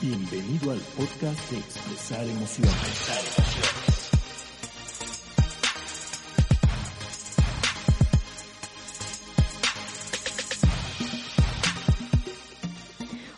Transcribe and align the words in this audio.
Bienvenido 0.00 0.72
al 0.72 0.78
podcast 0.96 1.50
de 1.50 1.58
Expresar 1.58 2.24
Emociones. 2.24 3.79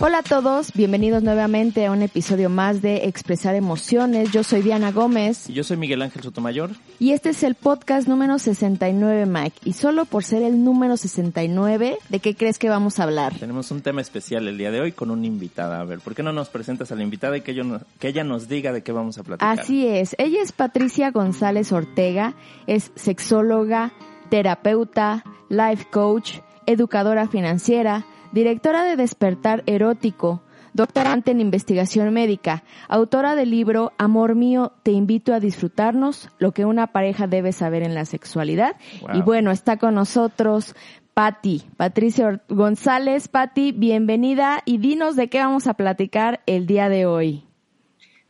Hola 0.05 0.19
a 0.19 0.23
todos, 0.25 0.73
bienvenidos 0.73 1.23
nuevamente 1.23 1.87
a 1.87 1.93
un 1.93 2.03
episodio 2.03 2.51
más 2.51 2.83
de 2.83 3.07
Expresar 3.07 3.55
Emociones. 3.55 4.33
Yo 4.33 4.43
soy 4.43 4.61
Diana 4.61 4.91
Gómez. 4.91 5.49
Y 5.49 5.53
yo 5.53 5.63
soy 5.63 5.77
Miguel 5.77 6.03
Ángel 6.03 6.25
Sotomayor. 6.25 6.71
Y 6.99 7.13
este 7.13 7.29
es 7.29 7.45
el 7.45 7.55
podcast 7.55 8.09
número 8.09 8.41
69, 8.41 9.27
Mike. 9.27 9.61
Y 9.65 9.75
solo 9.75 10.05
por 10.05 10.25
ser 10.25 10.43
el 10.43 10.65
número 10.65 10.97
69, 10.97 11.99
¿de 12.09 12.19
qué 12.19 12.35
crees 12.35 12.59
que 12.59 12.69
vamos 12.69 12.99
a 12.99 13.05
hablar? 13.05 13.39
Tenemos 13.39 13.71
un 13.71 13.81
tema 13.81 14.01
especial 14.01 14.49
el 14.49 14.59
día 14.59 14.73
de 14.73 14.81
hoy 14.81 14.91
con 14.91 15.13
una 15.13 15.25
invitada. 15.25 15.79
A 15.79 15.85
ver, 15.85 16.01
¿por 16.01 16.17
qué 16.17 16.25
no 16.25 16.33
nos 16.33 16.49
presentas 16.49 16.91
a 16.91 16.97
la 16.97 17.05
invitada 17.05 17.37
y 17.37 17.43
que, 17.43 17.55
yo, 17.55 17.63
que 18.01 18.09
ella 18.09 18.25
nos 18.25 18.49
diga 18.49 18.73
de 18.73 18.83
qué 18.83 18.91
vamos 18.91 19.19
a 19.19 19.23
platicar? 19.23 19.61
Así 19.61 19.87
es, 19.87 20.17
ella 20.19 20.43
es 20.43 20.51
Patricia 20.51 21.13
González 21.13 21.71
Ortega, 21.71 22.35
es 22.67 22.91
sexóloga, 22.97 23.93
terapeuta, 24.31 25.23
life 25.49 25.87
coach, 25.93 26.41
educadora 26.67 27.29
financiera, 27.29 28.05
directora 28.33 28.85
de 28.85 28.97
Despertar 28.97 29.63
Erótico, 29.67 30.43
doctorante 30.73 31.31
en 31.31 31.41
investigación 31.41 32.13
médica, 32.13 32.65
autora 32.89 33.35
del 33.35 33.51
libro 33.51 33.93
Amor 33.99 34.35
mío, 34.35 34.73
te 34.83 34.91
invito 34.91 35.35
a 35.35 35.41
disfrutarnos, 35.41 36.31
lo 36.39 36.53
que 36.53 36.65
una 36.65 36.89
pareja 36.89 37.27
debe 37.27 37.53
saber 37.53 37.83
en 37.83 37.95
la 37.95 38.07
sexualidad. 38.07 38.77
Y 39.13 39.21
bueno, 39.21 39.51
está 39.51 39.77
con 39.77 39.95
nosotros 39.95 40.75
Patti, 41.15 41.63
Patricia 41.77 42.41
González. 42.49 43.29
Patti, 43.29 43.73
bienvenida 43.73 44.63
y 44.65 44.79
dinos 44.79 45.15
de 45.15 45.29
qué 45.29 45.39
vamos 45.39 45.67
a 45.67 45.75
platicar 45.75 46.41
el 46.47 46.67
día 46.67 46.89
de 46.89 47.05
hoy. 47.05 47.45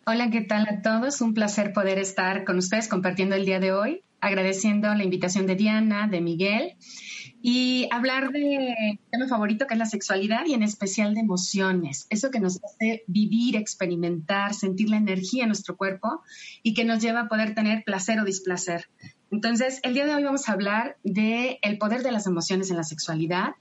Hola, 0.04 0.30
¿qué 0.30 0.40
tal 0.40 0.66
a 0.68 0.82
todos? 0.82 1.20
Un 1.20 1.32
placer 1.32 1.72
poder 1.72 2.00
estar 2.00 2.42
con 2.42 2.58
ustedes 2.58 2.88
compartiendo 2.88 3.36
el 3.36 3.46
día 3.46 3.60
de 3.60 3.70
hoy, 3.70 4.02
agradeciendo 4.20 4.92
la 4.96 5.04
invitación 5.04 5.46
de 5.46 5.54
Diana, 5.54 6.08
de 6.08 6.20
Miguel 6.20 6.76
y 7.42 7.88
hablar 7.90 8.30
de 8.30 9.00
tema 9.10 9.26
favorito 9.26 9.66
que 9.66 9.74
es 9.74 9.78
la 9.78 9.86
sexualidad 9.86 10.46
y 10.46 10.54
en 10.54 10.62
especial 10.62 11.12
de 11.14 11.20
emociones, 11.20 12.06
eso 12.08 12.30
que 12.30 12.38
nos 12.38 12.62
hace 12.62 13.02
vivir, 13.08 13.56
experimentar, 13.56 14.54
sentir 14.54 14.88
la 14.88 14.96
energía 14.96 15.42
en 15.42 15.48
nuestro 15.48 15.76
cuerpo 15.76 16.22
y 16.62 16.72
que 16.72 16.84
nos 16.84 17.02
lleva 17.02 17.22
a 17.22 17.28
poder 17.28 17.56
tener 17.56 17.82
placer 17.82 18.20
o 18.20 18.24
displacer. 18.24 18.88
Entonces, 19.32 19.80
el 19.82 19.94
día 19.94 20.06
de 20.06 20.14
hoy 20.14 20.22
vamos 20.22 20.48
a 20.48 20.52
hablar 20.52 20.96
de 21.02 21.58
el 21.62 21.78
poder 21.78 22.04
de 22.04 22.12
las 22.12 22.28
emociones 22.28 22.70
en 22.70 22.76
la 22.76 22.84
sexualidad, 22.84 23.56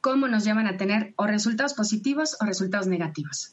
cómo 0.00 0.26
nos 0.26 0.44
llevan 0.44 0.66
a 0.66 0.78
tener 0.78 1.12
o 1.16 1.26
resultados 1.26 1.74
positivos 1.74 2.38
o 2.40 2.46
resultados 2.46 2.86
negativos. 2.86 3.52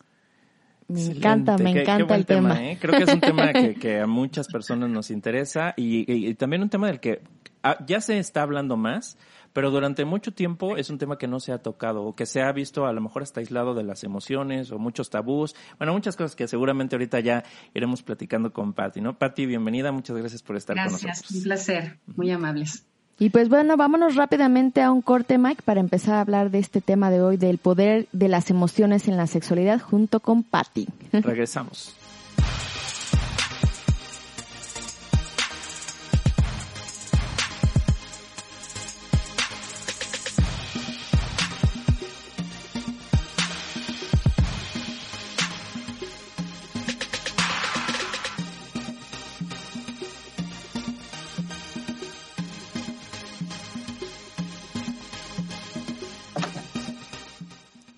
Me 0.87 1.03
encanta, 1.03 1.57
me 1.57 1.81
encanta 1.81 2.15
el 2.15 2.25
tema. 2.25 2.63
¿eh? 2.63 2.77
Creo 2.79 2.97
que 2.97 3.03
es 3.03 3.13
un 3.13 3.21
tema 3.21 3.51
que, 3.53 3.99
a 4.01 4.07
muchas 4.07 4.47
personas 4.47 4.89
nos 4.89 5.09
interesa 5.11 5.73
y 5.77 6.33
también 6.35 6.61
un 6.61 6.69
tema 6.69 6.87
del 6.87 6.99
que 6.99 7.21
Ah, 7.67 7.83
ya 7.83 7.99
se 7.99 8.19
está 8.19 8.43
hablando 8.43 8.77
más, 8.77 9.17
pero 9.51 9.71
durante 9.71 10.05
mucho 10.05 10.31
tiempo 10.31 10.77
es 10.77 10.91
un 10.91 10.99
tema 10.99 11.17
que 11.17 11.27
no 11.27 11.39
se 11.39 11.51
ha 11.51 11.57
tocado 11.63 12.03
o 12.03 12.15
que 12.15 12.27
se 12.27 12.43
ha 12.43 12.51
visto 12.51 12.85
a 12.85 12.93
lo 12.93 13.01
mejor 13.01 13.23
hasta 13.23 13.39
aislado 13.39 13.73
de 13.73 13.83
las 13.83 14.03
emociones 14.03 14.71
o 14.71 14.77
muchos 14.77 15.09
tabús. 15.09 15.55
Bueno, 15.79 15.91
muchas 15.91 16.15
cosas 16.15 16.35
que 16.35 16.47
seguramente 16.47 16.95
ahorita 16.95 17.21
ya 17.21 17.43
iremos 17.73 18.03
platicando 18.03 18.53
con 18.53 18.73
Patti, 18.73 19.01
¿no? 19.01 19.17
Patti, 19.17 19.47
bienvenida, 19.47 19.91
muchas 19.91 20.15
gracias 20.15 20.43
por 20.43 20.57
estar 20.57 20.75
con 20.75 20.83
nosotros. 20.83 21.05
Gracias, 21.05 21.31
un 21.31 21.41
placer, 21.41 21.97
muy 22.15 22.29
amables. 22.29 22.85
Y 23.17 23.29
pues 23.29 23.47
bueno, 23.47 23.77
vámonos 23.77 24.15
rápidamente 24.15 24.81
a 24.81 24.91
un 24.91 25.01
corte, 25.01 25.37
Mike, 25.37 25.61
para 25.63 25.79
empezar 25.79 26.15
a 26.15 26.21
hablar 26.21 26.51
de 26.51 26.59
este 26.59 26.81
tema 26.81 27.09
de 27.09 27.21
hoy, 27.21 27.37
del 27.37 27.57
poder 27.57 28.07
de 28.11 28.27
las 28.27 28.49
emociones 28.49 29.07
en 29.07 29.15
la 29.15 29.27
sexualidad, 29.27 29.79
junto 29.79 30.19
con 30.19 30.43
Patti. 30.43 30.87
Regresamos. 31.13 31.95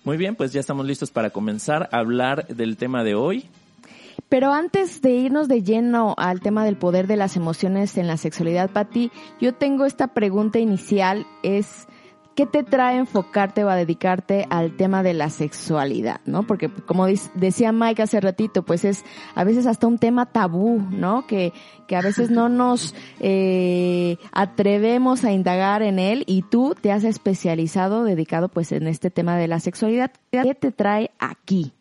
Muy 0.08 0.16
bien, 0.16 0.36
pues 0.36 0.54
ya 0.54 0.60
estamos 0.60 0.86
listos 0.86 1.10
para 1.10 1.28
comenzar 1.28 1.90
a 1.92 1.98
hablar 1.98 2.46
del 2.46 2.78
tema 2.78 3.04
de 3.04 3.14
hoy. 3.14 3.44
Pero 4.30 4.54
antes 4.54 5.02
de 5.02 5.10
irnos 5.10 5.48
de 5.48 5.62
lleno 5.62 6.14
al 6.16 6.40
tema 6.40 6.64
del 6.64 6.78
poder 6.78 7.06
de 7.06 7.16
las 7.16 7.36
emociones 7.36 7.98
en 7.98 8.06
la 8.06 8.16
sexualidad, 8.16 8.70
Patti, 8.70 9.12
yo 9.38 9.52
tengo 9.52 9.84
esta 9.84 10.14
pregunta 10.14 10.60
inicial, 10.60 11.26
es 11.42 11.88
¿qué 12.38 12.46
te 12.46 12.62
trae 12.62 12.98
enfocarte 12.98 13.64
o 13.64 13.68
a 13.68 13.74
dedicarte 13.74 14.46
al 14.48 14.76
tema 14.76 15.02
de 15.02 15.12
la 15.12 15.28
sexualidad, 15.28 16.20
no? 16.24 16.46
Porque 16.46 16.68
como 16.68 17.08
decía 17.34 17.72
Mike 17.72 18.00
hace 18.00 18.20
ratito, 18.20 18.64
pues 18.64 18.84
es 18.84 19.04
a 19.34 19.42
veces 19.42 19.66
hasta 19.66 19.88
un 19.88 19.98
tema 19.98 20.26
tabú, 20.26 20.78
¿no? 20.92 21.26
Que, 21.26 21.52
que 21.88 21.96
a 21.96 22.00
veces 22.00 22.30
no 22.30 22.48
nos 22.48 22.94
eh, 23.18 24.18
atrevemos 24.30 25.24
a 25.24 25.32
indagar 25.32 25.82
en 25.82 25.98
él 25.98 26.22
y 26.28 26.42
tú 26.42 26.76
te 26.80 26.92
has 26.92 27.02
especializado, 27.02 28.04
dedicado 28.04 28.48
pues 28.48 28.70
en 28.70 28.86
este 28.86 29.10
tema 29.10 29.36
de 29.36 29.48
la 29.48 29.58
sexualidad. 29.58 30.12
¿Qué 30.30 30.54
te 30.54 30.70
trae 30.70 31.10
aquí? 31.18 31.72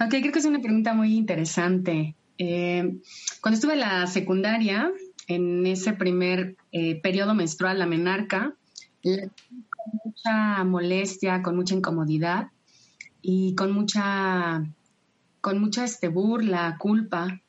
Ok, 0.00 0.10
creo 0.20 0.32
que 0.32 0.38
es 0.40 0.44
una 0.44 0.60
pregunta 0.60 0.92
muy 0.92 1.16
interesante. 1.16 2.14
Eh, 2.36 2.92
cuando 3.40 3.54
estuve 3.54 3.72
en 3.72 3.80
la 3.80 4.06
secundaria, 4.06 4.90
en 5.28 5.64
ese 5.66 5.94
primer 5.94 6.56
eh, 6.72 7.00
periodo 7.00 7.34
menstrual, 7.34 7.78
la 7.78 7.86
menarca, 7.86 8.54
con 9.02 10.00
mucha 10.04 10.64
molestia, 10.64 11.42
con 11.42 11.56
mucha 11.56 11.74
incomodidad 11.74 12.48
y 13.22 13.54
con 13.54 13.72
mucha, 13.72 14.64
con 15.40 15.60
mucha 15.60 15.84
este, 15.84 16.08
burla, 16.08 16.76
culpa, 16.78 17.40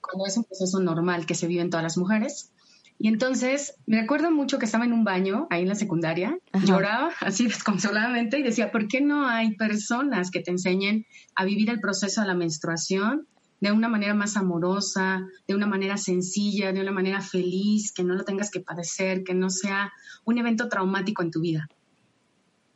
cuando 0.00 0.26
es 0.26 0.36
un 0.36 0.44
proceso 0.44 0.80
normal 0.80 1.26
que 1.26 1.34
se 1.34 1.46
vive 1.46 1.62
en 1.62 1.70
todas 1.70 1.84
las 1.84 1.96
mujeres. 1.96 2.50
Y 2.98 3.08
entonces 3.08 3.74
me 3.86 4.00
acuerdo 4.00 4.30
mucho 4.30 4.58
que 4.58 4.66
estaba 4.66 4.84
en 4.84 4.92
un 4.92 5.04
baño 5.04 5.46
ahí 5.50 5.62
en 5.62 5.68
la 5.68 5.74
secundaria, 5.74 6.38
lloraba 6.64 7.10
así 7.20 7.44
desconsoladamente 7.44 8.38
y 8.38 8.42
decía, 8.42 8.70
¿por 8.70 8.86
qué 8.86 9.00
no 9.00 9.26
hay 9.26 9.56
personas 9.56 10.30
que 10.30 10.40
te 10.40 10.52
enseñen 10.52 11.04
a 11.34 11.44
vivir 11.44 11.70
el 11.70 11.80
proceso 11.80 12.20
de 12.20 12.28
la 12.28 12.34
menstruación 12.34 13.26
de 13.60 13.72
una 13.72 13.88
manera 13.88 14.14
más 14.14 14.36
amorosa, 14.36 15.26
de 15.46 15.54
una 15.54 15.66
manera 15.66 15.96
sencilla, 15.96 16.72
de 16.72 16.80
una 16.80 16.92
manera 16.92 17.20
feliz, 17.20 17.92
que 17.92 18.04
no 18.04 18.14
lo 18.14 18.24
tengas 18.24 18.50
que 18.50 18.60
padecer, 18.60 19.24
que 19.24 19.34
no 19.34 19.50
sea 19.50 19.92
un 20.24 20.38
evento 20.38 20.68
traumático 20.68 21.22
en 21.22 21.30
tu 21.30 21.40
vida. 21.40 21.68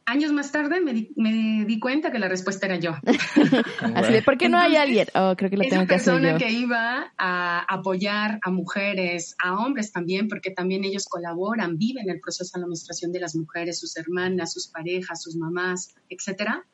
Años 0.06 0.32
más 0.32 0.50
tarde 0.50 0.80
me 0.80 0.94
di, 0.94 1.78
cuenta 1.80 2.10
que 2.10 2.19
la 2.19 2.28
respuesta 2.28 2.64
era 2.64 2.76
yo. 2.76 2.92
Así 3.94 4.10
de, 4.10 4.22
¿por 4.22 4.38
qué 4.38 4.48
no 4.48 4.56
hay 4.56 4.76
alguien? 4.76 5.06
Oh, 5.14 5.34
creo 5.36 5.50
que 5.50 5.58
lo 5.58 5.64
tengo 5.69 5.86
que 5.86 5.96
hacer 5.96 6.14
yo. 6.14 6.20
persona 6.22 6.38
que 6.38 6.50
iba 6.50 7.12
a 7.19 7.60
apoyar 7.69 8.38
a 8.42 8.50
mujeres, 8.50 9.36
a 9.44 9.58
hombres 9.58 9.92
también, 9.92 10.26
porque 10.26 10.50
también 10.50 10.84
ellos 10.84 11.04
colaboran, 11.04 11.76
viven 11.76 12.08
el 12.08 12.20
proceso 12.20 12.56
de 12.56 12.62
la 12.62 12.69
menstruación 12.69 13.12
de 13.12 13.20
las 13.20 13.36
mujeres, 13.36 13.78
sus 13.78 13.98
hermanas, 13.98 14.54
sus 14.54 14.69
parejas, 14.69 15.22
sus 15.22 15.36
mamás, 15.36 15.94
etcétera 16.08 16.64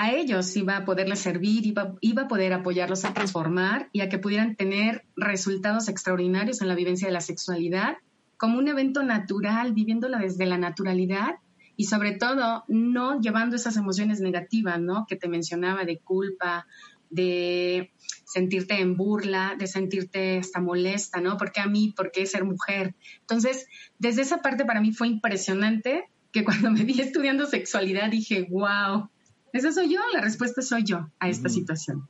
a 0.00 0.12
ellos 0.12 0.56
iba 0.56 0.76
a 0.76 0.84
poderles 0.84 1.18
servir, 1.18 1.66
iba, 1.66 1.96
iba, 2.00 2.22
a 2.22 2.28
poder 2.28 2.52
apoyarlos 2.52 3.04
a 3.04 3.14
transformar 3.14 3.88
y 3.92 4.00
a 4.00 4.08
que 4.08 4.20
pudieran 4.20 4.54
tener 4.54 5.04
resultados 5.16 5.88
extraordinarios 5.88 6.62
en 6.62 6.68
la 6.68 6.76
vivencia 6.76 7.08
de 7.08 7.12
la 7.12 7.20
sexualidad 7.20 7.96
como 8.36 8.60
un 8.60 8.68
evento 8.68 9.02
natural, 9.02 9.72
viviéndola 9.72 10.18
desde 10.18 10.46
la 10.46 10.56
naturalidad 10.56 11.40
y 11.74 11.86
sobre 11.86 12.12
todo 12.12 12.62
no 12.68 13.20
llevando 13.20 13.56
esas 13.56 13.76
emociones 13.76 14.20
negativas, 14.20 14.78
¿no? 14.78 15.04
Que 15.08 15.16
te 15.16 15.26
mencionaba 15.26 15.84
de 15.84 15.98
culpa, 15.98 16.68
de 17.10 17.90
sentirte 18.24 18.80
en 18.80 18.96
burla, 18.96 19.56
de 19.58 19.66
sentirte 19.66 20.38
hasta 20.38 20.60
molesta, 20.60 21.20
¿no? 21.20 21.36
¿Por 21.36 21.50
qué 21.50 21.58
a 21.58 21.66
mí? 21.66 21.92
¿Por 21.96 22.12
qué 22.12 22.24
ser 22.24 22.44
mujer? 22.44 22.94
Entonces, 23.22 23.66
desde 23.98 24.22
esa 24.22 24.42
parte 24.42 24.64
para 24.64 24.80
mí 24.80 24.92
fue 24.92 25.08
impresionante 25.08 26.04
que 26.30 26.44
cuando 26.44 26.70
me 26.70 26.84
vi 26.84 27.00
estudiando 27.00 27.46
sexualidad 27.46 28.10
dije, 28.10 28.46
wow, 28.48 29.08
esa 29.52 29.72
soy 29.72 29.92
yo, 29.92 30.00
la 30.12 30.20
respuesta 30.20 30.62
soy 30.62 30.84
yo 30.84 31.08
a 31.18 31.28
esta 31.28 31.48
situación. 31.48 32.08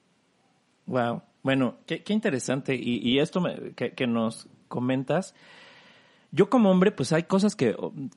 Wow, 0.86 1.22
bueno, 1.42 1.78
qué, 1.86 2.02
interesante. 2.08 2.74
Y, 2.74 3.18
esto 3.18 3.42
que, 3.74 4.06
nos 4.06 4.48
comentas, 4.68 5.34
yo 6.30 6.50
como 6.50 6.70
hombre, 6.70 6.92
pues 6.92 7.12
hay 7.12 7.24
cosas 7.24 7.56
que, 7.56 7.76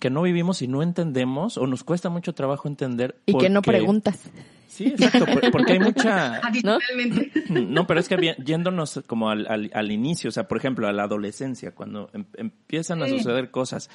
no 0.09 0.21
vivimos 0.21 0.61
y 0.61 0.67
no 0.67 0.81
entendemos 0.81 1.57
o 1.57 1.67
nos 1.67 1.83
cuesta 1.83 2.09
mucho 2.09 2.33
trabajo 2.33 2.67
entender. 2.67 3.21
Y 3.25 3.37
que 3.37 3.49
no 3.49 3.61
preguntas. 3.61 4.19
Sí, 4.67 4.87
exacto, 4.87 5.25
porque 5.51 5.73
hay 5.73 5.79
mucha... 5.81 6.37
Adicionalmente. 6.47 7.31
¿no? 7.49 7.85
pero 7.85 7.99
es 7.99 8.07
que 8.07 8.35
yéndonos 8.43 9.01
como 9.05 9.29
al, 9.29 9.69
al, 9.73 9.91
inicio, 9.91 10.29
o 10.29 10.31
sea, 10.31 10.47
por 10.47 10.57
ejemplo, 10.57 10.87
a 10.87 10.93
la 10.93 11.03
adolescencia, 11.03 11.75
cuando 11.75 12.09
em, 12.13 12.25
empiezan 12.37 13.03
a 13.03 13.07
suceder 13.09 13.51
cosas 13.51 13.89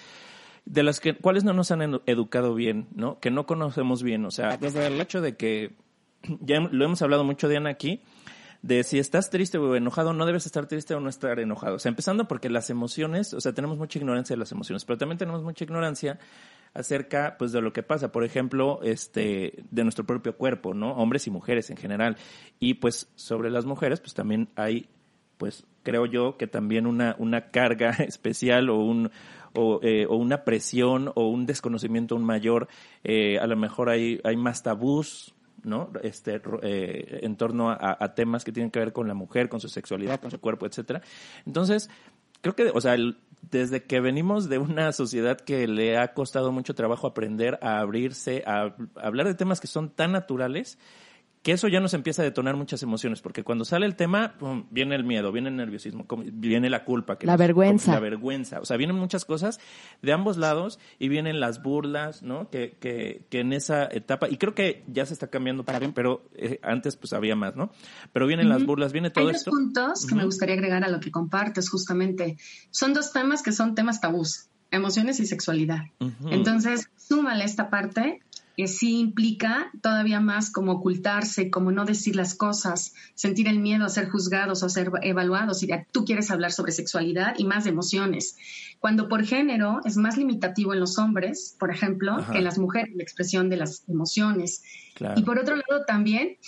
de 0.67 0.83
las 0.83 1.01
que, 1.01 1.17
cuales 1.17 1.45
no 1.45 1.53
nos 1.53 1.71
han 1.71 2.01
educado 2.07 2.55
bien, 2.55 2.89
¿no? 2.95 3.19
Que 3.21 3.31
no 3.31 3.47
conocemos 3.47 4.03
bien, 4.03 4.25
o 4.27 4.31
sea, 4.31 4.57
desde 4.59 4.87
el 4.87 5.01
hecho 5.01 5.21
de 5.21 5.37
que, 5.37 5.77
ya 6.41 6.61
lo 6.61 6.85
hemos 6.85 7.01
hablado 7.03 7.25
mucho, 7.25 7.49
Diana, 7.49 7.71
aquí, 7.71 8.03
de 8.63 8.83
si 8.83 8.99
estás 8.99 9.31
triste 9.31 9.59
o 9.59 9.77
enojado, 9.77 10.13
no 10.13 10.27
debes 10.27 10.45
estar 10.45 10.67
triste 10.67 10.95
o 10.95 11.01
no 11.01 11.09
estar 11.09 11.39
enojado. 11.39 11.77
O 11.77 11.79
sea, 11.79 11.89
empezando 11.89 12.27
porque 12.27 12.51
las 12.51 12.69
emociones, 12.69 13.33
o 13.33 13.41
sea, 13.41 13.53
tenemos 13.53 13.79
mucha 13.79 13.99
ignorancia 13.99 14.35
de 14.35 14.41
las 14.41 14.51
emociones, 14.51 14.85
pero 14.85 14.99
también 14.99 15.19
tenemos 15.19 15.45
mucha 15.45 15.65
ignorancia 15.65 16.19
acerca 16.75 17.37
pues 17.39 17.53
de 17.53 17.63
lo 17.63 17.73
que 17.73 17.83
pasa, 17.83 18.11
por 18.11 18.25
ejemplo, 18.25 18.81
este 18.83 19.65
de 19.71 19.83
nuestro 19.85 20.05
propio 20.05 20.37
cuerpo, 20.37 20.75
¿no? 20.75 20.93
Hombres 20.93 21.27
y 21.27 21.31
mujeres 21.31 21.71
en 21.71 21.77
general. 21.77 22.17
Y 22.59 22.75
pues 22.75 23.09
sobre 23.15 23.51
las 23.51 23.65
mujeres 23.65 24.01
pues 24.01 24.15
también 24.15 24.49
hay 24.57 24.89
pues 25.39 25.65
creo 25.83 26.07
yo 26.07 26.37
que 26.37 26.47
también 26.47 26.87
una 26.87 27.15
una 27.19 27.51
carga 27.51 27.91
especial 28.01 28.69
o 28.69 28.77
un 28.79 29.11
o, 29.57 29.81
eh, 29.83 30.07
o 30.09 30.17
una 30.17 30.45
presión 30.45 31.11
o 31.15 31.29
un 31.29 31.47
desconocimiento 31.47 32.15
un 32.15 32.25
mayor, 32.25 32.69
eh, 33.05 33.39
a 33.39 33.47
lo 33.47 33.57
mejor 33.57 33.89
hay, 33.89 34.21
hay 34.25 34.37
más 34.37 34.63
tabús, 34.63 35.35
¿no? 35.63 35.91
Este, 36.03 36.41
eh, 36.63 37.21
en 37.23 37.37
torno 37.37 37.71
a, 37.71 38.15
temas 38.15 38.45
que 38.45 38.53
tienen 38.53 38.71
que 38.71 38.79
ver 38.79 38.93
con 38.93 39.09
la 39.09 39.15
mujer, 39.15 39.49
con 39.49 39.61
su 39.61 39.69
sexualidad, 39.69 40.21
con 40.21 40.31
su 40.31 40.41
cuerpo, 40.41 40.67
etcétera. 40.67 41.03
Entonces, 41.45 41.91
creo 42.41 42.55
que, 42.55 42.71
o 42.73 42.81
sea, 42.81 42.97
desde 43.51 43.83
que 43.85 44.01
venimos 44.01 44.49
de 44.49 44.59
una 44.59 44.93
sociedad 44.93 45.39
que 45.39 45.67
le 45.67 45.99
ha 45.99 46.15
costado 46.15 46.53
mucho 46.53 46.75
trabajo 46.75 47.07
aprender 47.07 47.59
a 47.63 47.81
abrirse, 47.81 48.45
a 48.47 48.75
hablar 48.95 49.27
de 49.27 49.35
temas 49.35 49.61
que 49.61 49.67
son 49.67 49.91
tan 49.91 50.13
naturales, 50.13 50.79
que 51.47 51.53
eso 51.53 51.69
ya 51.69 51.79
nos 51.79 51.95
empieza 51.95 52.23
a 52.23 52.25
detonar 52.25 52.57
muchas 52.57 52.83
emociones, 52.83 53.21
porque 53.21 53.45
cuando 53.45 53.65
sale 53.65 53.87
el 53.87 53.95
tema, 53.95 54.35
viene 54.73 54.97
el 54.97 55.05
miedo, 55.05 55.31
viene 55.31 55.49
el 55.49 55.55
nerviosismo, 55.55 56.05
viene 56.33 56.69
la 56.69 56.85
culpa. 56.85 57.17
la 57.23 57.37
vergüenza. 57.37 57.93
La 57.93 58.01
vergüenza. 58.01 58.59
O 58.59 58.65
sea, 58.65 58.77
vienen 58.77 58.97
muchas 58.97 59.25
cosas 59.25 59.61
de 60.03 60.13
ambos 60.13 60.39
lados 60.39 60.81
y 60.99 61.09
vienen 61.09 61.39
las 61.39 61.63
burlas, 61.63 62.25
¿no? 62.25 62.51
Que, 62.51 62.77
que, 62.81 63.27
que 63.31 63.39
en 63.39 63.53
esa 63.53 63.85
etapa, 63.85 64.29
y 64.29 64.39
creo 64.39 64.57
que 64.57 64.83
ya 64.89 65.07
se 65.07 65.13
está 65.13 65.29
cambiando 65.29 65.65
para 65.65 65.79
bien, 65.79 65.93
pero 65.93 66.29
eh, 66.35 66.59
antes 66.65 66.97
pues 66.97 67.13
había 67.13 67.37
más, 67.37 67.55
¿no? 67.55 67.71
Pero 68.13 68.27
vienen 68.27 68.49
las 68.49 68.67
burlas, 68.67 68.93
viene 68.93 69.11
todo 69.11 69.29
Hay 69.29 69.37
esto. 69.37 69.51
Hay 69.51 69.55
dos 69.55 69.73
puntos 69.73 70.05
que 70.05 70.17
me 70.17 70.25
gustaría 70.25 70.57
agregar 70.57 70.83
a 70.83 70.89
lo 70.89 70.99
que 70.99 71.13
compartes, 71.13 71.71
justamente. 71.71 72.39
Son 72.73 72.93
dos 72.93 73.13
temas 73.13 73.45
que 73.45 73.53
son 73.53 73.77
temas 73.77 74.01
tabús 74.01 74.49
emociones 74.71 75.21
y 75.21 75.27
sexualidad. 75.27 75.85
Entonces, 76.29 76.91
súmale 76.97 77.45
esta 77.45 77.71
parte 77.71 78.21
que 78.57 78.69
sí 78.69 78.99
implica 78.99 79.71
todavía 79.83 80.19
más 80.19 80.51
como 80.51 80.73
ocultarse, 80.73 81.51
como 81.51 81.73
no 81.73 81.85
decir 81.85 82.17
las 82.17 82.35
cosas, 82.35 82.95
sentir 83.15 83.49
el 83.49 83.59
miedo 83.59 83.85
a 83.85 83.91
ser 83.91 84.09
juzgados 84.09 84.63
o 84.63 84.67
a 84.67 84.71
ser 84.71 84.91
evaluados. 85.03 85.63
Y 85.63 85.69
tú 85.93 86.07
quieres 86.07 86.31
hablar 86.31 86.53
sobre 86.53 86.73
sexualidad 86.73 87.35
y 87.37 87.45
más 87.45 87.65
de 87.65 87.71
emociones. 87.71 88.37
Cuando 88.81 89.09
por 89.09 89.25
género 89.25 89.81
es 89.85 89.99
más 89.99 90.17
limitativo 90.17 90.73
en 90.73 90.81
los 90.81 90.99
hombres, 90.99 91.55
por 91.59 91.71
ejemplo, 91.71 92.17
que 92.33 92.39
en 92.39 92.45
las 92.45 92.59
mujeres, 92.59 92.97
la 92.97 93.03
expresión 93.03 93.51
de 93.51 93.59
las 93.59 93.85
emociones. 93.89 94.63
Y 95.17 95.23
por 95.23 95.39
otro 95.39 95.57
lado 95.57 95.85
también 95.87 96.39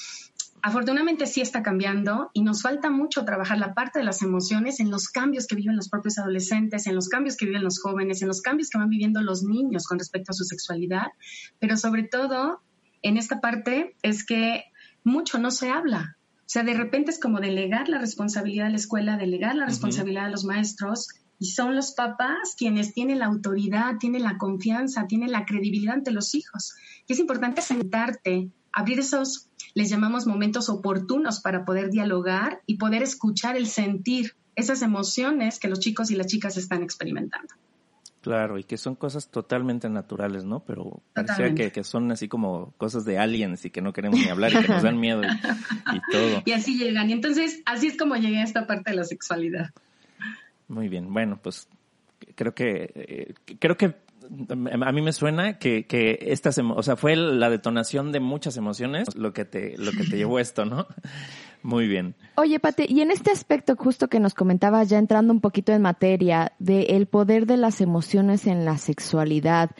afortunadamente 0.62 1.26
sí 1.26 1.40
está 1.40 1.62
cambiando 1.62 2.30
y 2.32 2.42
nos 2.42 2.62
falta 2.62 2.90
mucho 2.90 3.24
trabajar 3.24 3.58
la 3.58 3.74
parte 3.74 3.98
de 3.98 4.04
las 4.04 4.22
emociones 4.22 4.80
en 4.80 4.90
los 4.90 5.08
cambios 5.08 5.46
que 5.46 5.56
viven 5.56 5.76
los 5.76 5.88
propios 5.88 6.18
adolescentes, 6.18 6.86
en 6.86 6.94
los 6.94 7.08
cambios 7.08 7.36
que 7.36 7.46
viven 7.46 7.64
los 7.64 7.80
jóvenes, 7.80 8.22
en 8.22 8.28
los 8.28 8.40
cambios 8.40 8.70
que 8.70 8.78
van 8.78 8.88
viviendo 8.88 9.20
los 9.20 9.42
niños 9.42 9.86
con 9.86 9.98
respecto 9.98 10.32
a 10.32 10.34
su 10.34 10.44
sexualidad, 10.44 11.06
pero 11.58 11.76
sobre 11.76 12.04
todo 12.04 12.62
en 13.02 13.16
esta 13.16 13.40
parte 13.40 13.96
es 14.02 14.24
que 14.24 14.64
mucho 15.04 15.38
no 15.38 15.50
se 15.50 15.70
habla. 15.70 16.16
O 16.48 16.50
sea, 16.50 16.62
de 16.62 16.74
repente 16.74 17.10
es 17.10 17.20
como 17.20 17.40
delegar 17.40 17.88
la 17.88 17.98
responsabilidad 17.98 18.64
de 18.64 18.70
la 18.70 18.76
escuela, 18.76 19.16
delegar 19.16 19.54
la 19.54 19.66
responsabilidad 19.66 20.24
de 20.24 20.30
los 20.30 20.44
maestros 20.44 21.08
y 21.38 21.50
son 21.50 21.76
los 21.76 21.92
papás 21.92 22.54
quienes 22.56 22.94
tienen 22.94 23.20
la 23.20 23.26
autoridad, 23.26 23.96
tienen 24.00 24.22
la 24.22 24.38
confianza, 24.38 25.06
tienen 25.06 25.30
la 25.30 25.44
credibilidad 25.44 25.94
ante 25.94 26.10
los 26.10 26.34
hijos. 26.34 26.74
Y 27.06 27.12
es 27.12 27.18
importante 27.18 27.62
sentarte, 27.62 28.50
abrir 28.78 29.00
esos 29.00 29.48
les 29.74 29.90
llamamos 29.90 30.26
momentos 30.26 30.68
oportunos 30.68 31.40
para 31.40 31.64
poder 31.64 31.90
dialogar 31.90 32.62
y 32.66 32.78
poder 32.78 33.02
escuchar 33.02 33.56
el 33.56 33.66
sentir, 33.66 34.34
esas 34.56 34.82
emociones 34.82 35.58
que 35.58 35.68
los 35.68 35.80
chicos 35.80 36.10
y 36.10 36.16
las 36.16 36.26
chicas 36.26 36.56
están 36.56 36.82
experimentando. 36.82 37.54
Claro, 38.20 38.58
y 38.58 38.64
que 38.64 38.76
son 38.76 38.96
cosas 38.96 39.30
totalmente 39.30 39.88
naturales, 39.88 40.44
¿no? 40.44 40.60
Pero 40.64 41.00
parecía 41.12 41.54
que, 41.54 41.70
que, 41.70 41.84
son 41.84 42.10
así 42.10 42.28
como 42.28 42.72
cosas 42.76 43.04
de 43.04 43.18
aliens 43.18 43.64
y 43.64 43.70
que 43.70 43.80
no 43.80 43.92
queremos 43.92 44.18
ni 44.18 44.28
hablar 44.28 44.52
y 44.52 44.62
que 44.62 44.68
nos 44.68 44.82
dan 44.82 44.98
miedo 44.98 45.22
y, 45.92 46.12
todo. 46.12 46.42
Y 46.44 46.52
así 46.52 46.76
llegan. 46.76 47.08
Y 47.10 47.12
entonces, 47.12 47.62
así 47.64 47.86
es 47.86 47.96
como 47.96 48.16
llegué 48.16 48.38
a 48.38 48.44
esta 48.44 48.66
parte 48.66 48.90
de 48.90 48.96
la 48.96 49.04
sexualidad. 49.04 49.70
Muy 50.66 50.88
bien, 50.88 51.12
bueno, 51.12 51.38
pues 51.40 51.68
creo 52.34 52.54
que 52.54 52.90
eh, 52.94 53.34
creo 53.58 53.76
que 53.76 53.94
a 54.82 54.92
mí 54.92 55.02
me 55.02 55.12
suena 55.12 55.58
que, 55.58 55.86
que 55.86 56.18
estas, 56.20 56.58
o 56.58 56.82
sea, 56.82 56.96
fue 56.96 57.16
la 57.16 57.50
detonación 57.50 58.12
de 58.12 58.20
muchas 58.20 58.56
emociones 58.56 59.14
lo 59.16 59.32
que 59.32 59.44
te, 59.44 59.76
lo 59.78 59.92
que 59.92 60.04
te 60.04 60.16
llevó 60.16 60.38
esto, 60.38 60.64
¿no? 60.64 60.86
Muy 61.62 61.88
bien. 61.88 62.14
Oye, 62.36 62.60
Pate, 62.60 62.86
y 62.88 63.00
en 63.00 63.10
este 63.10 63.30
aspecto 63.30 63.74
justo 63.76 64.08
que 64.08 64.20
nos 64.20 64.34
comentabas, 64.34 64.88
ya 64.88 64.98
entrando 64.98 65.32
un 65.32 65.40
poquito 65.40 65.72
en 65.72 65.82
materia, 65.82 66.52
de 66.58 66.82
el 66.82 67.06
poder 67.06 67.46
de 67.46 67.56
las 67.56 67.80
emociones 67.80 68.46
en 68.46 68.64
la 68.64 68.78
sexualidad, 68.78 69.70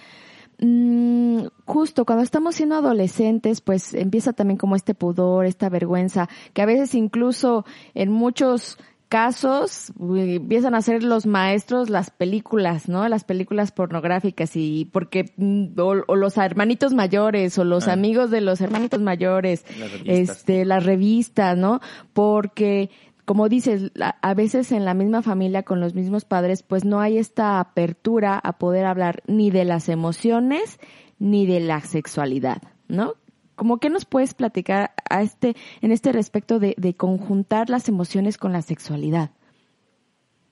mm, 0.59 1.47
justo 1.65 2.05
cuando 2.05 2.25
estamos 2.25 2.57
siendo 2.57 2.77
adolescentes, 2.77 3.61
pues 3.61 3.95
empieza 3.95 4.33
también 4.33 4.59
como 4.59 4.77
este 4.77 4.95
pudor, 4.95 5.47
esta 5.47 5.69
vergüenza, 5.69 6.29
que 6.53 6.63
a 6.63 6.67
veces 6.67 6.95
incluso 6.95 7.65
en 7.95 8.11
muchos 8.11 8.79
casos 9.09 9.93
empiezan 9.99 10.75
a 10.75 10.83
ser 10.83 11.03
los 11.03 11.27
maestros 11.27 11.91
las 11.91 12.11
películas, 12.11 12.89
¿no? 12.89 13.09
Las 13.09 13.25
películas 13.25 13.73
pornográficas 13.73 14.55
y 14.55 14.85
porque 14.93 15.33
mm, 15.37 15.79
o, 15.79 15.95
los 15.95 16.37
hermanitos 16.37 16.95
mayores 16.95 17.59
o 17.59 17.65
los 17.65 17.89
ah. 17.89 17.93
amigos 17.93 18.31
de 18.31 18.41
los 18.41 18.61
hermanitos 18.61 19.01
mayores, 19.01 19.65
este 20.05 20.65
las 20.65 20.85
revistas, 20.85 21.57
¿no? 21.57 21.81
Porque 22.13 22.91
como 23.25 23.51
dices, 23.51 23.93
a 23.99 24.35
veces 24.35 24.73
en 24.73 24.87
la 24.87 24.95
misma 24.95 25.21
familia 25.21 25.63
con 25.63 25.81
los 25.81 25.95
mismos 25.95 26.25
padres, 26.25 26.63
pues 26.63 26.87
no 26.87 27.01
hay 27.01 27.19
esta 27.19 27.61
apertura 27.61 28.39
a 28.43 28.55
poder 28.55 28.87
hablar 28.87 29.23
ni 29.27 29.51
de 29.51 29.67
las 29.67 29.91
emociones 29.91 30.81
ni 31.19 31.45
de 31.45 31.61
la 31.61 31.81
sexualidad, 31.83 32.63
¿no? 32.89 33.17
¿Cómo 33.59 33.79
que 33.79 33.91
nos 33.91 34.05
puedes 34.05 34.35
platicar 34.35 34.93
a 35.11 35.21
este, 35.21 35.57
en 35.81 35.91
este 35.91 36.13
respecto 36.13 36.61
de, 36.61 36.95
conjuntar 36.97 37.69
las 37.69 37.89
emociones 37.89 38.39
con 38.39 38.53
la 38.53 38.63
sexualidad? 38.63 39.33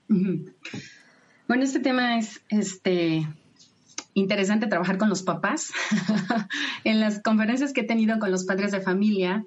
Bueno, 0.08 1.62
este 1.62 1.78
tema 1.78 2.18
es 2.18 2.42
este 2.48 3.24
interesante 4.14 4.66
trabajar 4.66 4.98
con 4.98 5.08
los 5.08 5.22
papás. 5.22 5.70
en 6.84 6.98
las 6.98 7.22
conferencias 7.22 7.72
que 7.72 7.82
he 7.82 7.86
tenido 7.86 8.18
con 8.18 8.32
los 8.32 8.44
padres 8.44 8.72
de 8.72 8.80
familia, 8.80 9.44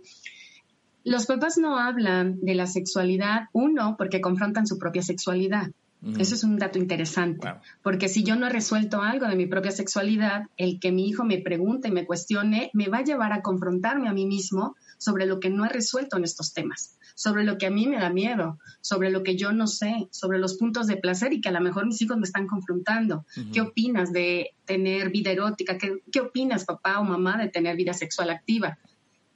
los 1.03 1.25
papás 1.25 1.57
no 1.57 1.77
hablan 1.77 2.39
de 2.39 2.55
la 2.55 2.65
sexualidad, 2.65 3.49
uno, 3.51 3.95
porque 3.97 4.21
confrontan 4.21 4.67
su 4.67 4.79
propia 4.79 5.01
sexualidad. 5.01 5.69
Eso 6.17 6.33
es 6.33 6.45
un 6.45 6.57
dato 6.57 6.79
interesante, 6.79 7.49
porque 7.83 8.07
si 8.07 8.23
yo 8.23 8.37
no 8.37 8.47
he 8.47 8.49
resuelto 8.49 9.01
algo 9.01 9.27
de 9.27 9.35
mi 9.35 9.47
propia 9.47 9.71
sexualidad, 9.71 10.43
el 10.55 10.79
que 10.79 10.93
mi 10.93 11.09
hijo 11.09 11.25
me 11.25 11.39
pregunte 11.39 11.89
y 11.89 11.91
me 11.91 12.05
cuestione 12.05 12.71
me 12.73 12.87
va 12.87 12.99
a 12.99 13.03
llevar 13.03 13.33
a 13.33 13.41
confrontarme 13.41 14.07
a 14.07 14.13
mí 14.13 14.25
mismo 14.25 14.77
sobre 14.97 15.25
lo 15.25 15.41
que 15.41 15.49
no 15.49 15.65
he 15.65 15.69
resuelto 15.69 16.15
en 16.15 16.23
estos 16.23 16.53
temas, 16.53 16.97
sobre 17.15 17.43
lo 17.43 17.57
que 17.57 17.65
a 17.65 17.69
mí 17.69 17.85
me 17.85 17.99
da 17.99 18.09
miedo, 18.09 18.59
sobre 18.79 19.09
lo 19.09 19.23
que 19.23 19.35
yo 19.35 19.51
no 19.51 19.67
sé, 19.67 20.07
sobre 20.09 20.39
los 20.39 20.55
puntos 20.55 20.87
de 20.87 20.95
placer 20.95 21.33
y 21.33 21.41
que 21.41 21.49
a 21.49 21.53
lo 21.53 21.59
mejor 21.59 21.85
mis 21.85 22.01
hijos 22.01 22.17
me 22.17 22.23
están 22.23 22.47
confrontando. 22.47 23.25
¿Qué 23.51 23.59
opinas 23.59 24.13
de 24.13 24.51
tener 24.63 25.09
vida 25.09 25.31
erótica? 25.31 25.77
¿Qué, 25.77 26.01
¿Qué 26.09 26.21
opinas, 26.21 26.63
papá 26.63 26.99
o 26.99 27.03
mamá, 27.03 27.37
de 27.37 27.49
tener 27.49 27.75
vida 27.75 27.93
sexual 27.93 28.29
activa? 28.29 28.77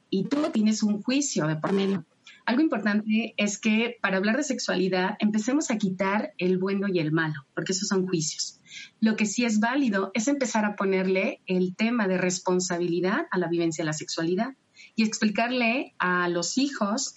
Y 0.08 0.24
tú 0.24 0.48
tienes 0.50 0.82
un 0.82 1.02
juicio 1.02 1.46
de 1.46 1.56
por 1.56 1.74
medio. 1.74 2.06
Algo 2.46 2.60
importante 2.60 3.34
es 3.36 3.58
que 3.58 3.96
para 4.02 4.18
hablar 4.18 4.36
de 4.36 4.42
sexualidad 4.42 5.16
empecemos 5.18 5.70
a 5.70 5.78
quitar 5.78 6.34
el 6.38 6.58
bueno 6.58 6.88
y 6.88 6.98
el 6.98 7.10
malo, 7.10 7.46
porque 7.54 7.72
esos 7.72 7.88
son 7.88 8.06
juicios. 8.06 8.60
Lo 9.00 9.16
que 9.16 9.26
sí 9.26 9.44
es 9.44 9.60
válido 9.60 10.10
es 10.14 10.28
empezar 10.28 10.64
a 10.64 10.76
ponerle 10.76 11.40
el 11.46 11.74
tema 11.74 12.06
de 12.06 12.18
responsabilidad 12.18 13.26
a 13.30 13.38
la 13.38 13.48
vivencia 13.48 13.82
de 13.82 13.86
la 13.86 13.92
sexualidad 13.92 14.54
y 14.94 15.04
explicarle 15.04 15.94
a 15.98 16.28
los 16.28 16.58
hijos 16.58 17.14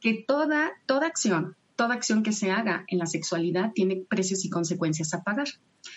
que 0.00 0.24
toda, 0.26 0.72
toda 0.86 1.06
acción 1.06 1.56
toda 1.76 1.94
acción 1.94 2.22
que 2.22 2.32
se 2.32 2.50
haga 2.50 2.84
en 2.88 2.98
la 2.98 3.06
sexualidad 3.06 3.72
tiene 3.74 4.04
precios 4.08 4.44
y 4.44 4.50
consecuencias 4.50 5.14
a 5.14 5.22
pagar. 5.22 5.48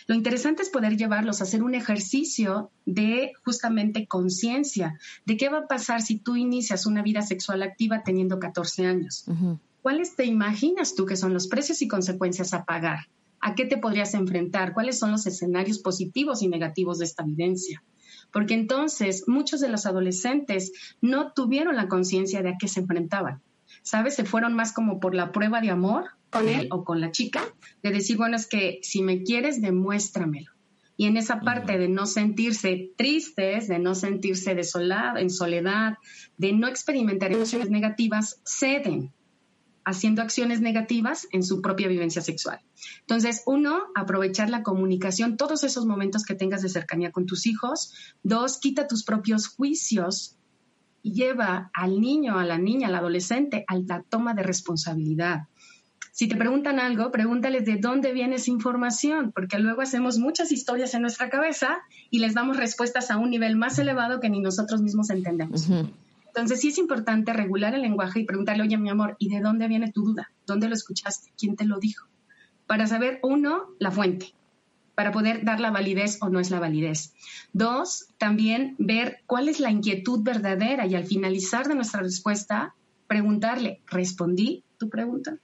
Lo 0.10 0.16
interesante 0.16 0.64
es 0.64 0.72
poder 0.72 0.98
llevarlos 0.98 1.40
a 1.40 1.44
hacer 1.44 1.62
un 1.62 1.76
ejercicio 1.76 2.72
de 2.88 3.34
justamente 3.46 4.08
conciencia 4.08 4.98
de 5.28 5.38
qué 5.38 5.50
va 5.50 5.60
a 5.60 5.68
pasar 5.68 6.02
si 6.02 6.18
tú 6.18 6.36
inicias 6.36 6.88
una 6.88 7.04
vida 7.04 7.22
sexual 7.22 7.62
activa 7.62 8.02
teniendo 8.02 8.40
14 8.40 8.88
años. 8.88 9.26
¿Cuáles 9.84 10.16
te 10.16 10.26
imaginas 10.26 10.96
tú 10.96 11.06
que 11.06 11.16
son 11.16 11.32
los 11.32 11.48
precios 11.48 11.84
y 11.84 11.88
consecuencias 11.88 12.56
a 12.56 12.66
pagar? 12.66 13.02
¿A 13.40 13.54
qué 13.54 13.66
te 13.66 13.78
podrías 13.78 14.16
enfrentar? 14.16 14.74
¿Cuáles 14.74 14.98
son 14.98 15.12
los 15.12 15.28
escenarios 15.28 15.78
positivos 15.78 16.42
y 16.42 16.48
negativos 16.48 16.98
de 16.98 17.06
esta 17.06 17.22
vivencia? 17.22 17.84
Porque 18.34 18.56
entonces 18.56 19.26
muchos 19.28 19.60
de 19.60 19.70
los 19.70 19.86
adolescentes 19.86 20.72
no 21.02 21.34
tuvieron 21.34 21.76
la 21.76 21.88
conciencia 21.88 22.42
de 22.42 22.50
a 22.50 22.56
qué 22.60 22.68
se 22.68 22.80
enfrentaban. 22.80 23.44
¿Sabes? 23.82 24.16
Se 24.16 24.26
fueron 24.26 24.54
más 24.54 24.74
como 24.74 25.00
por 25.00 25.16
la 25.16 25.32
prueba 25.32 25.62
de 25.62 25.70
amor 25.70 26.06
con 26.30 26.48
él 26.48 26.68
o 26.72 26.84
con 26.84 27.02
la 27.02 27.12
chica, 27.12 27.42
de 27.82 27.92
decir, 27.92 28.18
bueno, 28.18 28.36
es 28.36 28.48
que 28.48 28.80
si 28.84 29.02
me 29.02 29.24
quieres, 29.24 29.62
demuéstramelo. 29.62 30.52
Y 30.96 31.06
en 31.06 31.16
esa 31.16 31.40
parte 31.40 31.78
de 31.78 31.88
no 31.88 32.06
sentirse 32.06 32.92
tristes, 32.98 33.68
de 33.68 33.80
no 33.80 33.96
sentirse 33.96 34.54
desolados, 34.54 35.22
en 35.22 35.30
soledad, 35.30 35.98
de 36.38 36.52
no 36.52 36.68
experimentar 36.68 37.32
emociones 37.32 37.70
negativas, 37.70 38.42
ceden 38.44 39.14
haciendo 39.86 40.22
acciones 40.22 40.62
negativas 40.62 41.28
en 41.32 41.44
su 41.44 41.62
propia 41.62 41.88
vivencia 41.88 42.22
sexual. 42.22 42.60
Entonces, 43.02 43.44
uno, 43.46 43.82
aprovechar 43.96 44.50
la 44.50 44.62
comunicación, 44.62 45.38
todos 45.38 45.64
esos 45.64 45.86
momentos 45.86 46.26
que 46.26 46.36
tengas 46.36 46.62
de 46.62 46.70
cercanía 46.70 47.12
con 47.12 47.26
tus 47.26 47.48
hijos. 47.48 47.94
Dos, 48.22 48.58
quita 48.58 48.88
tus 48.88 49.04
propios 49.04 49.48
juicios 49.48 50.38
lleva 51.02 51.72
al 51.74 52.02
niño, 52.02 52.38
a 52.38 52.46
la 52.46 52.58
niña, 52.58 52.88
al 52.88 52.96
adolescente 52.96 53.66
a 53.68 53.76
la 53.76 54.04
toma 54.04 54.34
de 54.34 54.44
responsabilidad. 54.44 55.48
Si 56.12 56.28
te 56.28 56.36
preguntan 56.36 56.80
algo, 56.80 57.12
pregúntales 57.12 57.66
de 57.66 57.78
dónde 57.78 58.12
viene 58.12 58.36
esa 58.36 58.52
información, 58.52 59.32
porque 59.32 59.58
luego 59.58 59.82
hacemos 59.82 60.18
muchas 60.18 60.52
historias 60.52 60.94
en 60.94 61.02
nuestra 61.02 61.30
cabeza 61.30 61.78
y 62.10 62.20
les 62.20 62.34
damos 62.34 62.58
respuestas 62.58 63.10
a 63.10 63.18
un 63.18 63.30
nivel 63.30 63.56
más 63.56 63.80
elevado 63.80 64.20
que 64.20 64.30
ni 64.30 64.42
nosotros 64.42 64.82
mismos 64.82 65.10
entendemos. 65.10 65.70
Entonces 66.28 66.60
sí 66.60 66.70
es 66.70 66.78
importante 66.78 67.32
regular 67.32 67.74
el 67.74 67.82
lenguaje 67.82 68.20
y 68.20 68.26
preguntarle, 68.26 68.64
oye, 68.64 68.78
mi 68.78 68.90
amor, 68.90 69.16
¿y 69.18 69.30
de 69.30 69.40
dónde 69.40 69.68
viene 69.68 69.92
tu 69.92 70.04
duda? 70.04 70.30
¿Dónde 70.46 70.68
lo 70.68 70.76
escuchaste? 70.76 71.32
¿Quién 71.38 71.56
te 71.56 71.66
lo 71.66 71.80
dijo? 71.80 72.08
Para 72.68 72.86
saber, 72.86 73.20
uno, 73.24 73.68
la 73.80 73.90
fuente, 73.90 74.34
para 75.00 75.14
poder 75.14 75.46
dar 75.46 75.62
la 75.62 75.72
validez 75.72 76.18
o 76.20 76.28
no 76.28 76.42
es 76.42 76.52
la 76.52 76.60
validez. 76.60 77.14
Dos, 77.54 78.08
también 78.18 78.76
ver 78.80 79.20
cuál 79.28 79.48
es 79.48 79.62
la 79.62 79.72
inquietud 79.72 80.24
verdadera 80.24 80.88
y 80.88 80.96
al 80.96 81.06
finalizar 81.06 81.70
de 81.70 81.76
nuestra 81.76 82.02
respuesta, 82.02 82.76
preguntarle, 83.08 83.80
¿respondí 83.88 84.66
tu 84.78 84.90
pregunta? 84.90 85.38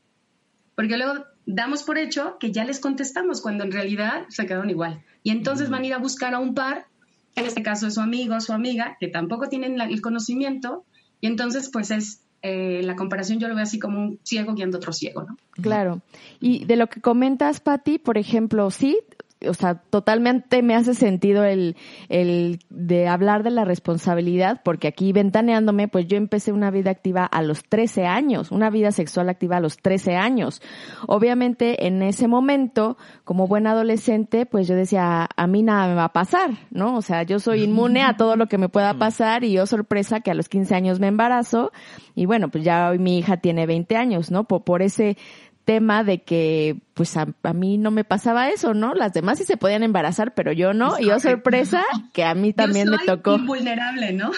Porque 0.75 0.97
luego 0.97 1.23
damos 1.45 1.83
por 1.83 1.97
hecho 1.97 2.35
que 2.37 2.51
ya 2.51 2.65
les 2.65 2.81
contestamos 2.81 3.39
cuando 3.39 3.63
en 3.63 3.71
realidad 3.71 4.25
se 4.27 4.45
quedaron 4.45 4.69
igual. 4.69 5.05
Y 5.23 5.29
entonces 5.29 5.69
van 5.69 5.83
a 5.83 5.87
ir 5.87 5.93
a 5.93 5.99
buscar 5.99 6.33
a 6.33 6.39
un 6.39 6.53
par 6.53 6.87
en 7.35 7.45
este 7.45 7.63
caso 7.63 7.87
es 7.87 7.93
su 7.93 8.01
amigo 8.01 8.35
o 8.35 8.41
su 8.41 8.51
amiga, 8.51 8.97
que 8.99 9.07
tampoco 9.07 9.47
tienen 9.47 9.79
el 9.79 10.01
conocimiento, 10.01 10.83
y 11.21 11.27
entonces 11.27 11.69
pues 11.71 11.91
es 11.91 12.25
eh, 12.47 12.81
la 12.83 12.95
comparación 12.95 13.39
yo 13.39 13.47
lo 13.47 13.55
veo 13.55 13.63
así 13.63 13.79
como 13.79 13.99
un 13.99 14.19
ciego 14.21 14.53
guiando 14.53 14.77
otro 14.77 14.93
ciego, 14.93 15.23
¿no? 15.23 15.35
Claro. 15.53 16.01
Y 16.39 16.65
de 16.65 16.75
lo 16.75 16.85
que 16.87 17.01
comentas, 17.01 17.59
Patti, 17.59 17.97
por 17.97 18.19
ejemplo, 18.19 18.69
sí, 18.69 18.99
o 19.47 19.53
sea, 19.53 19.75
totalmente 19.75 20.61
me 20.61 20.75
hace 20.75 20.93
sentido 20.93 21.43
el, 21.43 21.75
el 22.09 22.59
de 22.69 23.07
hablar 23.07 23.43
de 23.43 23.51
la 23.51 23.65
responsabilidad, 23.65 24.61
porque 24.63 24.87
aquí 24.87 25.11
ventaneándome, 25.13 25.87
pues 25.87 26.07
yo 26.07 26.17
empecé 26.17 26.51
una 26.51 26.71
vida 26.71 26.91
activa 26.91 27.25
a 27.25 27.41
los 27.41 27.63
13 27.63 28.05
años, 28.05 28.51
una 28.51 28.69
vida 28.69 28.91
sexual 28.91 29.29
activa 29.29 29.57
a 29.57 29.59
los 29.59 29.77
13 29.77 30.15
años. 30.15 30.61
Obviamente, 31.07 31.87
en 31.87 32.01
ese 32.01 32.27
momento, 32.27 32.97
como 33.23 33.47
buen 33.47 33.67
adolescente, 33.67 34.45
pues 34.45 34.67
yo 34.67 34.75
decía, 34.75 35.27
a 35.35 35.47
mí 35.47 35.63
nada 35.63 35.87
me 35.87 35.95
va 35.95 36.05
a 36.05 36.13
pasar, 36.13 36.51
¿no? 36.71 36.95
O 36.95 37.01
sea, 37.01 37.23
yo 37.23 37.39
soy 37.39 37.63
inmune 37.63 38.03
a 38.03 38.17
todo 38.17 38.35
lo 38.35 38.47
que 38.47 38.57
me 38.57 38.69
pueda 38.69 38.93
pasar 38.95 39.43
y 39.43 39.53
yo 39.53 39.65
sorpresa 39.65 40.21
que 40.21 40.31
a 40.31 40.33
los 40.33 40.49
15 40.49 40.75
años 40.75 40.99
me 40.99 41.07
embarazo 41.07 41.71
y 42.15 42.25
bueno, 42.25 42.49
pues 42.49 42.63
ya 42.63 42.89
hoy 42.89 42.99
mi 42.99 43.17
hija 43.17 43.37
tiene 43.37 43.65
20 43.65 43.95
años, 43.95 44.31
¿no? 44.31 44.45
Por, 44.45 44.63
por 44.63 44.81
ese 44.81 45.17
tema 45.65 46.03
de 46.03 46.21
que 46.21 46.77
pues 46.93 47.17
a, 47.17 47.27
mí 47.53 47.77
no 47.77 47.91
me 47.91 48.03
pasaba 48.05 48.49
eso, 48.49 48.73
¿no? 48.73 48.93
Las 48.93 49.11
demás 49.13 49.39
sí 49.39 49.43
se 49.43 49.57
podían 49.57 49.83
embarazar, 49.83 50.33
pero 50.33 50.53
yo 50.53 50.73
no. 50.73 50.97
Y 50.99 51.07
yo 51.07 51.19
sorpresa 51.19 51.83
que 52.13 52.23
a 52.23 52.33
mí 52.35 52.53
también 52.53 52.89
me 52.89 52.99
tocó. 53.05 53.35
Invulnerable, 53.35 54.13
¿no? 54.13 54.31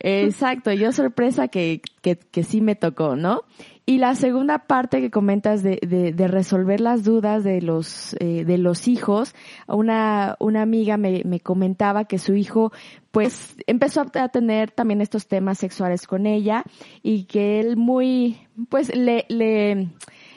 Exacto, 0.00 0.72
yo 0.72 0.92
sorpresa 0.92 1.48
que, 1.48 1.80
que, 2.02 2.16
que 2.16 2.42
sí 2.42 2.60
me 2.60 2.74
tocó, 2.74 3.16
¿no? 3.16 3.44
Y 3.88 3.98
la 3.98 4.16
segunda 4.16 4.66
parte 4.66 5.00
que 5.00 5.12
comentas 5.12 5.62
de, 5.62 5.78
de, 5.80 6.12
de 6.12 6.28
resolver 6.28 6.80
las 6.80 7.04
dudas 7.04 7.44
de 7.44 7.62
los, 7.62 8.16
eh, 8.18 8.44
de 8.44 8.58
los 8.58 8.88
hijos, 8.88 9.32
una, 9.68 10.34
una 10.40 10.62
amiga 10.62 10.96
me, 10.96 11.22
me 11.24 11.38
comentaba 11.38 12.04
que 12.04 12.18
su 12.18 12.34
hijo 12.34 12.72
pues 13.12 13.54
empezó 13.68 14.00
a 14.00 14.28
tener 14.28 14.72
también 14.72 15.00
estos 15.00 15.28
temas 15.28 15.58
sexuales 15.58 16.08
con 16.08 16.26
ella 16.26 16.64
y 17.02 17.24
que 17.24 17.60
él 17.60 17.76
muy, 17.76 18.38
pues 18.68 18.94
le, 18.94 19.24
le, 19.28 19.88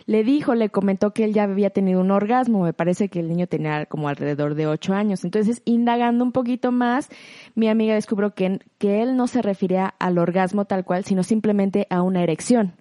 le 0.10 0.24
dijo, 0.24 0.56
le 0.56 0.72
comentó 0.72 1.13
que 1.13 1.24
él 1.24 1.34
ya 1.34 1.44
había 1.44 1.70
tenido 1.70 2.01
un 2.01 2.10
orgasmo, 2.10 2.63
me 2.63 2.74
parece 2.74 3.10
que 3.10 3.20
el 3.20 3.30
niño 3.30 3.46
tenía 3.46 3.86
como 3.86 4.10
alrededor 4.10 4.56
de 4.56 4.66
ocho 4.66 4.96
años. 4.96 5.24
Entonces, 5.24 5.62
indagando 5.66 6.24
un 6.24 6.32
poquito 6.32 6.72
más, 6.72 7.10
mi 7.54 7.70
amiga 7.70 7.94
descubrió 7.94 8.34
que, 8.34 8.60
que 8.80 9.04
él 9.04 9.16
no 9.16 9.28
se 9.28 9.44
refería 9.44 9.94
al 10.00 10.18
orgasmo 10.18 10.66
tal 10.66 10.84
cual, 10.84 11.06
sino 11.06 11.22
simplemente 11.22 11.86
a 11.92 12.01
una 12.01 12.24
erección. 12.24 12.74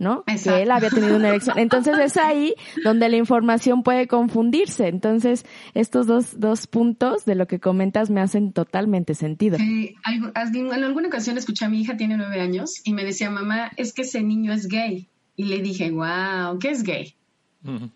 ¿no? 0.00 0.24
Que 0.24 0.62
él 0.62 0.72
había 0.72 0.90
tenido 0.90 1.14
una 1.14 1.28
erección. 1.28 1.60
Entonces 1.60 1.96
es 2.00 2.16
ahí 2.16 2.56
donde 2.82 3.08
la 3.08 3.18
información 3.18 3.84
puede 3.84 4.08
confundirse. 4.08 4.88
Entonces, 4.88 5.46
estos 5.74 6.08
dos, 6.08 6.40
dos 6.40 6.66
puntos 6.66 7.24
de 7.24 7.36
lo 7.36 7.46
que 7.46 7.60
comentas 7.60 8.10
me 8.10 8.20
hacen 8.20 8.52
totalmente 8.52 9.14
sentido. 9.14 9.58
en 9.60 10.84
alguna 10.84 11.06
ocasión 11.06 11.38
escuché 11.38 11.66
a 11.66 11.68
mi 11.68 11.82
hija, 11.82 11.96
tiene 11.96 12.16
nueve 12.16 12.40
años, 12.40 12.80
y 12.82 12.94
me 12.94 13.04
decía, 13.04 13.30
mamá, 13.30 13.70
es 13.76 13.92
que 13.92 14.02
ese 14.02 14.24
niño 14.24 14.52
es 14.52 14.66
gay. 14.66 15.08
Y 15.36 15.44
le 15.44 15.60
dije, 15.60 15.90
wow, 15.90 16.58
¿qué 16.58 16.70
es 16.70 16.82
gay? 16.82 17.14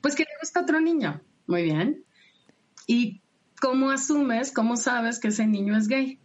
Pues 0.01 0.15
que 0.15 0.23
le 0.23 0.31
gusta 0.41 0.63
otro 0.63 0.81
niño. 0.81 1.21
Muy 1.47 1.63
bien. 1.63 2.05
¿Y 2.87 3.21
cómo 3.61 3.91
asumes, 3.91 4.53
cómo 4.53 4.77
sabes 4.77 5.21
que 5.21 5.29
ese 5.29 5.47
niño 5.47 5.77
es 5.77 5.89
gay? 5.89 6.19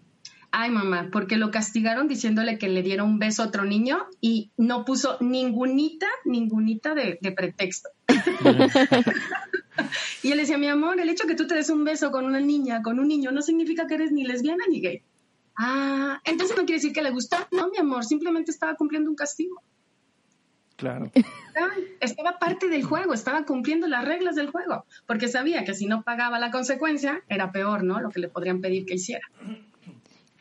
Ay, 0.51 0.69
mamá, 0.69 1.09
porque 1.11 1.35
lo 1.35 1.49
castigaron 1.49 2.07
diciéndole 2.07 2.59
que 2.59 2.69
le 2.69 2.83
diera 2.83 3.03
un 3.03 3.17
beso 3.17 3.41
a 3.41 3.47
otro 3.47 3.65
niño 3.65 4.05
y 4.21 4.51
no 4.55 4.85
puso 4.85 5.17
ningunita, 5.19 6.07
ningunita 6.25 6.93
de, 6.93 7.17
pretexto. 7.35 7.89
y 10.23 10.31
él 10.31 10.37
decía, 10.37 10.59
mi 10.59 10.67
amor, 10.67 10.99
el 10.99 11.09
hecho 11.09 11.27
que 11.27 11.35
tú 11.35 11.47
te 11.47 11.55
des 11.55 11.71
un 11.71 11.83
beso 11.83 12.11
con 12.11 12.25
una 12.25 12.39
niña, 12.39 12.83
con 12.83 12.99
un 12.99 13.07
niño, 13.07 13.31
no 13.31 13.41
significa 13.41 13.87
que 13.87 13.95
eres 13.95 14.11
ni 14.11 14.25
lesbiana 14.25 14.63
ni 14.69 14.79
gay. 14.79 15.01
Ah, 15.57 16.21
entonces 16.23 16.55
no 16.55 16.65
quiere 16.65 16.81
decir 16.81 16.93
que 16.93 17.01
le 17.01 17.11
gustó. 17.11 17.37
No, 17.51 17.69
mi 17.69 17.77
amor, 17.77 18.05
simplemente 18.05 18.51
estaba 18.51 18.75
cumpliendo 18.75 19.09
un 19.09 19.15
castigo. 19.15 19.61
Claro. 20.83 21.09
Estaba, 22.01 22.39
parte 22.39 22.67
del 22.67 22.83
juego, 22.83 23.13
estaba 23.13 23.45
cumpliendo 23.45 23.87
las 23.87 24.03
reglas 24.03 24.35
del 24.35 24.49
juego, 24.49 24.85
porque 25.05 25.29
sabía 25.29 25.63
que 25.63 25.73
si 25.73 25.85
no 25.85 26.03
pagaba 26.03 26.39
la 26.39 26.51
consecuencia, 26.51 27.23
era 27.29 27.53
peor, 27.53 27.83
¿no? 27.83 28.01
Lo 28.01 28.09
que 28.09 28.19
le 28.19 28.27
podrían 28.27 28.59
pedir 28.59 28.85
que 28.85 28.95
hiciera. 28.95 29.25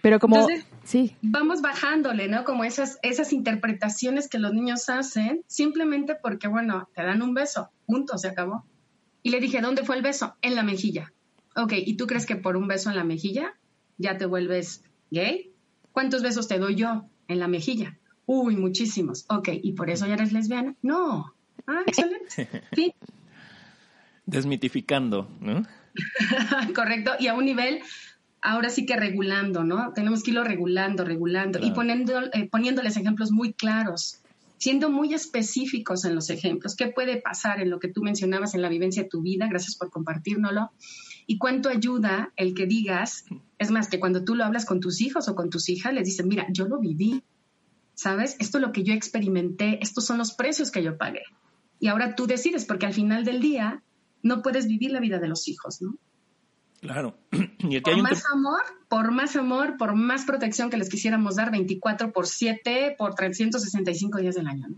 Pero 0.01 0.19
como, 0.19 0.49
sí. 0.83 1.17
Vamos 1.23 1.63
bajándole, 1.63 2.27
¿no? 2.27 2.43
Como 2.43 2.65
esas, 2.65 2.99
esas 3.03 3.33
interpretaciones 3.33 4.29
que 4.29 4.41
los 4.41 4.53
niños 4.53 4.89
hacen, 4.89 5.45
simplemente 5.47 6.17
porque, 6.21 6.49
bueno, 6.49 6.89
te 6.93 7.05
dan 7.05 7.23
un 7.23 7.35
beso, 7.35 7.71
punto, 7.87 8.19
se 8.19 8.27
acabó. 8.27 8.65
Y 9.23 9.31
le 9.31 9.39
dije, 9.39 9.61
¿dónde 9.61 9.85
fue 9.85 9.95
el 9.95 10.03
beso? 10.03 10.35
En 10.43 10.57
la 10.57 10.65
mejilla. 10.65 11.13
Ok, 11.55 11.75
¿y 11.77 11.97
tú 11.97 12.09
crees 12.09 12.27
que 12.27 12.35
por 12.35 12.57
un 12.57 12.67
beso 12.67 12.91
en 12.91 12.97
la 12.97 13.05
mejilla 13.05 13.55
ya 13.97 14.19
te 14.19 14.27
vuelves 14.27 14.83
gay? 15.13 15.53
¿Cuántos 15.93 16.23
besos 16.23 16.49
te 16.49 16.59
doy 16.59 16.75
yo 16.75 17.05
en 17.29 17.39
la 17.39 17.47
mejilla? 17.47 17.97
Uy, 18.27 18.57
muchísimos. 18.57 19.25
Ok, 19.29 19.49
¿y 19.63 19.73
por 19.73 19.91
eso 19.91 20.07
ya 20.07 20.15
eres 20.15 20.33
lesbiana? 20.33 20.75
No. 20.83 21.35
Ah, 21.67 21.83
excelente. 21.87 22.49
Sí. 22.75 22.95
Desmitificando, 24.25 25.29
¿no? 25.41 25.67
Correcto, 26.75 27.13
y 27.19 27.27
a 27.27 27.35
un 27.35 27.45
nivel, 27.45 27.81
ahora 28.41 28.71
sí 28.71 28.87
que 28.87 28.97
regulando, 28.97 29.65
¿no? 29.65 29.93
Tenemos 29.93 30.23
que 30.23 30.31
irlo 30.31 30.45
regulando, 30.45 31.05
regulando 31.05 31.59
y 31.61 31.73
poniendo, 31.73 32.21
eh, 32.33 32.49
poniéndoles 32.51 32.97
ejemplos 32.97 33.31
muy 33.33 33.53
claros, 33.53 34.21
siendo 34.59 34.91
muy 34.91 35.13
específicos 35.13 36.05
en 36.05 36.15
los 36.15 36.31
ejemplos. 36.31 36.77
¿Qué 36.77 36.87
puede 36.87 37.21
pasar 37.21 37.61
en 37.61 37.69
lo 37.69 37.81
que 37.81 37.89
tú 37.89 38.03
mencionabas 38.03 38.55
en 38.55 38.63
la 38.63 38.69
vivencia 38.69 39.03
de 39.03 39.09
tu 39.09 39.23
vida? 39.23 39.49
Gracias 39.49 39.77
por 39.77 39.91
compartirnoslo. 39.91 40.71
Y 41.27 41.39
cuánto 41.39 41.69
ayuda 41.69 42.33
el 42.37 42.55
que 42.55 42.67
digas, 42.67 43.25
es 43.59 43.71
más, 43.71 43.89
que 43.89 44.01
cuando 44.01 44.25
tú 44.25 44.35
lo 44.35 44.45
hablas 44.45 44.65
con 44.65 44.81
tus 44.81 45.01
hijos 45.01 45.29
o 45.29 45.35
con 45.35 45.51
tus 45.51 45.69
hijas, 45.69 45.93
les 45.93 46.05
dices, 46.05 46.25
mira, 46.27 46.47
yo 46.51 46.67
lo 46.67 46.79
viví, 46.79 47.23
¿sabes? 47.95 48.37
Esto 48.39 48.59
es 48.59 48.63
lo 48.63 48.73
que 48.73 48.83
yo 48.83 48.95
experimenté, 48.95 49.79
estos 49.83 50.07
son 50.07 50.19
los 50.19 50.33
precios 50.33 50.71
que 50.71 50.83
yo 50.83 50.97
pagué. 50.97 51.23
Y 51.79 51.89
ahora 51.89 52.15
tú 52.15 52.27
decides, 52.27 52.65
porque 52.65 52.87
al 52.87 52.95
final 52.95 53.25
del 53.25 53.41
día 53.41 53.83
no 54.23 54.43
puedes 54.43 54.67
vivir 54.67 54.93
la 54.93 55.01
vida 55.01 55.19
de 55.19 55.29
los 55.29 55.49
hijos, 55.49 55.83
¿no? 55.83 55.97
Claro. 56.81 57.17
Y 57.59 57.81
por 57.81 58.03
más 58.03 58.25
amor, 58.33 58.61
por 58.89 59.13
más 59.13 59.37
amor, 59.37 59.77
por 59.77 59.95
más 59.95 60.25
protección 60.25 60.69
que 60.69 60.77
les 60.77 60.89
quisiéramos 60.89 61.37
dar 61.37 61.53
24 61.53 62.13
por 62.13 62.27
7 62.27 62.97
por 62.99 63.15
365 63.15 64.19
días 64.19 64.35
del 64.35 64.49
año. 64.49 64.67
¿no? 64.69 64.77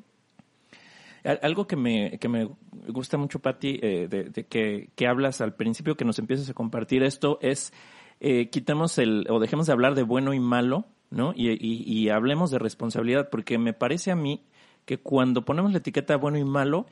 Algo 1.40 1.66
que 1.66 1.76
me, 1.76 2.18
que 2.18 2.28
me 2.28 2.50
gusta 2.88 3.16
mucho, 3.16 3.38
Patti, 3.38 3.80
eh, 3.82 4.06
de, 4.08 4.44
que, 4.44 4.90
que, 4.94 5.06
hablas 5.06 5.40
al 5.40 5.54
principio, 5.54 5.96
que 5.96 6.04
nos 6.04 6.18
empiezas 6.18 6.50
a 6.50 6.52
compartir 6.52 7.02
esto, 7.02 7.38
es 7.40 7.72
eh, 8.20 8.50
quitemos 8.50 8.98
el, 8.98 9.26
o 9.30 9.40
dejemos 9.40 9.66
de 9.66 9.72
hablar 9.72 9.94
de 9.94 10.02
bueno 10.02 10.34
y 10.34 10.40
malo, 10.40 10.86
¿no? 11.14 11.32
Y, 11.34 11.50
y, 11.60 12.08
hablemos 12.08 12.50
de 12.50 12.58
responsabilidad, 12.58 13.30
porque 13.30 13.56
me 13.56 13.72
parece 13.72 14.10
a 14.10 14.16
mí 14.16 14.42
que 14.84 14.98
cuando 14.98 15.44
ponemos 15.44 15.72
la 15.72 15.78
etiqueta 15.78 16.16
bueno 16.16 16.38
y 16.38 16.44
malo, 16.44 16.86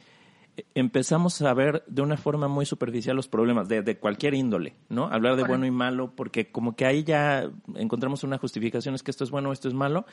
eh, 0.57 0.65
empezamos 0.75 1.43
a 1.43 1.53
ver 1.53 1.83
de 1.87 2.03
una 2.03 2.17
forma 2.17 2.49
muy 2.49 2.65
superficial 2.65 3.17
los 3.17 3.29
problemas 3.29 3.69
de, 3.69 3.83
de 3.83 3.99
cualquier 3.99 4.35
índole, 4.35 4.75
¿no? 4.89 5.07
Hablar 5.07 5.37
de 5.37 5.45
bueno 5.45 5.67
y 5.67 5.71
malo, 5.71 6.13
porque 6.15 6.51
como 6.51 6.77
que 6.77 6.87
ahí 6.87 7.03
ya 7.05 7.51
encontramos 7.75 8.23
una 8.23 8.39
justificación, 8.39 8.95
es 8.95 9.03
que 9.03 9.11
esto 9.11 9.25
es 9.25 9.31
bueno, 9.31 9.53
esto 9.53 9.69
es 9.69 9.75
malo, 9.75 10.07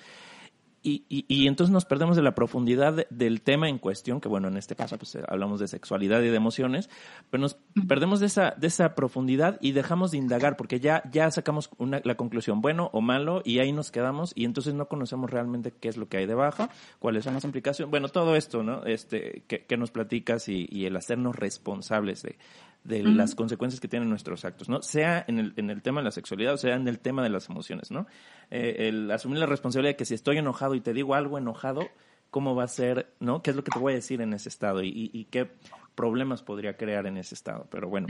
y, 0.82 1.06
y, 1.10 1.26
y, 1.28 1.48
entonces 1.48 1.72
nos 1.74 1.86
perdemos 1.86 2.16
de 2.16 2.22
la 2.22 2.36
profundidad 2.36 3.06
del 3.10 3.42
tema 3.42 3.68
en 3.68 3.80
cuestión, 3.80 4.22
que 4.22 4.30
bueno, 4.30 4.48
en 4.48 4.58
este 4.58 4.76
caso 4.76 4.98
pues 4.98 5.18
hablamos 5.28 5.60
de 5.60 5.68
sexualidad 5.68 6.22
y 6.22 6.30
de 6.30 6.36
emociones, 6.36 6.90
pero 7.30 7.42
nos 7.42 7.58
perdemos 7.88 8.20
de 8.20 8.28
esa, 8.28 8.54
de 8.58 8.68
esa 8.68 8.96
profundidad 8.96 9.58
y 9.62 9.74
dejamos 9.74 10.12
de 10.12 10.18
indagar, 10.18 10.56
porque 10.56 10.80
ya, 10.80 11.04
ya 11.12 11.30
sacamos 11.32 11.70
una, 11.78 12.02
la 12.04 12.16
conclusión, 12.16 12.62
bueno 12.62 12.90
o 12.94 13.02
malo, 13.02 13.42
y 13.44 13.60
ahí 13.60 13.72
nos 13.72 13.92
quedamos, 13.92 14.32
y 14.36 14.46
entonces 14.46 14.74
no 14.74 14.88
conocemos 14.88 15.30
realmente 15.30 15.74
qué 15.80 15.90
es 15.90 15.98
lo 15.98 16.08
que 16.08 16.18
hay 16.18 16.26
debajo, 16.26 16.70
cuáles 17.00 17.24
son 17.24 17.34
las 17.34 17.44
implicaciones, 17.44 17.92
bueno, 17.92 18.10
todo 18.10 18.36
esto, 18.36 18.64
¿no? 18.64 18.86
Este, 18.86 19.44
que, 19.48 19.66
que 19.66 19.78
nos 19.78 19.92
platicas 19.92 20.48
y, 20.48 20.68
y 20.70 20.86
el 20.86 20.96
hacernos 20.96 21.36
responsables 21.36 22.24
de, 22.24 22.38
de 22.84 23.04
las 23.04 23.36
consecuencias 23.36 23.80
que 23.80 23.88
tienen 23.88 24.10
nuestros 24.10 24.46
actos, 24.46 24.70
¿no? 24.70 24.82
Sea 24.82 25.24
en 25.28 25.40
el, 25.40 25.54
en 25.58 25.70
el 25.70 25.82
tema 25.82 26.00
de 26.00 26.06
la 26.06 26.12
sexualidad 26.12 26.54
o 26.54 26.58
sea 26.58 26.76
en 26.76 26.88
el 26.88 27.00
tema 27.00 27.22
de 27.24 27.30
las 27.30 27.50
emociones, 27.50 27.92
¿no? 27.92 28.08
Eh, 28.50 28.88
el 28.88 29.12
asumir 29.12 29.40
la 29.40 29.46
responsabilidad 29.46 29.92
de 29.92 29.98
que 29.98 30.06
si 30.06 30.14
estoy 30.14 30.38
enojado 30.38 30.76
y 30.76 30.82
te 30.82 30.94
digo 30.94 31.14
algo 31.14 31.38
enojado, 31.38 31.90
¿cómo 32.32 32.56
va 32.56 32.64
a 32.64 32.68
ser, 32.68 33.14
¿no? 33.20 33.42
¿Qué 33.42 33.52
es 33.52 33.56
lo 33.56 33.64
que 33.64 33.72
te 33.72 33.80
voy 33.80 33.94
a 33.94 33.96
decir 33.96 34.22
en 34.22 34.34
ese 34.34 34.50
estado 34.50 34.82
y, 34.82 35.12
y, 35.14 35.26
qué 35.26 35.52
problemas 35.96 36.42
podría 36.42 36.78
crear 36.78 37.06
en 37.06 37.18
ese 37.18 37.36
estado? 37.36 37.68
Pero 37.70 37.90
bueno, 37.90 38.08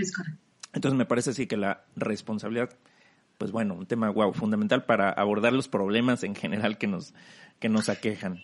entonces 0.73 0.97
me 0.97 1.05
parece 1.05 1.31
así 1.31 1.47
que 1.47 1.57
la 1.57 1.85
responsabilidad, 1.95 2.69
pues 3.37 3.51
bueno, 3.51 3.73
un 3.73 3.85
tema, 3.85 4.09
wow, 4.09 4.33
fundamental 4.33 4.85
para 4.85 5.09
abordar 5.09 5.53
los 5.53 5.67
problemas 5.67 6.23
en 6.23 6.35
general 6.35 6.77
que 6.77 6.87
nos, 6.87 7.13
que 7.59 7.69
nos 7.69 7.89
aquejan. 7.89 8.39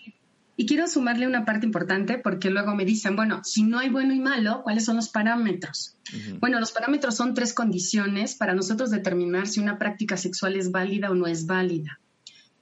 Y 0.58 0.66
quiero 0.66 0.88
sumarle 0.88 1.28
una 1.28 1.44
parte 1.44 1.66
importante 1.66 2.18
porque 2.18 2.50
luego 2.50 2.76
me 2.76 2.86
dicen, 2.86 3.16
bueno, 3.16 3.42
si 3.44 3.64
no 3.64 3.80
hay 3.80 3.90
bueno 3.90 4.14
y 4.14 4.20
malo, 4.20 4.62
¿cuáles 4.64 4.86
son 4.86 4.96
los 4.96 5.10
parámetros? 5.10 5.98
Bueno, 6.40 6.60
los 6.60 6.72
parámetros 6.72 7.16
son 7.16 7.34
tres 7.34 7.54
condiciones 7.54 8.36
para 8.36 8.54
nosotros 8.54 8.90
determinar 8.90 9.48
si 9.48 9.60
una 9.60 9.78
práctica 9.78 10.16
sexual 10.16 10.56
es 10.56 10.72
válida 10.72 11.12
o 11.12 11.16
no 11.16 11.28
es 11.28 11.46
válida. 11.46 12.00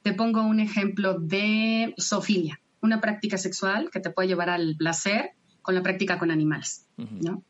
Te 0.02 0.14
pongo 0.14 0.44
un 0.44 0.60
ejemplo 0.60 1.20
de 1.20 1.94
sofilia, 1.98 2.60
una 2.82 3.00
práctica 3.00 3.38
sexual 3.38 3.90
que 3.92 4.00
te 4.00 4.10
puede 4.10 4.28
llevar 4.28 4.50
al 4.50 4.76
placer 4.76 5.32
con 5.62 5.76
la 5.76 5.84
práctica 5.84 6.18
con 6.18 6.32
animales, 6.32 6.86
¿no? 6.98 7.44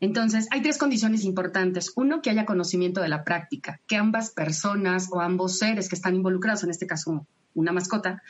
Entonces, 0.00 0.48
hay 0.50 0.62
tres 0.62 0.78
condiciones 0.78 1.24
importantes. 1.24 1.92
Uno, 1.94 2.22
que 2.22 2.30
haya 2.30 2.44
conocimiento 2.44 3.00
de 3.00 3.08
la 3.08 3.22
práctica, 3.22 3.80
que 3.86 3.94
ambas 3.94 4.30
personas 4.30 5.08
o 5.12 5.20
ambos 5.20 5.58
seres 5.58 5.88
que 5.88 5.94
están 5.94 6.16
involucrados, 6.16 6.64
en 6.64 6.70
este 6.70 6.88
caso 6.88 7.24
una 7.54 7.70
mascota, 7.70 8.20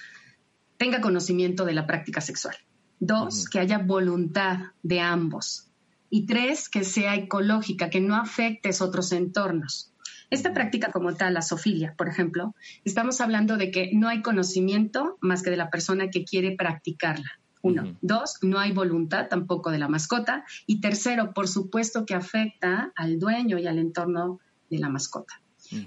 tenga 0.82 1.00
conocimiento 1.00 1.64
de 1.64 1.74
la 1.74 1.86
práctica 1.86 2.20
sexual. 2.20 2.56
Dos, 2.98 3.48
que 3.48 3.60
haya 3.60 3.78
voluntad 3.78 4.72
de 4.82 4.98
ambos. 4.98 5.70
Y 6.10 6.26
tres, 6.26 6.68
que 6.68 6.82
sea 6.82 7.14
ecológica, 7.14 7.88
que 7.88 8.00
no 8.00 8.16
afectes 8.16 8.82
otros 8.82 9.12
entornos. 9.12 9.92
Esta 10.28 10.52
práctica 10.52 10.90
como 10.90 11.14
tal, 11.14 11.34
la 11.34 11.42
sofilia, 11.42 11.94
por 11.96 12.08
ejemplo, 12.08 12.56
estamos 12.84 13.20
hablando 13.20 13.56
de 13.58 13.70
que 13.70 13.92
no 13.94 14.08
hay 14.08 14.22
conocimiento 14.22 15.18
más 15.20 15.44
que 15.44 15.50
de 15.50 15.56
la 15.56 15.70
persona 15.70 16.10
que 16.10 16.24
quiere 16.24 16.56
practicarla. 16.56 17.30
Uno. 17.62 17.96
Dos, 18.00 18.38
no 18.42 18.58
hay 18.58 18.72
voluntad 18.72 19.28
tampoco 19.28 19.70
de 19.70 19.78
la 19.78 19.86
mascota. 19.86 20.44
Y 20.66 20.80
tercero, 20.80 21.32
por 21.32 21.46
supuesto 21.46 22.04
que 22.06 22.16
afecta 22.16 22.92
al 22.96 23.20
dueño 23.20 23.56
y 23.56 23.68
al 23.68 23.78
entorno 23.78 24.40
de 24.68 24.80
la 24.80 24.88
mascota. 24.88 25.34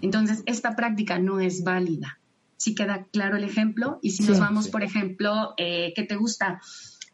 Entonces, 0.02 0.42
esta 0.46 0.78
práctica 0.78 1.20
no 1.20 1.42
es 1.42 1.66
válida 1.66 2.18
si 2.58 2.76
queda 2.76 3.08
claro 3.12 3.38
el 3.38 3.44
ejemplo. 3.44 4.00
Y 4.02 4.12
si 4.12 4.24
nos 4.24 4.40
vamos, 4.40 4.68
por 4.70 4.84
ejemplo, 4.84 5.54
eh, 5.58 5.94
¿qué 5.96 6.04
te 6.04 6.16
gusta? 6.16 6.62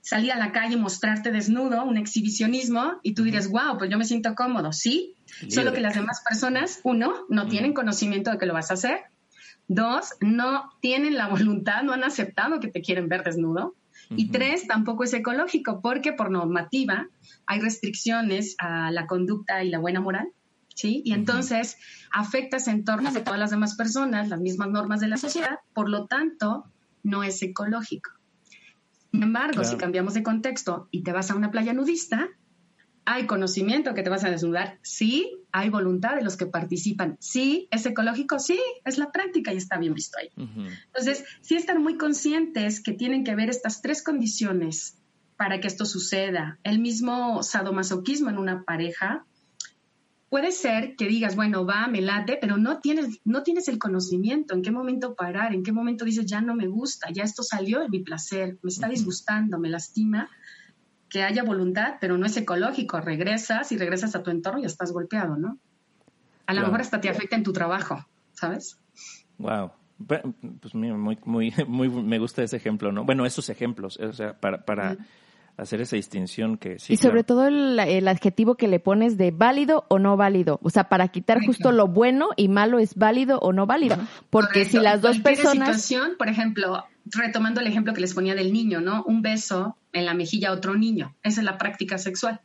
Salir 0.02 0.32
a 0.32 0.38
la 0.38 0.52
calle 0.52 0.76
y 0.76 0.80
mostrarte 0.80 1.32
desnudo, 1.32 1.84
un 1.84 1.98
exhibicionismo, 1.98 3.00
y 3.04 3.13
tú 3.13 3.24
dirías, 3.24 3.50
wow, 3.50 3.78
pues 3.78 3.89
yo 3.89 3.98
me 3.98 4.06
siento 4.06 4.34
cómodo. 4.36 4.74
Sí, 4.74 5.16
solo 5.48 5.74
que 5.74 5.80
las 5.80 5.96
demás 5.96 6.24
personas, 6.28 6.80
uno, 6.84 7.13
no 7.30 7.48
tienen 7.48 7.74
conocimiento 7.74 8.32
de 8.32 8.38
que 8.38 8.46
lo 8.46 8.54
vas 8.54 8.72
a 8.72 8.76
hacer. 8.76 9.02
Dos, 9.68 10.10
no 10.20 10.72
tienen 10.82 11.16
la 11.16 11.28
voluntad, 11.28 11.84
no 11.84 11.94
han 11.94 12.04
aceptado 12.04 12.60
que 12.60 12.68
te 12.68 12.82
quieren 12.82 13.08
ver 13.08 13.24
desnudo. 13.24 13.76
Y 14.10 14.30
tres, 14.30 14.68
tampoco 14.68 15.06
es 15.06 15.13
ecológico, 15.13 15.80
porque 15.82 16.12
por 16.12 16.32
normativa 16.32 17.08
hay 17.46 17.62
restricciones 17.62 18.56
a 18.58 18.92
la 18.92 19.08
conducta 19.08 19.63
y 19.63 19.70
la 19.70 19.80
buena 19.80 20.02
moral 20.02 20.28
¿sí? 20.76 21.02
Y 21.06 21.14
entonces 21.14 21.78
afectas 22.12 22.68
entornos 22.68 23.14
de 23.14 23.22
todas 23.22 23.40
las 23.40 23.52
demás 23.52 23.76
personas, 23.76 24.30
las 24.30 24.40
mismas 24.40 24.70
normas 24.70 25.00
de 25.00 25.08
la 25.08 25.18
sociedad, 25.18 25.60
por 25.74 25.90
lo 25.90 26.08
tanto, 26.08 26.66
no 27.04 27.24
es 27.24 27.42
ecológico. 27.42 28.12
Sin 29.12 29.24
embargo, 29.24 29.64
si 29.64 29.76
cambiamos 29.76 30.14
de 30.14 30.24
contexto 30.24 30.88
y 30.92 31.04
te 31.04 31.12
vas 31.12 31.32
a 31.32 31.36
una 31.36 31.52
playa 31.52 31.74
nudista, 31.74 32.30
hay 33.06 33.26
conocimiento 33.26 33.94
que 33.94 34.04
te 34.04 34.10
vas 34.10 34.24
a 34.24 34.30
desnudar, 34.30 34.80
sí, 34.84 35.40
hay 35.52 35.70
voluntad 35.70 36.16
de 36.16 36.22
los 36.22 36.38
que 36.38 36.46
participan, 36.46 37.18
sí, 37.20 37.68
es 37.72 37.86
ecológico, 37.86 38.40
sí, 38.40 38.60
es 38.86 38.98
la 38.98 39.12
práctica 39.12 39.54
y 39.54 39.58
está 39.58 39.78
bien 39.78 39.94
visto 39.94 40.18
ahí. 40.20 40.30
Entonces, 40.38 41.26
sí 41.42 41.56
están 41.56 41.82
muy 41.82 41.98
conscientes 41.98 42.82
que 42.82 42.94
tienen 42.94 43.24
que 43.24 43.36
ver 43.36 43.50
estas 43.50 43.82
tres 43.82 44.04
condiciones 44.04 44.98
para 45.36 45.60
que 45.60 45.68
esto 45.68 45.86
suceda. 45.86 46.60
El 46.64 46.80
mismo 46.80 47.42
sadomasoquismo 47.44 48.30
en 48.30 48.38
una 48.38 48.64
pareja 48.64 49.26
puede 50.32 50.54
ser 50.54 50.96
que 50.96 51.10
digas, 51.10 51.36
bueno, 51.36 51.65
va, 51.65 51.88
me 51.88 52.00
late, 52.00 52.38
pero 52.39 52.56
no 52.56 52.80
tienes, 52.80 53.20
no 53.26 53.44
tienes 53.44 53.67
el 53.67 53.78
conocimiento, 53.78 54.56
en 54.56 54.62
qué 54.62 54.72
momento 54.72 55.13
parar, 55.13 55.54
en 55.54 55.62
qué 55.62 55.74
momento 55.74 56.06
dices, 56.06 56.26
ya 56.26 56.39
no 56.39 56.56
me 56.56 56.67
gusta, 56.67 57.10
ya 57.12 57.24
esto 57.24 57.44
salió 57.44 57.82
de 57.82 57.89
mi 57.89 58.00
placer, 58.00 58.58
me 58.63 58.70
está 58.70 58.88
disgustando, 58.88 59.60
me 59.60 59.70
lastima, 59.70 60.30
que 61.10 61.22
haya 61.22 61.44
voluntad, 61.44 61.96
pero 62.00 62.17
no 62.17 62.26
es 62.26 62.38
ecológico, 62.38 63.02
regresas 63.02 63.74
y 63.74 63.78
regresas 63.78 64.15
a 64.15 64.24
tu 64.24 64.32
entorno 64.32 64.62
y 64.62 64.65
estás 64.65 64.94
golpeado, 64.94 65.36
¿no? 65.36 65.60
A 66.46 66.54
lo 66.54 66.62
mejor 66.62 66.80
hasta 66.80 67.02
te 67.02 67.10
afecta 67.10 67.36
en 67.36 67.44
tu 67.44 67.52
trabajo, 67.52 68.08
¿sabes? 68.32 68.78
Wow. 69.38 69.72
Pues 70.08 70.74
muy, 70.74 71.17
muy, 71.26 71.54
muy, 71.67 71.89
me 71.89 72.20
gusta 72.20 72.41
ese 72.41 72.56
ejemplo, 72.56 72.94
¿no? 72.94 73.04
Bueno, 73.04 73.26
esos 73.26 73.50
ejemplos, 73.50 73.98
o 73.98 74.13
sea, 74.13 74.39
para, 74.39 74.63
para, 74.63 74.96
hacer 75.62 75.82
esa 75.82 75.95
distinción 75.95 76.58
que 76.58 76.80
sí. 76.80 76.93
Y 76.93 76.97
sobre 76.97 77.24
todo 77.24 77.47
el, 77.47 78.08
adjetivo 78.08 78.56
que 78.56 78.67
le 78.67 78.80
pones 78.80 79.17
de 79.17 79.32
válido 79.32 79.86
o 79.89 80.00
no 80.00 80.17
válido, 80.17 80.60
o 80.63 80.69
sea, 80.69 80.89
para 80.89 81.10
quitar 81.10 81.45
justo 81.45 81.71
lo 81.71 81.88
bueno 81.88 82.30
y 82.36 82.47
malo 82.47 82.80
es 82.80 82.95
válido 82.95 83.39
o 83.39 83.54
no 83.54 83.67
válido, 83.67 83.97
porque 84.30 84.65
si 84.65 84.80
las 84.80 85.02
dos 85.02 85.19
personas... 85.19 85.82
situación, 85.82 86.15
por 86.17 86.30
ejemplo, 86.30 86.86
retomando 87.06 87.62
el 87.62 87.67
ejemplo 87.67 87.93
que 87.93 88.02
les 88.02 88.13
ponía 88.13 88.34
del 88.34 88.52
niño, 88.52 88.82
¿no? 88.82 89.04
Un 89.06 89.21
beso 89.21 89.78
en 89.93 90.06
la 90.06 90.13
mejilla 90.13 90.50
a 90.50 90.54
otro 90.54 90.76
niño, 90.76 91.15
esa 91.24 91.41
es 91.41 91.45
la 91.45 91.58
práctica 91.58 91.97
sexual. 91.97 92.41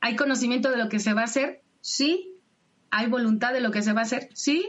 ¿Hay 0.00 0.16
conocimiento 0.16 0.70
de 0.70 0.76
lo 0.76 0.88
que 0.88 0.98
se 0.98 1.12
va 1.12 1.22
a 1.22 1.24
hacer? 1.24 1.62
Sí. 1.80 2.32
¿Hay 2.90 3.06
voluntad 3.08 3.52
de 3.52 3.60
lo 3.60 3.70
que 3.70 3.82
se 3.82 3.92
va 3.92 4.00
a 4.00 4.04
hacer? 4.04 4.28
Sí. 4.34 4.66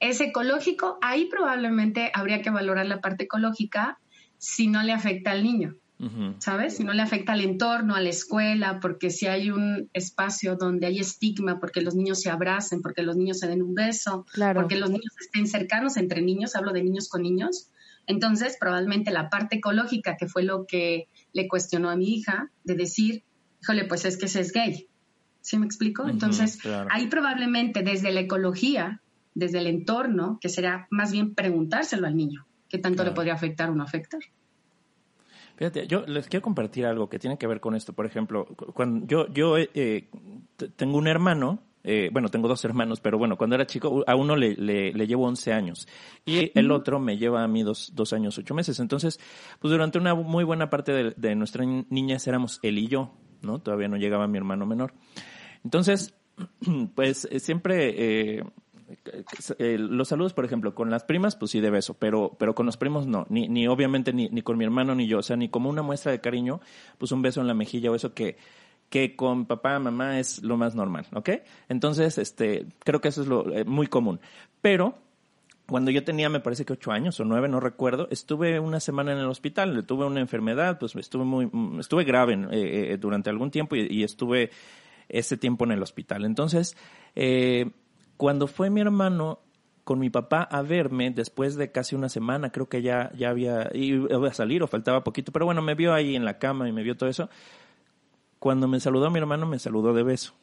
¿Es 0.00 0.20
ecológico? 0.20 0.98
Ahí 1.00 1.26
probablemente 1.26 2.10
habría 2.12 2.42
que 2.42 2.50
valorar 2.50 2.86
la 2.86 3.00
parte 3.00 3.24
ecológica 3.24 3.98
si 4.36 4.66
no 4.66 4.82
le 4.82 4.92
afecta 4.92 5.30
al 5.30 5.42
niño. 5.42 5.76
¿Sabes? 6.38 6.76
Si 6.76 6.84
no 6.84 6.92
le 6.92 7.02
afecta 7.02 7.32
al 7.32 7.40
entorno, 7.40 7.94
a 7.94 8.00
la 8.00 8.08
escuela, 8.08 8.80
porque 8.80 9.10
si 9.10 9.26
hay 9.26 9.50
un 9.50 9.88
espacio 9.92 10.56
donde 10.56 10.86
hay 10.86 10.98
estigma, 10.98 11.60
porque 11.60 11.80
los 11.80 11.94
niños 11.94 12.20
se 12.20 12.30
abracen, 12.30 12.82
porque 12.82 13.02
los 13.02 13.16
niños 13.16 13.38
se 13.38 13.48
den 13.48 13.62
un 13.62 13.74
beso, 13.74 14.26
porque 14.54 14.76
los 14.76 14.90
niños 14.90 15.12
estén 15.20 15.46
cercanos 15.46 15.96
entre 15.96 16.22
niños, 16.22 16.56
hablo 16.56 16.72
de 16.72 16.82
niños 16.82 17.08
con 17.08 17.22
niños, 17.22 17.70
entonces 18.06 18.56
probablemente 18.58 19.10
la 19.10 19.30
parte 19.30 19.56
ecológica, 19.56 20.16
que 20.16 20.26
fue 20.26 20.42
lo 20.42 20.66
que 20.66 21.08
le 21.32 21.48
cuestionó 21.48 21.90
a 21.90 21.96
mi 21.96 22.14
hija, 22.14 22.50
de 22.64 22.74
decir, 22.74 23.24
híjole, 23.62 23.84
pues 23.84 24.04
es 24.04 24.16
que 24.16 24.26
ese 24.26 24.40
es 24.40 24.52
gay. 24.52 24.88
¿Sí 25.40 25.58
me 25.58 25.66
explico? 25.66 26.08
Entonces, 26.08 26.58
ahí 26.90 27.06
probablemente 27.08 27.82
desde 27.82 28.12
la 28.12 28.20
ecología, 28.20 29.02
desde 29.34 29.58
el 29.58 29.66
entorno, 29.66 30.38
que 30.40 30.48
será 30.48 30.86
más 30.90 31.12
bien 31.12 31.34
preguntárselo 31.34 32.06
al 32.06 32.16
niño, 32.16 32.46
qué 32.68 32.78
tanto 32.78 33.04
le 33.04 33.10
podría 33.10 33.34
afectar 33.34 33.68
o 33.68 33.74
no 33.74 33.82
afectar. 33.82 34.20
Fíjate, 35.56 35.86
yo 35.86 36.04
les 36.06 36.28
quiero 36.28 36.42
compartir 36.42 36.86
algo 36.86 37.08
que 37.08 37.18
tiene 37.18 37.38
que 37.38 37.46
ver 37.46 37.60
con 37.60 37.74
esto. 37.74 37.92
Por 37.92 38.06
ejemplo, 38.06 38.46
cuando 38.74 39.06
yo, 39.06 39.28
yo 39.28 39.56
eh, 39.56 40.08
tengo 40.76 40.98
un 40.98 41.06
hermano, 41.06 41.62
eh, 41.84 42.08
bueno, 42.12 42.28
tengo 42.28 42.48
dos 42.48 42.64
hermanos, 42.64 43.00
pero 43.00 43.18
bueno, 43.18 43.36
cuando 43.36 43.54
era 43.54 43.66
chico, 43.66 44.02
a 44.06 44.16
uno 44.16 44.36
le, 44.36 44.54
le, 44.56 45.06
llevo 45.06 45.26
11 45.26 45.52
años 45.52 45.86
y 46.24 46.50
el 46.58 46.70
otro 46.70 46.98
me 46.98 47.18
lleva 47.18 47.44
a 47.44 47.48
mí 47.48 47.62
dos, 47.62 47.92
dos 47.94 48.12
años, 48.12 48.36
ocho 48.38 48.54
meses. 48.54 48.80
Entonces, 48.80 49.20
pues 49.60 49.70
durante 49.70 49.98
una 49.98 50.14
muy 50.14 50.44
buena 50.44 50.70
parte 50.70 50.92
de, 50.92 51.14
de 51.16 51.34
nuestra 51.36 51.64
niñez 51.64 52.26
éramos 52.26 52.58
él 52.62 52.78
y 52.78 52.88
yo, 52.88 53.12
¿no? 53.42 53.60
Todavía 53.60 53.88
no 53.88 53.96
llegaba 53.96 54.26
mi 54.26 54.38
hermano 54.38 54.66
menor. 54.66 54.94
Entonces, 55.62 56.14
pues 56.94 57.28
eh, 57.30 57.40
siempre 57.40 58.38
eh, 58.38 58.44
los 59.58 60.08
saludos, 60.08 60.34
por 60.34 60.44
ejemplo, 60.44 60.74
con 60.74 60.90
las 60.90 61.04
primas, 61.04 61.36
pues 61.36 61.50
sí 61.50 61.60
de 61.60 61.70
beso, 61.70 61.94
pero, 61.94 62.36
pero 62.38 62.54
con 62.54 62.66
los 62.66 62.76
primos 62.76 63.06
no, 63.06 63.26
ni, 63.28 63.48
ni 63.48 63.66
obviamente 63.66 64.12
ni, 64.12 64.28
ni 64.28 64.42
con 64.42 64.58
mi 64.58 64.64
hermano 64.64 64.94
ni 64.94 65.06
yo, 65.06 65.18
o 65.18 65.22
sea, 65.22 65.36
ni 65.36 65.48
como 65.48 65.70
una 65.70 65.82
muestra 65.82 66.12
de 66.12 66.20
cariño, 66.20 66.60
pues 66.98 67.12
un 67.12 67.22
beso 67.22 67.40
en 67.40 67.46
la 67.46 67.54
mejilla 67.54 67.90
o 67.90 67.94
eso 67.94 68.14
que, 68.14 68.36
que 68.88 69.16
con 69.16 69.46
papá, 69.46 69.78
mamá 69.78 70.18
es 70.20 70.42
lo 70.42 70.56
más 70.56 70.74
normal, 70.74 71.06
¿ok? 71.12 71.30
Entonces, 71.68 72.18
este, 72.18 72.66
creo 72.80 73.00
que 73.00 73.08
eso 73.08 73.22
es 73.22 73.28
lo 73.28 73.50
eh, 73.52 73.64
muy 73.64 73.86
común. 73.86 74.20
Pero 74.60 74.98
cuando 75.66 75.90
yo 75.90 76.04
tenía, 76.04 76.28
me 76.28 76.40
parece 76.40 76.64
que 76.64 76.74
ocho 76.74 76.92
años 76.92 77.18
o 77.20 77.24
nueve, 77.24 77.48
no 77.48 77.58
recuerdo, 77.58 78.08
estuve 78.10 78.60
una 78.60 78.80
semana 78.80 79.12
en 79.12 79.18
el 79.18 79.26
hospital, 79.26 79.84
tuve 79.86 80.04
una 80.04 80.20
enfermedad, 80.20 80.78
pues 80.78 80.94
estuve 80.96 81.24
muy, 81.24 81.50
estuve 81.80 82.04
grave 82.04 82.34
eh, 82.34 82.92
eh, 82.92 82.96
durante 82.98 83.30
algún 83.30 83.50
tiempo 83.50 83.74
y, 83.74 84.04
estuve 84.04 84.50
ese 85.08 85.36
tiempo 85.38 85.64
en 85.64 85.72
el 85.72 85.82
hospital. 85.82 86.24
Entonces, 86.26 86.76
eh, 87.14 87.70
cuando 88.16 88.46
fue 88.46 88.70
mi 88.70 88.80
hermano 88.80 89.40
con 89.84 89.98
mi 89.98 90.08
papá 90.08 90.42
a 90.42 90.62
verme 90.62 91.10
después 91.10 91.56
de 91.56 91.70
casi 91.70 91.94
una 91.94 92.08
semana, 92.08 92.50
creo 92.50 92.68
que 92.68 92.82
ya, 92.82 93.12
ya 93.14 93.28
había, 93.30 93.70
iba 93.74 94.28
a 94.28 94.32
salir 94.32 94.62
o 94.62 94.66
faltaba 94.66 95.04
poquito, 95.04 95.30
pero 95.30 95.44
bueno, 95.44 95.60
me 95.60 95.74
vio 95.74 95.92
ahí 95.92 96.16
en 96.16 96.24
la 96.24 96.38
cama 96.38 96.68
y 96.68 96.72
me 96.72 96.82
vio 96.82 96.96
todo 96.96 97.10
eso. 97.10 97.28
Cuando 98.38 98.66
me 98.66 98.80
saludó 98.80 99.10
mi 99.10 99.18
hermano, 99.18 99.46
me 99.46 99.58
saludó 99.58 99.92
de 99.92 100.02
beso. 100.02 100.34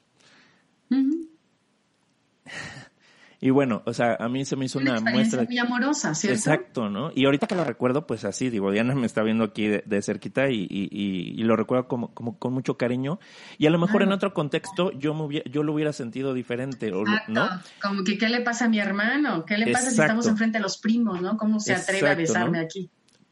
Y 3.44 3.50
bueno, 3.50 3.82
o 3.86 3.94
sea, 3.94 4.16
a 4.20 4.30
mí 4.30 4.46
se 4.46 4.56
me 4.56 4.66
hizo 4.66 4.78
una, 4.78 5.00
muestra. 5.02 5.44
muy 5.44 5.58
amorosa, 5.58 6.14
¿cierto? 6.14 6.38
Exacto, 6.38 6.90
¿no? 6.90 7.12
Y 7.16 7.26
ahorita 7.26 7.48
que 7.48 7.56
lo 7.56 7.64
recuerdo, 7.64 8.06
pues 8.06 8.24
así, 8.24 8.52
digo, 8.52 8.72
Diana 8.72 8.94
me 8.94 9.08
está 9.08 9.24
viendo 9.24 9.44
aquí 9.44 9.68
de, 9.68 10.02
cerquita 10.04 10.52
y, 10.52 10.68
y, 10.70 11.44
lo 11.44 11.56
recuerdo 11.56 11.88
como, 11.88 12.14
como 12.14 12.38
con 12.38 12.54
mucho 12.54 12.78
cariño. 12.78 13.20
Y 13.58 13.66
a 13.66 13.72
lo 13.72 13.80
mejor 13.80 14.04
en 14.04 14.12
otro 14.12 14.36
contexto 14.36 14.92
yo 14.92 15.16
me 15.16 15.42
yo 15.50 15.64
lo 15.64 15.74
hubiera 15.74 15.92
sentido 15.92 16.36
diferente, 16.36 16.92
¿no? 17.28 17.50
Como 17.82 18.04
que, 18.04 18.20
¿qué 18.20 18.30
le 18.30 18.42
pasa 18.42 18.66
a 18.66 18.70
mi 18.70 18.80
hermano? 18.80 19.44
¿Qué 19.44 19.58
le 19.58 19.72
pasa 19.72 19.90
si 19.90 20.00
estamos 20.00 20.28
enfrente 20.28 20.60
de 20.60 20.62
los 20.62 20.78
primos, 20.78 21.20
¿no? 21.20 21.36
¿Cómo 21.36 21.60
se 21.60 21.74
atreve 21.74 22.10
a 22.10 22.16
besarme 22.16 22.60
aquí? 22.60 22.92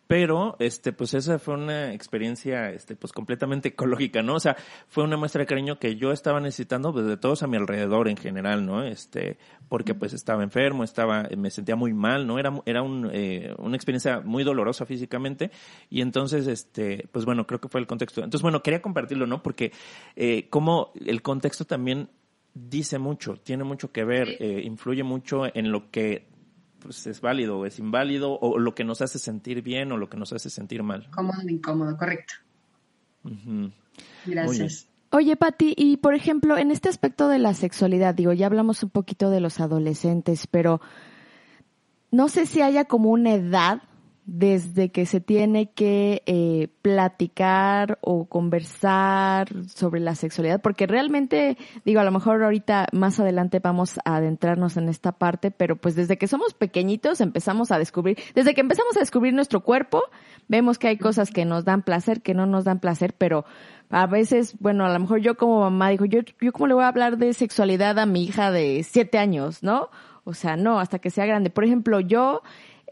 Pero 0.09 0.55
este 0.57 0.91
pues 0.91 1.13
esa 1.13 1.37
fue 1.37 1.53
una 1.53 1.93
experiencia 1.93 2.71
este 2.71 2.95
pues 2.95 3.13
completamente 3.13 3.69
ecológica 3.69 4.23
no 4.23 4.33
o 4.35 4.39
sea 4.39 4.57
fue 4.87 5.03
una 5.03 5.17
muestra 5.17 5.41
de 5.41 5.45
cariño 5.45 5.77
que 5.77 5.95
yo 5.95 6.11
estaba 6.11 6.39
necesitando 6.39 6.91
pues, 6.91 7.05
de 7.05 7.15
todos 7.15 7.43
a 7.43 7.47
mi 7.47 7.57
alrededor 7.57 8.09
en 8.09 8.17
general 8.17 8.65
no 8.65 8.83
este 8.83 9.37
porque 9.67 9.93
pues 9.93 10.13
estaba 10.13 10.43
enfermo 10.43 10.83
estaba 10.83 11.29
me 11.37 11.51
sentía 11.51 11.75
muy 11.75 11.93
mal 11.93 12.25
no 12.25 12.39
era 12.39 12.49
era 12.65 12.81
un, 12.81 13.09
eh, 13.13 13.53
una 13.57 13.75
experiencia 13.75 14.21
muy 14.21 14.43
dolorosa 14.43 14.85
físicamente. 14.85 15.51
Y 15.89 16.01
entonces 16.01 16.47
este 16.47 17.07
pues 17.11 17.25
bueno 17.25 17.45
creo 17.45 17.59
que 17.59 17.69
fue 17.69 17.81
el 17.81 17.87
contexto. 17.87 18.23
Entonces 18.23 18.41
bueno 18.41 18.61
quería 18.61 18.81
compartirlo 18.81 19.27
no 19.27 19.43
porque 19.43 19.71
eh, 20.15 20.47
como 20.49 20.91
el 21.05 21.21
contexto 21.21 21.65
también 21.65 22.09
dice 22.53 22.97
mucho 22.97 23.35
tiene 23.35 23.63
mucho 23.63 23.91
que 23.91 24.03
ver 24.03 24.27
eh, 24.39 24.61
influye 24.63 25.03
mucho 25.03 25.45
en 25.53 25.71
lo 25.71 25.91
que 25.91 26.27
pues 26.79 27.05
es 27.07 27.21
válido 27.21 27.59
o 27.59 27.65
es 27.65 27.79
inválido, 27.79 28.39
o 28.39 28.57
lo 28.57 28.73
que 28.75 28.83
nos 28.83 29.01
hace 29.01 29.19
sentir 29.19 29.61
bien 29.61 29.91
o 29.91 29.97
lo 29.97 30.09
que 30.09 30.17
nos 30.17 30.33
hace 30.33 30.49
sentir 30.49 30.83
mal. 30.83 31.09
Cómodo 31.11 31.41
o 31.45 31.49
incómodo, 31.49 31.97
correcto. 31.97 32.33
Gracias. 34.25 34.87
Oye, 35.11 35.35
Pati, 35.35 35.73
y 35.75 35.97
por 35.97 36.13
ejemplo, 36.13 36.57
en 36.57 36.69
este 36.71 36.87
aspecto 36.87 37.27
de 37.29 37.39
la 37.39 37.53
sexualidad, 37.53 38.13
digo, 38.13 38.31
ya 38.33 38.45
hablamos 38.45 38.83
un 38.83 38.91
poquito 38.91 39.31
de 39.31 39.39
los 39.39 39.59
adolescentes, 39.59 40.45
pero 40.45 40.81
no 42.11 42.29
sé 42.29 42.45
si 42.45 42.61
haya 42.61 42.85
como 42.85 43.09
una 43.09 43.33
edad 43.33 43.81
desde 44.31 44.89
que 44.89 45.07
se 45.07 45.21
tiene 45.21 45.71
que 45.71 46.21
eh, 46.27 46.67
platicar 46.83 47.97
o 48.01 48.25
conversar 48.25 49.49
sobre 49.67 49.99
la 49.99 50.13
sexualidad, 50.13 50.61
porque 50.61 50.85
realmente, 50.85 51.57
digo, 51.83 51.99
a 51.99 52.03
lo 52.03 52.11
mejor 52.11 52.43
ahorita 52.43 52.89
más 52.91 53.19
adelante 53.19 53.59
vamos 53.59 53.97
a 54.05 54.17
adentrarnos 54.17 54.77
en 54.77 54.87
esta 54.87 55.13
parte, 55.13 55.49
pero 55.49 55.77
pues 55.77 55.95
desde 55.95 56.19
que 56.19 56.27
somos 56.27 56.53
pequeñitos 56.53 57.21
empezamos 57.21 57.71
a 57.71 57.79
descubrir, 57.79 58.19
desde 58.35 58.53
que 58.53 58.61
empezamos 58.61 58.95
a 58.97 58.99
descubrir 58.99 59.33
nuestro 59.33 59.61
cuerpo, 59.61 60.03
vemos 60.47 60.77
que 60.77 60.89
hay 60.89 60.97
cosas 60.97 61.31
que 61.31 61.45
nos 61.45 61.65
dan 61.65 61.81
placer, 61.81 62.21
que 62.21 62.35
no 62.35 62.45
nos 62.45 62.65
dan 62.65 62.79
placer, 62.79 63.15
pero 63.17 63.45
a 63.89 64.05
veces, 64.05 64.55
bueno, 64.59 64.85
a 64.85 64.93
lo 64.93 64.99
mejor 64.99 65.21
yo 65.21 65.37
como 65.37 65.61
mamá 65.61 65.89
digo, 65.89 66.05
yo, 66.05 66.19
yo 66.39 66.53
cómo 66.53 66.67
le 66.67 66.75
voy 66.75 66.83
a 66.83 66.89
hablar 66.89 67.17
de 67.17 67.33
sexualidad 67.33 67.97
a 67.97 68.05
mi 68.05 68.25
hija 68.25 68.51
de 68.51 68.83
siete 68.83 69.17
años, 69.17 69.63
¿no? 69.63 69.89
O 70.23 70.35
sea, 70.35 70.55
no, 70.55 70.79
hasta 70.79 70.99
que 70.99 71.09
sea 71.09 71.25
grande. 71.25 71.49
Por 71.49 71.63
ejemplo, 71.63 71.99
yo 71.99 72.43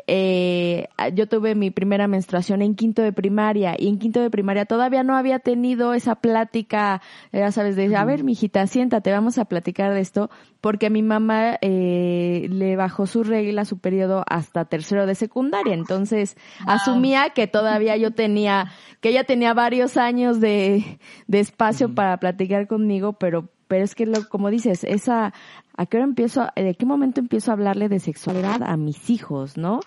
eh, 0.05 0.87
yo 1.13 1.27
tuve 1.27 1.55
mi 1.55 1.71
primera 1.71 2.07
menstruación 2.07 2.61
en 2.61 2.75
quinto 2.75 3.01
de 3.01 3.11
primaria 3.11 3.75
y 3.77 3.87
en 3.87 3.97
quinto 3.97 4.21
de 4.21 4.29
primaria 4.29 4.65
todavía 4.65 5.03
no 5.03 5.15
había 5.15 5.39
tenido 5.39 5.93
esa 5.93 6.15
plática, 6.15 7.01
ya 7.31 7.51
sabes, 7.51 7.75
de, 7.75 7.95
a 7.95 8.05
ver, 8.05 8.23
mijita, 8.23 8.67
siéntate, 8.67 9.11
vamos 9.11 9.37
a 9.37 9.45
platicar 9.45 9.93
de 9.93 10.01
esto, 10.01 10.29
porque 10.61 10.89
mi 10.89 11.01
mamá 11.01 11.57
eh, 11.61 12.47
le 12.49 12.75
bajó 12.75 13.07
su 13.07 13.23
regla, 13.23 13.65
su 13.65 13.79
periodo 13.79 14.23
hasta 14.27 14.65
tercero 14.65 15.05
de 15.05 15.15
secundaria, 15.15 15.73
entonces 15.73 16.37
asumía 16.65 17.31
que 17.31 17.47
todavía 17.47 17.97
yo 17.97 18.11
tenía, 18.11 18.71
que 19.01 19.09
ella 19.09 19.23
tenía 19.23 19.53
varios 19.53 19.97
años 19.97 20.39
de, 20.39 20.99
de 21.27 21.39
espacio 21.39 21.93
para 21.95 22.17
platicar 22.17 22.67
conmigo, 22.67 23.13
pero 23.13 23.49
pero 23.67 23.83
es 23.83 23.95
que 23.95 24.05
lo, 24.05 24.27
como 24.29 24.49
dices, 24.49 24.83
esa 24.83 25.33
¿a 25.75 25.85
qué 25.85 25.97
hora 25.97 26.05
empiezo, 26.05 26.47
de 26.55 26.75
qué 26.75 26.85
momento 26.85 27.19
empiezo 27.19 27.51
a 27.51 27.53
hablarle 27.53 27.89
de 27.89 27.99
sexualidad 27.99 28.63
a 28.63 28.77
mis 28.77 29.09
hijos, 29.09 29.57
no? 29.57 29.79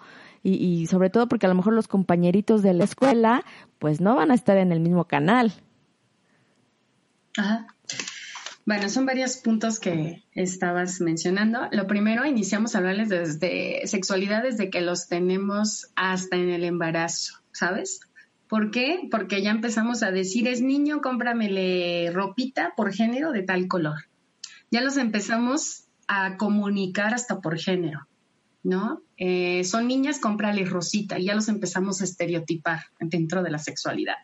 Y, 0.43 0.55
y 0.55 0.87
sobre 0.87 1.11
todo 1.11 1.29
porque 1.29 1.47
a 1.47 1.49
lo 1.49 1.55
mejor 1.55 1.75
los 1.75 1.89
compañeritos 1.89 2.63
de 2.63 2.73
la 2.75 2.85
escuela, 2.85 3.45
pues 3.79 4.01
no 4.01 4.17
van 4.17 4.31
a 4.31 4.35
estar 4.35 4.57
en 4.57 4.73
el 4.73 4.81
mismo 4.81 5.05
canal. 5.05 5.53
Ajá. 7.37 7.67
Bueno, 8.67 8.89
son 8.89 9.07
varios 9.07 9.37
puntos 9.37 9.81
que 9.81 10.23
estabas 10.33 11.01
mencionando. 11.01 11.69
Lo 11.73 11.87
primero, 11.87 12.25
iniciamos 12.25 12.75
a 12.75 12.79
hablarles 12.79 13.09
desde 13.09 13.87
sexualidad 13.87 14.43
desde 14.43 14.71
que 14.71 14.81
los 14.81 15.09
tenemos 15.09 15.91
hasta 15.97 16.37
en 16.37 16.51
el 16.51 16.65
embarazo, 16.65 17.41
¿sabes? 17.53 18.01
¿Por 18.51 18.71
qué? 18.71 19.09
Porque 19.11 19.43
ya 19.43 19.51
empezamos 19.51 20.03
a 20.03 20.11
decir, 20.11 20.49
es 20.49 20.61
niño, 20.61 21.01
cómpramele 21.01 22.11
ropita 22.13 22.75
por 22.77 22.93
género 22.93 23.33
de 23.33 23.43
tal 23.43 23.69
color 23.69 24.11
ya 24.71 24.81
los 24.81 24.97
empezamos 24.97 25.85
a 26.07 26.37
comunicar 26.37 27.15
hasta 27.15 27.41
por 27.41 27.59
género, 27.59 28.07
¿no? 28.63 29.03
Eh, 29.17 29.65
son 29.65 29.89
niñas, 29.89 30.19
cómprales 30.19 30.71
rosita, 30.71 31.19
y 31.19 31.27
ya 31.27 31.35
los 31.35 31.49
empezamos 31.49 32.01
a 32.01 32.05
estereotipar 32.05 32.81
dentro 33.01 33.43
de 33.43 33.51
la 33.51 33.59
sexualidad. 33.59 34.17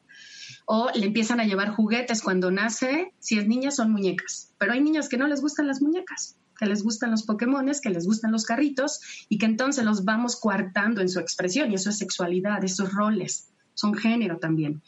O 0.67 0.91
le 0.95 1.07
empiezan 1.07 1.41
a 1.41 1.45
llevar 1.45 1.71
juguetes 1.71 2.23
cuando 2.23 2.51
nace, 2.51 3.13
si 3.19 3.39
es 3.39 3.47
niña 3.47 3.71
son 3.71 3.93
muñecas, 3.93 4.53
pero 4.59 4.73
hay 4.73 4.81
niñas 4.81 5.09
que 5.09 5.17
no 5.17 5.29
les 5.29 5.41
gustan 5.41 5.67
las 5.67 5.81
muñecas, 5.81 6.37
que 6.59 6.67
les 6.67 6.83
gustan 6.83 7.11
los 7.11 7.25
Pokémones, 7.25 7.81
que 7.81 7.91
les 7.91 8.07
gustan 8.07 8.33
los 8.33 8.45
carritos 8.45 9.01
y 9.29 9.39
que 9.39 9.47
entonces 9.47 9.85
los 9.85 10.05
vamos 10.05 10.37
coartando 10.37 11.03
en 11.03 11.09
su 11.09 11.21
expresión 11.21 11.71
y 11.71 11.75
eso 11.75 11.91
es 11.91 11.99
sexualidad, 11.99 12.65
esos 12.65 12.93
roles, 12.93 13.53
son 13.77 13.95
género 13.95 14.39
también. 14.39 14.83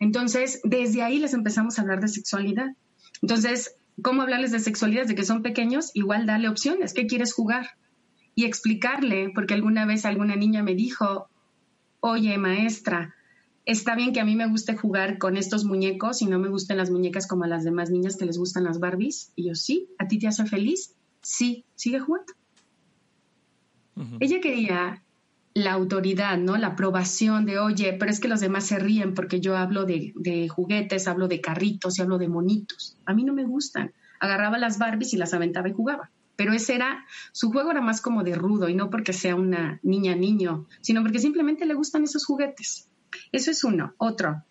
Entonces, 0.00 0.60
desde 0.64 1.02
ahí 1.02 1.20
les 1.20 1.34
empezamos 1.34 1.78
a 1.78 1.82
hablar 1.82 2.00
de 2.00 2.08
sexualidad. 2.08 2.74
Entonces, 3.22 3.76
cómo 4.02 4.22
hablarles 4.22 4.50
de 4.50 4.58
sexualidad 4.58 5.02
desde 5.02 5.14
que 5.14 5.24
son 5.24 5.42
pequeños, 5.42 5.90
igual 5.94 6.26
darle 6.26 6.48
opciones, 6.48 6.94
¿qué 6.94 7.06
quieres 7.06 7.32
jugar? 7.32 7.70
Y 8.34 8.46
explicarle, 8.46 9.30
porque 9.34 9.54
alguna 9.54 9.86
vez 9.86 10.04
alguna 10.04 10.34
niña 10.34 10.62
me 10.62 10.74
dijo, 10.74 11.28
oye 12.00 12.38
maestra, 12.38 13.14
está 13.66 13.94
bien 13.94 14.12
que 14.12 14.20
a 14.20 14.24
mí 14.24 14.36
me 14.36 14.48
guste 14.48 14.76
jugar 14.76 15.18
con 15.18 15.36
estos 15.36 15.64
muñecos 15.64 16.22
y 16.22 16.26
no 16.26 16.38
me 16.38 16.48
gusten 16.48 16.78
las 16.78 16.90
muñecas 16.90 17.26
como 17.26 17.44
a 17.44 17.48
las 17.48 17.64
demás 17.64 17.90
niñas 17.90 18.16
que 18.16 18.24
les 18.24 18.38
gustan 18.38 18.64
las 18.64 18.80
Barbies. 18.80 19.32
Y 19.36 19.48
yo, 19.48 19.54
sí, 19.54 19.90
¿a 19.98 20.08
ti 20.08 20.18
te 20.18 20.28
hace 20.28 20.46
feliz? 20.46 20.94
Sí, 21.22 21.64
sigue 21.74 22.00
jugando. 22.00 22.32
Ella 24.18 24.40
quería 24.40 25.02
la 25.54 25.72
autoridad, 25.72 26.38
¿no? 26.38 26.56
La 26.56 26.68
aprobación 26.68 27.44
de, 27.44 27.58
oye, 27.58 27.92
pero 27.98 28.10
es 28.10 28.20
que 28.20 28.28
los 28.28 28.40
demás 28.40 28.66
se 28.66 28.78
ríen 28.78 29.14
porque 29.14 29.40
yo 29.40 29.56
hablo 29.56 29.84
de, 29.84 30.48
juguetes, 30.48 31.08
hablo 31.08 31.28
de 31.28 31.40
carritos 31.40 31.98
y 31.98 32.02
hablo 32.02 32.18
de 32.18 32.28
monitos. 32.28 32.96
A 33.04 33.14
mí 33.14 33.24
no 33.24 33.32
me 33.32 33.44
gustan. 33.44 33.92
Agarraba 34.20 34.58
las 34.58 34.78
Barbies 34.78 35.12
y 35.12 35.16
las 35.16 35.34
aventaba 35.34 35.68
y 35.68 35.72
jugaba. 35.72 36.10
Pero 36.36 36.52
ese 36.52 36.74
era, 36.74 37.04
su 37.32 37.50
juego 37.50 37.70
era 37.70 37.80
más 37.80 38.00
como 38.00 38.22
de 38.22 38.34
rudo 38.34 38.68
y 38.68 38.74
no 38.74 38.88
porque 38.88 39.12
sea 39.12 39.34
una 39.34 39.78
niña 39.82 40.14
niño, 40.14 40.66
sino 40.80 41.02
porque 41.02 41.18
simplemente 41.18 41.66
le 41.66 41.74
gustan 41.74 42.04
esos 42.04 42.24
juguetes. 42.24 42.88
Eso 43.32 43.50
es 43.50 43.64
uno. 43.64 43.94
Otro, 43.98 44.44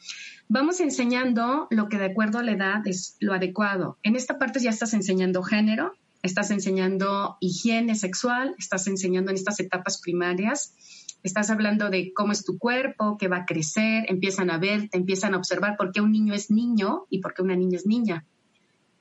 vamos 0.49 0.81
enseñando 0.81 1.67
lo 1.71 1.87
que 1.87 1.97
de 1.97 2.05
acuerdo 2.05 2.39
a 2.39 2.43
la 2.43 2.51
edad 2.51 2.85
es 2.85 3.15
lo 3.19 3.33
adecuado. 3.33 3.97
En 4.03 4.15
esta 4.15 4.37
parte 4.37 4.59
ya 4.59 4.69
estás 4.69 4.93
enseñando 4.93 5.41
género, 5.41 5.93
estás 6.21 6.51
enseñando 6.51 7.37
higiene 7.39 7.95
sexual, 7.95 8.55
estás 8.57 8.87
enseñando 8.87 9.31
en 9.31 9.37
estas 9.37 9.59
etapas 9.59 9.99
primarias, 10.01 10.75
estás 11.23 11.49
hablando 11.49 11.89
de 11.89 12.13
cómo 12.13 12.31
es 12.31 12.43
tu 12.43 12.57
cuerpo, 12.57 13.17
qué 13.17 13.27
va 13.27 13.37
a 13.37 13.45
crecer, 13.45 14.05
empiezan 14.07 14.49
a 14.49 14.57
ver, 14.57 14.89
te 14.89 14.97
empiezan 14.97 15.33
a 15.33 15.37
observar 15.37 15.77
por 15.77 15.91
qué 15.91 16.01
un 16.01 16.11
niño 16.11 16.33
es 16.33 16.49
niño 16.49 17.05
y 17.09 17.19
por 17.19 17.33
qué 17.33 17.41
una 17.41 17.55
niña 17.55 17.77
es 17.77 17.85
niña. 17.85 18.25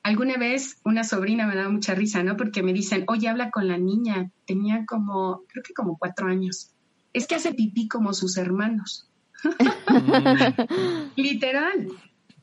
Alguna 0.01 0.37
vez 0.37 0.77
una 0.85 1.03
sobrina 1.03 1.45
me 1.45 1.55
daba 1.55 1.69
mucha 1.69 1.93
risa, 1.93 2.23
¿no? 2.23 2.37
Porque 2.37 2.63
me 2.63 2.73
dicen, 2.73 3.03
oye, 3.07 3.27
habla 3.27 3.51
con 3.51 3.67
la 3.67 3.77
niña. 3.77 4.31
Tenía 4.45 4.85
como, 4.85 5.43
creo 5.47 5.61
que 5.61 5.73
como 5.73 5.97
cuatro 5.97 6.27
años. 6.27 6.71
Es 7.11 7.27
que 7.27 7.35
hace 7.35 7.53
pipí 7.53 7.89
como 7.89 8.13
sus 8.13 8.37
hermanos. 8.37 9.09
Literal. 11.15 11.89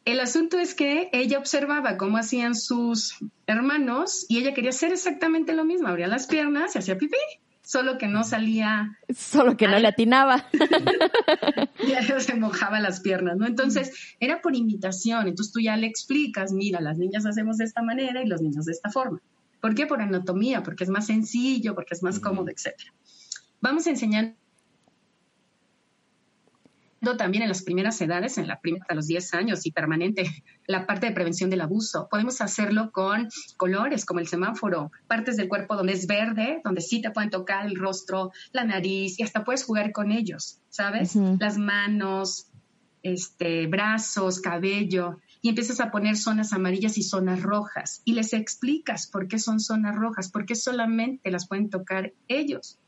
El 0.06 0.20
asunto 0.20 0.58
es 0.58 0.74
que 0.74 1.10
ella 1.12 1.38
observaba 1.38 1.96
cómo 1.96 2.16
hacían 2.16 2.54
sus 2.54 3.16
hermanos 3.46 4.24
y 4.28 4.38
ella 4.38 4.54
quería 4.54 4.70
hacer 4.70 4.92
exactamente 4.92 5.52
lo 5.52 5.64
mismo, 5.64 5.88
abría 5.88 6.06
las 6.06 6.28
piernas 6.28 6.74
y 6.74 6.78
hacía 6.78 6.96
pipí, 6.96 7.16
solo 7.62 7.98
que 7.98 8.06
no 8.06 8.22
salía. 8.22 8.96
Solo 9.12 9.56
que 9.56 9.66
no 9.66 9.76
le 9.80 9.88
atinaba. 9.88 10.48
ya 11.88 12.20
se 12.20 12.34
mojaba 12.36 12.78
las 12.78 13.00
piernas, 13.00 13.36
¿no? 13.36 13.46
Entonces, 13.46 14.14
era 14.20 14.40
por 14.40 14.54
imitación. 14.54 15.26
Entonces 15.26 15.52
tú 15.52 15.58
ya 15.60 15.76
le 15.76 15.88
explicas, 15.88 16.52
mira, 16.52 16.80
las 16.80 16.98
niñas 16.98 17.26
hacemos 17.26 17.58
de 17.58 17.64
esta 17.64 17.82
manera 17.82 18.22
y 18.22 18.28
los 18.28 18.40
niños 18.40 18.64
de 18.66 18.72
esta 18.72 18.90
forma. 18.90 19.20
¿Por 19.60 19.74
qué? 19.74 19.86
Por 19.86 20.00
anatomía, 20.00 20.62
porque 20.62 20.84
es 20.84 20.90
más 20.90 21.06
sencillo, 21.06 21.74
porque 21.74 21.94
es 21.94 22.04
más 22.04 22.20
cómodo, 22.20 22.48
etc. 22.48 22.80
Vamos 23.60 23.88
a 23.88 23.90
enseñar 23.90 24.36
también 27.16 27.42
en 27.42 27.48
las 27.48 27.62
primeras 27.62 28.00
edades, 28.00 28.38
en 28.38 28.48
la 28.48 28.60
primera 28.60 28.84
a 28.88 28.94
los 28.94 29.06
10 29.06 29.34
años 29.34 29.66
y 29.66 29.72
permanente, 29.72 30.24
la 30.66 30.86
parte 30.86 31.06
de 31.06 31.12
prevención 31.12 31.50
del 31.50 31.60
abuso. 31.60 32.08
Podemos 32.10 32.40
hacerlo 32.40 32.90
con 32.90 33.28
colores 33.56 34.04
como 34.04 34.20
el 34.20 34.26
semáforo, 34.26 34.90
partes 35.06 35.36
del 35.36 35.48
cuerpo 35.48 35.76
donde 35.76 35.92
es 35.92 36.06
verde, 36.06 36.60
donde 36.64 36.80
sí 36.80 37.00
te 37.00 37.10
pueden 37.10 37.30
tocar 37.30 37.66
el 37.66 37.76
rostro, 37.76 38.32
la 38.52 38.64
nariz 38.64 39.18
y 39.18 39.22
hasta 39.22 39.44
puedes 39.44 39.64
jugar 39.64 39.92
con 39.92 40.10
ellos, 40.10 40.60
¿sabes? 40.68 41.14
Las 41.14 41.58
manos, 41.58 42.48
este, 43.02 43.66
brazos, 43.66 44.40
cabello 44.40 45.18
y 45.42 45.50
empiezas 45.50 45.80
a 45.80 45.90
poner 45.90 46.16
zonas 46.16 46.52
amarillas 46.52 46.98
y 46.98 47.02
zonas 47.02 47.42
rojas 47.42 48.02
y 48.04 48.14
les 48.14 48.32
explicas 48.32 49.06
por 49.06 49.28
qué 49.28 49.38
son 49.38 49.60
zonas 49.60 49.94
rojas, 49.94 50.30
porque 50.30 50.56
solamente 50.56 51.30
las 51.30 51.46
pueden 51.46 51.70
tocar 51.70 52.12
ellos 52.26 52.78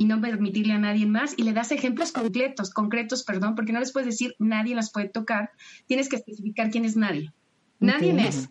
y 0.00 0.06
no 0.06 0.18
permitirle 0.18 0.72
a 0.72 0.78
nadie 0.78 1.04
más 1.04 1.34
y 1.36 1.42
le 1.42 1.52
das 1.52 1.72
ejemplos 1.72 2.10
concretos, 2.10 2.70
concretos, 2.70 3.22
perdón, 3.22 3.54
porque 3.54 3.74
no 3.74 3.80
les 3.80 3.92
puedes 3.92 4.06
decir 4.06 4.34
nadie 4.38 4.74
las 4.74 4.90
puede 4.90 5.10
tocar, 5.10 5.50
tienes 5.86 6.08
que 6.08 6.16
especificar 6.16 6.70
quién 6.70 6.86
es 6.86 6.96
nadie. 6.96 7.34
Nadie 7.80 8.16
es 8.26 8.48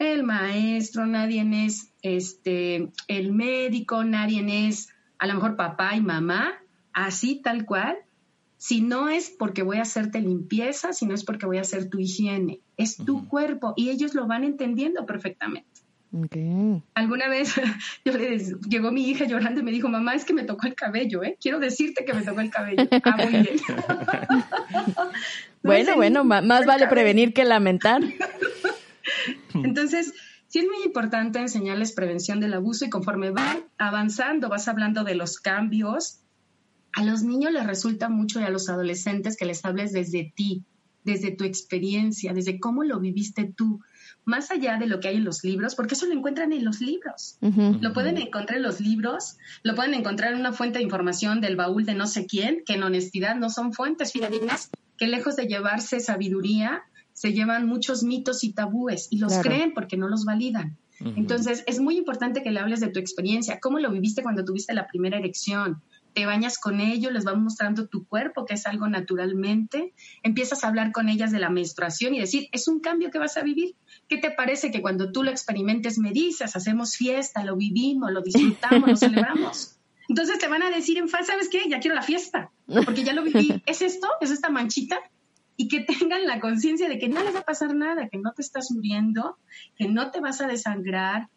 el 0.00 0.24
maestro, 0.24 1.06
nadie 1.06 1.46
es 1.64 1.92
este 2.02 2.90
el 3.06 3.32
médico, 3.32 4.02
nadie 4.02 4.44
es 4.66 4.88
a 5.20 5.28
lo 5.28 5.34
mejor 5.34 5.54
papá 5.54 5.94
y 5.94 6.00
mamá, 6.00 6.54
así 6.92 7.40
tal 7.44 7.64
cual. 7.64 7.96
Si 8.56 8.80
no 8.80 9.08
es 9.08 9.30
porque 9.30 9.62
voy 9.62 9.76
a 9.76 9.82
hacerte 9.82 10.20
limpieza, 10.20 10.92
si 10.92 11.06
no 11.06 11.14
es 11.14 11.24
porque 11.24 11.46
voy 11.46 11.58
a 11.58 11.60
hacer 11.60 11.88
tu 11.88 12.00
higiene, 12.00 12.58
es 12.76 12.96
tu 12.96 13.28
cuerpo 13.28 13.72
y 13.76 13.90
ellos 13.90 14.14
lo 14.14 14.26
van 14.26 14.42
entendiendo 14.42 15.06
perfectamente. 15.06 15.77
Alguna 16.94 17.28
vez 17.28 17.54
yo 18.04 18.12
le 18.12 18.38
llegó 18.68 18.90
mi 18.90 19.08
hija 19.08 19.26
llorando 19.26 19.60
y 19.60 19.62
me 19.62 19.70
dijo, 19.70 19.88
mamá, 19.88 20.14
es 20.14 20.24
que 20.24 20.32
me 20.32 20.44
tocó 20.44 20.66
el 20.66 20.74
cabello, 20.74 21.22
¿eh? 21.22 21.36
Quiero 21.40 21.58
decirte 21.58 22.04
que 22.04 22.14
me 22.14 22.22
tocó 22.22 22.40
el 22.40 22.50
cabello. 22.50 22.88
Ah, 23.04 23.16
bueno, 25.62 25.96
bueno, 25.96 26.24
más 26.24 26.66
vale 26.66 26.86
prevenir 26.88 27.32
que 27.32 27.44
lamentar. 27.44 28.02
Entonces, 29.54 30.12
sí 30.48 30.60
es 30.60 30.66
muy 30.66 30.84
importante 30.84 31.38
enseñarles 31.38 31.92
prevención 31.92 32.40
del 32.40 32.54
abuso 32.54 32.84
y 32.84 32.90
conforme 32.90 33.30
van 33.30 33.64
avanzando, 33.76 34.48
vas 34.48 34.68
hablando 34.68 35.04
de 35.04 35.14
los 35.14 35.38
cambios, 35.38 36.20
a 36.92 37.04
los 37.04 37.22
niños 37.22 37.52
les 37.52 37.66
resulta 37.66 38.08
mucho 38.08 38.40
y 38.40 38.44
a 38.44 38.50
los 38.50 38.68
adolescentes 38.68 39.36
que 39.36 39.46
les 39.46 39.64
hables 39.64 39.92
desde 39.92 40.32
ti, 40.34 40.64
desde 41.04 41.30
tu 41.30 41.44
experiencia, 41.44 42.32
desde 42.32 42.60
cómo 42.60 42.84
lo 42.84 43.00
viviste 43.00 43.52
tú 43.56 43.80
más 44.28 44.50
allá 44.50 44.76
de 44.76 44.86
lo 44.86 45.00
que 45.00 45.08
hay 45.08 45.16
en 45.16 45.24
los 45.24 45.42
libros, 45.42 45.74
porque 45.74 45.94
eso 45.94 46.06
lo 46.06 46.12
encuentran 46.12 46.52
en 46.52 46.64
los 46.64 46.80
libros. 46.80 47.38
Lo 47.40 47.92
pueden 47.92 48.18
encontrar 48.18 48.58
en 48.58 48.62
los 48.62 48.80
libros, 48.80 49.38
lo 49.62 49.74
pueden 49.74 49.94
encontrar 49.94 50.32
en 50.32 50.40
una 50.40 50.52
fuente 50.52 50.78
de 50.78 50.84
información 50.84 51.40
del 51.40 51.56
baúl 51.56 51.84
de 51.84 51.94
no 51.94 52.06
sé 52.06 52.26
quién, 52.26 52.62
que 52.64 52.74
en 52.74 52.82
honestidad 52.82 53.36
no 53.36 53.50
son 53.50 53.72
fuentes 53.72 54.12
fidedignas, 54.12 54.70
que 54.96 55.06
lejos 55.06 55.36
de 55.36 55.46
llevarse 55.46 55.98
sabiduría, 56.00 56.82
se 57.12 57.32
llevan 57.32 57.66
muchos 57.66 58.04
mitos 58.04 58.44
y 58.44 58.52
tabúes 58.52 59.08
y 59.10 59.18
los 59.18 59.38
creen 59.38 59.72
porque 59.74 59.96
no 59.96 60.08
los 60.08 60.24
validan. 60.24 60.76
Entonces, 61.00 61.64
es 61.66 61.80
muy 61.80 61.96
importante 61.96 62.42
que 62.42 62.50
le 62.50 62.60
hables 62.60 62.80
de 62.80 62.88
tu 62.88 62.98
experiencia, 62.98 63.60
cómo 63.60 63.78
lo 63.78 63.90
viviste 63.90 64.22
cuando 64.22 64.44
tuviste 64.44 64.74
la 64.74 64.86
primera 64.86 65.18
erección, 65.18 65.82
te 66.18 66.26
bañas 66.26 66.58
con 66.58 66.80
ellos, 66.80 67.12
les 67.12 67.22
vas 67.22 67.36
mostrando 67.36 67.86
tu 67.86 68.04
cuerpo, 68.04 68.44
que 68.44 68.54
es 68.54 68.66
algo 68.66 68.88
naturalmente, 68.88 69.94
empiezas 70.24 70.64
a 70.64 70.66
hablar 70.66 70.90
con 70.90 71.08
ellas 71.08 71.30
de 71.30 71.38
la 71.38 71.48
menstruación 71.48 72.12
y 72.12 72.18
decir, 72.18 72.48
es 72.50 72.66
un 72.66 72.80
cambio 72.80 73.12
que 73.12 73.20
vas 73.20 73.36
a 73.36 73.44
vivir. 73.44 73.76
¿Qué 74.08 74.18
te 74.18 74.32
parece 74.32 74.72
que 74.72 74.82
cuando 74.82 75.12
tú 75.12 75.22
lo 75.22 75.30
experimentes 75.30 75.96
me 75.96 76.10
dices, 76.10 76.56
hacemos 76.56 76.96
fiesta, 76.96 77.44
lo 77.44 77.54
vivimos, 77.54 78.10
lo 78.10 78.20
disfrutamos, 78.20 78.88
lo 78.88 78.96
celebramos? 78.96 79.78
Entonces 80.08 80.40
te 80.40 80.48
van 80.48 80.64
a 80.64 80.70
decir 80.70 80.98
en 80.98 81.08
fase, 81.08 81.26
¿sabes 81.26 81.48
qué? 81.48 81.68
Ya 81.68 81.78
quiero 81.78 81.94
la 81.94 82.02
fiesta, 82.02 82.50
porque 82.66 83.04
ya 83.04 83.12
lo 83.12 83.22
viví. 83.22 83.62
¿Es 83.66 83.80
esto? 83.80 84.08
¿Es 84.20 84.32
esta 84.32 84.50
manchita? 84.50 84.98
Y 85.56 85.68
que 85.68 85.82
tengan 85.82 86.26
la 86.26 86.40
conciencia 86.40 86.88
de 86.88 86.98
que 86.98 87.08
no 87.08 87.22
les 87.22 87.32
va 87.32 87.40
a 87.40 87.44
pasar 87.44 87.76
nada, 87.76 88.08
que 88.08 88.18
no 88.18 88.32
te 88.32 88.42
estás 88.42 88.72
muriendo, 88.72 89.38
que 89.76 89.86
no 89.86 90.10
te 90.10 90.18
vas 90.18 90.40
a 90.40 90.48
desangrar, 90.48 91.28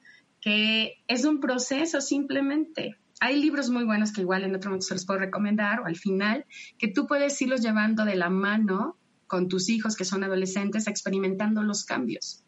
que 0.41 1.04
es 1.06 1.24
un 1.24 1.39
proceso 1.39 2.02
simplemente 2.02 2.98
hay 3.21 3.39
libros 3.39 3.69
muy 3.69 3.84
buenos 3.84 4.12
que 4.12 4.21
igual 4.21 4.43
en 4.43 4.55
otro 4.55 4.71
momento 4.71 4.88
se 4.88 4.95
los 4.95 5.05
puedo 5.05 5.19
recomendar 5.19 5.79
o 5.79 5.86
al 5.86 5.95
final, 5.95 6.45
que 6.79 6.88
tú 6.88 7.05
puedes 7.05 7.39
irlos 7.39 7.62
llevando 7.62 8.03
de 8.03 8.15
la 8.15 8.31
mano 8.31 8.97
con 9.27 9.47
tus 9.47 9.69
hijos 9.69 9.95
que 9.95 10.05
son 10.05 10.23
adolescentes, 10.23 10.88
experimentando 10.88 11.62
los 11.62 11.86
cambios. 11.86 12.43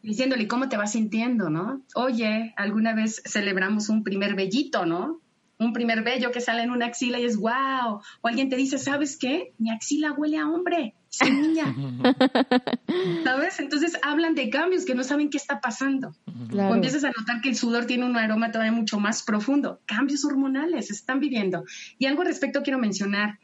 Diciéndole 0.00 0.46
cómo 0.46 0.68
te 0.68 0.76
vas 0.76 0.92
sintiendo, 0.92 1.50
¿no? 1.50 1.82
Oye, 1.96 2.54
alguna 2.56 2.94
vez 2.94 3.20
celebramos 3.26 3.88
un 3.88 4.04
primer 4.04 4.36
bellito, 4.36 4.86
¿no? 4.86 5.20
Un 5.58 5.72
primer 5.72 6.04
bello 6.04 6.30
que 6.30 6.40
sale 6.40 6.62
en 6.62 6.70
una 6.70 6.86
axila 6.86 7.18
y 7.18 7.24
es 7.24 7.36
wow. 7.36 8.00
O 8.20 8.28
alguien 8.28 8.50
te 8.50 8.56
dice, 8.56 8.78
¿sabes 8.78 9.18
qué? 9.18 9.54
Mi 9.58 9.70
axila 9.70 10.12
huele 10.12 10.38
a 10.38 10.48
hombre, 10.48 10.94
niña. 11.22 11.74
¿Sabes? 13.24 13.60
Entonces 13.60 13.98
hablan 14.02 14.34
de 14.34 14.50
cambios 14.50 14.84
que 14.84 14.94
no 14.94 15.04
saben 15.04 15.30
qué 15.30 15.36
está 15.36 15.60
pasando. 15.60 16.14
O 16.52 16.74
empiezas 16.74 17.04
a 17.04 17.12
notar 17.16 17.40
que 17.42 17.48
el 17.48 17.56
sudor 17.56 17.86
tiene 17.86 18.04
un 18.04 18.16
aroma 18.16 18.50
todavía 18.50 18.72
mucho 18.72 18.98
más 18.98 19.22
profundo. 19.22 19.80
Cambios 19.86 20.24
hormonales 20.24 20.88
se 20.88 20.92
están 20.92 21.20
viviendo. 21.20 21.64
Y 21.98 22.06
algo 22.06 22.22
al 22.22 22.28
respecto 22.28 22.62
quiero 22.62 22.78
mencionar. 22.78 23.38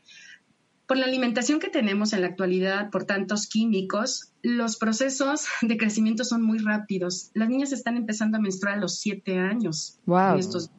Por 0.87 0.97
la 0.97 1.07
alimentación 1.07 1.61
que 1.61 1.69
tenemos 1.69 2.13
en 2.13 2.23
la 2.23 2.27
actualidad, 2.27 2.91
por 2.91 3.05
tantos 3.05 3.47
químicos, 3.47 4.33
los 4.43 4.77
procesos 4.77 5.47
de 5.63 5.77
crecimiento 5.77 6.25
son 6.25 6.43
muy 6.43 6.59
rápidos. 6.59 7.31
Las 7.35 7.49
niñas 7.49 7.73
están 7.73 7.97
empezando 7.97 8.39
a 8.39 8.41
menstruar 8.41 8.79
a 8.79 8.81
los 8.81 8.99
siete 8.99 9.39
años. 9.39 10.01
Wow. 10.07 10.39
estos 10.39 10.71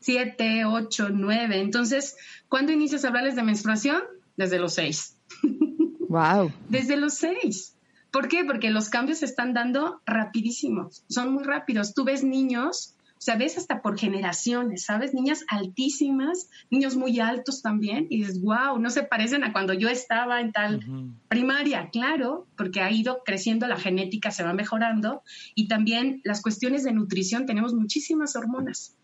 siete, 0.00 0.64
ocho, 0.64 1.10
nueve. 1.10 1.60
Entonces, 1.60 2.16
¿cuándo 2.48 2.72
inicias 2.72 3.04
a 3.04 3.08
hablarles 3.08 3.36
de 3.36 3.42
menstruación? 3.42 4.02
Desde 4.36 4.58
los 4.58 4.74
seis. 4.74 5.16
Wow. 6.10 6.52
Desde 6.68 6.96
los 6.96 7.14
seis. 7.14 7.76
¿Por 8.10 8.26
qué? 8.26 8.44
Porque 8.44 8.70
los 8.70 8.88
cambios 8.88 9.18
se 9.18 9.26
están 9.26 9.54
dando 9.54 10.02
rapidísimos, 10.04 11.04
son 11.08 11.32
muy 11.32 11.44
rápidos. 11.44 11.94
Tú 11.94 12.02
ves 12.02 12.24
niños, 12.24 12.96
o 13.10 13.20
sea, 13.20 13.36
ves 13.36 13.56
hasta 13.56 13.80
por 13.80 13.96
generaciones, 13.96 14.86
¿sabes? 14.86 15.14
Niñas 15.14 15.44
altísimas, 15.48 16.48
niños 16.68 16.96
muy 16.96 17.20
altos 17.20 17.62
también, 17.62 18.08
y 18.10 18.18
dices, 18.18 18.40
wow, 18.40 18.80
no 18.80 18.90
se 18.90 19.04
parecen 19.04 19.44
a 19.44 19.52
cuando 19.52 19.72
yo 19.72 19.88
estaba 19.88 20.40
en 20.40 20.50
tal 20.50 20.80
primaria, 21.28 21.90
claro, 21.92 22.48
porque 22.56 22.80
ha 22.80 22.90
ido 22.90 23.22
creciendo 23.24 23.68
la 23.68 23.76
genética, 23.76 24.32
se 24.32 24.42
va 24.42 24.52
mejorando, 24.52 25.22
y 25.54 25.68
también 25.68 26.22
las 26.24 26.42
cuestiones 26.42 26.82
de 26.82 26.92
nutrición, 26.92 27.46
tenemos 27.46 27.72
muchísimas 27.72 28.34
hormonas. 28.34 28.96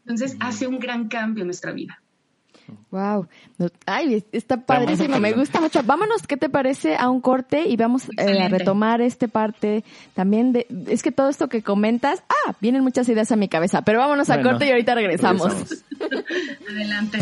Entonces, 0.00 0.36
hace 0.40 0.66
un 0.66 0.80
gran 0.80 1.06
cambio 1.06 1.42
en 1.42 1.46
nuestra 1.46 1.70
vida. 1.70 2.02
Wow. 2.90 3.28
Ay, 3.86 4.24
está 4.32 4.58
padrísimo, 4.58 5.18
me 5.18 5.32
gusta 5.32 5.60
mucho. 5.60 5.82
Vámonos, 5.82 6.26
¿qué 6.26 6.36
te 6.36 6.48
parece? 6.48 6.96
A 6.96 7.08
un 7.08 7.20
corte 7.20 7.68
y 7.68 7.76
vamos 7.76 8.08
eh, 8.16 8.42
a 8.42 8.48
retomar 8.48 9.00
este 9.00 9.28
parte 9.28 9.84
también 10.14 10.52
de, 10.52 10.66
es 10.88 11.02
que 11.02 11.12
todo 11.12 11.28
esto 11.28 11.48
que 11.48 11.62
comentas, 11.62 12.22
ah, 12.28 12.54
vienen 12.60 12.82
muchas 12.82 13.08
ideas 13.08 13.30
a 13.32 13.36
mi 13.36 13.48
cabeza, 13.48 13.82
pero 13.82 13.98
vámonos 13.98 14.30
a 14.30 14.42
corte 14.42 14.66
y 14.66 14.70
ahorita 14.70 14.94
regresamos. 14.94 15.52
Adelante. 16.70 17.18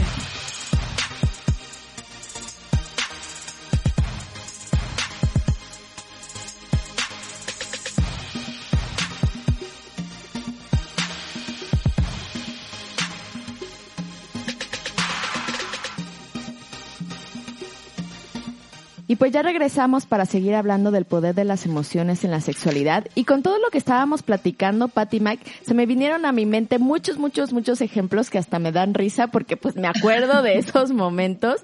Y 19.07 19.17
pues 19.17 19.33
ya 19.33 19.43
regresamos 19.43 20.07
para 20.07 20.25
seguir 20.25 20.55
hablando 20.55 20.91
del 20.91 21.05
poder 21.05 21.35
de 21.35 21.45
las 21.45 21.67
emociones 21.67 22.25
en 22.25 22.31
la 22.31 22.41
sexualidad. 22.41 23.07
Y 23.15 23.25
con 23.25 23.43
todo 23.43 23.59
lo 23.59 23.69
que 23.71 23.79
estábamos 23.79 24.23
platicando, 24.23 24.89
Patty 24.89 25.21
Mike, 25.21 25.45
se 25.63 25.75
me 25.75 25.85
vinieron 25.85 26.25
a 26.25 26.33
mi 26.33 26.47
mente 26.47 26.79
muchos, 26.79 27.19
muchos, 27.19 27.53
muchos 27.53 27.81
ejemplos 27.81 28.31
que 28.31 28.39
hasta 28.39 28.59
me 28.59 28.73
dan 28.73 28.95
risa 28.95 29.27
porque 29.27 29.57
pues 29.57 29.77
me 29.77 29.89
acuerdo 29.89 30.43
de 30.43 30.59
esos 30.59 30.93
momentos. 30.93 31.61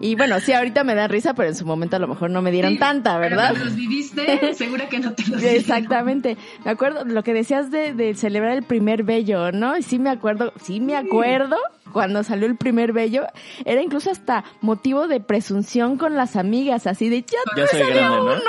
Y 0.00 0.16
bueno, 0.16 0.38
sí, 0.40 0.52
ahorita 0.52 0.84
me 0.84 0.94
dan 0.94 1.10
risa, 1.10 1.34
pero 1.34 1.48
en 1.48 1.54
su 1.54 1.64
momento 1.64 1.96
a 1.96 1.98
lo 1.98 2.08
mejor 2.08 2.30
no 2.30 2.42
me 2.42 2.50
dieron 2.50 2.78
tanta, 2.78 3.16
¿verdad? 3.18 3.50
Pero 3.54 3.64
los 3.64 3.76
viviste, 3.76 4.54
segura 4.54 4.88
que 4.88 4.98
no 4.98 5.14
te 5.14 5.26
los 5.28 5.42
Exactamente. 5.42 6.36
Me 6.64 6.70
acuerdo 6.70 7.04
lo 7.04 7.22
que 7.22 7.32
decías 7.32 7.70
de, 7.70 7.94
de 7.94 8.14
celebrar 8.14 8.52
el 8.52 8.64
primer 8.64 9.02
bello, 9.02 9.50
¿no? 9.52 9.78
Y 9.78 9.82
sí 9.82 9.98
me 9.98 10.10
acuerdo, 10.10 10.52
sí 10.62 10.80
me 10.80 10.96
acuerdo 10.96 11.56
cuando 11.92 12.22
salió 12.22 12.46
el 12.46 12.56
primer 12.56 12.92
bello, 12.92 13.26
era 13.64 13.82
incluso 13.82 14.10
hasta 14.10 14.44
motivo 14.60 15.08
de 15.08 15.20
presunción 15.20 15.98
con 15.98 16.14
las 16.16 16.36
amigas, 16.36 16.86
así 16.86 17.08
de, 17.08 17.22
ya, 17.22 17.38
Ya 17.56 17.66
salió 17.66 17.86
grande, 17.88 18.16
¿no? 18.16 18.34
uno. 18.34 18.40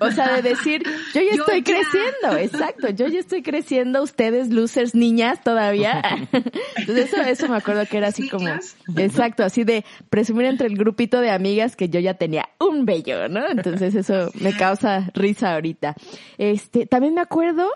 o 0.00 0.10
sea, 0.10 0.36
de 0.36 0.42
decir, 0.42 0.82
yo 1.14 1.20
ya 1.20 1.32
Yo 1.36 1.44
estoy 1.44 1.62
ya. 1.62 1.74
creciendo, 1.74 2.36
exacto, 2.38 2.88
yo 2.90 3.06
ya 3.08 3.20
estoy 3.20 3.42
creciendo, 3.42 4.02
ustedes 4.02 4.50
losers 4.50 4.94
niñas 4.94 5.42
todavía. 5.42 6.02
Entonces 6.76 7.12
eso, 7.12 7.22
eso 7.22 7.48
me 7.48 7.56
acuerdo 7.56 7.84
que 7.86 7.98
era 7.98 8.08
así 8.08 8.28
como, 8.28 8.48
exacto, 8.96 9.44
así 9.44 9.64
de 9.64 9.84
presumir 10.10 10.46
entre 10.46 10.68
el 10.68 10.76
grupito 10.76 11.20
de 11.20 11.30
amigas 11.30 11.76
que 11.76 11.88
yo 11.88 12.00
ya 12.00 12.14
tenía 12.14 12.48
un 12.58 12.84
bello, 12.84 13.28
¿no? 13.28 13.48
Entonces 13.48 13.94
eso 13.94 14.30
me 14.40 14.54
causa 14.56 15.10
risa 15.14 15.54
ahorita. 15.54 15.94
Este, 16.38 16.86
también 16.86 17.14
me 17.14 17.20
acuerdo 17.20 17.68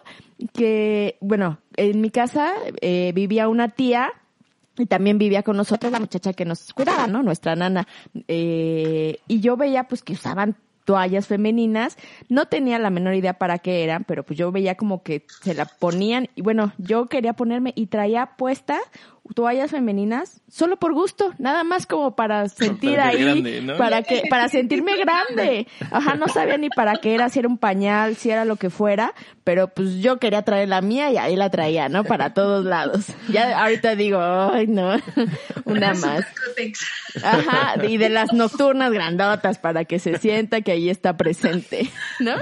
que, 0.52 1.16
bueno, 1.20 1.58
en 1.76 2.00
mi 2.00 2.10
casa 2.10 2.52
eh, 2.80 3.12
vivía 3.14 3.48
una 3.48 3.68
tía 3.70 4.12
y 4.78 4.86
también 4.86 5.18
vivía 5.18 5.42
con 5.42 5.56
nosotros 5.56 5.92
la 5.92 6.00
muchacha 6.00 6.32
que 6.32 6.44
nos 6.44 6.72
cuidaba, 6.72 7.06
¿no? 7.06 7.22
Nuestra 7.22 7.56
nana. 7.56 7.86
Eh, 8.28 9.18
y 9.26 9.40
yo 9.40 9.56
veía 9.56 9.84
pues 9.84 10.02
que 10.02 10.14
usaban 10.14 10.56
toallas 10.86 11.26
femeninas. 11.26 11.98
No 12.30 12.46
tenía 12.46 12.78
la 12.78 12.88
menor 12.88 13.14
idea 13.14 13.34
para 13.34 13.58
qué 13.58 13.84
eran, 13.84 14.04
pero 14.04 14.22
pues 14.24 14.38
yo 14.38 14.50
veía 14.52 14.76
como 14.76 15.02
que 15.02 15.26
se 15.42 15.52
la 15.52 15.66
ponían. 15.66 16.28
Y 16.34 16.40
bueno, 16.42 16.72
yo 16.78 17.06
quería 17.06 17.34
ponerme 17.34 17.72
y 17.76 17.86
traía 17.86 18.36
puesta 18.36 18.78
toallas 19.34 19.70
femeninas 19.70 20.40
solo 20.48 20.76
por 20.76 20.92
gusto, 20.94 21.32
nada 21.38 21.64
más 21.64 21.86
como 21.86 22.14
para 22.16 22.48
sentir 22.48 22.96
Para 22.96 23.08
ahí, 23.08 23.22
grande, 23.22 23.60
¿no? 23.62 23.76
para 23.76 24.02
que, 24.02 24.22
para 24.30 24.48
sentirme 24.48 24.96
grande. 24.96 25.66
Ajá, 25.90 26.14
no 26.14 26.28
sabía 26.28 26.56
ni 26.58 26.70
para 26.70 26.96
qué 26.96 27.14
era, 27.14 27.28
si 27.28 27.38
era 27.38 27.48
un 27.48 27.58
pañal, 27.58 28.16
si 28.16 28.30
era 28.30 28.44
lo 28.44 28.56
que 28.56 28.70
fuera, 28.70 29.14
pero 29.44 29.68
pues 29.68 29.96
yo 29.96 30.18
quería 30.18 30.42
traer 30.42 30.68
la 30.68 30.80
mía 30.80 31.10
y 31.10 31.16
ahí 31.16 31.36
la 31.36 31.50
traía, 31.50 31.88
¿no? 31.88 32.04
Para 32.04 32.34
todos 32.34 32.64
lados. 32.64 33.06
Ya 33.28 33.60
ahorita 33.60 33.96
digo, 33.96 34.20
ay 34.20 34.66
no, 34.66 34.96
una 35.64 35.94
más. 35.94 36.24
Ajá, 37.22 37.86
y 37.86 37.96
de 37.96 38.08
las 38.08 38.32
nocturnas 38.32 38.92
grandotas 38.92 39.58
para 39.58 39.84
que 39.84 39.98
se 39.98 40.18
sienta 40.18 40.60
que 40.60 40.72
ahí 40.72 40.90
está 40.90 41.16
presente, 41.16 41.90
¿no? 42.20 42.34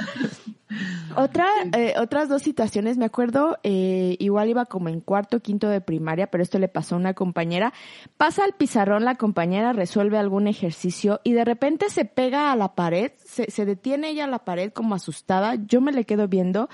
Otra, 1.16 1.46
eh, 1.76 1.94
otras 1.98 2.28
dos 2.28 2.42
situaciones, 2.42 2.96
me 2.96 3.04
acuerdo, 3.04 3.58
eh, 3.62 4.16
igual 4.18 4.48
iba 4.48 4.66
como 4.66 4.88
en 4.88 5.00
cuarto, 5.00 5.40
quinto 5.40 5.68
de 5.68 5.80
primaria, 5.80 6.28
pero 6.28 6.42
esto 6.42 6.58
le 6.58 6.68
pasó 6.68 6.94
a 6.94 6.98
una 6.98 7.14
compañera. 7.14 7.72
Pasa 8.16 8.44
al 8.44 8.54
pizarrón, 8.54 9.04
la 9.04 9.14
compañera 9.14 9.72
resuelve 9.72 10.18
algún 10.18 10.48
ejercicio 10.48 11.20
y 11.22 11.32
de 11.32 11.44
repente 11.44 11.90
se 11.90 12.04
pega 12.04 12.50
a 12.50 12.56
la 12.56 12.74
pared, 12.74 13.12
se, 13.24 13.50
se 13.50 13.64
detiene 13.64 14.10
ella 14.10 14.24
a 14.24 14.28
la 14.28 14.40
pared 14.40 14.72
como 14.72 14.94
asustada, 14.94 15.56
yo 15.66 15.80
me 15.80 15.92
le 15.92 16.04
quedo 16.04 16.28
viendo 16.28 16.68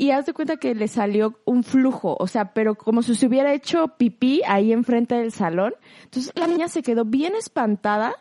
y 0.00 0.12
haz 0.12 0.24
de 0.24 0.32
cuenta 0.32 0.56
que 0.56 0.74
le 0.74 0.88
salió 0.88 1.38
un 1.44 1.62
flujo, 1.62 2.16
o 2.18 2.26
sea, 2.26 2.54
pero 2.54 2.74
como 2.74 3.02
si 3.02 3.14
se 3.14 3.26
hubiera 3.26 3.52
hecho 3.52 3.88
pipí 3.98 4.40
ahí 4.46 4.72
enfrente 4.72 5.14
del 5.16 5.30
salón. 5.30 5.74
Entonces 6.04 6.32
la 6.36 6.46
niña 6.46 6.68
se 6.68 6.82
quedó 6.82 7.04
bien 7.04 7.34
espantada, 7.34 8.14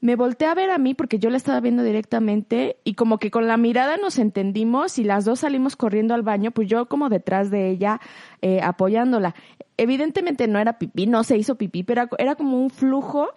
me 0.00 0.14
volteé 0.14 0.46
a 0.48 0.54
ver 0.54 0.70
a 0.70 0.78
mí 0.78 0.94
porque 0.94 1.18
yo 1.18 1.30
la 1.30 1.36
estaba 1.38 1.60
viendo 1.60 1.82
directamente 1.82 2.76
y 2.84 2.94
como 2.94 3.18
que 3.18 3.30
con 3.30 3.46
la 3.46 3.56
mirada 3.56 3.96
nos 3.96 4.18
entendimos 4.18 4.98
y 4.98 5.04
las 5.04 5.24
dos 5.24 5.40
salimos 5.40 5.74
corriendo 5.74 6.14
al 6.14 6.22
baño, 6.22 6.50
pues 6.50 6.68
yo 6.68 6.86
como 6.86 7.08
detrás 7.08 7.50
de 7.50 7.70
ella 7.70 8.00
eh, 8.42 8.60
apoyándola. 8.62 9.34
Evidentemente 9.78 10.48
no 10.48 10.58
era 10.58 10.78
pipí, 10.78 11.06
no 11.06 11.24
se 11.24 11.36
hizo 11.38 11.56
pipí, 11.56 11.82
pero 11.82 12.02
era- 12.02 12.10
era 12.18 12.34
como 12.34 12.60
un 12.60 12.70
flujo 12.70 13.28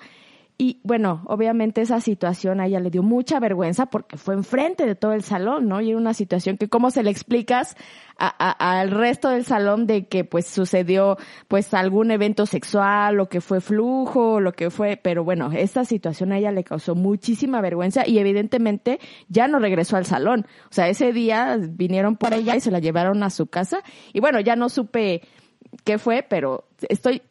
y 0.62 0.82
bueno, 0.84 1.24
obviamente 1.28 1.80
esa 1.80 2.02
situación 2.02 2.60
a 2.60 2.66
ella 2.68 2.82
le 2.82 2.90
dio 2.90 3.02
mucha 3.02 3.40
vergüenza 3.40 3.86
porque 3.86 4.18
fue 4.18 4.34
enfrente 4.34 4.86
de 4.86 4.94
todo 4.94 5.14
el 5.14 5.24
salón, 5.24 5.70
¿no? 5.70 5.80
Y 5.80 5.92
era 5.92 5.98
una 5.98 6.14
situación 6.14 6.58
que 6.58 6.68
cómo 6.68 6.92
se 6.92 7.02
le 7.02 7.10
explicas 7.12 7.78
a- 8.18 8.28
a- 8.28 8.80
al 8.82 8.92
resto 8.92 9.30
del 9.30 9.46
salón 9.46 9.88
de 9.88 10.08
que 10.08 10.26
pues 10.26 10.48
sucedió 10.48 11.16
pues 11.48 11.74
algún 11.74 12.12
evento 12.12 12.46
sexual, 12.46 13.16
lo 13.16 13.30
que 13.30 13.40
fue 13.40 13.62
flujo, 13.62 14.42
lo 14.42 14.52
que 14.52 14.70
fue, 14.70 14.98
pero 15.02 15.24
bueno, 15.24 15.50
esta 15.54 15.86
situación 15.86 16.34
a 16.34 16.38
ella 16.40 16.52
le 16.52 16.66
causó 16.66 16.94
muchísima 16.94 17.62
vergüenza 17.62 18.06
y 18.06 18.20
evidentemente 18.20 19.00
ya 19.30 19.48
no 19.48 19.60
regresó 19.60 19.96
al 19.96 20.06
salón. 20.06 20.46
O 20.66 20.74
sea, 20.74 20.90
ese 20.90 21.14
día 21.14 21.58
vinieron 21.58 22.18
por 22.18 22.34
ella 22.34 22.58
y 22.58 22.60
se 22.60 22.70
la 22.72 22.80
llevaron 22.80 23.24
a 23.24 23.30
su 23.30 23.48
casa 23.48 23.82
y 24.12 24.20
bueno, 24.20 24.42
ya 24.42 24.58
no 24.58 24.68
supe 24.68 25.22
qué 25.86 25.98
fue, 25.98 26.22
pero 26.28 26.66
estoy 26.90 27.22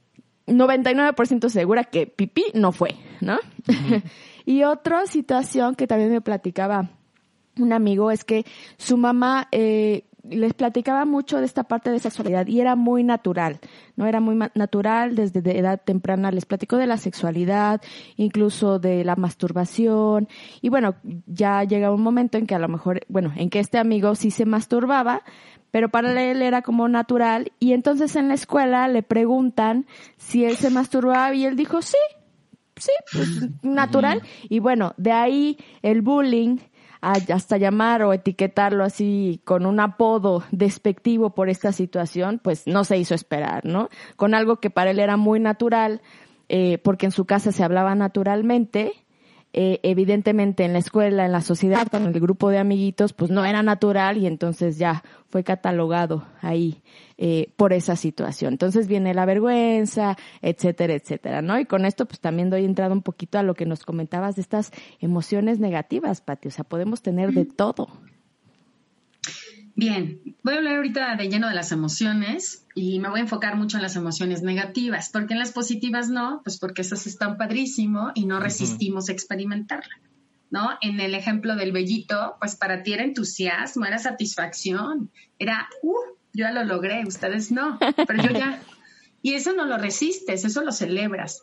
99% 0.48 1.48
segura 1.48 1.84
que 1.84 2.06
pipí 2.06 2.44
no 2.54 2.72
fue, 2.72 2.96
¿no? 3.20 3.38
y 4.46 4.64
otra 4.64 5.06
situación 5.06 5.74
que 5.74 5.86
también 5.86 6.10
me 6.10 6.20
platicaba 6.20 6.90
un 7.58 7.72
amigo 7.72 8.10
es 8.10 8.24
que 8.24 8.44
su 8.76 8.96
mamá 8.96 9.48
eh, 9.52 10.04
les 10.22 10.54
platicaba 10.54 11.04
mucho 11.04 11.38
de 11.38 11.46
esta 11.46 11.64
parte 11.64 11.90
de 11.90 11.98
sexualidad 11.98 12.46
y 12.46 12.60
era 12.60 12.76
muy 12.76 13.04
natural, 13.04 13.60
¿no? 13.96 14.06
Era 14.06 14.20
muy 14.20 14.36
natural 14.54 15.14
desde 15.14 15.42
de 15.42 15.58
edad 15.58 15.80
temprana. 15.82 16.30
Les 16.30 16.44
platicó 16.44 16.76
de 16.76 16.86
la 16.86 16.96
sexualidad, 16.96 17.80
incluso 18.16 18.78
de 18.78 19.04
la 19.04 19.16
masturbación. 19.16 20.28
Y 20.60 20.68
bueno, 20.68 20.96
ya 21.26 21.64
llega 21.64 21.92
un 21.92 22.02
momento 22.02 22.38
en 22.38 22.46
que 22.46 22.54
a 22.54 22.58
lo 22.58 22.68
mejor, 22.68 23.00
bueno, 23.08 23.32
en 23.36 23.50
que 23.50 23.60
este 23.60 23.78
amigo 23.78 24.14
sí 24.14 24.30
se 24.30 24.44
masturbaba, 24.44 25.22
pero 25.70 25.88
para 25.88 26.22
él 26.22 26.42
era 26.42 26.62
como 26.62 26.88
natural. 26.88 27.52
Y 27.58 27.72
entonces 27.72 28.16
en 28.16 28.28
la 28.28 28.34
escuela 28.34 28.88
le 28.88 29.02
preguntan 29.02 29.86
si 30.16 30.44
él 30.44 30.56
se 30.56 30.70
masturbaba 30.70 31.34
y 31.34 31.44
él 31.44 31.56
dijo 31.56 31.82
sí, 31.82 31.96
sí, 32.76 32.92
pues 33.12 33.28
natural. 33.62 34.22
Y 34.48 34.58
bueno, 34.58 34.94
de 34.96 35.12
ahí 35.12 35.58
el 35.82 36.02
bullying, 36.02 36.58
hasta 37.00 37.56
llamar 37.56 38.02
o 38.02 38.12
etiquetarlo 38.12 38.84
así 38.84 39.40
con 39.44 39.66
un 39.66 39.80
apodo 39.80 40.42
despectivo 40.50 41.30
por 41.30 41.48
esta 41.48 41.72
situación, 41.72 42.40
pues 42.42 42.66
no 42.66 42.84
se 42.84 42.98
hizo 42.98 43.14
esperar, 43.14 43.64
¿no? 43.64 43.88
Con 44.16 44.34
algo 44.34 44.56
que 44.56 44.70
para 44.70 44.90
él 44.90 44.98
era 44.98 45.16
muy 45.16 45.40
natural, 45.40 46.00
eh, 46.48 46.78
porque 46.78 47.06
en 47.06 47.12
su 47.12 47.24
casa 47.24 47.52
se 47.52 47.62
hablaba 47.62 47.94
naturalmente, 47.94 48.92
eh, 49.52 49.80
evidentemente 49.82 50.64
en 50.64 50.74
la 50.74 50.78
escuela, 50.78 51.24
en 51.24 51.32
la 51.32 51.40
sociedad, 51.40 51.86
con 51.88 52.06
el 52.06 52.20
grupo 52.20 52.50
de 52.50 52.58
amiguitos, 52.58 53.12
pues 53.12 53.30
no 53.30 53.44
era 53.44 53.62
natural 53.62 54.18
y 54.18 54.26
entonces 54.26 54.78
ya 54.78 55.02
fue 55.28 55.42
catalogado 55.42 56.26
ahí 56.42 56.82
eh, 57.16 57.52
por 57.56 57.72
esa 57.72 57.96
situación. 57.96 58.54
Entonces 58.54 58.88
viene 58.88 59.14
la 59.14 59.24
vergüenza, 59.24 60.16
etcétera, 60.42 60.94
etcétera, 60.94 61.42
¿no? 61.42 61.58
Y 61.58 61.64
con 61.64 61.84
esto 61.86 62.06
pues 62.06 62.20
también 62.20 62.50
doy 62.50 62.64
entrada 62.64 62.92
un 62.92 63.02
poquito 63.02 63.38
a 63.38 63.42
lo 63.42 63.54
que 63.54 63.66
nos 63.66 63.84
comentabas 63.84 64.36
de 64.36 64.42
estas 64.42 64.70
emociones 65.00 65.60
negativas, 65.60 66.20
Pati. 66.20 66.48
O 66.48 66.50
sea, 66.50 66.64
podemos 66.64 67.02
tener 67.02 67.32
de 67.32 67.46
todo. 67.46 67.88
Bien, 69.78 70.20
voy 70.42 70.54
a 70.54 70.56
hablar 70.56 70.74
ahorita 70.74 71.14
de 71.14 71.28
lleno 71.28 71.48
de 71.48 71.54
las 71.54 71.70
emociones 71.70 72.66
y 72.74 72.98
me 72.98 73.10
voy 73.10 73.20
a 73.20 73.22
enfocar 73.22 73.54
mucho 73.54 73.76
en 73.76 73.84
las 73.84 73.94
emociones 73.94 74.42
negativas, 74.42 75.08
porque 75.12 75.34
en 75.34 75.38
las 75.38 75.52
positivas 75.52 76.10
no, 76.10 76.40
pues 76.42 76.58
porque 76.58 76.82
esas 76.82 77.06
están 77.06 77.36
padrísimo 77.36 78.10
y 78.16 78.26
no 78.26 78.40
resistimos 78.40 79.08
a 79.08 79.12
experimentarla, 79.12 80.00
¿no? 80.50 80.70
En 80.80 80.98
el 80.98 81.14
ejemplo 81.14 81.54
del 81.54 81.70
vellito, 81.70 82.34
pues 82.40 82.56
para 82.56 82.82
ti 82.82 82.92
era 82.92 83.04
entusiasmo, 83.04 83.84
era 83.84 83.98
satisfacción, 83.98 85.12
era, 85.38 85.68
uh, 85.82 85.94
yo 86.32 86.46
ya 86.46 86.50
lo 86.50 86.64
logré, 86.64 87.04
ustedes 87.06 87.52
no, 87.52 87.78
pero 88.04 88.20
yo 88.20 88.30
ya. 88.36 88.60
Y 89.22 89.34
eso 89.34 89.52
no 89.52 89.64
lo 89.64 89.78
resistes, 89.78 90.44
eso 90.44 90.62
lo 90.64 90.72
celebras. 90.72 91.42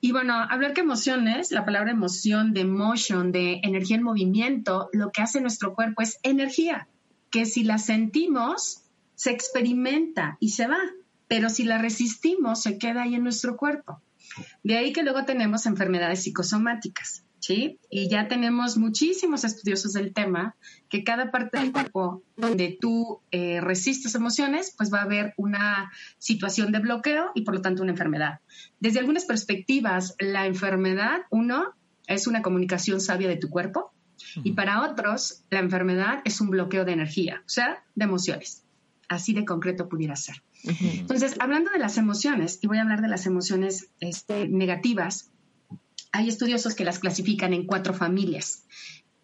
Y 0.00 0.10
bueno, 0.10 0.34
hablar 0.34 0.72
que 0.72 0.80
emociones, 0.80 1.52
la 1.52 1.64
palabra 1.64 1.92
emoción, 1.92 2.52
de 2.52 2.64
motion, 2.64 3.30
de 3.30 3.60
energía 3.62 3.96
en 3.96 4.02
movimiento, 4.02 4.88
lo 4.92 5.12
que 5.12 5.22
hace 5.22 5.40
nuestro 5.40 5.72
cuerpo 5.74 6.02
es 6.02 6.18
energía 6.24 6.88
que 7.30 7.46
si 7.46 7.64
la 7.64 7.78
sentimos, 7.78 8.82
se 9.14 9.30
experimenta 9.30 10.36
y 10.40 10.50
se 10.50 10.66
va, 10.66 10.78
pero 11.28 11.48
si 11.48 11.64
la 11.64 11.78
resistimos, 11.78 12.62
se 12.62 12.78
queda 12.78 13.02
ahí 13.02 13.14
en 13.14 13.22
nuestro 13.22 13.56
cuerpo. 13.56 14.00
De 14.62 14.76
ahí 14.76 14.92
que 14.92 15.02
luego 15.02 15.24
tenemos 15.24 15.66
enfermedades 15.66 16.22
psicosomáticas, 16.22 17.24
¿sí? 17.38 17.78
Y 17.90 18.08
ya 18.08 18.28
tenemos 18.28 18.76
muchísimos 18.76 19.44
estudiosos 19.44 19.92
del 19.92 20.12
tema, 20.12 20.56
que 20.88 21.04
cada 21.04 21.30
parte 21.30 21.58
del 21.58 21.72
cuerpo 21.72 22.22
donde 22.36 22.76
tú 22.80 23.20
eh, 23.30 23.60
resistes 23.60 24.14
emociones, 24.14 24.74
pues 24.76 24.92
va 24.92 24.98
a 24.98 25.04
haber 25.04 25.34
una 25.36 25.90
situación 26.18 26.72
de 26.72 26.80
bloqueo 26.80 27.30
y 27.34 27.42
por 27.42 27.54
lo 27.54 27.62
tanto 27.62 27.82
una 27.82 27.92
enfermedad. 27.92 28.40
Desde 28.80 28.98
algunas 28.98 29.24
perspectivas, 29.24 30.14
la 30.18 30.46
enfermedad, 30.46 31.22
uno, 31.30 31.74
es 32.06 32.26
una 32.26 32.42
comunicación 32.42 33.00
sabia 33.00 33.28
de 33.28 33.36
tu 33.36 33.48
cuerpo, 33.48 33.92
y 34.42 34.52
para 34.52 34.82
otros, 34.82 35.44
la 35.50 35.60
enfermedad 35.60 36.20
es 36.24 36.40
un 36.40 36.50
bloqueo 36.50 36.84
de 36.84 36.92
energía, 36.92 37.42
o 37.44 37.48
sea, 37.48 37.84
de 37.94 38.04
emociones. 38.04 38.64
Así 39.08 39.34
de 39.34 39.44
concreto 39.44 39.88
pudiera 39.88 40.16
ser. 40.16 40.42
Entonces, 40.64 41.36
hablando 41.38 41.70
de 41.70 41.78
las 41.78 41.96
emociones, 41.96 42.58
y 42.62 42.66
voy 42.66 42.78
a 42.78 42.82
hablar 42.82 43.02
de 43.02 43.08
las 43.08 43.26
emociones 43.26 43.90
este, 44.00 44.48
negativas, 44.48 45.30
hay 46.12 46.28
estudiosos 46.28 46.74
que 46.74 46.84
las 46.84 46.98
clasifican 46.98 47.52
en 47.52 47.66
cuatro 47.66 47.94
familias. 47.94 48.64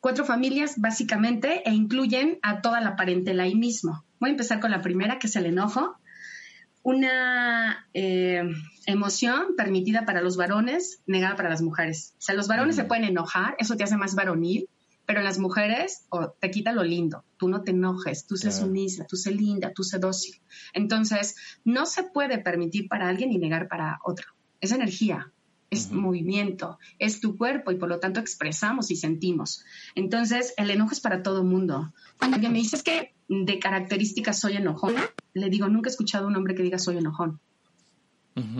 Cuatro 0.00 0.24
familias 0.24 0.80
básicamente 0.80 1.62
e 1.68 1.72
incluyen 1.72 2.38
a 2.42 2.60
toda 2.60 2.80
la 2.80 2.96
parentela 2.96 3.44
ahí 3.44 3.54
mismo. 3.54 4.04
Voy 4.20 4.30
a 4.30 4.32
empezar 4.32 4.60
con 4.60 4.70
la 4.70 4.82
primera, 4.82 5.18
que 5.18 5.26
es 5.26 5.36
el 5.36 5.46
enojo. 5.46 5.96
Una 6.82 7.86
eh, 7.94 8.42
emoción 8.86 9.54
permitida 9.56 10.04
para 10.04 10.20
los 10.20 10.36
varones, 10.36 11.00
negada 11.06 11.36
para 11.36 11.48
las 11.48 11.62
mujeres. 11.62 12.14
O 12.18 12.22
sea, 12.22 12.34
los 12.34 12.48
varones 12.48 12.76
se 12.76 12.84
pueden 12.84 13.04
enojar, 13.04 13.54
eso 13.58 13.76
te 13.76 13.84
hace 13.84 13.96
más 13.96 14.14
varonil, 14.14 14.68
pero 15.12 15.20
en 15.20 15.26
las 15.26 15.38
mujeres 15.38 16.06
te 16.40 16.50
quita 16.50 16.72
lo 16.72 16.82
lindo. 16.82 17.22
Tú 17.36 17.46
no 17.46 17.64
te 17.64 17.72
enojes, 17.72 18.26
tú 18.26 18.38
sé 18.38 18.50
sumisa, 18.50 19.04
tú 19.06 19.16
sé 19.16 19.30
linda, 19.30 19.70
tú 19.74 19.82
sé 19.82 19.98
dócil. 19.98 20.40
Entonces, 20.72 21.36
no 21.66 21.84
se 21.84 22.04
puede 22.04 22.38
permitir 22.38 22.88
para 22.88 23.10
alguien 23.10 23.30
y 23.30 23.36
negar 23.36 23.68
para 23.68 23.98
otro. 24.04 24.28
Es 24.62 24.72
energía, 24.72 25.30
es 25.68 25.92
movimiento, 25.92 26.78
es 26.98 27.20
tu 27.20 27.36
cuerpo 27.36 27.72
y 27.72 27.74
por 27.74 27.90
lo 27.90 28.00
tanto 28.00 28.20
expresamos 28.20 28.90
y 28.90 28.96
sentimos. 28.96 29.66
Entonces, 29.94 30.54
el 30.56 30.70
enojo 30.70 30.92
es 30.92 31.00
para 31.00 31.22
todo 31.22 31.44
mundo. 31.44 31.92
Cuando 32.18 32.36
alguien 32.36 32.54
me 32.54 32.60
dice 32.60 32.82
que 32.82 33.12
de 33.28 33.58
características 33.58 34.40
soy 34.40 34.56
enojona, 34.56 35.02
le 35.34 35.50
digo, 35.50 35.68
nunca 35.68 35.90
he 35.90 35.92
escuchado 35.92 36.24
a 36.24 36.28
un 36.28 36.36
hombre 36.36 36.54
que 36.54 36.62
diga 36.62 36.78
soy 36.78 36.96
enojón. 36.96 37.38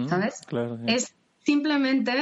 ¿Sabes? 0.07 0.43
Es 0.87 1.15
simplemente 1.47 2.13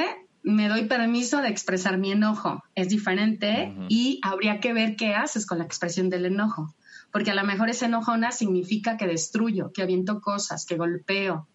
me 0.43 0.67
doy 0.67 0.85
permiso 0.85 1.41
de 1.41 1.49
expresar 1.49 1.97
mi 1.97 2.11
enojo. 2.11 2.63
Es 2.75 2.89
diferente 2.89 3.75
y 3.89 4.19
habría 4.23 4.59
que 4.59 4.73
ver 4.73 4.95
qué 4.95 5.13
haces 5.13 5.45
con 5.45 5.59
la 5.59 5.65
expresión 5.65 6.09
del 6.09 6.25
enojo. 6.25 6.73
Porque 7.11 7.31
a 7.31 7.35
lo 7.35 7.43
mejor 7.43 7.69
esa 7.69 7.85
enojona 7.85 8.31
significa 8.31 8.97
que 8.97 9.07
destruyo, 9.07 9.71
que 9.73 9.81
aviento 9.81 10.21
cosas, 10.21 10.65
que 10.65 10.77
golpeo, 10.77 11.47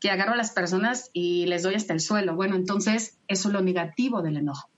que 0.00 0.10
agarro 0.10 0.32
a 0.32 0.36
las 0.36 0.52
personas 0.52 1.10
y 1.12 1.46
les 1.46 1.62
doy 1.62 1.74
hasta 1.74 1.92
el 1.92 2.00
suelo. 2.00 2.34
Bueno, 2.34 2.56
entonces 2.56 3.18
eso 3.28 3.48
es 3.48 3.52
lo 3.52 3.60
negativo 3.60 4.22
del 4.22 4.36
enojo. 4.36 4.68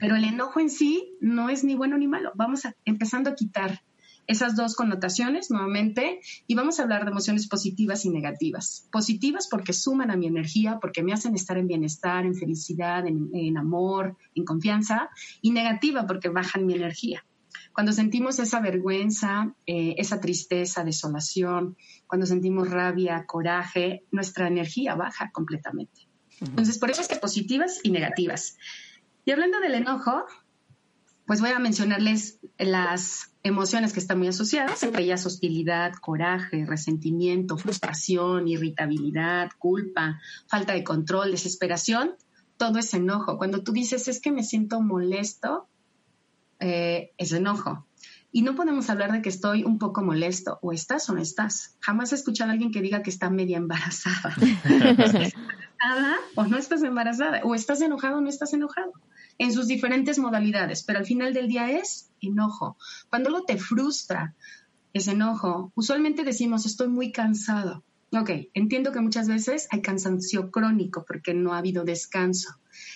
Pero 0.00 0.16
el 0.16 0.24
enojo 0.24 0.58
en 0.58 0.70
sí 0.70 1.14
no 1.20 1.48
es 1.48 1.62
ni 1.62 1.76
bueno 1.76 1.96
ni 1.96 2.08
malo. 2.08 2.32
Vamos 2.34 2.64
a, 2.64 2.74
empezando 2.84 3.30
a 3.30 3.34
quitar 3.36 3.82
esas 4.26 4.56
dos 4.56 4.74
connotaciones 4.74 5.50
nuevamente 5.50 6.20
y 6.46 6.54
vamos 6.54 6.78
a 6.78 6.84
hablar 6.84 7.04
de 7.04 7.10
emociones 7.10 7.48
positivas 7.48 8.04
y 8.04 8.10
negativas. 8.10 8.88
Positivas 8.90 9.48
porque 9.50 9.72
suman 9.72 10.10
a 10.10 10.16
mi 10.16 10.26
energía, 10.26 10.78
porque 10.80 11.02
me 11.02 11.12
hacen 11.12 11.34
estar 11.34 11.58
en 11.58 11.66
bienestar, 11.66 12.24
en 12.24 12.34
felicidad, 12.34 13.06
en, 13.06 13.56
amor, 13.56 14.16
en 14.34 14.44
confianza 14.44 15.10
y 15.40 15.50
negativa 15.50 16.06
porque 16.06 16.28
bajan 16.28 16.66
mi 16.66 16.74
energía. 16.74 17.24
Cuando 17.72 17.92
sentimos 17.92 18.38
esa 18.38 18.60
vergüenza, 18.60 19.54
eh, 19.66 19.94
esa 19.98 20.20
tristeza, 20.20 20.84
desolación, 20.84 21.76
cuando 22.06 22.26
sentimos 22.26 22.68
rabia, 22.70 23.24
coraje, 23.26 24.04
nuestra 24.10 24.46
energía 24.46 24.94
baja 24.94 25.30
completamente. 25.32 26.08
Entonces, 26.40 26.78
por 26.78 26.90
eso 26.90 27.00
es 27.02 27.08
que 27.08 27.16
positivas 27.16 27.80
y 27.82 27.90
negativas. 27.90 28.56
Y 29.24 29.30
hablando 29.30 29.60
del 29.60 29.74
enojo, 29.74 30.24
pues 31.26 31.40
voy 31.40 31.50
a 31.50 31.58
mencionarles 31.58 32.40
las 32.58 33.31
emociones 33.42 33.92
que 33.92 34.00
están 34.00 34.18
muy 34.18 34.28
asociadas, 34.28 34.82
entre 34.82 35.02
ellas 35.02 35.26
hostilidad, 35.26 35.94
coraje, 35.94 36.64
resentimiento, 36.64 37.56
frustración, 37.56 38.46
irritabilidad, 38.46 39.50
culpa, 39.58 40.20
falta 40.46 40.72
de 40.72 40.84
control, 40.84 41.32
desesperación, 41.32 42.14
todo 42.56 42.78
es 42.78 42.94
enojo. 42.94 43.38
Cuando 43.38 43.62
tú 43.62 43.72
dices 43.72 44.06
es 44.08 44.20
que 44.20 44.30
me 44.30 44.44
siento 44.44 44.80
molesto, 44.80 45.66
eh, 46.60 47.12
es 47.18 47.32
enojo. 47.32 47.86
Y 48.30 48.42
no 48.42 48.54
podemos 48.54 48.88
hablar 48.88 49.12
de 49.12 49.20
que 49.20 49.28
estoy 49.28 49.64
un 49.64 49.78
poco 49.78 50.02
molesto, 50.02 50.58
o 50.62 50.72
estás 50.72 51.10
o 51.10 51.14
no 51.14 51.20
estás. 51.20 51.76
Jamás 51.80 52.12
he 52.12 52.14
escuchado 52.14 52.50
a 52.50 52.52
alguien 52.52 52.70
que 52.70 52.80
diga 52.80 53.02
que 53.02 53.10
está 53.10 53.28
media 53.28 53.58
embarazada. 53.58 54.34
¿Estás 54.64 55.34
embarazada 55.34 56.16
o 56.36 56.44
no 56.44 56.56
estás 56.56 56.82
embarazada? 56.82 57.40
¿O 57.44 57.54
estás 57.54 57.80
enojado 57.82 58.18
o 58.18 58.20
no 58.20 58.28
estás 58.28 58.54
enojado? 58.54 58.92
En 59.38 59.52
sus 59.52 59.66
diferentes 59.66 60.18
modalidades, 60.18 60.82
pero 60.82 60.98
al 60.98 61.06
final 61.06 61.34
del 61.34 61.48
día 61.48 61.70
es 61.70 62.10
enojo. 62.20 62.76
Cuando 63.08 63.28
algo 63.28 63.44
te 63.44 63.56
frustra, 63.56 64.34
es 64.92 65.08
enojo, 65.08 65.72
usualmente 65.74 66.22
decimos 66.24 66.66
estoy 66.66 66.88
muy 66.88 67.12
cansado. 67.12 67.82
Ok, 68.14 68.30
entiendo 68.52 68.92
que 68.92 69.00
muchas 69.00 69.26
veces 69.26 69.68
hay 69.70 69.80
cansancio 69.80 70.50
crónico 70.50 71.04
porque 71.06 71.32
no 71.32 71.54
ha 71.54 71.58
habido 71.58 71.84
descanso. 71.84 72.50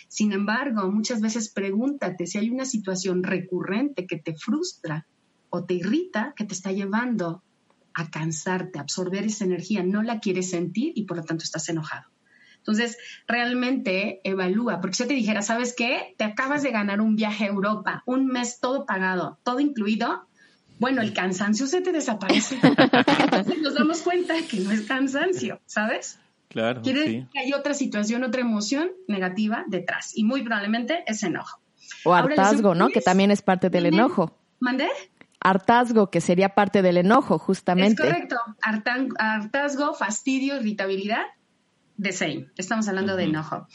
Sin 0.09 0.33
embargo, 0.33 0.91
muchas 0.91 1.23
veces 1.23 1.49
pregúntate 1.49 2.27
si 2.27 2.37
hay 2.37 2.51
una 2.51 2.67
situación 2.67 3.23
recurrente 3.23 4.07
que 4.07 4.19
te 4.19 4.35
frustra 4.37 5.07
o 5.49 5.65
te 5.65 5.75
irrita 5.75 6.35
que 6.37 6.45
te 6.45 6.53
está 6.53 6.71
llevando 6.71 7.43
a 7.95 8.11
cansarte, 8.11 8.79
a 8.79 8.83
absorber 8.83 9.25
esa 9.25 9.45
energía, 9.45 9.83
no 9.83 10.03
la 10.03 10.21
quieres 10.21 10.51
sentir 10.51 10.93
y 10.95 11.05
por 11.05 11.17
lo 11.17 11.25
tanto 11.25 11.45
estás 11.45 11.67
enojado. 11.71 12.11
Entonces, 12.67 12.99
realmente 13.29 14.21
evalúa, 14.25 14.81
porque 14.81 14.97
si 14.97 15.05
yo 15.05 15.09
te 15.09 15.15
dijera, 15.15 15.41
¿sabes 15.41 15.73
qué? 15.73 16.15
Te 16.17 16.25
acabas 16.25 16.65
de 16.65 16.73
ganar 16.73 17.01
un 17.01 17.15
viaje 17.15 17.45
a 17.45 17.47
Europa, 17.47 18.03
un 18.07 18.27
mes 18.27 18.59
todo 18.59 18.87
pagado, 18.87 19.39
todo 19.45 19.61
incluido. 19.61 20.27
Bueno, 20.81 21.01
el 21.01 21.13
cansancio 21.13 21.69
se 21.69 21.81
te 21.81 21.93
desaparece. 21.93 22.59
Entonces 22.63 23.63
nos 23.63 23.75
damos 23.75 24.01
cuenta 24.01 24.35
que 24.51 24.59
no 24.59 24.73
es 24.73 24.83
cansancio, 24.83 25.61
¿sabes? 25.65 26.19
Claro. 26.49 26.83
Quiere 26.83 27.01
decir 27.01 27.27
que 27.33 27.39
hay 27.39 27.53
otra 27.53 27.73
situación, 27.73 28.25
otra 28.25 28.41
emoción 28.41 28.91
negativa 29.07 29.65
detrás 29.69 30.11
y 30.17 30.25
muy 30.25 30.43
probablemente 30.43 31.05
es 31.07 31.23
enojo. 31.23 31.61
O 32.05 32.15
hartazgo, 32.15 32.75
¿no? 32.75 32.89
Que 32.89 33.01
también 33.01 33.31
es 33.31 33.43
parte 33.43 33.71
del 33.71 33.87
enojo. 33.87 34.37
¿Mandé? 34.59 34.89
Hartazgo, 35.41 36.11
que 36.11 36.21
sería 36.21 36.49
parte 36.49 36.83
del 36.83 36.97
enojo, 36.97 37.39
justamente. 37.39 38.03
Es 38.03 38.11
correcto. 38.11 38.37
Hartazgo, 38.61 39.95
fastidio, 39.95 40.57
irritabilidad 40.57 41.23
the 42.01 42.13
same. 42.13 42.49
Estamos 42.57 42.89
hablando 42.89 43.17
de 43.17 43.25
enojo. 43.25 43.67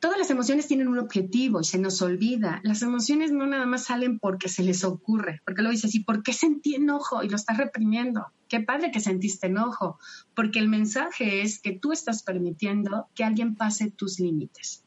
Todas 0.00 0.18
las 0.18 0.30
emociones 0.30 0.66
tienen 0.66 0.88
un 0.88 0.98
objetivo 0.98 1.60
y 1.60 1.64
se 1.64 1.78
nos 1.78 2.02
olvida. 2.02 2.60
Las 2.64 2.82
emociones 2.82 3.32
no 3.32 3.46
nada 3.46 3.66
más 3.66 3.84
salen 3.84 4.18
porque 4.18 4.48
se 4.48 4.62
les 4.62 4.84
ocurre, 4.84 5.40
porque 5.44 5.62
lo 5.62 5.70
dices, 5.70 5.94
¿y 5.94 6.00
por 6.00 6.22
qué 6.22 6.32
sentí 6.32 6.74
enojo? 6.74 7.22
Y 7.22 7.28
lo 7.28 7.36
estás 7.36 7.58
reprimiendo. 7.58 8.26
Qué 8.48 8.60
padre 8.60 8.90
que 8.90 9.00
sentiste 9.00 9.46
enojo, 9.46 9.98
porque 10.34 10.58
el 10.58 10.68
mensaje 10.68 11.42
es 11.42 11.60
que 11.60 11.72
tú 11.72 11.92
estás 11.92 12.22
permitiendo 12.22 13.08
que 13.14 13.24
alguien 13.24 13.54
pase 13.54 13.90
tus 13.90 14.18
límites 14.18 14.84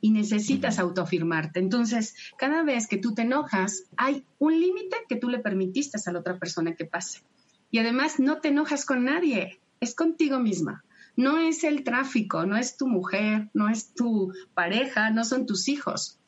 y 0.00 0.10
necesitas 0.10 0.78
autoafirmarte. 0.78 1.58
Entonces, 1.58 2.14
cada 2.36 2.62
vez 2.62 2.86
que 2.86 2.98
tú 2.98 3.14
te 3.14 3.22
enojas, 3.22 3.84
hay 3.96 4.24
un 4.38 4.60
límite 4.60 4.96
que 5.08 5.16
tú 5.16 5.28
le 5.28 5.38
permitiste 5.38 5.98
a 6.04 6.12
la 6.12 6.20
otra 6.20 6.38
persona 6.38 6.74
que 6.74 6.84
pase. 6.84 7.22
Y 7.70 7.78
además 7.78 8.18
no 8.18 8.40
te 8.40 8.48
enojas 8.48 8.84
con 8.84 9.04
nadie, 9.04 9.60
es 9.80 9.94
contigo 9.94 10.38
misma 10.38 10.84
no 11.18 11.36
es 11.36 11.64
el 11.64 11.82
tráfico, 11.82 12.46
no 12.46 12.56
es 12.56 12.76
tu 12.76 12.86
mujer, 12.86 13.50
no 13.52 13.68
es 13.68 13.92
tu 13.92 14.32
pareja, 14.54 15.10
no 15.10 15.24
son 15.24 15.46
tus 15.46 15.66
hijos. 15.66 16.20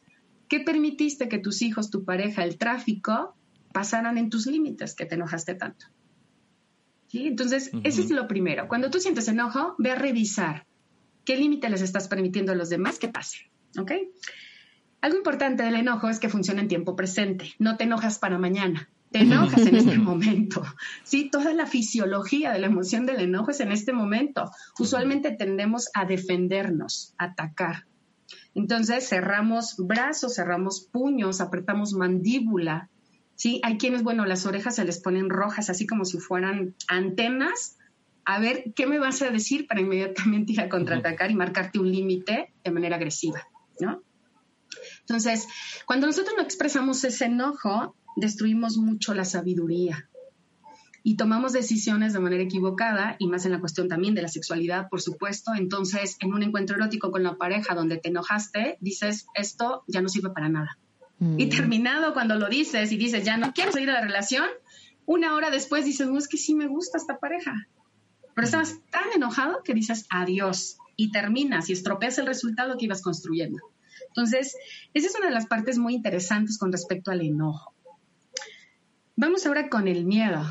¿Qué 0.49 0.59
permitiste 0.59 1.29
que 1.29 1.39
tus 1.39 1.63
hijos, 1.63 1.91
tu 1.91 2.05
pareja, 2.05 2.43
el 2.43 2.59
tráfico 2.59 3.37
pasaran 3.73 4.19
en 4.19 4.31
tus 4.31 4.47
límites 4.47 4.97
que 4.97 5.07
te 5.07 5.15
enojaste 5.15 5.55
tanto? 5.55 5.87
¿Sí? 7.07 7.29
Entonces, 7.29 7.71
eso 7.85 8.03
es 8.03 8.11
lo 8.11 8.27
primero. 8.27 8.67
Cuando 8.67 8.91
tú 8.91 8.99
sientes 8.99 9.29
enojo, 9.29 9.77
ve 9.79 9.93
a 9.93 9.95
revisar 9.95 10.67
qué 11.25 11.37
límite 11.37 11.71
les 11.71 11.83
estás 11.83 12.09
permitiendo 12.09 12.51
a 12.51 12.57
los 12.57 12.69
demás 12.69 12.99
que 12.99 13.07
pasen. 13.07 13.43
¿Ok? 13.79 13.93
Algo 15.03 15.17
importante 15.17 15.63
del 15.63 15.77
enojo 15.77 16.09
es 16.09 16.19
que 16.19 16.29
funciona 16.29 16.63
en 16.63 16.69
tiempo 16.69 16.97
presente. 16.97 17.55
No 17.61 17.77
te 17.77 17.85
enojas 17.85 18.19
para 18.19 18.39
mañana 18.39 18.91
te 19.11 19.21
enojas 19.21 19.67
en 19.67 19.77
este 19.77 19.99
momento. 19.99 20.63
Sí, 21.03 21.31
toda 21.31 21.53
la 21.53 21.67
fisiología 21.67 22.53
de 22.53 22.61
la 22.61 22.67
emoción 22.67 23.07
del 23.07 23.21
enojo 23.21 23.51
es 23.51 23.61
en 23.61 23.73
este 23.73 23.93
momento. 23.93 24.51
Usualmente 24.79 25.33
tendemos 25.33 25.89
a 25.95 26.05
defendernos, 26.05 27.15
a 27.19 27.25
atacar. 27.25 27.87
Entonces 28.55 29.09
cerramos 29.09 29.77
brazos, 29.79 30.37
cerramos 30.37 30.89
puños, 30.93 31.41
apretamos 31.41 31.93
mandíbula. 31.93 32.89
Sí, 33.35 33.61
hay 33.65 33.79
quienes, 33.79 34.03
bueno, 34.03 34.27
las 34.27 34.47
orejas 34.47 34.77
se 34.77 34.85
les 34.85 35.01
ponen 35.01 35.31
rojas, 35.31 35.71
así 35.71 35.87
como 35.87 36.05
si 36.05 36.19
fueran 36.19 36.75
antenas. 36.87 37.79
A 38.25 38.39
ver, 38.39 38.73
¿qué 38.77 38.87
me 38.87 38.99
vas 38.99 39.23
a 39.23 39.31
decir 39.31 39.67
para 39.67 39.81
inmediatamente 39.81 40.53
ir 40.53 40.61
a 40.61 40.69
contraatacar 40.69 41.31
y 41.31 41.35
marcarte 41.35 41.79
un 41.79 41.91
límite 41.91 42.53
de 42.63 42.71
manera 42.71 42.97
agresiva? 42.97 43.41
¿no? 43.81 44.03
Entonces, 45.01 45.49
cuando 45.87 46.07
nosotros 46.07 46.35
no 46.37 46.43
expresamos 46.43 47.03
ese 47.05 47.25
enojo, 47.25 47.97
destruimos 48.21 48.77
mucho 48.77 49.15
la 49.15 49.25
sabiduría 49.25 50.11
y 51.03 51.17
tomamos 51.17 51.53
decisiones 51.53 52.13
de 52.13 52.21
manera 52.21 52.43
equivocada 52.43 53.17
y 53.19 53.27
más 53.27 53.47
en 53.47 53.53
la 53.53 53.61
cuestión 53.61 53.89
también 53.89 54.15
de 54.15 54.23
la 54.23 54.29
sexualidad, 54.29 54.89
por 54.89 55.01
supuesto. 55.01 55.53
Entonces, 55.55 56.17
en 56.21 56.35
un 56.35 56.43
encuentro 56.43 56.77
erótico 56.77 57.11
con 57.11 57.23
la 57.23 57.37
pareja 57.37 57.75
donde 57.75 57.99
te 57.99 58.11
enojaste, 58.11 58.77
dices, 58.81 59.27
esto 59.35 59.83
ya 59.87 60.03
no 60.03 60.09
sirve 60.09 60.31
para 60.31 60.49
nada. 60.49 60.79
Y 61.21 61.47
mm. 61.47 61.51
terminado 61.51 62.13
cuando 62.13 62.37
lo 62.37 62.49
dices 62.49 62.93
y 62.93 62.97
dices, 62.97 63.25
ya 63.25 63.37
no 63.37 63.53
quiero 63.53 63.73
salir 63.73 63.89
de 63.89 63.95
la 63.95 64.01
relación, 64.01 64.47
una 65.07 65.35
hora 65.35 65.51
después 65.51 65.85
dices, 65.85 66.09
no, 66.09 66.19
es 66.19 66.29
que 66.29 66.37
sí 66.37 66.55
me 66.55 66.67
gusta 66.67 66.99
esta 66.99 67.19
pareja. 67.19 67.55
Pero 68.35 68.45
estabas 68.45 68.79
tan 68.91 69.05
enojado 69.15 69.63
que 69.63 69.75
dices, 69.75 70.07
adiós. 70.11 70.77
Y 70.97 71.13
terminas 71.13 71.71
y 71.71 71.73
estropeas 71.73 72.19
el 72.19 72.27
resultado 72.27 72.77
que 72.77 72.85
ibas 72.85 73.03
construyendo. 73.03 73.59
Entonces, 74.09 74.55
esa 74.93 75.07
es 75.07 75.15
una 75.17 75.29
de 75.29 75.35
las 75.35 75.47
partes 75.47 75.79
muy 75.79 75.95
interesantes 75.95 76.59
con 76.59 76.73
respecto 76.73 77.11
al 77.11 77.23
enojo. 77.23 77.75
Vamos 79.23 79.45
ahora 79.45 79.69
con 79.69 79.87
el 79.87 80.07
miedo. 80.07 80.43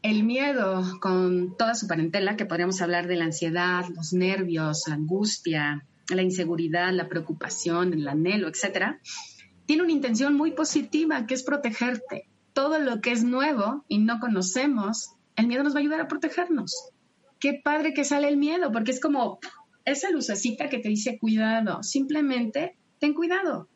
El 0.00 0.22
miedo 0.22 0.84
con 1.00 1.56
toda 1.56 1.74
su 1.74 1.88
parentela, 1.88 2.36
que 2.36 2.46
podríamos 2.46 2.80
hablar 2.80 3.08
de 3.08 3.16
la 3.16 3.24
ansiedad, 3.24 3.86
los 3.92 4.12
nervios, 4.12 4.84
la 4.86 4.94
angustia, 4.94 5.84
la 6.08 6.22
inseguridad, 6.22 6.92
la 6.92 7.08
preocupación, 7.08 7.92
el 7.92 8.06
anhelo, 8.06 8.46
etcétera, 8.46 9.00
tiene 9.66 9.82
una 9.82 9.90
intención 9.90 10.36
muy 10.36 10.52
positiva 10.52 11.26
que 11.26 11.34
es 11.34 11.42
protegerte. 11.42 12.28
Todo 12.52 12.78
lo 12.78 13.00
que 13.00 13.10
es 13.10 13.24
nuevo 13.24 13.84
y 13.88 13.98
no 13.98 14.20
conocemos, 14.20 15.16
el 15.34 15.48
miedo 15.48 15.64
nos 15.64 15.74
va 15.74 15.78
a 15.78 15.80
ayudar 15.80 16.00
a 16.00 16.06
protegernos. 16.06 16.90
Qué 17.40 17.60
padre 17.64 17.94
que 17.94 18.04
sale 18.04 18.28
el 18.28 18.36
miedo, 18.36 18.70
porque 18.70 18.92
es 18.92 19.00
como 19.00 19.40
esa 19.84 20.10
lucecita 20.10 20.68
que 20.68 20.78
te 20.78 20.88
dice 20.88 21.18
cuidado, 21.18 21.82
simplemente 21.82 22.76
ten 23.00 23.12
cuidado. 23.12 23.68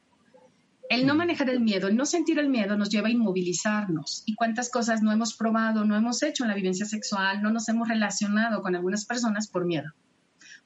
El 0.89 1.07
no 1.07 1.15
manejar 1.15 1.51
el 1.51 1.61
miedo, 1.61 1.89
el 1.89 1.97
no 1.97 2.07
sentir 2.07 2.39
el 2.39 2.49
miedo 2.49 2.77
nos 2.77 2.89
lleva 2.89 3.09
a 3.09 3.11
inmovilizarnos. 3.11 4.23
¿Y 4.25 4.35
cuántas 4.35 4.71
cosas 4.71 5.03
no 5.03 5.13
hemos 5.13 5.37
probado, 5.37 5.85
no 5.85 5.95
hemos 5.95 6.23
hecho 6.23 6.45
en 6.45 6.49
la 6.49 6.55
vivencia 6.55 6.87
sexual, 6.87 7.43
no 7.43 7.51
nos 7.51 7.69
hemos 7.69 7.89
relacionado 7.89 8.63
con 8.63 8.75
algunas 8.75 9.05
personas 9.05 9.49
por 9.49 9.67
miedo? 9.67 9.93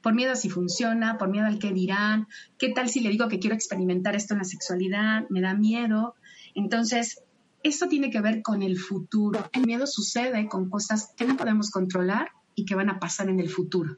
Por 0.01 0.13
miedo 0.13 0.31
a 0.31 0.35
si 0.35 0.49
funciona, 0.49 1.17
por 1.17 1.29
miedo 1.29 1.45
al 1.45 1.59
que 1.59 1.73
dirán, 1.73 2.27
qué 2.57 2.69
tal 2.69 2.89
si 2.89 3.01
le 3.01 3.09
digo 3.09 3.27
que 3.27 3.39
quiero 3.39 3.55
experimentar 3.55 4.15
esto 4.15 4.33
en 4.33 4.39
la 4.39 4.45
sexualidad, 4.45 5.25
me 5.29 5.41
da 5.41 5.55
miedo. 5.55 6.15
Entonces, 6.55 7.21
eso 7.61 7.87
tiene 7.87 8.09
que 8.09 8.21
ver 8.21 8.41
con 8.41 8.61
el 8.63 8.77
futuro. 8.77 9.49
El 9.51 9.65
miedo 9.65 9.87
sucede 9.87 10.47
con 10.47 10.69
cosas 10.69 11.13
que 11.17 11.25
no 11.25 11.35
podemos 11.35 11.69
controlar 11.69 12.29
y 12.55 12.65
que 12.65 12.75
van 12.75 12.89
a 12.89 12.99
pasar 12.99 13.29
en 13.29 13.39
el 13.41 13.49
futuro. 13.49 13.97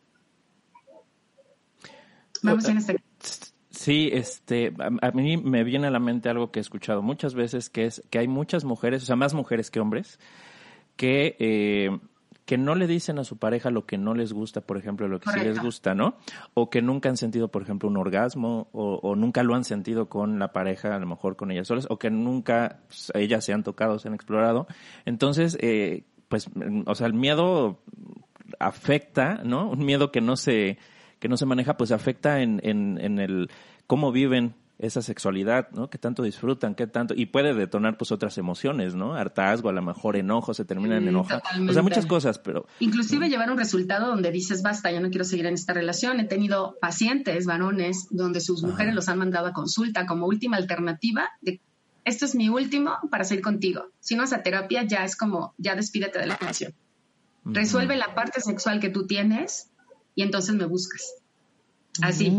Vamos 2.41 2.67
en 2.67 2.77
este 2.77 3.03
Sí, 3.75 4.09
este, 4.13 4.73
a, 5.01 5.11
mí 5.11 5.35
me 5.37 5.65
viene 5.65 5.87
a 5.87 5.91
la 5.91 5.99
mente 5.99 6.29
algo 6.29 6.49
que 6.49 6.59
he 6.59 6.61
escuchado 6.61 7.01
muchas 7.01 7.35
veces, 7.35 7.69
que 7.69 7.85
es 7.85 8.01
que 8.09 8.19
hay 8.19 8.27
muchas 8.27 8.63
mujeres, 8.63 9.03
o 9.03 9.05
sea, 9.05 9.17
más 9.17 9.33
mujeres 9.33 9.69
que 9.69 9.81
hombres, 9.81 10.17
que, 10.95 11.35
eh, 11.39 11.99
que 12.45 12.57
no 12.57 12.75
le 12.75 12.87
dicen 12.87 13.19
a 13.19 13.25
su 13.25 13.37
pareja 13.37 13.71
lo 13.71 13.85
que 13.85 13.97
no 13.97 14.13
les 14.13 14.31
gusta, 14.31 14.61
por 14.61 14.77
ejemplo, 14.77 15.09
lo 15.09 15.19
que 15.19 15.29
sí 15.29 15.39
les 15.41 15.61
gusta, 15.61 15.93
¿no? 15.93 16.15
O 16.53 16.69
que 16.69 16.81
nunca 16.81 17.09
han 17.09 17.17
sentido, 17.17 17.49
por 17.49 17.63
ejemplo, 17.63 17.89
un 17.89 17.97
orgasmo, 17.97 18.69
o, 18.71 19.15
nunca 19.15 19.43
lo 19.43 19.55
han 19.55 19.65
sentido 19.65 20.07
con 20.07 20.39
la 20.39 20.53
pareja, 20.53 20.95
a 20.95 20.99
lo 20.99 21.05
mejor 21.07 21.35
con 21.35 21.51
ellas 21.51 21.67
solas, 21.67 21.87
o 21.89 21.99
que 21.99 22.09
nunca 22.09 22.79
pues, 22.87 23.11
ellas 23.13 23.43
se 23.43 23.51
han 23.51 23.63
tocado, 23.63 23.99
se 23.99 24.07
han 24.07 24.13
explorado. 24.13 24.67
Entonces, 25.03 25.57
eh, 25.59 26.05
pues, 26.29 26.49
o 26.85 26.95
sea, 26.95 27.07
el 27.07 27.13
miedo 27.13 27.81
afecta, 28.57 29.41
¿no? 29.43 29.69
Un 29.69 29.83
miedo 29.83 30.13
que 30.13 30.21
no 30.21 30.37
se 30.37 30.77
que 31.25 31.29
no 31.29 31.37
se 31.37 31.47
maneja, 31.47 31.75
pues 31.75 31.91
afecta 31.91 32.41
en, 32.41 32.61
en, 32.61 32.99
en 33.01 33.17
el 33.17 33.49
cómo 33.87 34.11
viven 34.11 34.53
esa 34.77 35.01
sexualidad, 35.01 35.71
¿no? 35.71 35.89
Que 35.89 35.97
tanto 35.97 36.21
disfrutan, 36.21 36.75
qué 36.75 36.85
tanto, 36.85 37.15
y 37.17 37.25
puede 37.25 37.55
detonar 37.55 37.97
pues 37.97 38.11
otras 38.11 38.37
emociones, 38.37 38.93
¿no? 38.93 39.15
Hartazgo, 39.15 39.69
a 39.69 39.71
lo 39.71 39.81
mejor 39.81 40.17
enojo, 40.17 40.53
se 40.53 40.65
termina 40.65 40.97
en 40.97 41.07
enojo. 41.07 41.33
O 41.67 41.73
sea, 41.73 41.81
muchas 41.81 42.05
cosas, 42.05 42.37
pero... 42.37 42.67
Inclusive 42.79 43.27
llevar 43.27 43.49
un 43.49 43.57
resultado 43.57 44.05
donde 44.05 44.29
dices, 44.29 44.61
basta, 44.61 44.91
ya 44.91 44.99
no 44.99 45.09
quiero 45.09 45.25
seguir 45.25 45.47
en 45.47 45.55
esta 45.55 45.73
relación. 45.73 46.19
He 46.19 46.25
tenido 46.25 46.77
pacientes, 46.79 47.47
varones, 47.47 48.05
donde 48.11 48.39
sus 48.39 48.61
mujeres 48.61 48.93
los 48.93 49.09
han 49.09 49.17
mandado 49.17 49.47
a 49.47 49.53
consulta 49.53 50.05
como 50.05 50.27
última 50.27 50.57
alternativa 50.57 51.29
de, 51.41 51.59
esto 52.03 52.25
es 52.25 52.35
mi 52.35 52.49
último 52.49 52.99
para 53.09 53.23
seguir 53.23 53.43
contigo. 53.43 53.85
Si 53.99 54.15
no 54.15 54.21
es 54.21 54.31
a 54.31 54.43
terapia, 54.43 54.83
ya 54.83 55.03
es 55.03 55.17
como, 55.17 55.55
ya 55.57 55.73
despídete 55.73 56.19
de 56.19 56.27
la 56.27 56.37
relación. 56.37 56.75
Resuelve 57.45 57.97
la 57.97 58.13
parte 58.13 58.41
sexual 58.41 58.79
que 58.79 58.89
tú 58.89 59.07
tienes 59.07 59.71
y 60.15 60.23
entonces 60.23 60.55
me 60.55 60.65
buscas. 60.65 61.13
Así, 62.01 62.31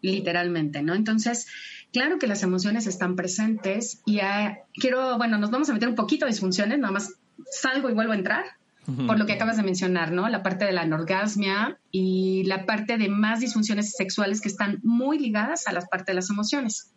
literalmente, 0.00 0.82
¿no? 0.82 0.94
Entonces, 0.94 1.48
claro 1.92 2.18
que 2.18 2.28
las 2.28 2.42
emociones 2.44 2.86
están 2.86 3.16
presentes 3.16 4.00
y 4.06 4.20
quiero, 4.74 5.16
bueno, 5.18 5.38
nos 5.38 5.50
vamos 5.50 5.68
a 5.70 5.72
meter 5.72 5.88
un 5.88 5.96
poquito 5.96 6.24
de 6.24 6.30
disfunciones, 6.32 6.78
nada 6.78 6.92
más 6.92 7.14
salgo 7.50 7.90
y 7.90 7.94
vuelvo 7.94 8.12
a 8.12 8.16
entrar, 8.16 8.44
por 9.08 9.18
lo 9.18 9.26
que 9.26 9.32
acabas 9.32 9.56
de 9.56 9.64
mencionar, 9.64 10.12
¿no? 10.12 10.28
La 10.28 10.44
parte 10.44 10.66
de 10.66 10.72
la 10.72 10.82
anorgasmia 10.82 11.80
y 11.90 12.44
la 12.44 12.64
parte 12.64 12.96
de 12.96 13.08
más 13.08 13.40
disfunciones 13.40 13.96
sexuales 13.96 14.40
que 14.40 14.48
están 14.48 14.78
muy 14.84 15.18
ligadas 15.18 15.66
a 15.66 15.72
la 15.72 15.80
parte 15.80 16.12
de 16.12 16.14
las 16.16 16.30
emociones. 16.30 16.92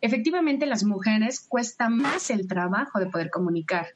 Efectivamente, 0.00 0.64
las 0.64 0.84
mujeres 0.84 1.44
cuesta 1.46 1.90
más 1.90 2.30
el 2.30 2.48
trabajo 2.48 3.00
de 3.00 3.06
poder 3.06 3.28
comunicar. 3.28 3.88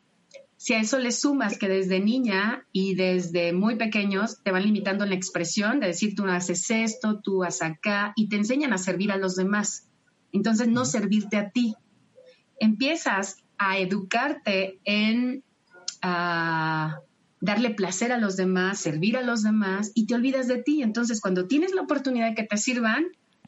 Si 0.62 0.74
a 0.74 0.80
eso 0.80 1.00
le 1.00 1.10
sumas 1.10 1.58
que 1.58 1.66
desde 1.68 1.98
niña 1.98 2.68
y 2.70 2.94
desde 2.94 3.52
muy 3.52 3.74
pequeños 3.74 4.44
te 4.44 4.52
van 4.52 4.62
limitando 4.62 5.04
la 5.04 5.16
expresión 5.16 5.80
de 5.80 5.88
decir 5.88 6.14
tú 6.14 6.24
haces 6.26 6.70
esto, 6.70 7.18
tú 7.18 7.42
haces 7.42 7.62
acá 7.62 8.12
y 8.14 8.28
te 8.28 8.36
enseñan 8.36 8.72
a 8.72 8.78
servir 8.78 9.10
a 9.10 9.16
los 9.16 9.34
demás. 9.34 9.88
Entonces 10.30 10.68
no 10.68 10.84
servirte 10.84 11.36
a 11.36 11.50
ti. 11.50 11.74
Empiezas 12.60 13.38
a 13.58 13.78
educarte 13.78 14.78
en 14.84 15.42
darle 16.00 17.70
placer 17.70 18.12
a 18.12 18.18
los 18.18 18.36
demás, 18.36 18.78
servir 18.78 19.16
a 19.16 19.22
los 19.22 19.42
demás 19.42 19.90
y 19.96 20.06
te 20.06 20.14
olvidas 20.14 20.46
de 20.46 20.62
ti. 20.62 20.84
Entonces 20.84 21.20
cuando 21.20 21.48
tienes 21.48 21.74
la 21.74 21.82
oportunidad 21.82 22.28
de 22.28 22.34
que 22.36 22.44
te 22.44 22.56
sirvan, 22.56 23.06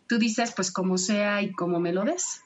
tú 0.09 0.19
dices 0.19 0.53
pues 0.57 0.73
como 0.73 0.99
sea 0.99 1.43
y 1.43 1.53
como 1.53 1.79
me 1.79 1.93
lo 1.93 2.03
des 2.03 2.43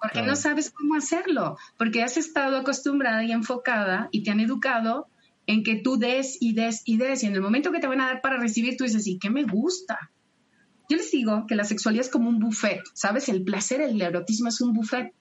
porque 0.00 0.22
no 0.22 0.36
sabes 0.36 0.70
cómo 0.70 0.94
hacerlo, 0.94 1.56
porque 1.76 2.02
has 2.02 2.16
estado 2.16 2.58
acostumbrada 2.58 3.24
y 3.24 3.32
enfocada 3.32 4.08
y 4.12 4.22
te 4.22 4.30
han 4.30 4.40
educado 4.40 5.08
en 5.46 5.62
que 5.62 5.76
tú 5.76 5.96
des 5.96 6.38
y 6.40 6.54
des 6.54 6.82
y 6.84 6.96
des, 6.96 7.22
y 7.22 7.26
en 7.26 7.34
el 7.34 7.40
momento 7.40 7.72
que 7.72 7.78
te 7.78 7.86
van 7.86 8.00
a 8.00 8.06
dar 8.06 8.20
para 8.20 8.36
recibir, 8.36 8.76
tú 8.76 8.84
dices, 8.84 9.06
¿y 9.06 9.18
qué 9.18 9.30
me 9.30 9.44
gusta? 9.44 10.10
Yo 10.88 10.96
les 10.96 11.10
digo 11.10 11.46
que 11.46 11.56
la 11.56 11.64
sexualidad 11.64 12.06
es 12.06 12.10
como 12.10 12.28
un 12.28 12.38
buffet, 12.38 12.82
¿sabes? 12.94 13.28
El 13.28 13.42
placer, 13.42 13.80
el 13.80 14.00
erotismo 14.00 14.48
es 14.48 14.60
un 14.60 14.72
buffet. 14.72 15.12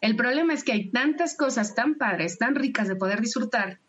El 0.00 0.16
problema 0.16 0.54
es 0.54 0.64
que 0.64 0.72
hay 0.72 0.90
tantas 0.90 1.36
cosas 1.36 1.74
tan 1.74 1.94
padres, 1.96 2.38
tan 2.38 2.54
ricas 2.54 2.88
de 2.88 2.96
poder 2.96 3.20
disfrutar, 3.20 3.80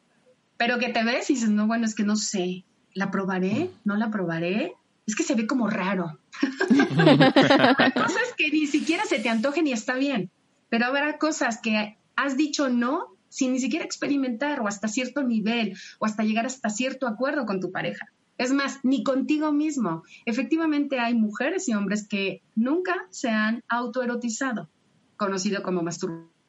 pero 0.58 0.78
que 0.78 0.90
te 0.90 1.04
ves 1.04 1.30
y 1.30 1.34
dices, 1.34 1.50
no, 1.50 1.68
bueno, 1.68 1.86
es 1.86 1.96
que 1.96 2.04
no 2.04 2.16
sé, 2.16 2.66
¿la 2.94 3.12
probaré? 3.12 3.72
¿No 3.84 3.96
la 3.96 4.12
probaré? 4.12 4.74
Es 5.06 5.16
que 5.16 5.24
se 5.24 5.36
ve 5.36 5.48
como 5.48 5.68
raro. 5.68 6.20
cosas 7.94 8.34
que 8.38 8.50
ni 8.52 8.68
siquiera 8.68 9.04
se 9.06 9.20
te 9.20 9.30
antojen 9.30 9.68
y 9.68 9.74
está 9.74 9.96
bien, 9.96 10.32
pero 10.70 10.86
habrá 10.86 11.18
cosas 11.18 11.60
que 11.62 11.98
has 12.16 12.38
dicho 12.38 12.70
no 12.70 13.18
sin 13.30 13.54
ni 13.54 13.60
siquiera 13.60 13.86
experimentar 13.86 14.60
o 14.60 14.68
hasta 14.68 14.88
cierto 14.88 15.24
nivel 15.24 15.78
o 16.00 16.06
hasta 16.06 16.24
llegar 16.24 16.46
hasta 16.46 16.70
cierto 16.70 17.08
acuerdo 17.08 17.46
con 17.46 17.60
tu 17.60 17.72
pareja. 17.72 18.08
Es 18.38 18.52
más, 18.52 18.80
ni 18.84 19.04
contigo 19.04 19.52
mismo. 19.52 20.04
Efectivamente 20.26 21.00
hay 21.00 21.14
mujeres 21.14 21.70
y 21.70 21.74
hombres 21.74 22.08
que 22.08 22.42
nunca 22.56 22.96
se 23.10 23.30
han 23.30 23.64
autoerotizado, 23.70 24.70
conocido 25.16 25.64
como 25.64 25.84
masturbación 25.84 26.41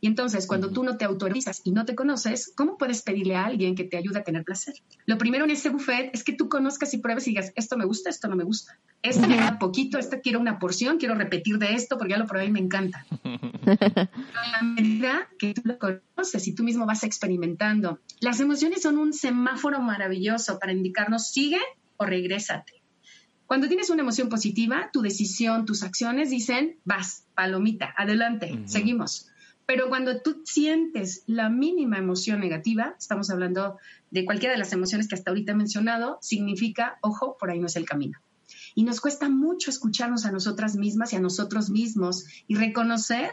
y 0.00 0.06
entonces, 0.06 0.46
cuando 0.46 0.70
tú 0.70 0.84
no 0.84 0.96
te 0.96 1.04
autorizas 1.04 1.60
y 1.64 1.72
no 1.72 1.84
te 1.84 1.94
conoces, 1.94 2.52
¿cómo 2.56 2.78
puedes 2.78 3.02
pedirle 3.02 3.36
a 3.36 3.46
alguien 3.46 3.74
que 3.74 3.84
te 3.84 3.96
ayude 3.96 4.18
a 4.18 4.24
tener 4.24 4.44
placer? 4.44 4.74
Lo 5.06 5.18
primero 5.18 5.44
en 5.44 5.50
ese 5.50 5.70
buffet 5.70 6.10
es 6.14 6.24
que 6.24 6.32
tú 6.32 6.48
conozcas 6.48 6.94
y 6.94 6.98
pruebes 6.98 7.26
y 7.26 7.30
digas, 7.30 7.52
esto 7.56 7.76
me 7.76 7.84
gusta, 7.84 8.10
esto 8.10 8.28
no 8.28 8.36
me 8.36 8.44
gusta. 8.44 8.78
Este 9.02 9.26
me 9.26 9.36
da 9.36 9.58
poquito, 9.58 9.98
este 9.98 10.20
quiero 10.20 10.40
una 10.40 10.58
porción, 10.58 10.98
quiero 10.98 11.14
repetir 11.14 11.58
de 11.58 11.74
esto 11.74 11.98
porque 11.98 12.12
ya 12.12 12.18
lo 12.18 12.26
probé 12.26 12.46
y 12.46 12.50
me 12.50 12.60
encanta. 12.60 13.04
a 13.64 14.48
la 14.52 14.62
medida 14.62 15.28
que 15.38 15.52
tú 15.54 15.62
lo 15.64 15.78
conoces 15.78 16.46
y 16.48 16.54
tú 16.54 16.64
mismo 16.64 16.86
vas 16.86 17.04
experimentando, 17.04 18.00
las 18.20 18.40
emociones 18.40 18.82
son 18.82 18.98
un 18.98 19.12
semáforo 19.12 19.80
maravilloso 19.80 20.58
para 20.58 20.72
indicarnos 20.72 21.30
sigue 21.30 21.60
o 21.96 22.06
regrésate. 22.06 22.84
Cuando 23.46 23.68
tienes 23.68 23.90
una 23.90 24.02
emoción 24.02 24.28
positiva, 24.28 24.90
tu 24.92 25.02
decisión, 25.02 25.66
tus 25.66 25.82
acciones 25.82 26.30
dicen, 26.30 26.78
vas, 26.84 27.26
palomita, 27.34 27.92
adelante, 27.96 28.62
seguimos. 28.64 29.28
Pero 29.66 29.88
cuando 29.88 30.20
tú 30.20 30.42
sientes 30.44 31.24
la 31.26 31.48
mínima 31.48 31.98
emoción 31.98 32.40
negativa, 32.40 32.94
estamos 32.98 33.30
hablando 33.30 33.78
de 34.10 34.24
cualquiera 34.24 34.52
de 34.52 34.58
las 34.58 34.72
emociones 34.72 35.08
que 35.08 35.14
hasta 35.14 35.30
ahorita 35.30 35.52
he 35.52 35.56
mencionado, 35.56 36.18
significa, 36.20 36.98
ojo, 37.00 37.36
por 37.38 37.50
ahí 37.50 37.58
no 37.58 37.66
es 37.66 37.76
el 37.76 37.86
camino. 37.86 38.18
Y 38.74 38.84
nos 38.84 39.00
cuesta 39.00 39.28
mucho 39.28 39.70
escucharnos 39.70 40.26
a 40.26 40.32
nosotras 40.32 40.76
mismas 40.76 41.12
y 41.12 41.16
a 41.16 41.20
nosotros 41.20 41.70
mismos 41.70 42.26
y 42.46 42.56
reconocer, 42.56 43.32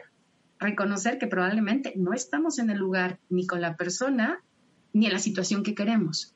reconocer 0.57 1.17
que 1.17 1.27
probablemente 1.27 1.93
no 1.97 2.13
estamos 2.13 2.59
en 2.59 2.69
el 2.69 2.77
lugar 2.77 3.19
ni 3.29 3.45
con 3.45 3.59
la 3.59 3.75
persona 3.75 4.41
ni 4.93 5.07
en 5.07 5.13
la 5.13 5.19
situación 5.19 5.63
que 5.63 5.75
queremos, 5.75 6.35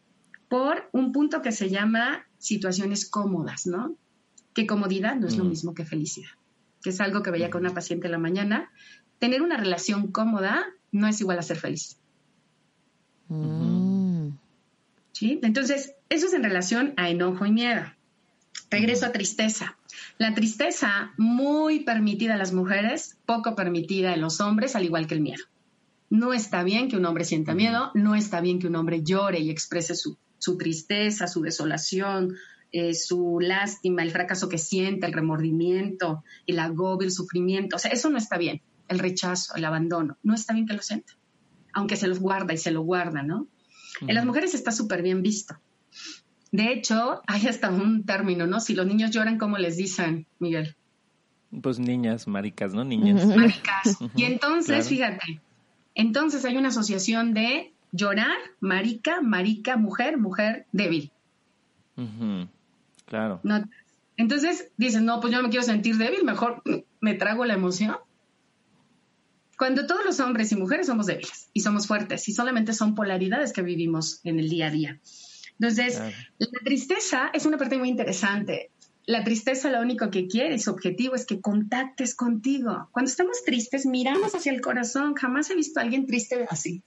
por 0.50 0.89
un 0.91 1.12
punto 1.12 1.41
que 1.41 1.52
se 1.52 1.70
llama 1.70 2.26
situaciones 2.38 3.10
cómodas, 3.10 3.66
¿no? 3.68 3.96
Que 4.54 4.68
comodidad 4.68 5.16
no 5.16 5.28
es 5.28 5.38
lo 5.38 5.43
mm. 5.43 5.50
mismo 5.50 5.74
que 5.74 5.86
felicidad, 5.86 6.30
que 6.82 6.89
es 6.89 7.02
algo 7.02 7.22
que 7.22 7.32
veía 7.32 7.50
con 7.50 7.62
una 7.62 7.74
paciente 7.74 8.08
en 8.08 8.14
la 8.14 8.18
mañana 8.18 8.72
tener 9.20 9.41
una 9.41 9.57
relación 9.57 10.11
cómoda 10.11 10.66
no 10.91 11.07
es 11.07 11.20
igual 11.22 11.39
a 11.39 11.43
ser 11.43 11.57
feliz. 11.57 11.97
Mm. 13.28 14.30
¿Sí? 15.11 15.39
Entonces, 15.43 15.93
eso 16.09 16.28
es 16.28 16.34
en 16.34 16.43
relación 16.43 16.93
a 16.97 17.09
enojo 17.09 17.45
y 17.45 17.51
miedo. 17.51 17.84
Regreso 18.70 19.05
a 19.05 19.11
tristeza. 19.11 19.78
La 20.18 20.34
tristeza, 20.34 21.13
muy 21.18 21.82
permitida 21.82 22.36
a 22.36 22.38
las 22.38 22.53
mujeres, 22.53 23.18
poco 23.26 23.55
permitida 23.55 24.13
en 24.13 24.22
los 24.22 24.41
hombres, 24.41 24.76
al 24.76 24.86
igual 24.86 25.07
que 25.07 25.16
el 25.16 25.22
miedo. 25.22 25.43
No 26.09 26.34
está 26.34 26.63
bien 26.63 26.89
que 26.89 26.97
un 26.97 27.05
hombre 27.05 27.26
sienta 27.26 27.53
miedo, 27.53 27.91
no 27.93 28.16
está 28.16 28.41
bien 28.41 28.59
que 28.59 28.68
un 28.68 28.76
hombre 28.76 29.03
llore 29.03 29.39
y 29.39 29.49
exprese 29.49 29.95
su, 29.95 30.18
tristeza, 30.57 31.28
su 31.28 31.41
desolación, 31.41 32.36
eh, 32.72 32.93
su 32.93 33.39
lástima, 33.39 34.03
el 34.03 34.11
fracaso 34.11 34.47
que 34.49 34.57
siente, 34.57 35.05
el 35.05 35.13
remordimiento, 35.13 36.24
el 36.45 36.59
agobio, 36.59 37.07
el 37.07 37.11
sufrimiento. 37.11 37.76
O 37.76 37.80
sea, 37.80 37.91
eso 37.91 38.09
no 38.09 38.18
está 38.18 38.38
bien 38.38 38.61
el 38.88 39.00
rechazo, 39.00 39.56
el 39.56 39.66
abandono. 39.66 40.18
No 40.24 40.34
está 40.34 40.54
bien 40.54 40.68
que 40.68 40.74
lo 40.74 40.82
sienta, 40.82 41.14
aunque 41.74 41.96
se 41.96 42.08
los 42.08 42.20
guarda 42.20 42.54
y 42.54 42.58
se 42.58 42.72
lo 42.72 42.82
guarda, 42.82 43.24
¿no? 43.24 43.48
En 44.02 44.16
las 44.16 44.26
mujeres 44.26 44.54
está 44.54 44.72
súper 44.72 45.02
bien 45.02 45.22
visto. 45.22 45.56
De 46.52 46.72
hecho, 46.72 47.22
hay 47.28 47.48
hasta 47.48 47.70
un 47.70 48.04
término, 48.04 48.48
¿no? 48.48 48.60
Si 48.60 48.76
los 48.76 48.86
niños 48.86 49.12
lloran, 49.12 49.38
¿cómo 49.38 49.58
les 49.58 49.78
dicen, 49.78 50.26
Miguel? 50.40 50.76
Pues 51.62 51.80
niñas, 51.80 52.28
maricas, 52.28 52.74
¿no? 52.74 52.84
Niñas. 52.84 53.26
Maricas. 53.36 53.98
Y 54.16 54.24
entonces, 54.24 54.88
fíjate, 54.88 55.42
entonces 55.96 56.44
hay 56.46 56.58
una 56.58 56.70
asociación 56.70 57.34
de 57.34 57.74
llorar, 57.92 58.36
marica, 58.60 59.22
marica, 59.22 59.78
mujer, 59.78 60.18
mujer 60.18 60.66
débil. 60.72 61.12
Claro. 63.06 63.40
No, 63.44 63.64
Entonces 64.18 64.72
dices, 64.78 65.02
no, 65.02 65.22
pues 65.22 65.32
yo 65.32 65.38
no 65.40 65.44
me 65.44 65.50
quiero 65.50 65.66
sentir 65.66 65.98
débil, 65.98 66.26
mejor 66.26 66.62
me 67.00 67.14
trago 67.14 67.46
la 67.46 67.54
emoción. 67.54 67.96
Cuando 69.58 69.88
todos 69.88 70.03
los 70.06 70.20
hombres 70.20 70.51
y 70.51 70.56
mujeres 70.56 70.88
somos 70.88 71.06
débiles 71.06 71.49
y 71.53 71.62
somos 71.62 71.88
fuertes 71.88 72.28
y 72.28 72.34
solamente 72.34 72.74
son 72.74 72.95
polaridades 72.95 73.53
que 73.53 73.62
vivimos 73.62 74.20
en 74.24 74.39
el 74.39 74.49
día 74.49 74.68
a 74.68 74.72
día. 74.72 74.99
Entonces, 75.60 76.01
la 76.38 76.60
tristeza 76.64 77.30
es 77.34 77.45
una 77.45 77.58
parte 77.58 77.78
muy 77.78 77.89
interesante. 77.89 78.72
La 79.06 79.24
tristeza 79.24 79.70
lo 79.70 79.82
único 79.82 80.10
que 80.10 80.28
quiere, 80.28 80.58
su 80.60 80.72
objetivo 80.72 81.16
es 81.16 81.26
que 81.26 81.39
contactes 81.39 82.16
contigo. 82.16 82.89
Cuando 82.91 83.10
estamos 83.10 83.43
tristes, 83.45 83.86
miramos 83.86 84.34
hacia 84.34 84.51
el 84.51 84.62
corazón. 84.62 85.14
Jamás 85.14 85.49
he 85.49 85.56
visto 85.56 85.80
a 85.80 85.84
alguien 85.84 86.08
triste 86.08 86.45
así, 86.49 86.82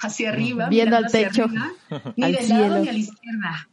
hacia 0.00 0.28
arriba, 0.28 0.68
viendo 0.68 0.96
al 0.96 1.10
techo, 1.10 1.46
ni 2.16 2.24
al 2.24 2.32
del 2.34 2.48
lado 2.48 2.78
ni 2.80 2.88
a 2.88 2.92
la 2.92 2.98
izquierda. 2.98 3.68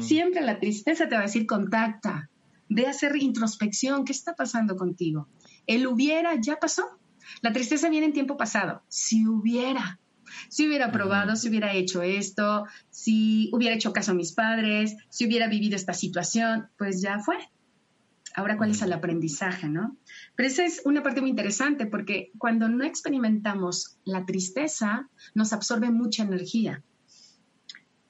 Siempre 0.00 0.40
la 0.40 0.58
tristeza 0.58 1.08
te 1.08 1.14
va 1.14 1.20
a 1.20 1.26
decir 1.26 1.46
contacta, 1.46 2.30
ve 2.70 2.86
a 2.86 2.90
hacer 2.90 3.16
introspección, 3.16 4.06
¿qué 4.06 4.12
está 4.12 4.34
pasando 4.34 4.76
contigo? 4.76 5.28
El 5.66 5.86
hubiera 5.86 6.34
ya 6.40 6.56
pasó. 6.56 6.98
La 7.42 7.52
tristeza 7.52 7.88
viene 7.88 8.06
en 8.06 8.12
tiempo 8.12 8.36
pasado. 8.36 8.82
Si 8.88 9.26
hubiera, 9.26 9.98
si 10.48 10.66
hubiera 10.66 10.92
probado, 10.92 11.36
si 11.36 11.48
hubiera 11.48 11.72
hecho 11.72 12.02
esto, 12.02 12.66
si 12.90 13.50
hubiera 13.52 13.74
hecho 13.74 13.92
caso 13.92 14.12
a 14.12 14.14
mis 14.14 14.32
padres, 14.32 14.96
si 15.08 15.26
hubiera 15.26 15.48
vivido 15.48 15.76
esta 15.76 15.92
situación, 15.94 16.68
pues 16.76 17.00
ya 17.02 17.18
fue. 17.18 17.36
Ahora, 18.34 18.56
¿cuál 18.56 18.70
es 18.70 18.82
el 18.82 18.92
aprendizaje, 18.92 19.68
no? 19.68 19.96
Pero 20.36 20.48
esa 20.48 20.64
es 20.64 20.82
una 20.84 21.02
parte 21.02 21.20
muy 21.20 21.30
interesante 21.30 21.86
porque 21.86 22.30
cuando 22.38 22.68
no 22.68 22.84
experimentamos 22.84 23.98
la 24.04 24.24
tristeza, 24.24 25.08
nos 25.34 25.52
absorbe 25.52 25.90
mucha 25.90 26.22
energía. 26.22 26.82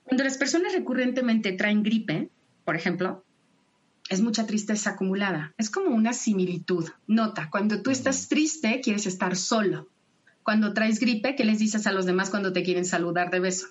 Cuando 0.05 0.25
las 0.25 0.37
personas 0.37 0.75
recurrentemente 0.75 1.53
traen 1.53 1.83
gripe, 1.83 2.31
por 2.65 2.77
ejemplo, 2.77 3.25
es 4.11 4.21
mucha 4.21 4.45
tristeza 4.45 4.91
acumulada. 4.91 5.55
Es 5.57 5.71
como 5.71 5.95
una 5.95 6.13
similitud. 6.13 6.87
Nota, 7.07 7.49
cuando 7.49 7.81
tú 7.81 7.91
estás 7.91 8.29
triste, 8.29 8.81
quieres 8.83 9.07
estar 9.07 9.37
solo. 9.37 9.89
Cuando 10.43 10.75
traes 10.75 10.99
gripe, 10.99 11.37
¿qué 11.37 11.45
les 11.45 11.61
dices 11.61 11.87
a 11.87 11.93
los 11.93 12.07
demás 12.07 12.29
cuando 12.29 12.53
te 12.53 12.65
quieren 12.65 12.85
saludar 12.85 13.31
de 13.31 13.39
beso? 13.39 13.69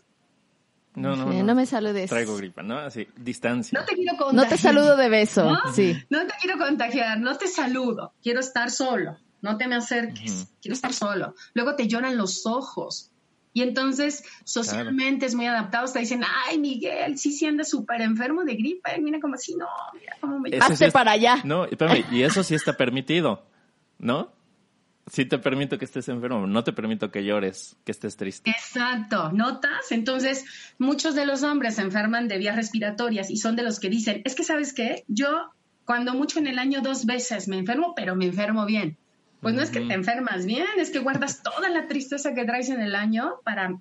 No, 0.95 1.15
no, 1.17 1.25
no. 1.25 1.43
no 1.43 1.55
me 1.55 1.65
saludes. 1.65 2.09
Traigo 2.09 2.37
gripa, 2.37 2.63
¿no? 2.63 2.77
Así, 2.77 3.07
distancia. 3.17 3.77
No 3.77 3.85
te 3.85 3.95
quiero 3.95 4.15
contagiar. 4.17 4.35
No 4.35 4.47
te 4.49 4.57
saludo 4.57 4.95
de 4.95 5.09
beso, 5.09 5.43
¿No? 5.43 5.73
sí. 5.73 5.97
No 6.09 6.25
te 6.25 6.33
quiero 6.41 6.57
contagiar, 6.57 7.19
no 7.19 7.37
te 7.37 7.47
saludo. 7.47 8.13
Quiero 8.23 8.39
estar 8.39 8.71
solo. 8.71 9.17
No 9.41 9.57
te 9.57 9.67
me 9.67 9.75
acerques. 9.75 10.47
Quiero 10.61 10.73
estar 10.73 10.93
solo. 10.93 11.35
Luego 11.53 11.75
te 11.75 11.87
lloran 11.87 12.17
los 12.17 12.45
ojos. 12.45 13.11
Y 13.51 13.63
entonces, 13.63 14.23
socialmente 14.43 15.25
es 15.25 15.35
muy 15.35 15.45
adaptado. 15.45 15.91
Te 15.91 15.99
dicen, 15.99 16.23
ay, 16.47 16.59
Miguel, 16.59 17.17
sí, 17.17 17.31
sí 17.31 17.45
anda 17.45 17.63
súper 17.63 18.01
enfermo 18.01 18.43
de 18.43 18.55
gripa. 18.55 18.91
Mira 18.99 19.19
como 19.19 19.35
así, 19.35 19.55
no, 19.55 19.67
mira 19.93 20.15
cómo 20.21 20.39
me... 20.39 20.49
Eso 20.49 20.63
Hazte 20.63 20.85
sí 20.85 20.91
para 20.91 21.11
allá. 21.11 21.41
No, 21.43 21.65
espérame, 21.65 22.05
y 22.11 22.23
eso 22.23 22.43
sí 22.43 22.55
está 22.55 22.77
permitido, 22.77 23.45
¿no? 23.97 24.31
Sí 25.07 25.25
te 25.25 25.39
permito 25.39 25.79
que 25.79 25.85
estés 25.85 26.07
enfermo, 26.09 26.45
no 26.45 26.63
te 26.63 26.71
permito 26.71 27.11
que 27.11 27.23
llores, 27.23 27.75
que 27.83 27.91
estés 27.91 28.15
triste. 28.15 28.51
Exacto, 28.51 29.31
¿notas? 29.31 29.91
Entonces, 29.91 30.45
muchos 30.77 31.15
de 31.15 31.25
los 31.25 31.41
hombres 31.41 31.75
se 31.75 31.81
enferman 31.81 32.27
de 32.27 32.37
vías 32.37 32.55
respiratorias 32.55 33.31
y 33.31 33.37
son 33.37 33.55
de 33.55 33.63
los 33.63 33.79
que 33.79 33.89
dicen, 33.89 34.21
es 34.25 34.35
que 34.35 34.43
sabes 34.43 34.71
qué, 34.71 35.05
yo 35.07 35.49
cuando 35.83 36.13
mucho 36.13 36.37
en 36.37 36.45
el 36.45 36.59
año 36.59 36.81
dos 36.81 37.07
veces 37.07 37.47
me 37.47 37.57
enfermo, 37.57 37.93
pero 37.95 38.15
me 38.15 38.25
enfermo 38.25 38.67
bien. 38.67 38.99
Pues 39.41 39.55
no 39.55 39.61
es 39.61 39.69
que 39.69 39.79
te 39.81 39.93
enfermas 39.93 40.45
bien, 40.45 40.67
es 40.77 40.89
que 40.89 40.99
guardas 40.99 41.41
toda 41.43 41.69
la 41.69 41.87
tristeza 41.87 42.33
que 42.33 42.45
traes 42.45 42.69
en 42.69 42.81
el 42.81 42.95
año 42.95 43.35
para 43.43 43.79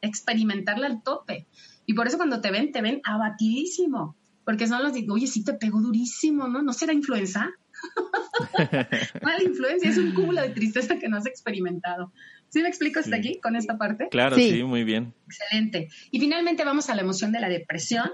experimentarla 0.00 0.86
al 0.86 1.02
tope. 1.02 1.46
Y 1.86 1.94
por 1.94 2.06
eso 2.06 2.16
cuando 2.16 2.40
te 2.40 2.50
ven, 2.50 2.72
te 2.72 2.82
ven 2.82 3.00
abatidísimo. 3.04 4.16
Porque 4.44 4.66
son 4.66 4.82
los 4.82 4.92
que, 4.92 5.06
oye, 5.08 5.26
sí 5.28 5.44
te 5.44 5.54
pegó 5.54 5.80
durísimo, 5.80 6.48
¿no? 6.48 6.62
¿No 6.62 6.72
será 6.72 6.92
influenza? 6.92 7.48
Mala 9.22 9.42
influencia, 9.42 9.90
es 9.90 9.98
un 9.98 10.12
cúmulo 10.14 10.40
de 10.42 10.50
tristeza 10.50 10.98
que 10.98 11.08
no 11.08 11.16
has 11.16 11.26
experimentado. 11.26 12.12
¿Sí 12.48 12.60
me 12.60 12.68
explico 12.68 13.00
hasta 13.00 13.16
Sí. 13.16 13.18
aquí 13.20 13.40
con 13.40 13.56
esta 13.56 13.78
parte? 13.78 14.08
Claro, 14.10 14.36
Sí. 14.36 14.50
sí, 14.50 14.62
muy 14.64 14.84
bien. 14.84 15.14
Excelente. 15.26 15.88
Y 16.10 16.20
finalmente 16.20 16.64
vamos 16.64 16.90
a 16.90 16.94
la 16.94 17.02
emoción 17.02 17.32
de 17.32 17.40
la 17.40 17.48
depresión. 17.48 18.10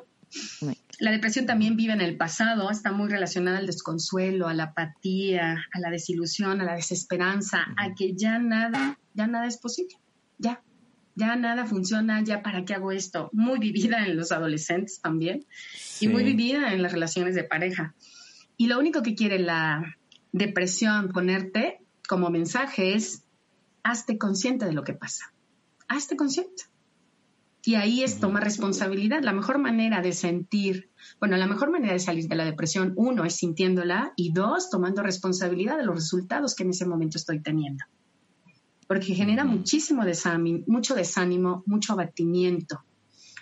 La 0.98 1.12
depresión 1.12 1.46
también 1.46 1.76
vive 1.76 1.92
en 1.92 2.00
el 2.00 2.16
pasado, 2.16 2.70
está 2.70 2.90
muy 2.90 3.08
relacionada 3.08 3.58
al 3.58 3.66
desconsuelo, 3.66 4.48
a 4.48 4.54
la 4.54 4.64
apatía, 4.64 5.64
a 5.72 5.80
la 5.80 5.90
desilusión, 5.90 6.60
a 6.60 6.64
la 6.64 6.74
desesperanza, 6.74 7.66
a 7.76 7.94
que 7.94 8.14
ya 8.16 8.38
nada, 8.40 8.98
ya 9.14 9.28
nada 9.28 9.46
es 9.46 9.58
posible. 9.58 9.94
Ya, 10.38 10.62
ya 11.14 11.36
nada 11.36 11.66
funciona, 11.66 12.22
ya 12.24 12.42
para 12.42 12.64
qué 12.64 12.74
hago 12.74 12.90
esto. 12.90 13.30
Muy 13.32 13.60
vivida 13.60 14.06
en 14.06 14.16
los 14.16 14.32
adolescentes 14.32 15.00
también 15.00 15.46
y 16.00 16.08
muy 16.08 16.24
vivida 16.24 16.72
en 16.72 16.82
las 16.82 16.92
relaciones 16.92 17.36
de 17.36 17.44
pareja. 17.44 17.94
Y 18.56 18.66
lo 18.66 18.78
único 18.78 19.02
que 19.02 19.14
quiere 19.14 19.38
la 19.38 19.96
depresión 20.32 21.10
ponerte 21.10 21.80
como 22.08 22.30
mensaje 22.30 22.94
es, 22.94 23.22
hazte 23.84 24.18
consciente 24.18 24.64
de 24.64 24.72
lo 24.72 24.82
que 24.82 24.94
pasa. 24.94 25.32
Hazte 25.86 26.16
consciente. 26.16 26.64
Y 27.68 27.74
ahí 27.74 28.02
es 28.02 28.18
tomar 28.18 28.44
responsabilidad. 28.44 29.22
La 29.22 29.34
mejor 29.34 29.58
manera 29.58 30.00
de 30.00 30.14
sentir, 30.14 30.88
bueno, 31.20 31.36
la 31.36 31.46
mejor 31.46 31.70
manera 31.70 31.92
de 31.92 31.98
salir 31.98 32.26
de 32.26 32.34
la 32.34 32.46
depresión, 32.46 32.94
uno, 32.96 33.26
es 33.26 33.34
sintiéndola 33.34 34.14
y 34.16 34.32
dos, 34.32 34.70
tomando 34.70 35.02
responsabilidad 35.02 35.76
de 35.76 35.84
los 35.84 35.96
resultados 35.96 36.54
que 36.54 36.62
en 36.62 36.70
ese 36.70 36.86
momento 36.86 37.18
estoy 37.18 37.42
teniendo. 37.42 37.84
Porque 38.86 39.14
genera 39.14 39.44
muchísimo 39.44 40.06
desánimo, 40.06 40.64
mucho 40.66 40.94
desánimo, 40.94 41.62
mucho 41.66 41.92
abatimiento. 41.92 42.80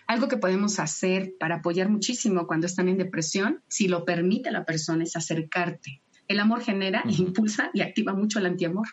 Algo 0.08 0.26
que 0.26 0.38
podemos 0.38 0.80
hacer 0.80 1.34
para 1.38 1.58
apoyar 1.58 1.88
muchísimo 1.88 2.48
cuando 2.48 2.66
están 2.66 2.88
en 2.88 2.98
depresión, 2.98 3.62
si 3.68 3.86
lo 3.86 4.04
permite 4.04 4.50
la 4.50 4.64
persona, 4.64 5.04
es 5.04 5.14
acercarte. 5.14 6.02
El 6.26 6.40
amor 6.40 6.62
genera, 6.62 7.04
impulsa 7.06 7.70
y 7.72 7.82
activa 7.82 8.12
mucho 8.12 8.40
el 8.40 8.46
antiamor. 8.46 8.88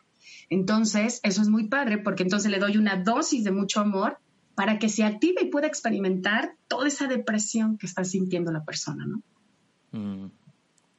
Entonces, 0.52 1.22
eso 1.24 1.42
es 1.42 1.48
muy 1.48 1.70
padre 1.70 1.98
porque 1.98 2.22
entonces 2.22 2.52
le 2.52 2.60
doy 2.60 2.78
una 2.78 2.98
dosis 2.98 3.44
de 3.44 3.52
mucho 3.52 3.80
amor 3.80 4.20
para 4.56 4.80
que 4.80 4.90
se 4.90 5.04
active 5.04 5.42
y 5.42 5.46
pueda 5.46 5.68
experimentar 5.68 6.56
toda 6.68 6.88
esa 6.88 7.08
depresión 7.08 7.78
que 7.78 7.86
está 7.86 8.04
sintiendo 8.04 8.52
la 8.52 8.64
persona, 8.64 9.06
¿no? 9.06 9.22
Mm. 9.92 10.32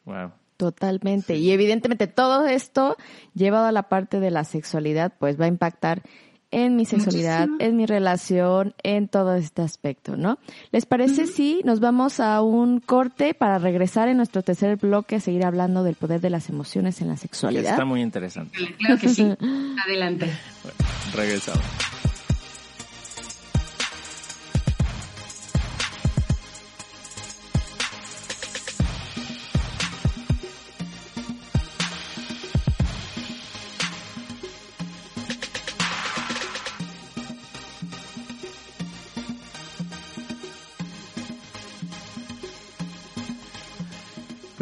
Wow. 0.04 0.32
Totalmente. 0.56 1.36
Y 1.36 1.50
evidentemente 1.50 2.06
todo 2.06 2.46
esto 2.46 2.96
llevado 3.34 3.66
a 3.66 3.72
la 3.72 3.88
parte 3.88 4.20
de 4.20 4.30
la 4.30 4.44
sexualidad, 4.44 5.12
pues 5.18 5.40
va 5.40 5.46
a 5.46 5.48
impactar 5.48 6.02
en 6.54 6.76
mi 6.76 6.84
sexualidad, 6.84 7.48
Muchísimo. 7.48 7.68
en 7.68 7.76
mi 7.76 7.86
relación, 7.86 8.74
en 8.84 9.08
todo 9.08 9.34
este 9.34 9.62
aspecto, 9.62 10.16
¿no? 10.16 10.38
¿Les 10.70 10.86
parece 10.86 11.26
si 11.26 11.62
nos 11.64 11.80
vamos 11.80 12.20
a 12.20 12.42
un 12.42 12.78
corte 12.78 13.34
para 13.34 13.58
regresar 13.58 14.08
en 14.08 14.18
nuestro 14.18 14.42
tercer 14.42 14.76
bloque 14.76 15.16
a 15.16 15.20
seguir 15.20 15.44
hablando 15.44 15.82
del 15.82 15.96
poder 15.96 16.20
de 16.20 16.30
las 16.30 16.48
emociones 16.48 17.00
en 17.00 17.08
la 17.08 17.16
sexualidad? 17.16 17.72
Está 17.72 17.84
muy 17.84 18.02
interesante. 18.02 18.56
Claro 18.78 18.98
que 19.00 19.08
sí. 19.08 19.22
Adelante. 19.84 20.30
Regresamos. 21.12 21.64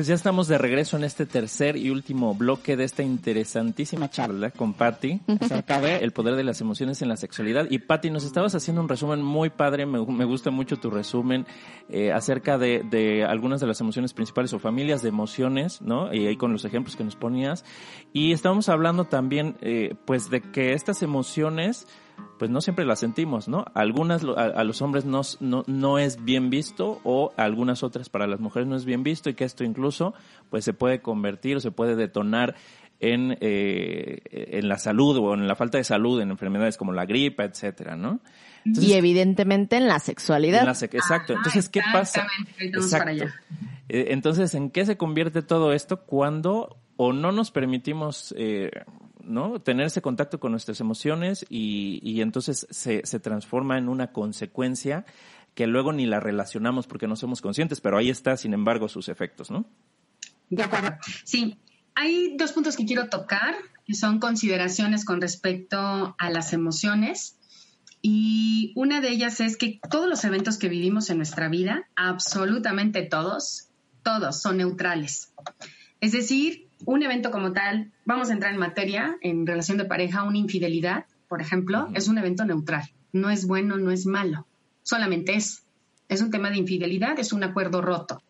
Pues 0.02 0.08
ya 0.08 0.16
estamos 0.16 0.48
de 0.48 0.58
regreso 0.58 0.96
en 0.96 1.04
este 1.04 1.26
tercer 1.26 1.76
y 1.76 1.88
último 1.88 2.34
bloque 2.34 2.76
de 2.76 2.82
esta 2.82 3.04
interesantísima 3.04 4.10
charla 4.10 4.50
con 4.50 4.74
Patti 4.74 5.20
acerca 5.40 5.80
de 5.80 5.98
el 5.98 6.10
poder 6.10 6.34
de 6.34 6.42
las 6.42 6.60
emociones 6.60 7.02
en 7.02 7.08
la 7.08 7.16
sexualidad. 7.16 7.68
Y 7.70 7.78
Patti, 7.78 8.10
nos 8.10 8.24
estabas 8.24 8.52
haciendo 8.56 8.82
un 8.82 8.88
resumen 8.88 9.22
muy 9.22 9.50
padre, 9.50 9.86
me, 9.86 10.04
me 10.04 10.24
gusta 10.24 10.50
mucho 10.50 10.80
tu 10.80 10.90
resumen 10.90 11.46
eh, 11.88 12.10
acerca 12.10 12.58
de, 12.58 12.82
de 12.82 13.22
algunas 13.22 13.60
de 13.60 13.68
las 13.68 13.80
emociones 13.80 14.12
principales 14.12 14.52
o 14.52 14.58
familias 14.58 15.02
de 15.02 15.08
emociones, 15.08 15.80
¿no? 15.80 16.12
Y 16.12 16.26
ahí 16.26 16.36
con 16.36 16.50
los 16.50 16.64
ejemplos 16.64 16.96
que 16.96 17.04
nos 17.04 17.14
ponías. 17.14 17.64
Y 18.12 18.32
estábamos 18.32 18.68
hablando 18.68 19.04
también, 19.04 19.54
eh, 19.60 19.94
pues, 20.04 20.30
de 20.30 20.40
que 20.40 20.72
estas 20.72 21.04
emociones 21.04 21.86
pues 22.42 22.50
no 22.50 22.60
siempre 22.60 22.84
las 22.84 22.98
sentimos, 22.98 23.46
¿no? 23.46 23.64
Algunas 23.72 24.24
a, 24.24 24.46
a 24.46 24.64
los 24.64 24.82
hombres 24.82 25.04
no, 25.04 25.20
no, 25.38 25.62
no 25.68 25.98
es 26.00 26.24
bien 26.24 26.50
visto 26.50 27.00
o 27.04 27.32
algunas 27.36 27.84
otras 27.84 28.08
para 28.08 28.26
las 28.26 28.40
mujeres 28.40 28.66
no 28.68 28.74
es 28.74 28.84
bien 28.84 29.04
visto 29.04 29.30
y 29.30 29.34
que 29.34 29.44
esto 29.44 29.62
incluso 29.62 30.12
pues 30.50 30.64
se 30.64 30.72
puede 30.74 31.00
convertir 31.00 31.54
o 31.58 31.60
se 31.60 31.70
puede 31.70 31.94
detonar 31.94 32.56
en, 32.98 33.38
eh, 33.40 34.22
en 34.58 34.68
la 34.68 34.76
salud 34.78 35.16
o 35.18 35.34
en 35.34 35.46
la 35.46 35.54
falta 35.54 35.78
de 35.78 35.84
salud, 35.84 36.20
en 36.20 36.32
enfermedades 36.32 36.76
como 36.76 36.92
la 36.92 37.06
gripe, 37.06 37.44
etcétera, 37.44 37.94
¿no? 37.94 38.18
Entonces, 38.64 38.90
y 38.90 38.94
evidentemente 38.94 39.76
en 39.76 39.86
la 39.86 40.00
sexualidad. 40.00 40.62
en 40.62 40.66
la 40.66 40.72
sec- 40.74 40.94
exacto. 40.96 41.34
Entonces, 41.34 41.68
¿qué 41.68 41.80
pasa? 41.92 42.26
allá. 43.06 43.32
Eh, 43.88 44.06
Entonces, 44.08 44.52
¿en 44.56 44.68
qué 44.70 44.84
se 44.84 44.96
convierte 44.96 45.42
todo 45.42 45.72
esto 45.72 46.00
cuando 46.06 46.76
o 46.96 47.12
no 47.12 47.30
nos 47.30 47.52
permitimos, 47.52 48.34
eh, 48.36 48.70
¿no? 49.24 49.60
Tener 49.60 49.86
ese 49.86 50.02
contacto 50.02 50.40
con 50.40 50.52
nuestras 50.52 50.80
emociones 50.80 51.44
y, 51.48 52.20
entonces 52.20 52.66
se, 52.70 53.02
se 53.04 53.20
transforma 53.20 53.78
en 53.78 53.88
una 53.88 54.12
consecuencia 54.12 55.04
que 55.54 55.66
luego 55.66 55.92
ni 55.92 56.06
la 56.06 56.20
relacionamos 56.20 56.86
porque 56.86 57.06
no 57.06 57.16
somos 57.16 57.40
conscientes, 57.40 57.80
pero 57.80 57.98
ahí 57.98 58.10
está, 58.10 58.36
sin 58.36 58.54
embargo, 58.54 58.88
sus 58.88 59.08
efectos, 59.08 59.50
¿no? 59.50 59.66
De 60.48 60.62
acuerdo. 60.62 60.96
Sí, 61.24 61.58
hay 61.94 62.36
dos 62.36 62.52
puntos 62.52 62.76
que 62.76 62.86
quiero 62.86 63.08
tocar, 63.08 63.54
que 63.86 63.94
son 63.94 64.18
consideraciones 64.18 65.04
con 65.04 65.20
respecto 65.20 66.14
a 66.18 66.30
las 66.30 66.52
emociones. 66.52 67.36
Y 68.00 68.72
una 68.74 69.00
de 69.00 69.10
ellas 69.10 69.40
es 69.40 69.56
que 69.56 69.80
todos 69.90 70.08
los 70.08 70.24
eventos 70.24 70.58
que 70.58 70.68
vivimos 70.68 71.10
en 71.10 71.18
nuestra 71.18 71.48
vida, 71.48 71.86
absolutamente 71.94 73.02
todos, 73.02 73.68
todos 74.02 74.40
son 74.40 74.56
neutrales. 74.56 75.32
Es 76.00 76.12
decir, 76.12 76.68
un 76.84 77.02
evento 77.02 77.30
como 77.30 77.52
tal, 77.52 77.92
vamos 78.04 78.30
a 78.30 78.32
entrar 78.32 78.52
en 78.52 78.58
materia, 78.58 79.16
en 79.20 79.46
relación 79.46 79.78
de 79.78 79.84
pareja, 79.84 80.24
una 80.24 80.38
infidelidad, 80.38 81.06
por 81.28 81.40
ejemplo, 81.40 81.88
es 81.94 82.08
un 82.08 82.18
evento 82.18 82.44
neutral. 82.44 82.90
No 83.12 83.30
es 83.30 83.46
bueno, 83.46 83.76
no 83.76 83.90
es 83.90 84.06
malo, 84.06 84.46
solamente 84.82 85.34
es. 85.34 85.64
Es 86.08 86.20
un 86.20 86.30
tema 86.30 86.50
de 86.50 86.58
infidelidad, 86.58 87.18
es 87.18 87.32
un 87.32 87.42
acuerdo 87.42 87.80
roto. 87.80 88.22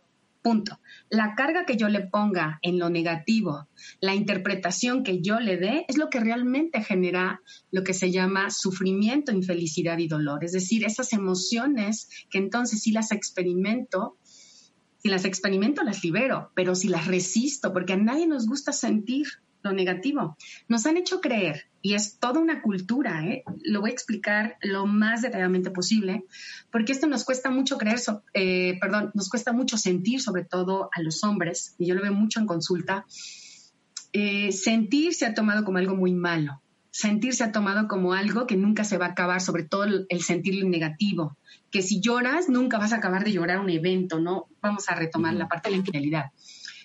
Punto. 0.43 0.81
La 1.09 1.35
carga 1.37 1.65
que 1.65 1.77
yo 1.77 1.89
le 1.89 2.01
ponga 2.01 2.59
en 2.63 2.79
lo 2.79 2.91
negativo, 2.91 3.69
la 4.01 4.15
interpretación 4.15 5.05
que 5.05 5.21
yo 5.21 5.39
le 5.39 5.57
dé, 5.57 5.85
es 5.89 5.97
lo 5.97 6.11
que 6.11 6.19
realmente 6.19 6.83
genera 6.83 7.41
lo 7.71 7.85
que 7.85 7.95
se 7.95 8.11
llama 8.11 8.51
sufrimiento, 8.51 9.31
infelicidad 9.31 9.99
y 9.99 10.09
dolor. 10.09 10.45
Es 10.45 10.51
decir, 10.51 10.85
esas 10.85 11.13
emociones 11.13 12.09
que 12.29 12.39
entonces 12.39 12.83
sí 12.83 12.91
las 12.91 13.13
experimento, 13.13 14.17
si 15.03 15.09
las 15.09 15.25
experimento 15.25 15.83
las 15.83 16.05
libero, 16.05 16.53
pero 16.55 16.75
si 16.75 16.89
las 16.89 17.07
resisto, 17.07 17.73
porque 17.73 17.95
a 17.95 17.97
nadie 17.97 18.27
nos 18.27 18.47
gusta 18.47 18.73
sentir 18.73 19.27
lo 19.63 19.73
negativo. 19.73 20.37
Nos 20.69 20.87
han 20.87 20.97
hecho 20.97 21.21
creer, 21.21 21.67
y 21.83 21.95
es 21.95 22.19
toda 22.19 22.41
una 22.41 22.63
cultura, 22.63 23.25
¿eh? 23.25 23.45
lo 23.65 23.81
voy 23.81 23.91
a 23.91 23.93
explicar 23.93 24.57
lo 24.63 24.87
más 24.87 25.23
detalladamente 25.23 25.71
posible, 25.71 26.25
porque 26.71 26.93
esto 26.93 27.07
nos 27.07 27.25
cuesta 27.25 27.51
mucho 27.51 27.79
creer, 27.79 28.01
eh, 28.35 28.79
perdón, 28.81 29.11
nos 29.15 29.29
cuesta 29.29 29.53
mucho 29.53 29.77
sentir, 29.77 30.21
sobre 30.21 30.45
todo 30.45 30.89
a 30.93 31.03
los 31.03 31.23
hombres, 31.25 31.75
y 31.79 31.87
yo 31.87 31.95
lo 31.95 32.03
veo 32.03 32.13
mucho 32.13 32.41
en 32.41 32.47
consulta, 32.47 33.05
eh, 34.13 34.53
sentir 34.53 35.15
se 35.15 35.27
ha 35.27 35.35
tomado 35.35 35.65
como 35.65 35.79
algo 35.79 35.97
muy 35.97 36.13
malo. 36.13 36.62
Sentir 36.93 37.35
se 37.35 37.43
ha 37.43 37.53
tomado 37.53 37.89
como 37.89 38.13
algo 38.13 38.47
que 38.47 38.57
nunca 38.57 38.85
se 38.85 38.99
va 38.99 39.07
a 39.07 39.11
acabar, 39.11 39.41
sobre 39.41 39.65
todo 39.65 39.85
el, 39.85 40.07
el 40.11 40.23
sentir 40.23 40.65
negativo, 40.65 41.37
que 41.71 41.83
si 41.83 42.01
lloras 42.01 42.49
nunca 42.49 42.79
vas 42.79 42.93
a 42.93 42.97
acabar 42.97 43.25
de 43.25 43.33
llorar 43.33 43.59
un 43.59 43.71
evento, 43.71 44.21
¿no? 44.21 44.47
Vamos 44.61 44.89
a 44.89 44.95
retomar 44.95 45.35
la 45.35 45.49
parte 45.49 45.69
de 45.69 45.77
la 45.77 45.79
infidelidad. 45.79 46.27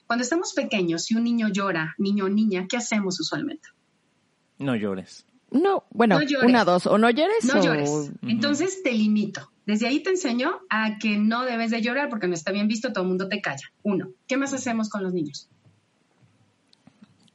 Cuando 0.08 0.24
estamos 0.24 0.54
pequeños, 0.54 1.04
si 1.04 1.16
un 1.16 1.26
niño 1.26 1.50
llora, 1.50 1.94
niño 1.98 2.26
o 2.26 2.30
niña, 2.30 2.66
¿qué 2.70 2.78
hacemos 2.78 3.20
usualmente? 3.20 3.68
No 4.58 4.76
llores. 4.76 5.26
No, 5.52 5.84
bueno, 5.92 6.20
una, 6.44 6.64
dos, 6.64 6.88
o 6.88 6.98
no 6.98 7.10
llores. 7.10 7.46
No 7.46 7.62
llores. 7.62 8.12
Entonces 8.22 8.82
te 8.84 8.92
limito. 8.94 9.52
Desde 9.66 9.88
ahí 9.88 10.02
te 10.02 10.10
enseño 10.10 10.60
a 10.70 10.98
que 10.98 11.18
no 11.18 11.44
debes 11.44 11.72
de 11.72 11.82
llorar 11.82 12.10
porque 12.10 12.28
no 12.28 12.34
está 12.34 12.54
bien 12.54 12.70
visto, 12.70 12.94
todo 12.94 13.04
el 13.04 13.10
mundo 13.10 13.28
te 13.28 13.42
calla. 13.42 13.70
Uno. 13.84 14.12
¿Qué 14.28 14.38
más 14.38 14.54
hacemos 14.54 14.90
con 14.90 15.04
los 15.04 15.14
niños? 15.14 15.50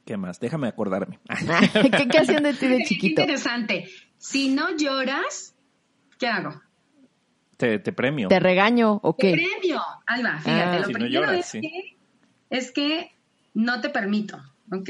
¿Qué 0.05 0.17
más? 0.17 0.39
Déjame 0.39 0.67
acordarme. 0.67 1.19
¿Qué, 1.73 2.07
¿Qué, 2.07 2.17
hacían 2.17 2.43
de 2.43 2.53
ti 2.53 2.67
de 2.67 2.83
chiquito? 2.83 3.21
interesante. 3.21 3.87
Si 4.17 4.49
no 4.49 4.75
lloras, 4.75 5.55
¿qué 6.17 6.27
hago? 6.27 6.61
Te, 7.57 7.79
te 7.79 7.93
premio. 7.93 8.27
¿Te 8.27 8.39
regaño 8.39 8.99
o 9.03 9.15
qué? 9.15 9.31
Te 9.31 9.37
premio. 9.37 9.81
Ahí 10.05 10.23
va, 10.23 10.39
fíjate. 10.39 10.79
lo 10.79 10.87
primero 10.87 11.31
es 11.31 11.51
que 11.51 11.97
es 12.49 12.71
que 12.71 13.11
no 13.53 13.81
te 13.81 13.89
permito, 13.89 14.37
¿ok? 14.71 14.89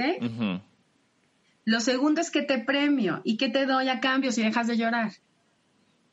Lo 1.65 1.79
segundo 1.79 2.19
es 2.21 2.29
que 2.29 2.41
te 2.41 2.59
premio. 2.59 3.21
¿Y 3.23 3.37
qué 3.37 3.49
te 3.49 3.65
doy 3.65 3.87
a 3.89 3.99
cambio 3.99 4.31
si 4.31 4.43
dejas 4.43 4.67
de 4.67 4.77
llorar? 4.77 5.11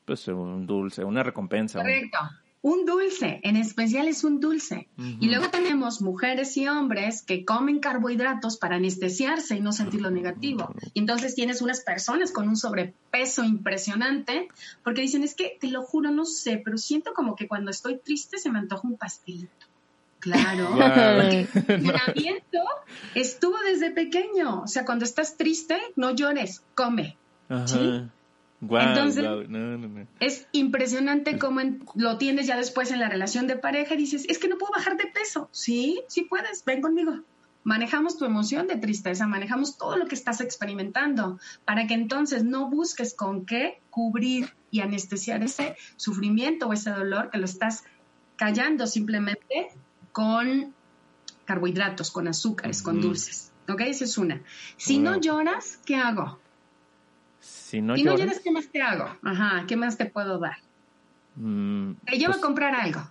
Pues 0.05 0.27
un 0.27 0.65
dulce, 0.65 1.03
una 1.03 1.23
recompensa. 1.23 1.79
Correcto. 1.79 2.19
Un 2.21 2.50
dulce, 2.85 3.39
en 3.43 3.55
especial 3.55 4.07
es 4.07 4.23
un 4.23 4.39
dulce. 4.39 4.87
Y 4.97 5.27
luego 5.27 5.49
tenemos 5.49 6.01
mujeres 6.01 6.55
y 6.57 6.67
hombres 6.67 7.23
que 7.23 7.43
comen 7.43 7.79
carbohidratos 7.79 8.57
para 8.57 8.75
anestesiarse 8.75 9.55
y 9.55 9.61
no 9.61 9.71
sentir 9.71 10.01
lo 10.01 10.11
negativo. 10.11 10.73
Y 10.93 10.99
entonces 10.99 11.35
tienes 11.35 11.61
unas 11.61 11.81
personas 11.81 12.31
con 12.31 12.47
un 12.47 12.55
sobrepeso 12.55 13.43
impresionante 13.43 14.47
porque 14.83 15.01
dicen, 15.01 15.23
es 15.23 15.33
que 15.33 15.57
te 15.59 15.67
lo 15.67 15.81
juro, 15.81 16.11
no 16.11 16.25
sé, 16.25 16.61
pero 16.63 16.77
siento 16.77 17.13
como 17.13 17.35
que 17.35 17.47
cuando 17.47 17.71
estoy 17.71 17.97
triste 17.97 18.37
se 18.37 18.51
me 18.51 18.59
antoja 18.59 18.87
un 18.87 18.97
pastelito. 18.97 19.67
Claro, 20.19 20.69
el 21.29 21.47
entrenamiento 21.55 22.59
estuvo 23.15 23.57
desde 23.65 23.91
pequeño. 23.91 24.61
O 24.61 24.67
sea, 24.67 24.85
cuando 24.85 25.05
estás 25.05 25.35
triste, 25.35 25.79
no 25.95 26.11
llores, 26.11 26.63
come. 26.75 27.17
¿sí? 27.65 28.03
Entonces, 28.61 29.25
es 30.19 30.47
impresionante 30.51 31.39
cómo 31.39 31.61
lo 31.95 32.17
tienes 32.17 32.45
ya 32.45 32.57
después 32.57 32.91
en 32.91 32.99
la 32.99 33.09
relación 33.09 33.47
de 33.47 33.55
pareja 33.55 33.95
y 33.95 33.97
dices, 33.97 34.25
es 34.29 34.37
que 34.37 34.47
no 34.47 34.57
puedo 34.57 34.71
bajar 34.73 34.97
de 34.97 35.07
peso. 35.07 35.49
Sí, 35.51 36.03
sí 36.07 36.23
puedes, 36.23 36.63
ven 36.63 36.81
conmigo. 36.81 37.21
Manejamos 37.63 38.17
tu 38.17 38.25
emoción 38.25 38.67
de 38.67 38.77
tristeza, 38.77 39.27
manejamos 39.27 39.77
todo 39.77 39.95
lo 39.97 40.05
que 40.05 40.15
estás 40.15 40.41
experimentando 40.41 41.39
para 41.65 41.87
que 41.87 41.93
entonces 41.93 42.43
no 42.43 42.69
busques 42.69 43.13
con 43.13 43.45
qué 43.45 43.79
cubrir 43.89 44.53
y 44.71 44.81
anestesiar 44.81 45.43
ese 45.43 45.75
sufrimiento 45.95 46.67
o 46.67 46.73
ese 46.73 46.91
dolor 46.91 47.29
que 47.29 47.37
lo 47.37 47.45
estás 47.45 47.83
callando 48.35 48.87
simplemente 48.87 49.69
con 50.11 50.73
carbohidratos, 51.45 52.09
con 52.11 52.27
azúcares, 52.27 52.81
con 52.81 53.01
dulces. 53.01 53.51
¿Ok? 53.69 53.81
Esa 53.81 54.05
es 54.05 54.17
una. 54.17 54.41
Si 54.77 54.97
no 54.97 55.19
lloras, 55.19 55.79
¿qué 55.85 55.95
hago? 55.95 56.40
Si 57.71 57.81
no, 57.81 57.95
lloras, 57.95 58.41
¿qué 58.43 58.51
más 58.51 58.67
te 58.67 58.81
hago? 58.81 59.05
Ajá, 59.23 59.63
¿qué 59.65 59.77
más 59.77 59.97
te 59.97 60.05
puedo 60.05 60.39
dar? 60.39 60.57
Mm, 61.35 61.93
te 62.05 62.17
llevo 62.17 62.33
a 62.33 62.35
pues 62.35 62.41
comprar 62.41 62.75
algo. 62.75 63.01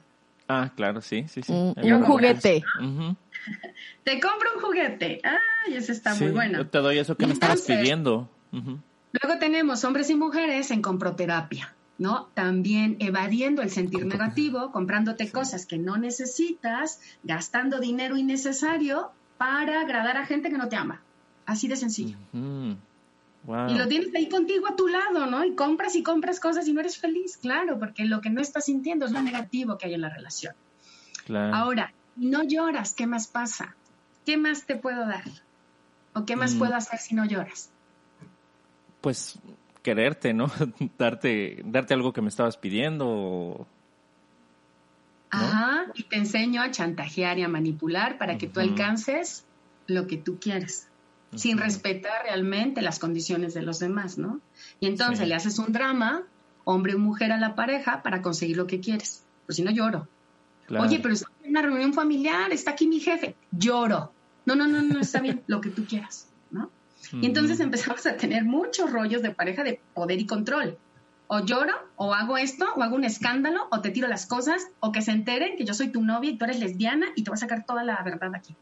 Ah, 0.49 0.71
claro, 0.77 1.01
sí, 1.01 1.25
sí, 1.29 1.43
sí. 1.43 1.51
Mm, 1.51 1.95
un 1.95 2.03
juguete. 2.03 2.63
Te 4.05 4.21
compro 4.21 4.51
un 4.57 4.61
juguete. 4.61 5.23
Ay, 5.25 5.75
ese 5.75 5.93
está 5.93 6.15
muy 6.15 6.31
bueno. 6.33 6.59
Yo 6.59 6.67
te 6.69 6.79
doy 6.79 6.99
eso 6.99 7.17
que 7.17 7.27
me 7.27 7.33
estabas 7.33 7.63
pidiendo. 7.63 8.29
Luego 8.53 9.39
tenemos 9.39 9.83
hombres 9.85 10.11
y 10.11 10.15
mujeres 10.15 10.71
en 10.71 10.83
comproterapia. 10.83 11.75
¿no? 11.97 12.29
También 12.35 12.97
evadiendo 12.99 13.63
el 13.63 13.71
sentir 13.71 14.07
negativo, 14.07 14.73
comprándote 14.73 15.31
cosas 15.31 15.67
que 15.67 15.79
no 15.79 15.99
necesitas, 15.99 16.99
gastando 17.23 17.79
dinero 17.79 18.17
innecesario 18.17 19.13
para 19.39 19.83
agradar 19.83 20.17
a 20.17 20.27
gente 20.27 20.51
que 20.51 20.59
no 20.59 20.69
te 20.69 20.77
ama. 20.77 21.03
Así 21.47 21.69
de 21.69 21.77
sencillo. 21.77 22.17
Y 23.47 23.75
lo 23.75 23.89
tienes 23.89 24.15
ahí 24.15 24.29
contigo 24.29 24.69
a 24.69 24.77
tu 24.77 24.87
lado, 24.87 25.27
¿no? 25.27 25.45
Y 25.45 25.55
compras 25.55 25.97
y 25.97 26.03
compras 26.03 26.41
cosas 26.41 26.69
y 26.69 26.73
no 26.73 26.81
eres 26.81 26.99
feliz, 26.99 27.39
claro, 27.39 27.79
porque 27.79 28.05
lo 28.05 28.21
que 28.21 28.31
no 28.31 28.41
estás 28.41 28.67
sintiendo 28.67 29.07
es 29.07 29.13
lo 29.13 29.23
negativo 29.23 29.79
que 29.79 29.87
hay 29.87 29.95
en 29.95 30.03
la 30.03 30.11
relación. 30.11 30.55
Claro. 31.25 31.57
Ahora, 31.57 31.93
no 32.17 32.43
lloras, 32.43 32.93
¿qué 32.93 33.07
más 33.07 33.29
pasa? 33.29 33.75
¿Qué 34.27 34.37
más 34.37 34.67
te 34.67 34.77
puedo 34.77 35.07
dar? 35.07 35.25
¿O 36.13 36.27
qué 36.27 36.37
más 36.37 36.55
mm. 36.55 36.59
puedo 36.59 36.75
hacer 36.75 36.99
si 36.99 37.15
no 37.15 37.25
lloras? 37.25 37.71
Pues 39.01 39.39
quererte, 39.83 40.35
¿no? 40.35 40.51
darte, 40.99 41.63
darte 41.65 41.95
algo 41.95 42.13
que 42.13 42.21
me 42.21 42.29
estabas 42.29 42.59
pidiendo. 42.59 43.67
Ajá, 45.31 45.87
y 45.95 46.03
te 46.05 46.17
enseño 46.17 46.61
a 46.61 46.71
chantajear 46.71 47.39
y 47.39 47.43
a 47.43 47.49
manipular 47.49 48.19
para 48.19 48.37
que 48.37 48.49
tú 48.49 48.61
alcances 48.61 49.45
lo 49.87 50.07
que 50.07 50.17
tú 50.17 50.39
quieres, 50.41 50.90
sin 51.35 51.59
respetar 51.59 52.25
realmente 52.25 52.83
las 52.83 52.99
condiciones 52.99 53.55
de 53.55 53.63
los 53.63 53.79
demás, 53.79 54.19
¿no? 54.19 54.41
Y 54.81 54.87
entonces 54.87 55.27
le 55.29 55.35
haces 55.35 55.59
un 55.59 55.73
drama, 55.73 56.23
hombre 56.65 56.95
o 56.95 56.99
mujer 56.99 57.33
a 57.33 57.39
la 57.39 57.55
pareja, 57.55 58.03
para 58.03 58.23
conseguir 58.23 58.57
lo 58.57 58.67
que 58.67 58.81
quieres. 58.81 59.25
Pues 59.47 59.57
si 59.57 59.63
no 59.63 59.71
lloro. 59.71 60.09
Oye, 60.79 61.01
pero 61.01 61.15
es 61.15 61.25
una 61.45 61.63
reunión 61.63 61.93
familiar, 61.93 62.53
está 62.53 62.73
aquí 62.73 62.87
mi 62.87 63.01
jefe. 63.01 63.35
Lloro. 63.51 64.13
No, 64.47 64.55
no, 64.55 64.67
no, 64.67 64.83
no, 64.83 65.01
está 65.01 65.21
bien, 65.21 65.43
lo 65.47 65.61
que 65.61 65.71
tú 65.71 65.85
quieras, 65.85 66.29
¿no? 66.51 66.71
Y 67.13 67.27
entonces 67.27 67.61
empezamos 67.61 68.07
a 68.07 68.17
tener 68.17 68.45
muchos 68.45 68.91
rollos 68.93 69.23
de 69.23 69.31
pareja 69.31 69.65
de 69.65 69.81
poder 69.95 70.21
y 70.21 70.27
control. 70.27 70.79
O 71.27 71.45
lloro, 71.45 71.75
o 71.97 72.13
hago 72.13 72.37
esto, 72.39 72.67
o 72.77 72.83
hago 72.83 72.97
un 72.97 73.05
escándalo, 73.05 73.69
o 73.71 73.81
te 73.81 73.91
tiro 73.91 74.09
las 74.09 74.27
cosas, 74.27 74.69
o 74.81 74.93
que 74.93 75.03
se 75.03 75.13
enteren 75.13 75.57
que 75.57 75.65
yo 75.65 75.75
soy 75.75 75.89
tu 75.89 76.03
novia 76.03 76.31
y 76.31 76.37
tú 76.37 76.45
eres 76.45 76.59
lesbiana 76.59 77.07
y 77.15 77.23
te 77.23 77.31
voy 77.31 77.37
a 77.37 77.41
sacar 77.41 77.65
toda 77.65 77.85
la 77.85 78.03
verdad 78.03 78.33
aquí. 78.35 78.55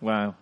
Wow. 0.00 0.34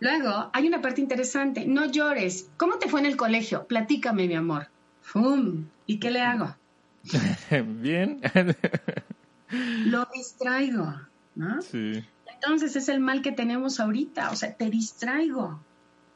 Luego, 0.00 0.50
hay 0.52 0.66
una 0.66 0.80
parte 0.80 1.00
interesante. 1.00 1.66
No 1.66 1.84
llores. 1.84 2.48
¿Cómo 2.56 2.78
te 2.78 2.88
fue 2.88 3.00
en 3.00 3.06
el 3.06 3.16
colegio? 3.16 3.66
Platícame, 3.66 4.26
mi 4.26 4.34
amor. 4.34 4.68
¡Fum! 5.02 5.66
¿Y 5.86 5.98
qué 5.98 6.10
le 6.10 6.22
hago? 6.22 6.56
Bien. 7.80 8.20
Lo 9.86 10.06
distraigo, 10.14 10.94
¿no? 11.34 11.60
Sí. 11.62 12.04
Entonces 12.32 12.76
es 12.76 12.88
el 12.88 13.00
mal 13.00 13.20
que 13.20 13.32
tenemos 13.32 13.80
ahorita, 13.80 14.30
o 14.30 14.36
sea, 14.36 14.54
te 14.54 14.70
distraigo, 14.70 15.60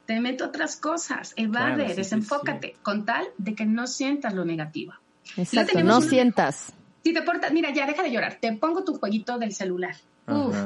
te 0.07 0.21
meto 0.21 0.47
otras 0.47 0.77
cosas, 0.77 1.35
evade, 1.37 1.95
desenfócate, 1.95 2.77
con 2.83 3.05
tal 3.05 3.27
de 3.37 3.55
que 3.55 3.67
no 3.67 3.87
sientas 3.87 4.33
lo 4.33 4.45
negativo. 4.45 4.95
Exacto, 5.37 5.83
no 5.83 6.01
sientas. 6.01 6.73
Si 7.03 7.13
te 7.13 7.23
portas, 7.23 7.53
mira, 7.53 7.71
ya 7.75 7.87
deja 7.87 8.03
de 8.03 8.11
llorar, 8.11 8.39
te 8.41 8.53
pongo 8.55 8.85
tu 8.85 8.95
jueguito 8.95 9.39
del 9.39 9.53
celular. 9.53 9.97
Uf. 10.27 10.57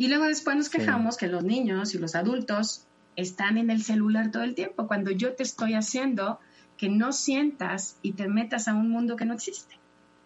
Y 0.00 0.08
luego 0.08 0.24
después 0.24 0.56
nos 0.56 0.70
quejamos 0.70 1.18
que 1.18 1.26
los 1.26 1.44
niños 1.44 1.94
y 1.94 1.98
los 1.98 2.14
adultos 2.14 2.86
están 3.16 3.58
en 3.58 3.68
el 3.68 3.82
celular 3.82 4.30
todo 4.30 4.44
el 4.44 4.54
tiempo, 4.54 4.86
cuando 4.86 5.10
yo 5.10 5.34
te 5.34 5.42
estoy 5.42 5.74
haciendo 5.74 6.40
que 6.78 6.88
no 6.88 7.12
sientas 7.12 7.98
y 8.00 8.12
te 8.12 8.26
metas 8.26 8.66
a 8.66 8.72
un 8.72 8.88
mundo 8.88 9.16
que 9.16 9.26
no 9.26 9.34
existe. 9.34 9.78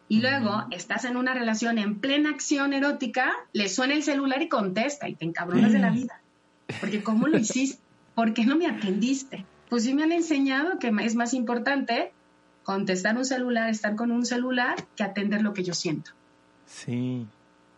Y 0.09 0.21
luego 0.21 0.65
estás 0.71 1.05
en 1.07 1.17
una 1.17 1.35
relación 1.35 1.79
en 1.79 1.99
plena 1.99 2.31
acción 2.31 2.73
erótica, 2.73 3.33
le 3.53 3.69
suena 3.69 3.95
el 3.95 4.05
celular 4.05 4.41
y 4.43 4.49
contesta 4.49 5.09
y 5.09 5.17
te 5.17 5.25
encabronas 5.25 5.73
de 5.73 5.81
la 5.81 5.91
vida. 5.91 6.21
Porque 6.79 7.03
¿cómo 7.03 7.27
lo 7.27 7.37
hiciste? 7.37 7.83
¿Por 8.15 8.33
qué 8.33 8.47
no 8.47 8.55
me 8.55 8.69
atendiste? 8.69 9.45
Pues 9.69 9.83
sí 9.83 9.93
me 9.93 10.05
han 10.05 10.13
enseñado 10.13 10.79
que 10.79 10.93
es 11.01 11.17
más 11.17 11.35
importante 11.35 12.13
contestar 12.63 13.17
un 13.17 13.25
celular, 13.25 13.71
estar 13.71 13.97
con 13.97 14.13
un 14.13 14.25
celular, 14.25 14.77
que 14.95 15.03
atender 15.03 15.43
lo 15.43 15.53
que 15.53 15.65
yo 15.65 15.75
siento. 15.75 16.13
Sí, 16.65 17.27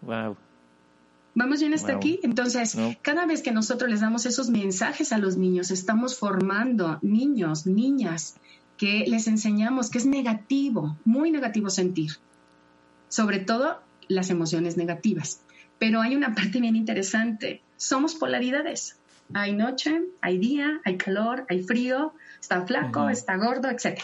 wow. 0.03 0.37
¿Vamos 1.37 1.61
bien 1.61 1.75
hasta 1.75 1.93
aquí? 1.93 2.19
Entonces, 2.23 2.79
cada 3.03 3.27
vez 3.27 3.43
que 3.43 3.53
nosotros 3.53 3.91
les 3.91 4.01
damos 4.01 4.25
esos 4.25 4.49
mensajes 4.49 5.13
a 5.13 5.19
los 5.19 5.37
niños, 5.37 5.71
estamos 5.71 6.19
formando 6.19 6.99
niños, 7.03 7.67
niñas, 7.67 8.37
que 8.79 9.05
les 9.07 9.29
enseñamos 9.29 9.91
que 9.91 9.99
es 9.99 10.07
negativo, 10.07 10.97
muy 11.05 11.31
negativo 11.31 11.69
sentir, 11.69 12.13
sobre 13.09 13.39
todo 13.39 13.83
las 14.09 14.31
emociones 14.31 14.79
negativas. 14.79 15.43
Pero 15.79 16.01
hay 16.01 16.17
una 16.17 16.35
parte 16.35 16.59
bien 16.59 16.75
interesante, 16.75 17.61
somos 17.77 18.15
polaridades. 18.15 18.97
Hay 19.35 19.53
noche, 19.53 20.05
hay 20.23 20.39
día, 20.39 20.81
hay 20.87 20.97
calor, 20.97 21.45
hay 21.51 21.63
frío, 21.65 22.15
está 22.41 22.65
flaco, 22.65 23.11
está 23.11 23.37
gordo, 23.37 23.69
etc. 23.69 24.01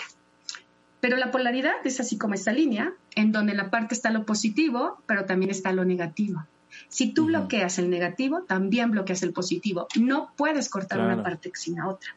Pero 1.01 1.16
la 1.16 1.30
polaridad 1.30 1.76
es 1.85 1.99
así 1.99 2.18
como 2.18 2.35
esta 2.35 2.53
línea, 2.53 2.93
en 3.14 3.33
donde 3.33 3.55
la 3.55 3.70
parte 3.70 3.95
está 3.95 4.11
lo 4.11 4.26
positivo, 4.26 5.03
pero 5.07 5.24
también 5.24 5.51
está 5.51 5.72
lo 5.72 5.87
negativo. 5.87 6.45
Si 6.89 7.12
tú 7.12 7.26
bloqueas 7.26 7.78
el 7.78 7.91
negativo, 7.91 8.43
también 8.43 8.91
bloqueas 8.91 9.22
el 9.22 9.33
positivo. 9.33 9.89
No 9.99 10.33
puedes 10.37 10.68
cortar 10.68 11.01
una 11.01 11.22
parte 11.22 11.51
sin 11.55 11.76
la 11.76 11.89
otra. 11.89 12.11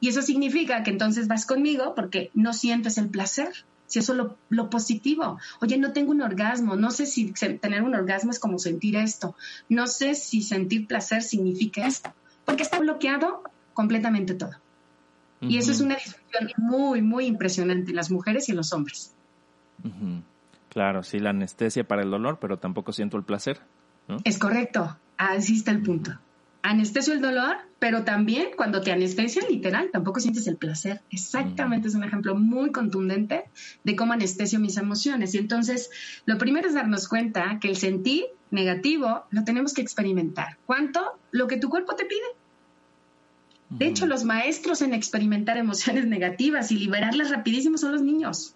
Y 0.00 0.08
eso 0.08 0.22
significa 0.22 0.82
que 0.82 0.90
entonces 0.90 1.28
vas 1.28 1.46
conmigo 1.46 1.94
porque 1.94 2.30
no 2.34 2.52
sientes 2.52 2.98
el 2.98 3.08
placer. 3.08 3.48
Si 3.86 3.98
eso 3.98 4.12
es 4.12 4.18
lo, 4.18 4.36
lo 4.48 4.70
positivo. 4.70 5.38
Oye, 5.60 5.78
no 5.78 5.92
tengo 5.92 6.10
un 6.10 6.22
orgasmo. 6.22 6.76
No 6.76 6.90
sé 6.90 7.06
si 7.06 7.32
tener 7.32 7.82
un 7.82 7.94
orgasmo 7.94 8.30
es 8.30 8.40
como 8.40 8.58
sentir 8.58 8.96
esto. 8.96 9.36
No 9.68 9.86
sé 9.86 10.14
si 10.14 10.42
sentir 10.42 10.86
placer 10.86 11.22
significa 11.22 11.86
esto. 11.86 12.12
Porque 12.44 12.62
está 12.62 12.80
bloqueado 12.80 13.42
completamente 13.74 14.34
todo. 14.34 14.52
Y 15.40 15.58
eso 15.58 15.72
es 15.72 15.80
una 15.80 15.96
discusión 15.96 16.50
muy, 16.56 17.02
muy 17.02 17.26
impresionante 17.26 17.90
en 17.90 17.96
las 17.96 18.10
mujeres 18.10 18.48
y 18.48 18.52
en 18.52 18.58
los 18.58 18.72
hombres. 18.72 19.12
Claro, 20.68 21.02
sí, 21.02 21.18
la 21.18 21.30
anestesia 21.30 21.86
para 21.86 22.02
el 22.02 22.10
dolor, 22.10 22.38
pero 22.40 22.58
tampoco 22.58 22.92
siento 22.92 23.16
el 23.16 23.24
placer. 23.24 23.60
Es 24.24 24.38
correcto, 24.38 24.96
así 25.16 25.56
está 25.56 25.70
el 25.70 25.82
punto. 25.82 26.18
Anestesio 26.62 27.12
el 27.12 27.20
dolor, 27.20 27.56
pero 27.80 28.04
también 28.04 28.50
cuando 28.56 28.82
te 28.82 28.92
anestesian, 28.92 29.46
literal, 29.50 29.90
tampoco 29.92 30.20
sientes 30.20 30.46
el 30.46 30.56
placer. 30.56 31.02
Exactamente, 31.10 31.88
es 31.88 31.96
un 31.96 32.04
ejemplo 32.04 32.36
muy 32.36 32.70
contundente 32.70 33.44
de 33.82 33.96
cómo 33.96 34.12
anestesio 34.12 34.60
mis 34.60 34.76
emociones. 34.76 35.34
Y 35.34 35.38
entonces, 35.38 35.90
lo 36.24 36.38
primero 36.38 36.68
es 36.68 36.74
darnos 36.74 37.08
cuenta 37.08 37.58
que 37.60 37.68
el 37.68 37.76
sentir 37.76 38.26
negativo 38.52 39.24
lo 39.30 39.42
tenemos 39.42 39.74
que 39.74 39.82
experimentar. 39.82 40.58
¿Cuánto? 40.64 41.18
Lo 41.32 41.48
que 41.48 41.56
tu 41.56 41.68
cuerpo 41.68 41.96
te 41.96 42.04
pide. 42.04 42.20
De 43.70 43.86
hecho, 43.86 44.06
los 44.06 44.22
maestros 44.22 44.82
en 44.82 44.94
experimentar 44.94 45.56
emociones 45.56 46.06
negativas 46.06 46.70
y 46.70 46.76
liberarlas 46.76 47.30
rapidísimo 47.30 47.78
son 47.78 47.92
los 47.92 48.02
niños. 48.02 48.54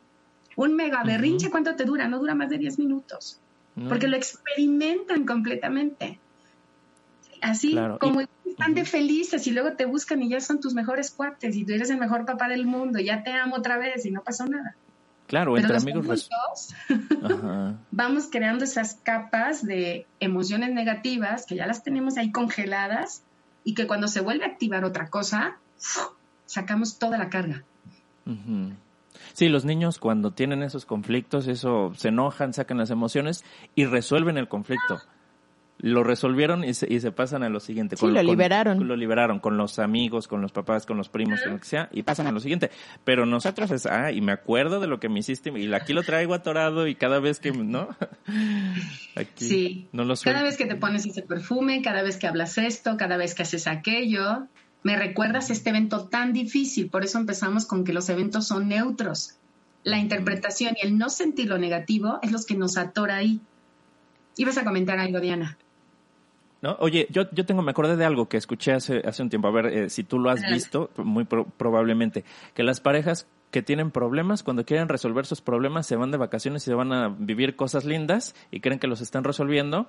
Un 0.54 0.76
mega 0.76 1.02
berrinche, 1.02 1.50
¿cuánto 1.50 1.74
te 1.74 1.84
dura? 1.84 2.06
No 2.06 2.20
dura 2.20 2.34
más 2.34 2.50
de 2.50 2.58
10 2.58 2.78
minutos 2.78 3.40
porque 3.88 4.08
lo 4.08 4.16
experimentan 4.16 5.26
completamente. 5.26 6.18
Así 7.42 7.76
como 8.00 8.22
están 8.44 8.74
de 8.74 8.84
felices 8.84 9.46
y 9.46 9.50
luego 9.50 9.72
te 9.72 9.84
buscan 9.84 10.22
y 10.22 10.30
ya 10.30 10.40
son 10.40 10.60
tus 10.60 10.74
mejores 10.74 11.10
cuates 11.10 11.54
y 11.56 11.64
tú 11.64 11.74
eres 11.74 11.90
el 11.90 11.98
mejor 11.98 12.24
papá 12.24 12.48
del 12.48 12.66
mundo, 12.66 12.98
ya 12.98 13.22
te 13.22 13.32
amo 13.32 13.56
otra 13.56 13.76
vez 13.76 14.06
y 14.06 14.10
no 14.10 14.22
pasó 14.22 14.46
nada. 14.46 14.74
Claro, 15.26 15.58
entre 15.58 15.76
amigos. 15.76 16.28
vamos 17.90 18.28
creando 18.30 18.64
esas 18.64 18.94
capas 19.02 19.64
de 19.64 20.06
emociones 20.20 20.72
negativas 20.72 21.46
que 21.46 21.56
ya 21.56 21.66
las 21.66 21.82
tenemos 21.82 22.16
ahí 22.16 22.30
congeladas 22.30 23.22
y 23.64 23.74
que 23.74 23.86
cuando 23.86 24.08
se 24.08 24.20
vuelve 24.20 24.44
a 24.44 24.48
activar 24.48 24.84
otra 24.84 25.08
cosa, 25.10 25.58
sacamos 26.46 26.98
toda 26.98 27.18
la 27.18 27.28
carga. 27.28 27.64
Sí, 29.36 29.50
los 29.50 29.66
niños 29.66 29.98
cuando 29.98 30.30
tienen 30.30 30.62
esos 30.62 30.86
conflictos, 30.86 31.46
eso 31.46 31.92
se 31.94 32.08
enojan, 32.08 32.54
sacan 32.54 32.78
las 32.78 32.88
emociones 32.88 33.44
y 33.74 33.84
resuelven 33.84 34.38
el 34.38 34.48
conflicto. 34.48 35.02
Lo 35.76 36.02
resolvieron 36.02 36.64
y 36.64 36.72
se, 36.72 36.90
y 36.90 37.00
se 37.00 37.12
pasan 37.12 37.42
a 37.42 37.50
lo 37.50 37.60
siguiente. 37.60 37.98
Sí, 37.98 38.06
lo 38.06 38.22
liberaron. 38.22 38.88
lo 38.88 38.96
liberaron 38.96 39.38
con 39.40 39.58
los 39.58 39.78
amigos, 39.78 40.26
con 40.26 40.40
los 40.40 40.52
papás, 40.52 40.86
con 40.86 40.96
los 40.96 41.10
primos, 41.10 41.42
con 41.42 41.52
lo 41.52 41.58
que 41.58 41.66
sea, 41.66 41.90
y 41.92 42.02
pasan 42.02 42.26
a 42.28 42.32
lo 42.32 42.40
siguiente. 42.40 42.70
Pero 43.04 43.26
nosotros 43.26 43.70
es, 43.72 43.84
ah, 43.84 44.10
y 44.10 44.22
me 44.22 44.32
acuerdo 44.32 44.80
de 44.80 44.86
lo 44.86 45.00
que 45.00 45.10
me 45.10 45.18
hiciste, 45.18 45.52
y 45.54 45.70
aquí 45.74 45.92
lo 45.92 46.02
traigo 46.02 46.32
atorado 46.32 46.86
y 46.86 46.94
cada 46.94 47.20
vez 47.20 47.38
que, 47.38 47.52
¿no? 47.52 47.88
Aquí 49.16 49.44
sí. 49.44 49.88
No 49.92 50.04
lo 50.04 50.14
cada 50.16 50.44
vez 50.44 50.56
que 50.56 50.64
te 50.64 50.76
pones 50.76 51.04
ese 51.04 51.20
perfume, 51.20 51.82
cada 51.82 52.02
vez 52.02 52.16
que 52.16 52.26
hablas 52.26 52.56
esto, 52.56 52.96
cada 52.96 53.18
vez 53.18 53.34
que 53.34 53.42
haces 53.42 53.66
aquello, 53.66 54.48
me 54.86 54.96
recuerdas 54.96 55.50
este 55.50 55.70
evento 55.70 56.06
tan 56.06 56.32
difícil, 56.32 56.88
por 56.88 57.02
eso 57.02 57.18
empezamos 57.18 57.66
con 57.66 57.82
que 57.82 57.92
los 57.92 58.08
eventos 58.08 58.46
son 58.46 58.68
neutros. 58.68 59.34
La 59.82 59.98
interpretación 59.98 60.76
y 60.80 60.86
el 60.86 60.96
no 60.96 61.10
sentir 61.10 61.48
lo 61.48 61.58
negativo 61.58 62.20
es 62.22 62.30
lo 62.30 62.38
que 62.46 62.54
nos 62.54 62.76
atora 62.76 63.16
ahí. 63.16 63.40
Ibas 64.36 64.58
a 64.58 64.64
comentar 64.64 65.00
algo, 65.00 65.18
Diana. 65.18 65.58
¿No? 66.62 66.76
Oye, 66.78 67.08
yo, 67.10 67.28
yo 67.32 67.44
tengo, 67.44 67.62
me 67.62 67.72
acordé 67.72 67.96
de 67.96 68.04
algo 68.04 68.28
que 68.28 68.36
escuché 68.36 68.74
hace, 68.74 69.02
hace 69.04 69.24
un 69.24 69.28
tiempo, 69.28 69.48
a 69.48 69.50
ver 69.50 69.66
eh, 69.66 69.90
si 69.90 70.04
tú 70.04 70.20
lo 70.20 70.30
has 70.30 70.40
visto, 70.48 70.90
muy 70.98 71.24
probablemente, 71.24 72.24
que 72.54 72.62
las 72.62 72.80
parejas 72.80 73.26
que 73.50 73.62
tienen 73.62 73.90
problemas, 73.90 74.44
cuando 74.44 74.64
quieren 74.64 74.88
resolver 74.88 75.26
sus 75.26 75.40
problemas, 75.40 75.88
se 75.88 75.96
van 75.96 76.12
de 76.12 76.18
vacaciones 76.18 76.62
y 76.62 76.66
se 76.66 76.74
van 76.74 76.92
a 76.92 77.08
vivir 77.08 77.56
cosas 77.56 77.84
lindas 77.84 78.36
y 78.52 78.60
creen 78.60 78.78
que 78.78 78.86
los 78.86 79.00
están 79.00 79.24
resolviendo 79.24 79.88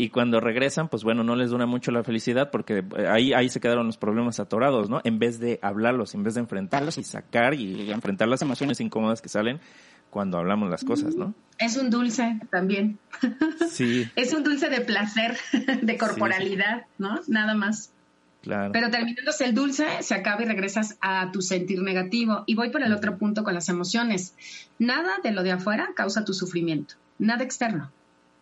y 0.00 0.08
cuando 0.08 0.40
regresan, 0.40 0.88
pues 0.88 1.04
bueno, 1.04 1.22
no 1.22 1.36
les 1.36 1.50
dura 1.50 1.66
mucho 1.66 1.90
la 1.90 2.02
felicidad 2.02 2.50
porque 2.50 2.78
eh, 2.78 3.06
ahí, 3.06 3.34
ahí 3.34 3.50
se 3.50 3.60
quedaron 3.60 3.86
los 3.86 3.98
problemas 3.98 4.40
atorados, 4.40 4.88
¿no? 4.88 5.02
En 5.04 5.18
vez 5.18 5.38
de 5.38 5.58
hablarlos, 5.60 6.14
en 6.14 6.22
vez 6.22 6.34
de 6.34 6.40
enfrentarlos 6.40 6.96
y 6.96 7.04
sacar 7.04 7.52
y 7.52 7.90
enfrentar 7.92 8.26
las 8.26 8.40
emociones 8.40 8.80
incómodas 8.80 9.20
que 9.20 9.28
salen 9.28 9.60
cuando 10.08 10.38
hablamos 10.38 10.70
las 10.70 10.84
cosas, 10.84 11.16
¿no? 11.16 11.34
Es 11.58 11.76
un 11.76 11.90
dulce 11.90 12.40
también. 12.50 12.98
Sí. 13.70 14.08
es 14.16 14.32
un 14.32 14.42
dulce 14.42 14.70
de 14.70 14.80
placer, 14.80 15.36
de 15.82 15.98
corporalidad, 15.98 16.86
¿no? 16.96 17.20
Nada 17.28 17.54
más. 17.54 17.92
Claro. 18.40 18.72
Pero 18.72 18.90
terminándose 18.90 19.44
el 19.44 19.54
dulce, 19.54 19.86
se 20.00 20.14
acaba 20.14 20.42
y 20.42 20.46
regresas 20.46 20.96
a 21.02 21.30
tu 21.30 21.42
sentir 21.42 21.82
negativo. 21.82 22.42
Y 22.46 22.54
voy 22.54 22.70
por 22.70 22.82
el 22.82 22.94
otro 22.94 23.18
punto 23.18 23.44
con 23.44 23.52
las 23.52 23.68
emociones. 23.68 24.34
Nada 24.78 25.18
de 25.22 25.30
lo 25.30 25.42
de 25.42 25.52
afuera 25.52 25.90
causa 25.94 26.24
tu 26.24 26.32
sufrimiento, 26.32 26.94
nada 27.18 27.44
externo. 27.44 27.92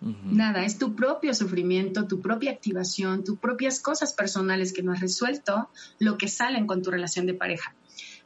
Nada, 0.01 0.65
es 0.65 0.79
tu 0.79 0.95
propio 0.95 1.35
sufrimiento, 1.35 2.07
tu 2.07 2.21
propia 2.21 2.53
activación, 2.53 3.25
tus 3.25 3.39
propias 3.39 3.81
cosas 3.81 4.13
personales 4.13 4.73
que 4.73 4.83
no 4.83 4.93
has 4.93 5.01
resuelto, 5.01 5.71
lo 5.99 6.17
que 6.17 6.29
salen 6.29 6.67
con 6.67 6.83
tu 6.83 6.91
relación 6.91 7.27
de 7.27 7.35
pareja. 7.35 7.75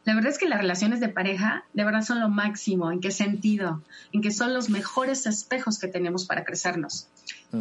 La 0.05 0.15
verdad 0.15 0.33
es 0.33 0.39
que 0.39 0.49
las 0.49 0.61
relaciones 0.61 0.99
de 1.01 1.09
pareja 1.09 1.65
de 1.73 1.85
verdad 1.85 2.03
son 2.03 2.21
lo 2.21 2.29
máximo. 2.29 2.91
¿En 2.91 3.01
qué 3.01 3.11
sentido? 3.11 3.83
En 4.13 4.21
que 4.21 4.33
son 4.33 4.53
los 4.53 4.69
mejores 4.69 5.27
espejos 5.27 5.79
que 5.79 5.87
tenemos 5.87 6.27
para 6.27 6.45
crecernos. 6.45 7.09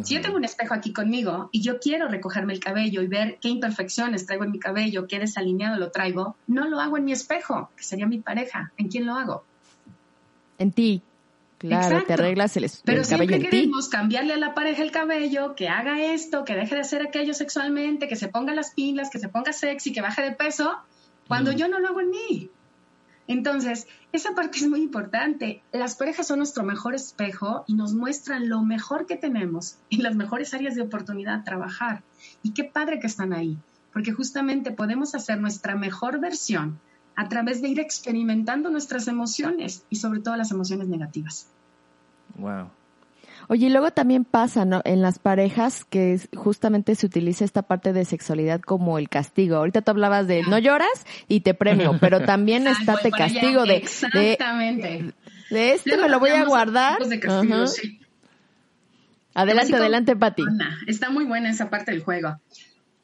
Si 0.02 0.14
yo 0.14 0.20
tengo 0.22 0.36
un 0.36 0.44
espejo 0.44 0.74
aquí 0.74 0.92
conmigo 0.92 1.50
y 1.52 1.62
yo 1.62 1.78
quiero 1.78 2.08
recogerme 2.08 2.52
el 2.52 2.60
cabello 2.60 3.02
y 3.02 3.06
ver 3.06 3.38
qué 3.40 3.48
imperfecciones 3.48 4.26
traigo 4.26 4.44
en 4.44 4.50
mi 4.50 4.58
cabello, 4.58 5.06
qué 5.06 5.18
desalineado 5.18 5.78
lo 5.78 5.90
traigo, 5.90 6.34
no 6.46 6.66
lo 6.68 6.80
hago 6.80 6.96
en 6.96 7.04
mi 7.04 7.12
espejo, 7.12 7.70
que 7.76 7.84
sería 7.84 8.06
mi 8.06 8.18
pareja. 8.18 8.72
¿En 8.76 8.88
quién 8.88 9.06
lo 9.06 9.14
hago? 9.14 9.44
En 10.58 10.72
ti. 10.72 11.02
Claro, 11.68 12.02
te 12.04 12.12
arreglas 12.12 12.56
el, 12.56 12.70
Pero 12.84 13.04
siempre 13.04 13.38
queremos 13.38 13.88
cambiarle 13.88 14.34
a 14.34 14.36
la 14.36 14.54
pareja 14.54 14.82
el 14.82 14.90
cabello, 14.90 15.54
que 15.54 15.68
haga 15.68 16.02
esto, 16.02 16.44
que 16.44 16.54
deje 16.54 16.74
de 16.74 16.80
hacer 16.80 17.02
aquello 17.02 17.34
sexualmente, 17.34 18.08
que 18.08 18.16
se 18.16 18.28
ponga 18.28 18.52
las 18.54 18.72
pilas, 18.72 19.10
que 19.10 19.18
se 19.18 19.28
ponga 19.28 19.52
sexy, 19.52 19.92
que 19.92 20.00
baje 20.00 20.22
de 20.22 20.32
peso, 20.32 20.76
cuando 21.28 21.52
yo 21.52 21.68
no 21.68 21.78
lo 21.78 21.88
hago 21.88 22.00
en 22.00 22.10
mí. 22.10 22.50
Entonces, 23.28 23.86
esa 24.12 24.34
parte 24.34 24.58
es 24.58 24.68
muy 24.68 24.80
importante. 24.80 25.62
Las 25.72 25.94
parejas 25.94 26.26
son 26.26 26.38
nuestro 26.38 26.64
mejor 26.64 26.94
espejo 26.94 27.64
y 27.68 27.74
nos 27.74 27.94
muestran 27.94 28.48
lo 28.48 28.62
mejor 28.62 29.06
que 29.06 29.16
tenemos 29.16 29.76
y 29.88 29.98
las 29.98 30.16
mejores 30.16 30.52
áreas 30.54 30.74
de 30.74 30.82
oportunidad 30.82 31.36
a 31.36 31.44
trabajar. 31.44 32.02
Y 32.42 32.52
qué 32.52 32.64
padre 32.64 32.98
que 32.98 33.06
están 33.06 33.32
ahí, 33.32 33.56
porque 33.92 34.12
justamente 34.12 34.72
podemos 34.72 35.14
hacer 35.14 35.40
nuestra 35.40 35.76
mejor 35.76 36.18
versión 36.18 36.80
a 37.16 37.28
través 37.28 37.62
de 37.62 37.68
ir 37.68 37.80
experimentando 37.80 38.70
nuestras 38.70 39.08
emociones 39.08 39.84
y 39.90 39.96
sobre 39.96 40.20
todo 40.20 40.36
las 40.36 40.50
emociones 40.50 40.88
negativas. 40.88 41.48
Wow. 42.36 42.70
Oye, 43.48 43.66
y 43.66 43.70
luego 43.70 43.90
también 43.90 44.24
pasa, 44.24 44.64
¿no? 44.64 44.80
En 44.84 45.02
las 45.02 45.18
parejas 45.18 45.84
que 45.84 46.18
justamente 46.34 46.94
se 46.94 47.06
utiliza 47.06 47.44
esta 47.44 47.62
parte 47.62 47.92
de 47.92 48.04
sexualidad 48.04 48.60
como 48.60 48.98
el 48.98 49.08
castigo. 49.08 49.56
Ahorita 49.56 49.82
tú 49.82 49.90
hablabas 49.90 50.26
de 50.26 50.42
no 50.44 50.58
lloras 50.58 51.06
y 51.28 51.40
te 51.40 51.52
premio, 51.54 51.96
pero 52.00 52.20
también 52.20 52.66
está 52.68 52.96
te 52.96 53.10
castigo 53.10 53.64
de, 53.64 53.76
Exactamente. 53.76 55.12
De, 55.50 55.72
este 55.72 55.96
me 55.96 56.08
lo 56.08 56.20
voy 56.20 56.30
a 56.30 56.44
guardar. 56.44 56.98
Adelante, 59.34 59.76
adelante, 59.76 60.16
Pati. 60.16 60.44
Está 60.86 61.10
muy 61.10 61.24
buena 61.24 61.50
esa 61.50 61.68
parte 61.70 61.90
del 61.90 62.02
juego. 62.02 62.38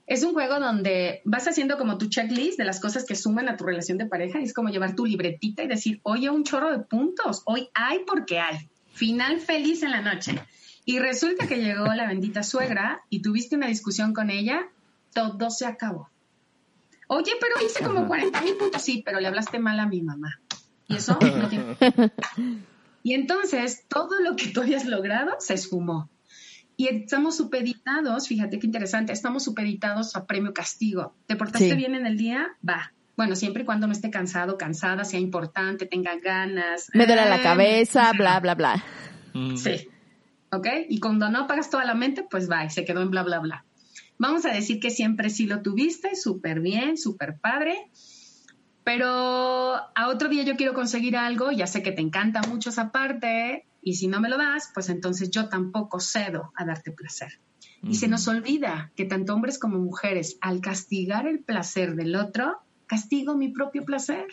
Es 0.08 0.22
un 0.24 0.32
juego 0.32 0.58
donde 0.58 1.20
vas 1.26 1.46
haciendo 1.46 1.76
como 1.76 1.98
tu 1.98 2.08
checklist 2.08 2.58
de 2.58 2.64
las 2.64 2.80
cosas 2.80 3.04
que 3.04 3.14
suman 3.14 3.46
a 3.46 3.58
tu 3.58 3.64
relación 3.64 3.98
de 3.98 4.06
pareja 4.06 4.40
y 4.40 4.44
es 4.44 4.54
como 4.54 4.70
llevar 4.70 4.96
tu 4.96 5.04
libretita 5.04 5.62
y 5.62 5.68
decir, 5.68 6.00
oye, 6.02 6.30
un 6.30 6.44
chorro 6.44 6.72
de 6.72 6.78
puntos, 6.78 7.42
hoy 7.44 7.68
hay 7.74 8.00
porque 8.06 8.40
hay. 8.40 8.70
final 8.94 9.38
feliz 9.38 9.82
en 9.82 9.90
la 9.90 10.00
noche. 10.00 10.40
Y 10.86 10.98
resulta 10.98 11.46
que 11.46 11.60
llegó 11.60 11.84
la 11.92 12.06
bendita 12.06 12.42
suegra 12.42 13.02
y 13.10 13.20
tuviste 13.20 13.54
una 13.54 13.66
discusión 13.66 14.14
con 14.14 14.30
ella, 14.30 14.70
todo 15.12 15.50
se 15.50 15.66
acabó. 15.66 16.08
Oye, 17.08 17.32
pero 17.38 17.64
hice 17.64 17.84
como 17.84 18.08
40 18.08 18.40
mil 18.40 18.54
puntos, 18.54 18.80
sí, 18.80 19.02
pero 19.04 19.20
le 19.20 19.28
hablaste 19.28 19.58
mal 19.58 19.78
a 19.78 19.86
mi 19.86 20.00
mamá. 20.00 20.40
Y 20.88 20.96
eso 20.96 21.18
no 21.20 21.48
tiene... 21.50 21.76
Y 23.02 23.14
entonces 23.14 23.84
todo 23.88 24.20
lo 24.20 24.36
que 24.36 24.48
tú 24.48 24.62
habías 24.62 24.84
logrado 24.84 25.36
se 25.38 25.54
esfumó. 25.54 26.10
Y 26.80 26.86
estamos 26.86 27.36
supeditados, 27.36 28.28
fíjate 28.28 28.60
qué 28.60 28.66
interesante, 28.66 29.12
estamos 29.12 29.42
supeditados 29.42 30.14
a 30.14 30.26
premio 30.26 30.54
castigo. 30.54 31.12
¿Te 31.26 31.34
portaste 31.34 31.74
bien 31.74 31.96
en 31.96 32.06
el 32.06 32.16
día? 32.16 32.56
Va. 32.66 32.92
Bueno, 33.16 33.34
siempre 33.34 33.64
y 33.64 33.66
cuando 33.66 33.88
no 33.88 33.92
esté 33.92 34.10
cansado, 34.10 34.56
cansada, 34.56 35.04
sea 35.04 35.18
importante, 35.18 35.86
tenga 35.86 36.16
ganas. 36.20 36.88
Me 36.94 37.04
duele 37.04 37.28
la 37.28 37.42
cabeza, 37.42 38.12
bla, 38.12 38.38
bla, 38.38 38.54
bla. 38.54 38.84
Mm. 39.34 39.56
Sí. 39.56 39.88
¿Ok? 40.52 40.68
Y 40.88 41.00
cuando 41.00 41.28
no 41.28 41.40
apagas 41.40 41.68
toda 41.68 41.84
la 41.84 41.96
mente, 41.96 42.24
pues 42.30 42.48
va, 42.48 42.64
y 42.64 42.70
se 42.70 42.84
quedó 42.84 43.02
en 43.02 43.10
bla, 43.10 43.24
bla, 43.24 43.40
bla. 43.40 43.64
Vamos 44.16 44.44
a 44.44 44.52
decir 44.52 44.78
que 44.78 44.90
siempre 44.90 45.30
sí 45.30 45.48
lo 45.48 45.62
tuviste, 45.62 46.14
súper 46.14 46.60
bien, 46.60 46.96
súper 46.96 47.40
padre, 47.40 47.90
pero 48.84 49.74
a 49.74 50.08
otro 50.08 50.28
día 50.28 50.44
yo 50.44 50.54
quiero 50.54 50.74
conseguir 50.74 51.16
algo, 51.16 51.50
ya 51.50 51.66
sé 51.66 51.82
que 51.82 51.90
te 51.90 52.02
encanta 52.02 52.40
mucho 52.42 52.70
esa 52.70 52.92
parte, 52.92 53.66
y 53.88 53.94
si 53.94 54.06
no 54.06 54.20
me 54.20 54.28
lo 54.28 54.36
das, 54.36 54.70
pues 54.74 54.90
entonces 54.90 55.30
yo 55.30 55.48
tampoco 55.48 55.98
cedo 55.98 56.52
a 56.54 56.66
darte 56.66 56.92
placer. 56.92 57.40
Y 57.82 57.94
se 57.94 58.06
nos 58.06 58.28
olvida 58.28 58.92
que 58.96 59.06
tanto 59.06 59.32
hombres 59.32 59.58
como 59.58 59.78
mujeres, 59.78 60.36
al 60.42 60.60
castigar 60.60 61.26
el 61.26 61.38
placer 61.38 61.94
del 61.94 62.14
otro, 62.16 62.58
castigo 62.86 63.34
mi 63.34 63.48
propio 63.48 63.86
placer. 63.86 64.26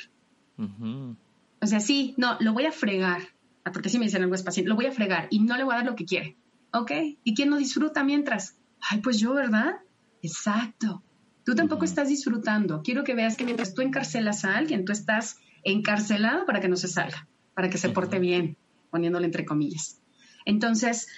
O 0.57 1.67
sea, 1.67 1.79
sí, 1.79 2.15
no, 2.17 2.35
lo 2.41 2.51
voy 2.51 2.65
a 2.65 2.73
fregar, 2.73 3.21
ah, 3.63 3.71
porque 3.71 3.87
si 3.87 3.97
me 3.97 4.05
dicen 4.05 4.23
algo 4.23 4.35
es 4.35 4.43
paciente, 4.43 4.67
lo 4.67 4.75
voy 4.75 4.87
a 4.87 4.91
fregar 4.91 5.29
y 5.29 5.39
no 5.39 5.55
le 5.55 5.63
voy 5.63 5.73
a 5.73 5.77
dar 5.77 5.85
lo 5.85 5.95
que 5.95 6.03
quiere. 6.03 6.35
¿Ok? 6.73 6.91
¿Y 7.23 7.33
quién 7.33 7.49
no 7.49 7.55
disfruta 7.55 8.03
mientras? 8.03 8.57
Ay, 8.81 8.99
pues 8.99 9.19
yo, 9.19 9.33
¿verdad? 9.33 9.75
Exacto. 10.21 11.01
Tú 11.45 11.55
tampoco 11.55 11.85
estás 11.85 12.09
disfrutando. 12.09 12.81
Quiero 12.83 13.05
que 13.05 13.15
veas 13.15 13.37
que 13.37 13.45
mientras 13.45 13.73
tú 13.73 13.81
encarcelas 13.81 14.43
a 14.43 14.57
alguien, 14.57 14.83
tú 14.83 14.91
estás 14.91 15.37
encarcelado 15.63 16.45
para 16.45 16.59
que 16.59 16.67
no 16.67 16.75
se 16.75 16.89
salga, 16.89 17.25
para 17.53 17.69
que 17.69 17.77
se 17.77 17.87
porte 17.87 18.19
bien, 18.19 18.57
poniéndole 18.95 19.25
entre 19.25 19.43
comillas. 19.43 19.99
Entonces, 20.45 21.09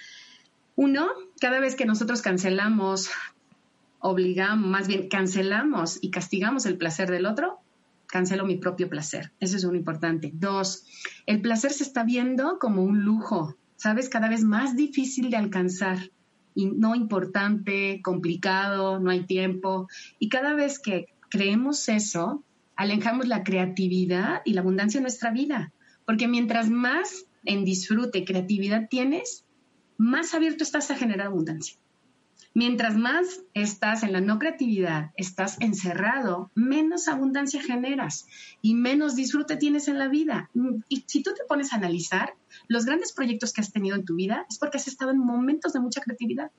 uno, 0.74 1.06
cada 1.40 1.60
vez 1.60 1.76
que 1.76 1.86
nosotros 1.86 2.22
cancelamos, 2.22 3.08
obligamos, 4.00 4.68
más 4.68 4.88
bien 4.88 5.08
cancelamos 5.08 6.00
y 6.02 6.10
castigamos 6.10 6.66
el 6.66 6.76
placer 6.76 7.08
del 7.08 7.24
otro, 7.24 7.60
cancelo 8.08 8.44
mi 8.44 8.56
propio 8.56 8.88
placer. 8.88 9.30
Eso 9.38 9.56
es 9.56 9.64
muy 9.64 9.76
importante. 9.76 10.32
Dos, 10.34 10.86
el 11.26 11.40
placer 11.40 11.70
se 11.70 11.84
está 11.84 12.02
viendo 12.02 12.58
como 12.58 12.82
un 12.82 13.04
lujo, 13.04 13.56
¿sabes? 13.76 14.08
Cada 14.08 14.28
vez 14.28 14.42
más 14.42 14.74
difícil 14.74 15.30
de 15.30 15.36
alcanzar 15.36 15.98
no 16.56 16.96
importante, 16.96 18.00
complicado, 18.02 18.98
no 18.98 19.10
hay 19.10 19.24
tiempo. 19.24 19.86
Y 20.18 20.30
cada 20.30 20.54
vez 20.54 20.80
que 20.80 21.06
creemos 21.28 21.88
eso, 21.88 22.42
alejamos 22.74 23.28
la 23.28 23.44
creatividad 23.44 24.42
y 24.44 24.54
la 24.54 24.62
abundancia 24.62 24.98
en 24.98 25.02
nuestra 25.02 25.30
vida. 25.30 25.72
Porque 26.04 26.26
mientras 26.26 26.68
más 26.68 27.27
en 27.48 27.64
disfrute 27.64 28.24
creatividad 28.24 28.88
tienes, 28.88 29.44
más 29.96 30.34
abierto 30.34 30.62
estás 30.62 30.90
a 30.92 30.96
generar 30.96 31.26
abundancia. 31.26 31.76
Mientras 32.54 32.96
más 32.96 33.42
estás 33.54 34.02
en 34.02 34.12
la 34.12 34.20
no 34.20 34.38
creatividad, 34.38 35.10
estás 35.16 35.58
encerrado, 35.60 36.50
menos 36.54 37.08
abundancia 37.08 37.62
generas 37.62 38.26
y 38.62 38.74
menos 38.74 39.16
disfrute 39.16 39.56
tienes 39.56 39.88
en 39.88 39.98
la 39.98 40.08
vida. 40.08 40.50
Y 40.88 41.04
si 41.06 41.22
tú 41.22 41.32
te 41.34 41.44
pones 41.48 41.72
a 41.72 41.76
analizar, 41.76 42.34
los 42.66 42.84
grandes 42.84 43.12
proyectos 43.12 43.52
que 43.52 43.60
has 43.60 43.72
tenido 43.72 43.96
en 43.96 44.04
tu 44.04 44.14
vida 44.14 44.46
es 44.48 44.58
porque 44.58 44.78
has 44.78 44.88
estado 44.88 45.10
en 45.10 45.18
momentos 45.18 45.72
de 45.72 45.80
mucha 45.80 46.00
creatividad. 46.00 46.50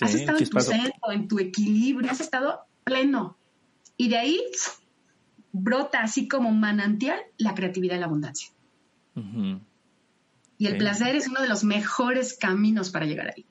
has 0.00 0.14
estado 0.14 0.38
en 0.38 0.48
tu 0.48 0.60
centro, 0.60 1.12
en 1.12 1.28
tu 1.28 1.38
equilibrio, 1.38 2.10
has 2.10 2.20
estado 2.20 2.60
pleno. 2.82 3.36
Y 3.96 4.08
de 4.08 4.16
ahí 4.16 4.40
brota 5.52 6.00
así 6.00 6.26
como 6.26 6.50
manantial 6.52 7.20
la 7.38 7.54
creatividad 7.54 7.96
y 7.96 8.00
la 8.00 8.06
abundancia. 8.06 8.48
Y 10.58 10.66
el 10.66 10.78
placer 10.78 11.16
es 11.16 11.28
uno 11.28 11.40
de 11.40 11.48
los 11.48 11.64
mejores 11.64 12.36
caminos 12.36 12.90
para 12.90 13.06
llegar 13.06 13.32
ahí. 13.34 13.44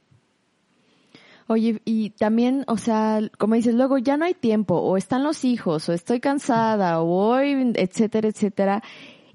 Oye, 1.48 1.82
y 1.84 2.12
también, 2.12 2.64
o 2.68 2.78
sea, 2.78 3.20
como 3.38 3.56
dices, 3.56 3.76
luego 3.76 3.98
ya 3.98 4.16
no 4.16 4.26
hay 4.26 4.34
tiempo, 4.34 4.76
o 4.76 4.96
están 4.96 5.24
los 5.24 5.44
hijos, 5.44 5.90
o 5.90 5.94
estoy 5.94 6.22
cansada, 6.22 7.02
o 7.02 7.10
hoy, 7.10 7.74
etcétera, 7.76 8.30
etcétera. 8.30 8.82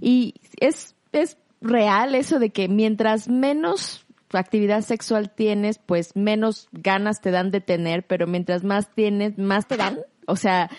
Y 0.01 0.35
es, 0.59 0.95
es 1.13 1.37
real 1.61 2.15
eso 2.15 2.39
de 2.39 2.51
que 2.51 2.69
mientras 2.69 3.29
menos 3.29 4.07
actividad 4.37 4.83
sexual 4.83 5.31
tienes, 5.31 5.79
pues 5.79 6.15
menos 6.17 6.69
ganas 6.73 7.21
te 7.21 7.31
dan 7.31 7.51
de 7.51 7.61
tener, 7.61 8.07
pero 8.07 8.27
mientras 8.27 8.65
más 8.65 8.95
tienes, 8.95 9.39
más 9.39 9.67
te 9.67 9.77
dan. 9.77 9.99
O 10.27 10.37
sea, 10.37 10.71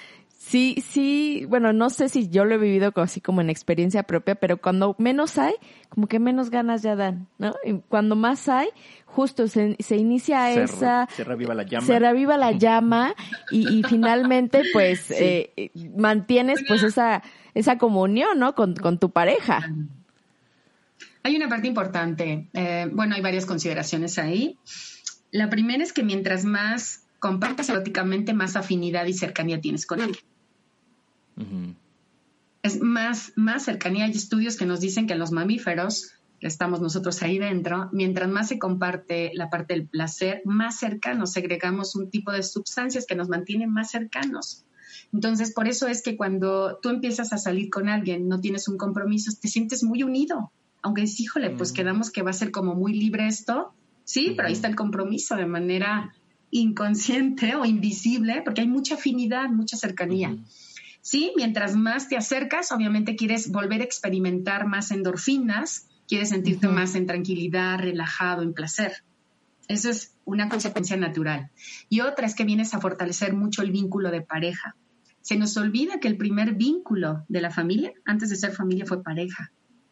sí, 0.49 0.83
sí, 0.87 1.45
bueno, 1.47 1.73
no 1.73 1.89
sé 1.89 2.09
si 2.09 2.29
yo 2.29 2.43
lo 2.43 2.55
he 2.55 2.57
vivido 2.57 2.91
así 2.95 3.21
como 3.21 3.41
en 3.41 3.49
experiencia 3.49 4.03
propia, 4.03 4.35
pero 4.35 4.57
cuando 4.57 4.95
menos 4.97 5.37
hay, 5.37 5.53
como 5.89 6.07
que 6.07 6.19
menos 6.19 6.49
ganas 6.49 6.81
ya 6.81 6.95
dan, 6.95 7.27
¿no? 7.37 7.55
Y 7.63 7.73
cuando 7.87 8.15
más 8.15 8.49
hay, 8.49 8.67
justo 9.05 9.47
se, 9.47 9.75
se 9.79 9.97
inicia 9.97 10.51
esa... 10.51 11.07
se 11.15 11.23
reviva 11.23 11.53
la 11.53 11.63
llama. 11.63 11.85
Se 11.85 11.99
reviva 11.99 12.37
la 12.37 12.51
llama 12.51 13.13
y, 13.51 13.79
y 13.79 13.83
finalmente, 13.83 14.63
pues, 14.73 15.11
eh, 15.11 15.71
mantienes 15.95 16.63
pues 16.67 16.83
esa, 16.83 17.21
esa 17.53 17.77
comunión, 17.77 18.39
¿no? 18.39 18.55
Con, 18.55 18.75
con 18.75 18.97
tu 18.97 19.11
pareja. 19.11 19.71
Hay 21.21 21.35
una 21.35 21.47
parte 21.47 21.67
importante. 21.67 22.47
Eh, 22.53 22.89
bueno, 22.91 23.15
hay 23.15 23.21
varias 23.21 23.45
consideraciones 23.45 24.17
ahí. 24.17 24.57
La 25.31 25.49
primera 25.49 25.83
es 25.83 25.93
que 25.93 26.01
mientras 26.01 26.43
más 26.43 27.03
compartas 27.19 27.69
eróticamente, 27.69 28.33
más 28.33 28.55
afinidad 28.55 29.05
y 29.05 29.13
cercanía 29.13 29.59
tienes 29.61 29.85
con 29.85 29.99
Es 32.61 32.81
más, 32.81 33.33
más 33.35 33.63
cercanía. 33.63 34.05
Hay 34.05 34.11
estudios 34.11 34.57
que 34.57 34.65
nos 34.65 34.81
dicen 34.81 35.07
que 35.07 35.15
los 35.15 35.31
mamíferos, 35.31 36.11
que 36.39 36.47
estamos 36.47 36.81
nosotros 36.81 37.21
ahí 37.21 37.37
dentro, 37.37 37.89
mientras 37.91 38.29
más 38.29 38.49
se 38.49 38.59
comparte 38.59 39.31
la 39.33 39.49
parte 39.49 39.73
del 39.73 39.87
placer, 39.87 40.41
más 40.45 40.79
cercanos 40.79 41.31
segregamos 41.31 41.95
un 41.95 42.09
tipo 42.09 42.31
de 42.31 42.43
sustancias 42.43 43.05
que 43.05 43.15
nos 43.15 43.29
mantienen 43.29 43.71
más 43.71 43.91
cercanos. 43.91 44.65
Entonces, 45.13 45.53
por 45.53 45.67
eso 45.67 45.87
es 45.87 46.01
que 46.01 46.15
cuando 46.15 46.79
tú 46.81 46.89
empiezas 46.89 47.33
a 47.33 47.37
salir 47.37 47.69
con 47.69 47.89
alguien, 47.89 48.27
no 48.27 48.39
tienes 48.39 48.67
un 48.67 48.77
compromiso, 48.77 49.31
te 49.39 49.47
sientes 49.47 49.83
muy 49.83 50.03
unido. 50.03 50.51
Aunque 50.81 51.03
es, 51.03 51.19
híjole, 51.19 51.49
pues 51.51 51.71
quedamos 51.71 52.11
que 52.11 52.21
va 52.21 52.29
a 52.29 52.33
ser 52.33 52.51
como 52.51 52.75
muy 52.75 52.93
libre 52.93 53.27
esto, 53.27 53.73
sí, 54.05 54.33
pero 54.35 54.47
ahí 54.47 54.53
está 54.53 54.67
el 54.67 54.75
compromiso 54.75 55.35
de 55.35 55.45
manera 55.45 56.13
inconsciente 56.51 57.55
o 57.55 57.65
invisible, 57.65 58.41
porque 58.43 58.61
hay 58.61 58.67
mucha 58.67 58.95
afinidad, 58.95 59.49
mucha 59.49 59.77
cercanía. 59.77 60.37
Sí, 61.09 61.33
mientras 61.35 61.75
más 61.75 62.07
te 62.07 62.17
acercas, 62.17 62.71
obviamente 62.71 63.15
quieres 63.15 63.51
volver 63.51 63.81
a 63.81 63.83
experimentar 63.83 64.67
más 64.67 64.91
endorfinas, 64.91 65.87
quieres 66.07 66.29
sentirte 66.29 66.67
más 66.67 66.93
en 66.93 67.07
tranquilidad, 67.07 67.79
relajado, 67.79 68.43
en 68.43 68.53
placer. 68.53 68.93
Eso 69.67 69.89
es 69.89 70.13
una 70.23 70.49
consecuencia 70.49 70.97
natural. 70.97 71.49
Y 71.89 72.01
otra 72.01 72.27
es 72.27 72.35
que 72.35 72.43
vienes 72.43 72.75
a 72.75 72.79
fortalecer 72.79 73.33
mucho 73.33 73.63
el 73.63 73.71
vínculo 73.71 74.11
de 74.11 74.21
pareja. 74.21 74.75
Se 75.21 75.35
nos 75.35 75.57
olvida 75.57 75.99
que 75.99 76.09
el 76.09 76.15
primer 76.15 76.53
vínculo 76.53 77.25
de 77.27 77.41
la 77.41 77.49
familia, 77.49 77.91
antes 78.05 78.29
de 78.29 78.35
ser 78.35 78.51
familia, 78.51 78.85
fue 78.85 79.01
pareja. 79.01 79.51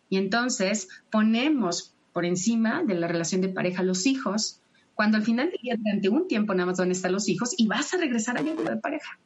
Y 0.10 0.18
entonces 0.18 0.88
ponemos 1.10 1.96
por 2.14 2.26
encima 2.26 2.84
de 2.84 2.94
la 2.94 3.08
relación 3.08 3.42
de 3.42 3.50
pareja 3.50 3.82
los 3.82 4.06
hijos, 4.06 4.62
cuando 4.94 5.18
al 5.18 5.24
final 5.24 5.50
del 5.50 5.62
día, 5.64 5.78
durante 5.78 6.10
un 6.10 6.28
tiempo 6.28 6.54
nada 6.54 6.68
más 6.68 6.78
van 6.78 6.90
a 6.90 6.92
estar 6.92 7.10
los 7.10 7.28
hijos 7.28 7.56
y 7.58 7.66
vas 7.66 7.92
a 7.96 7.98
regresar 7.98 8.38
al 8.38 8.44
vínculo 8.44 8.70
de 8.70 8.78
pareja. 8.78 9.18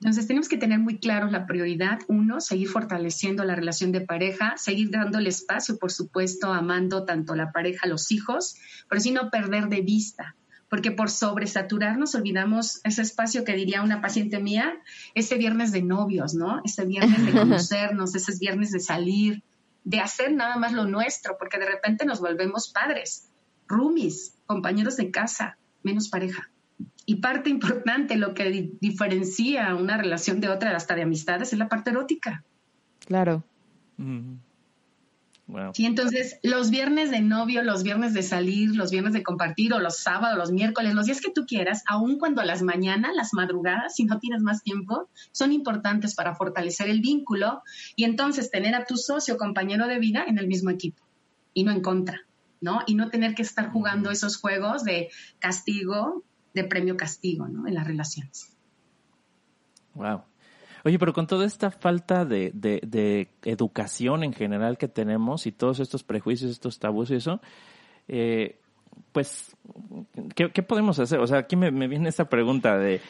Entonces 0.00 0.26
tenemos 0.26 0.48
que 0.48 0.58
tener 0.58 0.78
muy 0.78 0.98
claro 0.98 1.30
la 1.30 1.46
prioridad, 1.46 2.00
uno, 2.08 2.40
seguir 2.40 2.68
fortaleciendo 2.68 3.44
la 3.44 3.54
relación 3.54 3.92
de 3.92 4.02
pareja, 4.02 4.54
seguir 4.56 4.90
dándole 4.90 5.30
espacio, 5.30 5.78
por 5.78 5.90
supuesto, 5.90 6.52
amando 6.52 7.04
tanto 7.04 7.34
la 7.34 7.50
pareja, 7.50 7.86
los 7.86 8.12
hijos, 8.12 8.56
pero 8.88 9.00
sin 9.00 9.14
no 9.14 9.30
perder 9.30 9.68
de 9.68 9.80
vista, 9.80 10.36
porque 10.68 10.90
por 10.90 11.10
sobresaturarnos 11.10 12.14
olvidamos 12.14 12.80
ese 12.84 13.02
espacio 13.02 13.44
que 13.44 13.56
diría 13.56 13.82
una 13.82 14.02
paciente 14.02 14.38
mía, 14.38 14.74
ese 15.14 15.36
viernes 15.36 15.72
de 15.72 15.82
novios, 15.82 16.34
¿no? 16.34 16.60
Ese 16.62 16.84
viernes 16.84 17.24
de 17.24 17.32
conocernos, 17.38 18.14
ese 18.14 18.32
viernes 18.38 18.72
de 18.72 18.80
salir, 18.80 19.42
de 19.84 20.00
hacer 20.00 20.32
nada 20.32 20.56
más 20.56 20.72
lo 20.72 20.84
nuestro, 20.84 21.38
porque 21.38 21.58
de 21.58 21.66
repente 21.66 22.04
nos 22.04 22.20
volvemos 22.20 22.68
padres, 22.68 23.30
roomies, 23.66 24.34
compañeros 24.44 24.96
de 24.96 25.10
casa, 25.10 25.56
menos 25.82 26.08
pareja. 26.08 26.50
Y 27.06 27.16
parte 27.16 27.50
importante, 27.50 28.16
lo 28.16 28.34
que 28.34 28.72
diferencia 28.80 29.74
una 29.76 29.96
relación 29.96 30.40
de 30.40 30.48
otra, 30.48 30.76
hasta 30.76 30.96
de 30.96 31.02
amistades, 31.02 31.52
es 31.52 31.58
la 31.58 31.68
parte 31.68 31.90
erótica. 31.90 32.44
Claro. 33.06 33.44
Sí, 35.74 35.86
entonces 35.86 36.40
los 36.42 36.70
viernes 36.70 37.12
de 37.12 37.20
novio, 37.20 37.62
los 37.62 37.84
viernes 37.84 38.12
de 38.12 38.24
salir, 38.24 38.74
los 38.74 38.90
viernes 38.90 39.12
de 39.12 39.22
compartir, 39.22 39.72
o 39.72 39.78
los 39.78 39.98
sábados, 39.98 40.36
los 40.36 40.50
miércoles, 40.50 40.94
los 40.94 41.06
días 41.06 41.20
que 41.20 41.30
tú 41.30 41.46
quieras, 41.46 41.84
aun 41.86 42.18
cuando 42.18 42.42
a 42.42 42.44
las 42.44 42.62
mañanas, 42.62 43.14
las 43.14 43.32
madrugadas, 43.32 43.94
si 43.94 44.04
no 44.04 44.18
tienes 44.18 44.42
más 44.42 44.64
tiempo, 44.64 45.08
son 45.30 45.52
importantes 45.52 46.16
para 46.16 46.34
fortalecer 46.34 46.88
el 46.88 47.00
vínculo 47.00 47.62
y 47.94 48.02
entonces 48.02 48.50
tener 48.50 48.74
a 48.74 48.84
tu 48.84 48.96
socio, 48.96 49.36
compañero 49.36 49.86
de 49.86 50.00
vida, 50.00 50.24
en 50.26 50.38
el 50.38 50.48
mismo 50.48 50.70
equipo 50.70 51.04
y 51.54 51.62
no 51.62 51.70
en 51.70 51.80
contra. 51.80 52.22
¿no? 52.60 52.80
Y 52.86 52.94
no 52.94 53.10
tener 53.10 53.34
que 53.34 53.42
estar 53.42 53.70
jugando 53.70 54.10
esos 54.10 54.38
juegos 54.38 54.82
de 54.82 55.10
castigo, 55.38 56.24
de 56.56 56.64
premio-castigo, 56.64 57.46
¿no? 57.46 57.68
En 57.68 57.74
las 57.74 57.86
relaciones. 57.86 58.50
Wow. 59.94 60.22
Oye, 60.84 60.98
pero 60.98 61.12
con 61.12 61.26
toda 61.26 61.44
esta 61.44 61.70
falta 61.70 62.24
de, 62.24 62.50
de, 62.54 63.28
educación 63.44 64.24
en 64.24 64.32
general 64.32 64.78
que 64.78 64.88
tenemos 64.88 65.46
y 65.46 65.52
todos 65.52 65.80
estos 65.80 66.02
prejuicios, 66.02 66.50
estos 66.50 66.78
tabús 66.78 67.10
y 67.10 67.16
eso, 67.16 67.40
eh, 68.08 68.58
pues, 69.12 69.54
¿qué, 70.34 70.50
¿qué, 70.50 70.62
podemos 70.62 70.98
hacer? 70.98 71.18
O 71.18 71.26
sea, 71.26 71.38
aquí 71.38 71.56
me, 71.56 71.70
me 71.70 71.88
viene 71.88 72.08
esta 72.08 72.28
pregunta 72.28 72.78
de, 72.78 73.00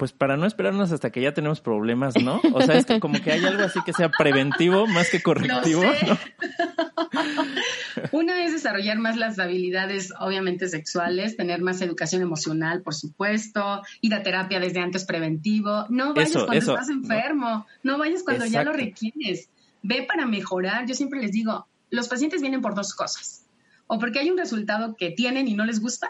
pues 0.00 0.12
para 0.12 0.38
no 0.38 0.46
esperarnos 0.46 0.92
hasta 0.92 1.10
que 1.10 1.20
ya 1.20 1.34
tenemos 1.34 1.60
problemas, 1.60 2.14
¿no? 2.16 2.40
O 2.54 2.62
sea, 2.62 2.78
es 2.78 2.86
que 2.86 2.98
como 3.00 3.20
que 3.20 3.32
hay 3.32 3.44
algo 3.44 3.64
así 3.64 3.80
que 3.84 3.92
sea 3.92 4.08
preventivo 4.08 4.86
más 4.86 5.10
que 5.10 5.20
correctivo. 5.22 5.82
¿no? 5.82 6.18
Una 8.10 8.42
es 8.42 8.52
desarrollar 8.52 8.98
más 8.98 9.18
las 9.18 9.38
habilidades, 9.38 10.14
obviamente, 10.18 10.70
sexuales, 10.70 11.36
tener 11.36 11.60
más 11.60 11.82
educación 11.82 12.22
emocional, 12.22 12.80
por 12.80 12.94
supuesto, 12.94 13.82
ir 14.00 14.14
a 14.14 14.22
terapia 14.22 14.58
desde 14.58 14.80
antes 14.80 15.04
preventivo. 15.04 15.84
No 15.90 16.14
vayas 16.14 16.32
cuando 16.32 16.54
estás 16.54 16.88
enfermo, 16.88 17.66
no, 17.82 17.98
vayas 17.98 18.22
cuando 18.22 18.46
ya 18.46 18.64
lo 18.64 18.72
requieres. 18.72 19.50
Ve 19.82 20.06
para 20.08 20.24
mejorar. 20.24 20.86
Yo 20.86 20.94
siempre 20.94 21.20
les 21.20 21.32
digo, 21.32 21.66
los 21.90 22.08
pacientes 22.08 22.40
vienen 22.40 22.62
por 22.62 22.74
dos 22.74 22.94
cosas. 22.94 23.44
O 23.86 23.98
porque 23.98 24.20
hay 24.20 24.30
un 24.30 24.38
resultado 24.38 24.96
que 24.96 25.10
tienen 25.10 25.46
y 25.46 25.52
no 25.52 25.66
les 25.66 25.78
gusta, 25.78 26.08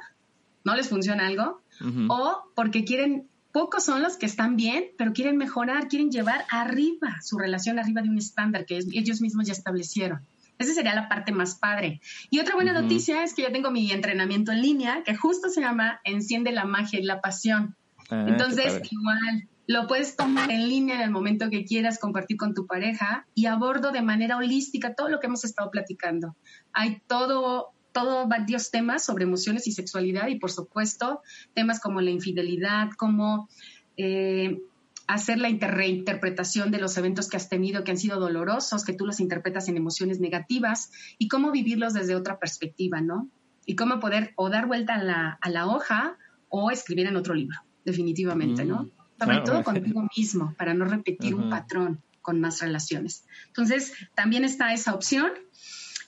no 0.63 0.77
les 0.77 0.89
funciona 0.89 1.27
algo, 1.27 1.61
o 2.09 2.45
porque 2.55 2.85
quieren 2.85 3.30
Pocos 3.53 3.85
son 3.85 4.03
los 4.03 4.17
que 4.17 4.27
están 4.27 4.57
bien, 4.57 4.85
pero 4.97 5.13
quieren 5.13 5.37
mejorar, 5.37 5.89
quieren 5.89 6.11
llevar 6.11 6.45
arriba 6.51 7.21
su 7.23 7.37
relación 7.39 7.79
arriba 7.79 8.03
de 8.03 8.09
un 8.09 8.19
estándar 8.19 8.65
que 8.65 8.79
ellos 8.93 9.21
mismos 9.21 9.47
ya 9.47 9.53
establecieron. 9.53 10.21
Esa 10.59 10.75
sería 10.75 10.95
la 10.95 11.09
parte 11.09 11.33
más 11.33 11.55
padre. 11.55 12.01
Y 12.29 12.39
otra 12.39 12.55
buena 12.55 12.73
noticia 12.75 13.25
es 13.25 13.33
que 13.33 13.43
ya 13.43 13.51
tengo 13.51 13.71
mi 13.71 13.91
entrenamiento 13.91 14.53
en 14.53 14.61
línea, 14.61 15.03
que 15.05 15.17
justo 15.17 15.49
se 15.49 15.63
llama 15.63 16.01
Enciende 16.05 16.53
la 16.53 16.67
magia 16.67 17.01
y 17.01 17.03
la 17.03 17.23
pasión. 17.23 17.75
Ah, 18.11 18.27
Entonces, 18.29 18.81
igual, 18.91 19.49
lo 19.67 19.87
puedes 19.87 20.17
tomar 20.17 20.51
en 20.51 20.69
línea 20.69 20.97
en 20.97 21.01
el 21.01 21.11
momento 21.11 21.49
que 21.49 21.65
quieras 21.65 21.99
compartir 21.99 22.37
con 22.37 22.55
tu 22.55 22.67
pareja 22.67 23.27
y 23.35 23.47
abordo 23.47 23.91
de 23.91 24.03
manera 24.03 24.37
holística 24.37 24.95
todo 24.95 25.09
lo 25.09 25.19
que 25.19 25.29
hemos 25.29 25.45
estado 25.45 25.71
platicando. 25.71 26.37
Hay 26.73 27.01
todo 27.07 27.73
todo 27.93 28.29
varios 28.29 28.71
temas 28.71 29.05
sobre 29.05 29.25
emociones 29.25 29.67
y 29.67 29.73
sexualidad 29.73 30.29
y 30.29 30.39
por 30.39 30.51
supuesto 30.51 31.23
temas 31.55 31.81
como 31.81 32.01
la 32.01 32.11
infidelidad, 32.11 32.91
como 32.97 33.49
eh, 33.97 34.59
hacer 35.07 35.39
la 35.39 35.49
reinterpretación 35.49 36.71
de 36.71 36.79
los 36.79 36.97
eventos 36.97 37.29
que 37.29 37.37
has 37.37 37.49
tenido 37.49 37.83
que 37.83 37.91
han 37.91 37.99
sido 37.99 38.21
dolorosos, 38.21 38.85
que 38.85 38.93
tú 38.93 39.07
los 39.07 39.19
interpretas 39.19 39.69
en 39.69 39.77
emociones 39.77 40.21
negativas 40.21 40.93
y 41.19 41.29
cómo 41.29 41.51
vivirlos 41.51 41.95
desde 41.95 42.15
otra 42.15 42.39
perspectiva, 42.39 43.01
¿no? 43.01 43.29
Y 43.67 43.75
cómo 43.75 43.99
poder 43.99 44.33
o 44.37 44.51
dar 44.51 44.67
vuelta 44.67 44.95
a 44.95 45.03
la, 45.03 45.39
a 45.41 45.51
la 45.51 45.67
hoja 45.67 46.17
o 46.49 46.71
escribir 46.71 47.07
en 47.07 47.17
otro 47.17 47.35
libro, 47.35 47.59
definitivamente, 47.85 48.65
¿no? 48.65 48.85
Mm, 48.85 48.91
Sobre 49.19 49.41
todo 49.41 49.65
contigo 49.65 50.09
mismo, 50.17 50.55
para 50.57 50.75
no 50.75 50.85
repetir 50.85 51.35
un 51.35 51.51
patrón 51.51 52.01
con 52.23 52.41
más 52.41 52.61
relaciones. 52.61 53.25
Entonces, 53.49 53.93
también 54.15 54.45
está 54.45 54.73
esa 54.73 54.95
opción 54.95 55.33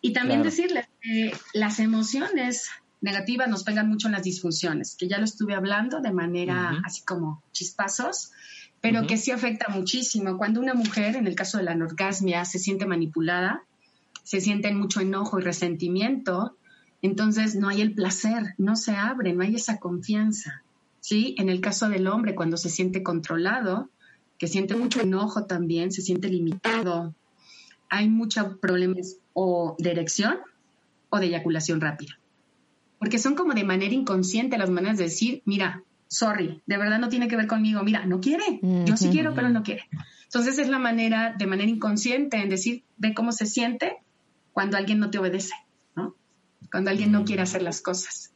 y 0.02 0.12
también 0.12 0.42
decirles 0.42 0.88
que 1.00 1.32
las 1.54 1.78
emociones 1.78 2.68
negativas 3.00 3.48
nos 3.48 3.62
pegan 3.62 3.88
mucho 3.88 4.08
en 4.08 4.12
las 4.12 4.24
disfunciones, 4.24 4.96
que 4.96 5.08
ya 5.08 5.18
lo 5.18 5.24
estuve 5.24 5.54
hablando 5.54 6.00
de 6.00 6.12
manera 6.12 6.82
así 6.84 7.02
como 7.04 7.42
chispazos, 7.52 8.32
pero 8.80 9.06
que 9.06 9.16
sí 9.16 9.30
afecta 9.30 9.68
muchísimo. 9.68 10.36
Cuando 10.36 10.60
una 10.60 10.74
mujer, 10.74 11.14
en 11.14 11.28
el 11.28 11.36
caso 11.36 11.58
de 11.58 11.64
la 11.64 11.72
anorgasmia, 11.72 12.44
se 12.44 12.58
siente 12.58 12.84
manipulada, 12.84 13.62
se 14.24 14.40
siente 14.40 14.72
mucho 14.74 15.00
enojo 15.00 15.38
y 15.38 15.42
resentimiento, 15.42 16.56
entonces 17.00 17.54
no 17.54 17.68
hay 17.68 17.80
el 17.80 17.94
placer, 17.94 18.54
no 18.58 18.74
se 18.74 18.96
abre, 18.96 19.32
no 19.32 19.44
hay 19.44 19.54
esa 19.54 19.78
confianza. 19.78 20.62
¿sí? 21.00 21.36
En 21.38 21.48
el 21.48 21.60
caso 21.60 21.88
del 21.88 22.08
hombre, 22.08 22.34
cuando 22.34 22.56
se 22.56 22.70
siente 22.70 23.04
controlado, 23.04 23.88
que 24.36 24.48
siente 24.48 24.74
mucho 24.74 25.00
enojo 25.00 25.46
también, 25.46 25.92
se 25.92 26.02
siente 26.02 26.28
limitado, 26.28 27.14
hay 27.88 28.08
muchos 28.08 28.58
problemas 28.58 29.16
o 29.32 29.76
de 29.78 29.90
erección 29.90 30.38
o 31.10 31.18
de 31.18 31.26
eyaculación 31.26 31.80
rápida. 31.80 32.18
Porque 32.98 33.18
son 33.18 33.34
como 33.34 33.54
de 33.54 33.64
manera 33.64 33.94
inconsciente 33.94 34.58
las 34.58 34.70
maneras 34.70 34.98
de 34.98 35.04
decir, 35.04 35.42
mira, 35.44 35.82
sorry, 36.08 36.62
de 36.66 36.76
verdad 36.76 36.98
no 36.98 37.08
tiene 37.08 37.26
que 37.26 37.36
ver 37.36 37.46
conmigo, 37.46 37.82
mira, 37.82 38.06
no 38.06 38.20
quiere, 38.20 38.60
yo 38.62 38.96
sí 38.96 39.08
quiero, 39.10 39.34
pero 39.34 39.48
no 39.48 39.62
quiere. 39.62 39.88
Entonces 40.24 40.58
es 40.58 40.68
la 40.68 40.78
manera, 40.78 41.34
de 41.36 41.46
manera 41.46 41.68
inconsciente, 41.68 42.36
en 42.36 42.48
decir, 42.48 42.84
ve 42.96 43.14
cómo 43.14 43.32
se 43.32 43.46
siente 43.46 43.96
cuando 44.52 44.76
alguien 44.76 44.98
no 44.98 45.10
te 45.10 45.18
obedece, 45.18 45.54
¿no? 45.96 46.14
Cuando 46.70 46.90
alguien 46.90 47.12
no 47.12 47.24
quiere 47.24 47.42
hacer 47.42 47.62
las 47.62 47.80
cosas. 47.80 48.32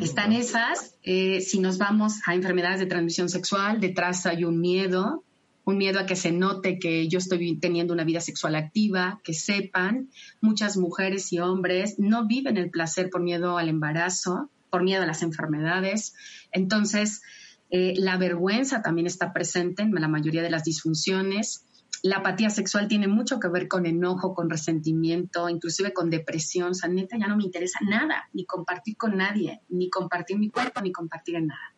Están 0.00 0.32
esas, 0.32 0.94
eh, 1.02 1.40
si 1.40 1.58
nos 1.58 1.78
vamos 1.78 2.20
a 2.26 2.34
enfermedades 2.34 2.78
de 2.78 2.86
transmisión 2.86 3.28
sexual, 3.28 3.80
detrás 3.80 4.24
hay 4.26 4.44
un 4.44 4.60
miedo, 4.60 5.24
un 5.64 5.78
miedo 5.78 6.00
a 6.00 6.06
que 6.06 6.16
se 6.16 6.32
note 6.32 6.78
que 6.78 7.08
yo 7.08 7.18
estoy 7.18 7.56
teniendo 7.58 7.92
una 7.92 8.04
vida 8.04 8.20
sexual 8.20 8.54
activa, 8.54 9.20
que 9.24 9.34
sepan, 9.34 10.10
muchas 10.40 10.76
mujeres 10.76 11.32
y 11.32 11.38
hombres 11.38 11.98
no 11.98 12.26
viven 12.26 12.56
el 12.56 12.70
placer 12.70 13.10
por 13.10 13.22
miedo 13.22 13.58
al 13.58 13.68
embarazo, 13.68 14.50
por 14.70 14.82
miedo 14.82 15.02
a 15.02 15.06
las 15.06 15.22
enfermedades. 15.22 16.14
Entonces, 16.52 17.22
eh, 17.70 17.94
la 17.96 18.16
vergüenza 18.16 18.82
también 18.82 19.06
está 19.06 19.32
presente 19.32 19.82
en 19.82 19.94
la 19.94 20.08
mayoría 20.08 20.42
de 20.42 20.50
las 20.50 20.64
disfunciones. 20.64 21.66
La 22.02 22.16
apatía 22.18 22.48
sexual 22.50 22.88
tiene 22.88 23.08
mucho 23.08 23.38
que 23.38 23.48
ver 23.48 23.68
con 23.68 23.84
enojo, 23.84 24.34
con 24.34 24.48
resentimiento, 24.48 25.48
inclusive 25.48 25.92
con 25.92 26.08
depresión. 26.08 26.72
O 26.72 27.18
ya 27.18 27.28
no 27.28 27.36
me 27.36 27.44
interesa 27.44 27.78
nada, 27.86 28.28
ni 28.32 28.46
compartir 28.46 28.96
con 28.96 29.16
nadie, 29.16 29.60
ni 29.68 29.90
compartir 29.90 30.38
mi 30.38 30.48
cuerpo, 30.48 30.80
ni 30.80 30.92
compartir 30.92 31.36
en 31.36 31.48
nada. 31.48 31.74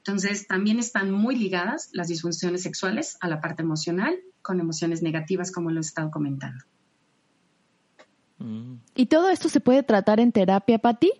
Entonces, 0.00 0.46
también 0.46 0.78
están 0.78 1.10
muy 1.10 1.36
ligadas 1.36 1.90
las 1.92 2.08
disfunciones 2.08 2.62
sexuales 2.62 3.18
a 3.20 3.28
la 3.28 3.40
parte 3.40 3.62
emocional, 3.62 4.18
con 4.40 4.58
emociones 4.58 5.02
negativas, 5.02 5.52
como 5.52 5.70
lo 5.70 5.78
he 5.78 5.80
estado 5.80 6.10
comentando. 6.10 6.64
¿Y 8.94 9.06
todo 9.06 9.28
esto 9.28 9.50
se 9.50 9.60
puede 9.60 9.82
tratar 9.82 10.18
en 10.18 10.32
terapia, 10.32 10.78
Patti? 10.78 11.12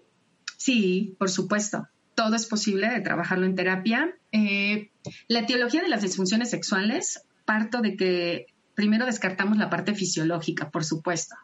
Sí, 0.56 1.14
por 1.18 1.30
supuesto. 1.30 1.88
Todo 2.14 2.34
es 2.34 2.46
posible 2.46 2.88
de 2.88 3.00
trabajarlo 3.00 3.44
en 3.44 3.54
terapia. 3.54 4.14
Eh, 4.32 4.90
la 5.28 5.40
etiología 5.40 5.82
de 5.82 5.88
las 5.88 6.00
disfunciones 6.00 6.48
sexuales 6.48 7.22
parto 7.44 7.82
de 7.82 7.96
que 7.96 8.46
primero 8.74 9.04
descartamos 9.04 9.58
la 9.58 9.68
parte 9.68 9.94
fisiológica, 9.94 10.70
por 10.70 10.84
supuesto. 10.84 11.34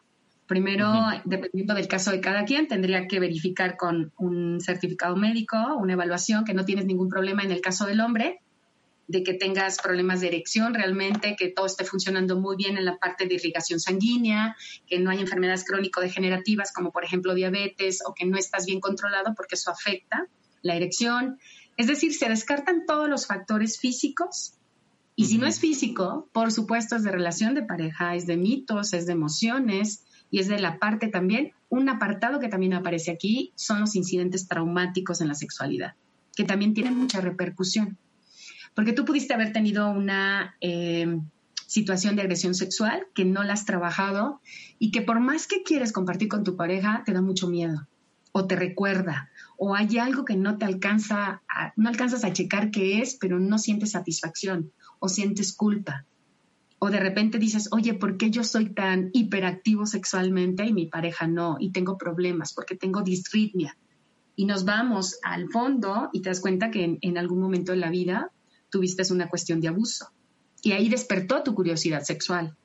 Primero, 0.47 0.89
dependiendo 1.25 1.73
del 1.73 1.89
caso 1.89 2.11
de 2.11 2.21
cada 2.21 2.45
quien, 2.45 2.69
tendría 2.69 3.05
que 3.07 3.19
verificar 3.19 3.75
con 3.75 4.13
un 4.17 4.61
certificado 4.61 5.17
médico, 5.17 5.57
una 5.77 5.93
evaluación, 5.93 6.45
que 6.45 6.53
no 6.53 6.63
tienes 6.63 6.85
ningún 6.85 7.09
problema 7.09 7.43
en 7.43 7.51
el 7.51 7.59
caso 7.59 7.85
del 7.85 7.99
hombre, 7.99 8.39
de 9.07 9.23
que 9.23 9.33
tengas 9.33 9.77
problemas 9.77 10.21
de 10.21 10.27
erección 10.27 10.73
realmente, 10.73 11.35
que 11.37 11.49
todo 11.49 11.65
esté 11.65 11.83
funcionando 11.83 12.39
muy 12.39 12.55
bien 12.55 12.77
en 12.77 12.85
la 12.85 12.97
parte 12.97 13.25
de 13.25 13.35
irrigación 13.35 13.81
sanguínea, 13.81 14.55
que 14.85 14.99
no 14.99 15.09
hay 15.09 15.19
enfermedades 15.19 15.65
crónico-degenerativas 15.65 16.71
como 16.73 16.91
por 16.91 17.03
ejemplo 17.03 17.33
diabetes 17.33 18.01
o 18.05 18.13
que 18.13 18.25
no 18.25 18.37
estás 18.37 18.65
bien 18.65 18.79
controlado 18.79 19.33
porque 19.35 19.55
eso 19.55 19.71
afecta 19.71 20.27
la 20.61 20.75
erección. 20.75 21.39
Es 21.75 21.87
decir, 21.87 22.13
se 22.13 22.27
descartan 22.29 22.85
todos 22.85 23.09
los 23.09 23.27
factores 23.27 23.79
físicos 23.79 24.53
y 25.15 25.25
si 25.25 25.39
no 25.39 25.47
es 25.47 25.59
físico, 25.59 26.29
por 26.31 26.51
supuesto 26.51 26.95
es 26.95 27.03
de 27.03 27.11
relación 27.11 27.55
de 27.55 27.63
pareja, 27.63 28.13
es 28.13 28.27
de 28.27 28.37
mitos, 28.37 28.93
es 28.93 29.07
de 29.07 29.13
emociones, 29.13 30.05
y 30.29 30.39
es 30.39 30.47
de 30.47 30.59
la 30.59 30.79
parte 30.79 31.07
también, 31.07 31.53
un 31.69 31.89
apartado 31.89 32.39
que 32.39 32.49
también 32.49 32.73
aparece 32.73 33.11
aquí 33.11 33.51
son 33.55 33.79
los 33.79 33.95
incidentes 33.95 34.47
traumáticos 34.47 35.21
en 35.21 35.27
la 35.27 35.35
sexualidad, 35.35 35.95
que 36.35 36.43
también 36.43 36.73
tienen 36.73 36.97
mucha 36.97 37.21
repercusión. 37.21 37.97
Porque 38.75 38.93
tú 38.93 39.05
pudiste 39.05 39.33
haber 39.33 39.53
tenido 39.53 39.89
una 39.89 40.55
eh, 40.61 41.19
situación 41.65 42.15
de 42.15 42.21
agresión 42.21 42.53
sexual 42.53 43.07
que 43.15 43.25
no 43.25 43.43
la 43.43 43.53
has 43.53 43.65
trabajado 43.65 44.41
y 44.79 44.91
que 44.91 45.01
por 45.01 45.19
más 45.19 45.47
que 45.47 45.63
quieres 45.63 45.91
compartir 45.91 46.27
con 46.27 46.43
tu 46.43 46.55
pareja, 46.55 47.03
te 47.05 47.13
da 47.13 47.21
mucho 47.21 47.47
miedo 47.47 47.87
o 48.31 48.45
te 48.45 48.55
recuerda 48.55 49.29
o 49.57 49.75
hay 49.75 49.97
algo 49.97 50.25
que 50.25 50.35
no 50.35 50.57
te 50.57 50.65
alcanza, 50.65 51.41
no 51.75 51.89
alcanzas 51.89 52.23
a 52.23 52.33
checar 52.33 52.69
qué 52.69 53.01
es, 53.01 53.15
pero 53.15 53.39
no 53.39 53.57
sientes 53.57 53.91
satisfacción 53.91 54.71
o 54.99 55.09
sientes 55.09 55.53
culpa 55.53 56.05
o 56.79 56.89
de 56.89 56.99
repente 56.99 57.39
dices, 57.39 57.69
oye, 57.71 57.95
¿por 57.95 58.17
qué 58.17 58.29
yo 58.29 58.43
soy 58.43 58.69
tan 58.69 59.09
hiperactivo 59.13 59.85
sexualmente 59.85 60.63
y 60.65 60.73
mi 60.73 60.85
pareja 60.85 61.27
no? 61.27 61.57
Y 61.59 61.71
tengo 61.71 61.97
problemas 61.97 62.53
porque 62.53 62.75
tengo 62.75 63.01
disritmia. 63.01 63.77
Y 64.35 64.45
nos 64.45 64.65
vamos 64.65 65.17
al 65.23 65.49
fondo 65.49 66.09
y 66.13 66.21
te 66.21 66.29
das 66.29 66.39
cuenta 66.39 66.69
que 66.69 66.99
en, 67.01 67.17
algún 67.17 67.39
momento 67.39 67.71
de 67.71 67.79
la 67.79 67.89
vida 67.89 68.31
tuviste 68.69 69.01
una 69.11 69.27
cuestión 69.27 69.59
de 69.59 69.69
abuso. 69.69 70.11
Y 70.61 70.73
ahí 70.73 70.89
despertó 70.89 71.41
tu 71.41 71.55
curiosidad 71.55 72.03
sexual. 72.03 72.55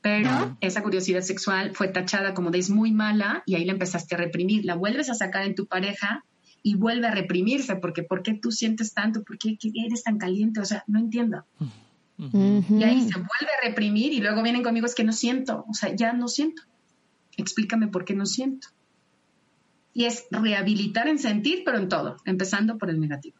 Pero 0.00 0.56
esa 0.60 0.82
curiosidad 0.82 1.22
sexual 1.22 1.74
fue 1.74 1.88
tachada 1.88 2.34
como 2.34 2.50
de 2.50 2.58
es 2.58 2.70
muy 2.70 2.92
mala 2.92 3.42
y 3.46 3.56
ahí 3.56 3.64
la 3.64 3.72
empezaste 3.72 4.14
a 4.14 4.18
reprimir. 4.18 4.64
La 4.64 4.76
vuelves 4.76 5.10
a 5.10 5.14
sacar 5.14 5.44
en 5.44 5.56
tu 5.56 5.66
pareja 5.66 6.24
y 6.62 6.76
vuelve 6.76 7.08
a 7.08 7.12
reprimirse 7.12 7.76
porque 7.76 8.04
¿por 8.04 8.22
qué 8.22 8.34
tú 8.34 8.52
sientes 8.52 8.94
tanto? 8.94 9.24
¿Por 9.24 9.38
qué 9.38 9.56
eres 9.84 10.04
tan 10.04 10.18
caliente? 10.18 10.60
O 10.60 10.64
sea, 10.64 10.84
no 10.86 11.00
entiendo. 11.00 11.44
Y 12.18 12.84
ahí 12.84 13.00
se 13.02 13.14
vuelve 13.14 13.52
a 13.60 13.66
reprimir 13.66 14.12
y 14.12 14.20
luego 14.20 14.42
vienen 14.42 14.62
conmigo, 14.62 14.86
es 14.86 14.94
que 14.94 15.04
no 15.04 15.12
siento, 15.12 15.64
o 15.68 15.74
sea, 15.74 15.94
ya 15.94 16.12
no 16.12 16.28
siento. 16.28 16.62
explícame 17.36 17.88
por 17.88 18.04
qué 18.04 18.14
no 18.14 18.26
siento. 18.26 18.68
Y 19.94 20.04
es 20.04 20.26
rehabilitar 20.30 21.08
en 21.08 21.18
sentir, 21.18 21.62
pero 21.64 21.78
en 21.78 21.88
todo, 21.88 22.16
empezando 22.24 22.78
por 22.78 22.90
el 22.90 23.00
negativo. 23.00 23.36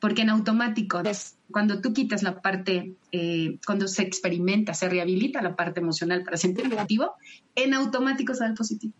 Porque 0.00 0.22
en 0.22 0.30
automático, 0.30 1.02
cuando 1.50 1.80
tú 1.80 1.92
quitas 1.92 2.22
la 2.22 2.40
parte, 2.40 2.94
eh, 3.12 3.58
cuando 3.66 3.88
se 3.88 4.02
experimenta, 4.02 4.74
se 4.74 4.88
rehabilita 4.88 5.42
la 5.42 5.56
parte 5.56 5.80
emocional 5.80 6.22
para 6.22 6.36
sentir 6.36 6.68
negativo, 6.68 7.14
en 7.54 7.74
automático 7.74 8.34
sale 8.34 8.50
el 8.50 8.56
positivo. 8.56 8.94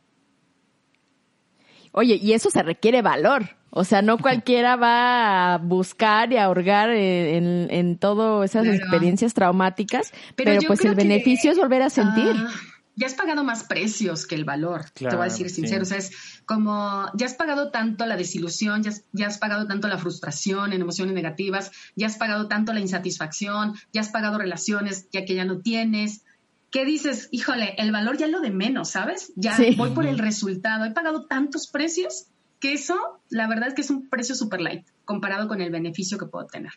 Oye, 1.92 2.18
y 2.20 2.32
eso 2.32 2.50
se 2.50 2.62
requiere 2.62 3.02
valor. 3.02 3.56
O 3.78 3.84
sea, 3.84 4.00
no 4.00 4.16
cualquiera 4.16 4.76
va 4.76 5.52
a 5.52 5.58
buscar 5.58 6.32
y 6.32 6.38
a 6.38 6.48
hurgar 6.48 6.88
en, 6.88 7.68
en, 7.70 7.98
todas 7.98 8.50
esas 8.50 8.66
experiencias 8.68 9.34
traumáticas, 9.34 10.14
pero, 10.34 10.58
pues 10.66 10.82
el 10.86 10.94
beneficio 10.94 11.50
es 11.50 11.58
volver 11.58 11.82
a 11.82 11.90
sentir. 11.90 12.32
Ah, 12.34 12.50
ya 12.94 13.06
has 13.06 13.12
pagado 13.12 13.44
más 13.44 13.64
precios 13.64 14.26
que 14.26 14.34
el 14.34 14.46
valor, 14.46 14.86
te 14.94 15.04
voy 15.04 15.20
a 15.20 15.24
decir 15.24 15.50
sincero. 15.50 15.82
O 15.82 15.84
sea, 15.84 15.98
es 15.98 16.10
como, 16.46 17.04
ya 17.18 17.26
has 17.26 17.34
pagado 17.34 17.70
tanto 17.70 18.06
la 18.06 18.16
desilusión, 18.16 18.82
ya 18.82 18.92
ya 19.12 19.26
has 19.26 19.36
pagado 19.36 19.66
tanto 19.66 19.88
la 19.88 19.98
frustración 19.98 20.72
en 20.72 20.80
emociones 20.80 21.14
negativas, 21.14 21.70
ya 21.96 22.06
has 22.06 22.16
pagado 22.16 22.48
tanto 22.48 22.72
la 22.72 22.80
insatisfacción, 22.80 23.74
ya 23.92 24.00
has 24.00 24.08
pagado 24.08 24.38
relaciones 24.38 25.06
ya 25.12 25.26
que 25.26 25.34
ya 25.34 25.44
no 25.44 25.58
tienes, 25.58 26.22
¿qué 26.70 26.86
dices? 26.86 27.28
Híjole, 27.30 27.74
el 27.76 27.92
valor 27.92 28.16
ya 28.16 28.26
lo 28.26 28.40
de 28.40 28.52
menos, 28.52 28.88
¿sabes? 28.88 29.34
Ya 29.36 29.54
voy 29.76 29.90
por 29.90 30.06
el 30.06 30.18
resultado. 30.18 30.86
He 30.86 30.92
pagado 30.92 31.26
tantos 31.26 31.66
precios 31.66 32.28
que 32.60 32.72
eso, 32.72 33.20
la 33.28 33.48
verdad 33.48 33.68
es 33.68 33.74
que 33.74 33.82
es 33.82 33.90
un 33.90 34.08
precio 34.08 34.34
super 34.34 34.60
light 34.60 34.86
comparado 35.04 35.48
con 35.48 35.60
el 35.60 35.70
beneficio 35.70 36.18
que 36.18 36.26
puedo 36.26 36.46
tener. 36.46 36.72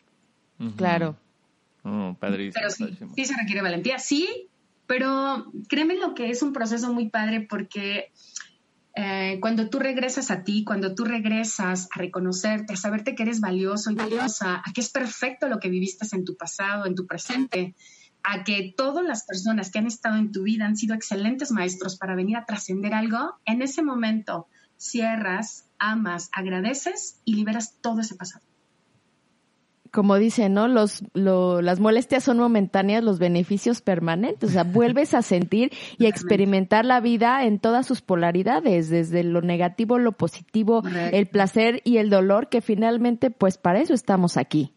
Claro. 0.76 1.16
Oh, 1.82 2.14
padrísimo, 2.20 2.52
pero 2.54 2.70
sí, 2.70 2.98
sí 3.16 3.24
se 3.24 3.34
requiere 3.36 3.62
valentía, 3.62 3.98
sí, 3.98 4.48
pero 4.86 5.50
créeme 5.68 5.96
lo 5.96 6.14
que 6.14 6.30
es 6.30 6.42
un 6.42 6.52
proceso 6.52 6.92
muy 6.92 7.08
padre 7.08 7.46
porque 7.48 8.12
eh, 8.96 9.38
cuando 9.40 9.70
tú 9.70 9.78
regresas 9.78 10.30
a 10.30 10.42
ti, 10.42 10.64
cuando 10.64 10.94
tú 10.94 11.04
regresas 11.04 11.88
a 11.94 11.98
reconocerte, 11.98 12.72
a 12.74 12.76
saberte 12.76 13.14
que 13.14 13.22
eres 13.22 13.40
valioso 13.40 13.90
y 13.90 13.94
valiosa, 13.94 14.56
a 14.64 14.72
que 14.74 14.80
es 14.80 14.90
perfecto 14.90 15.48
lo 15.48 15.60
que 15.60 15.70
viviste 15.70 16.06
en 16.14 16.24
tu 16.24 16.36
pasado, 16.36 16.86
en 16.86 16.94
tu 16.94 17.06
presente, 17.06 17.74
a 18.22 18.44
que 18.44 18.74
todas 18.76 19.04
las 19.04 19.24
personas 19.24 19.70
que 19.70 19.78
han 19.78 19.86
estado 19.86 20.16
en 20.16 20.32
tu 20.32 20.42
vida 20.42 20.66
han 20.66 20.76
sido 20.76 20.94
excelentes 20.94 21.52
maestros 21.52 21.96
para 21.96 22.14
venir 22.14 22.36
a 22.36 22.44
trascender 22.44 22.92
algo, 22.92 23.38
en 23.46 23.62
ese 23.62 23.82
momento 23.82 24.48
cierras, 24.76 25.69
amas, 25.80 26.30
agradeces 26.32 27.20
y 27.24 27.34
liberas 27.34 27.74
todo 27.80 28.00
ese 28.00 28.14
pasado. 28.14 28.44
Como 29.90 30.16
dice, 30.16 30.48
¿no? 30.48 30.68
Los, 30.68 31.02
las 31.14 31.80
molestias 31.80 32.22
son 32.22 32.38
momentáneas, 32.38 33.02
los 33.02 33.18
beneficios 33.18 33.82
permanentes. 33.82 34.50
O 34.50 34.52
sea, 34.52 34.62
vuelves 34.64 35.14
a 35.14 35.22
sentir 35.22 35.72
y 35.98 36.06
a 36.06 36.08
experimentar 36.08 36.84
la 36.84 37.00
vida 37.00 37.44
en 37.44 37.58
todas 37.58 37.86
sus 37.86 38.00
polaridades, 38.00 38.88
desde 38.88 39.24
lo 39.24 39.40
negativo, 39.42 39.98
lo 39.98 40.12
positivo, 40.12 40.84
el 41.10 41.26
placer 41.26 41.80
y 41.84 41.96
el 41.96 42.08
dolor, 42.08 42.48
que 42.48 42.60
finalmente, 42.60 43.32
pues 43.32 43.58
para 43.58 43.80
eso 43.80 43.94
estamos 43.94 44.36
aquí. 44.36 44.72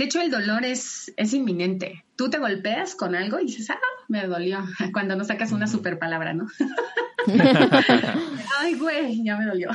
De 0.00 0.06
hecho, 0.06 0.22
el 0.22 0.30
dolor 0.30 0.64
es, 0.64 1.12
es 1.18 1.34
inminente. 1.34 2.06
Tú 2.16 2.30
te 2.30 2.38
golpeas 2.38 2.94
con 2.94 3.14
algo 3.14 3.38
y 3.38 3.44
dices, 3.44 3.68
ah, 3.68 3.78
me 4.08 4.26
dolió. 4.26 4.64
Cuando 4.94 5.14
no 5.14 5.24
sacas 5.24 5.52
una 5.52 5.66
super 5.66 5.98
palabra, 5.98 6.32
¿no? 6.32 6.46
Ay, 8.58 8.74
güey, 8.74 9.24
ya 9.24 9.36
me 9.36 9.46
dolió. 9.46 9.70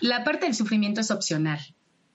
La 0.00 0.24
parte 0.24 0.46
del 0.46 0.54
sufrimiento 0.54 1.00
es 1.00 1.10
opcional. 1.10 1.60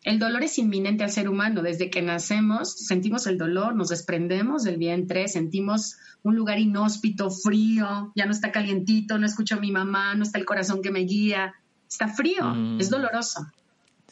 El 0.05 0.19
dolor 0.19 0.43
es 0.43 0.59
inminente 0.59 1.03
al 1.03 1.09
ser 1.09 1.27
humano. 1.27 1.63
Desde 1.63 1.89
que 1.89 2.03
nacemos, 2.03 2.71
sentimos 2.85 3.25
el 3.25 3.39
dolor, 3.39 3.75
nos 3.75 3.89
desprendemos 3.89 4.63
del 4.63 4.77
vientre, 4.77 5.27
sentimos 5.27 5.97
un 6.21 6.35
lugar 6.35 6.59
inhóspito, 6.59 7.31
frío, 7.31 8.11
ya 8.15 8.25
no 8.25 8.31
está 8.31 8.51
calientito, 8.51 9.17
no 9.17 9.25
escucho 9.25 9.55
a 9.55 9.59
mi 9.59 9.71
mamá, 9.71 10.13
no 10.13 10.23
está 10.23 10.37
el 10.37 10.45
corazón 10.45 10.83
que 10.83 10.91
me 10.91 10.99
guía. 10.99 11.55
Está 11.89 12.07
frío, 12.07 12.53
mm. 12.53 12.79
es 12.79 12.89
doloroso. 12.91 13.47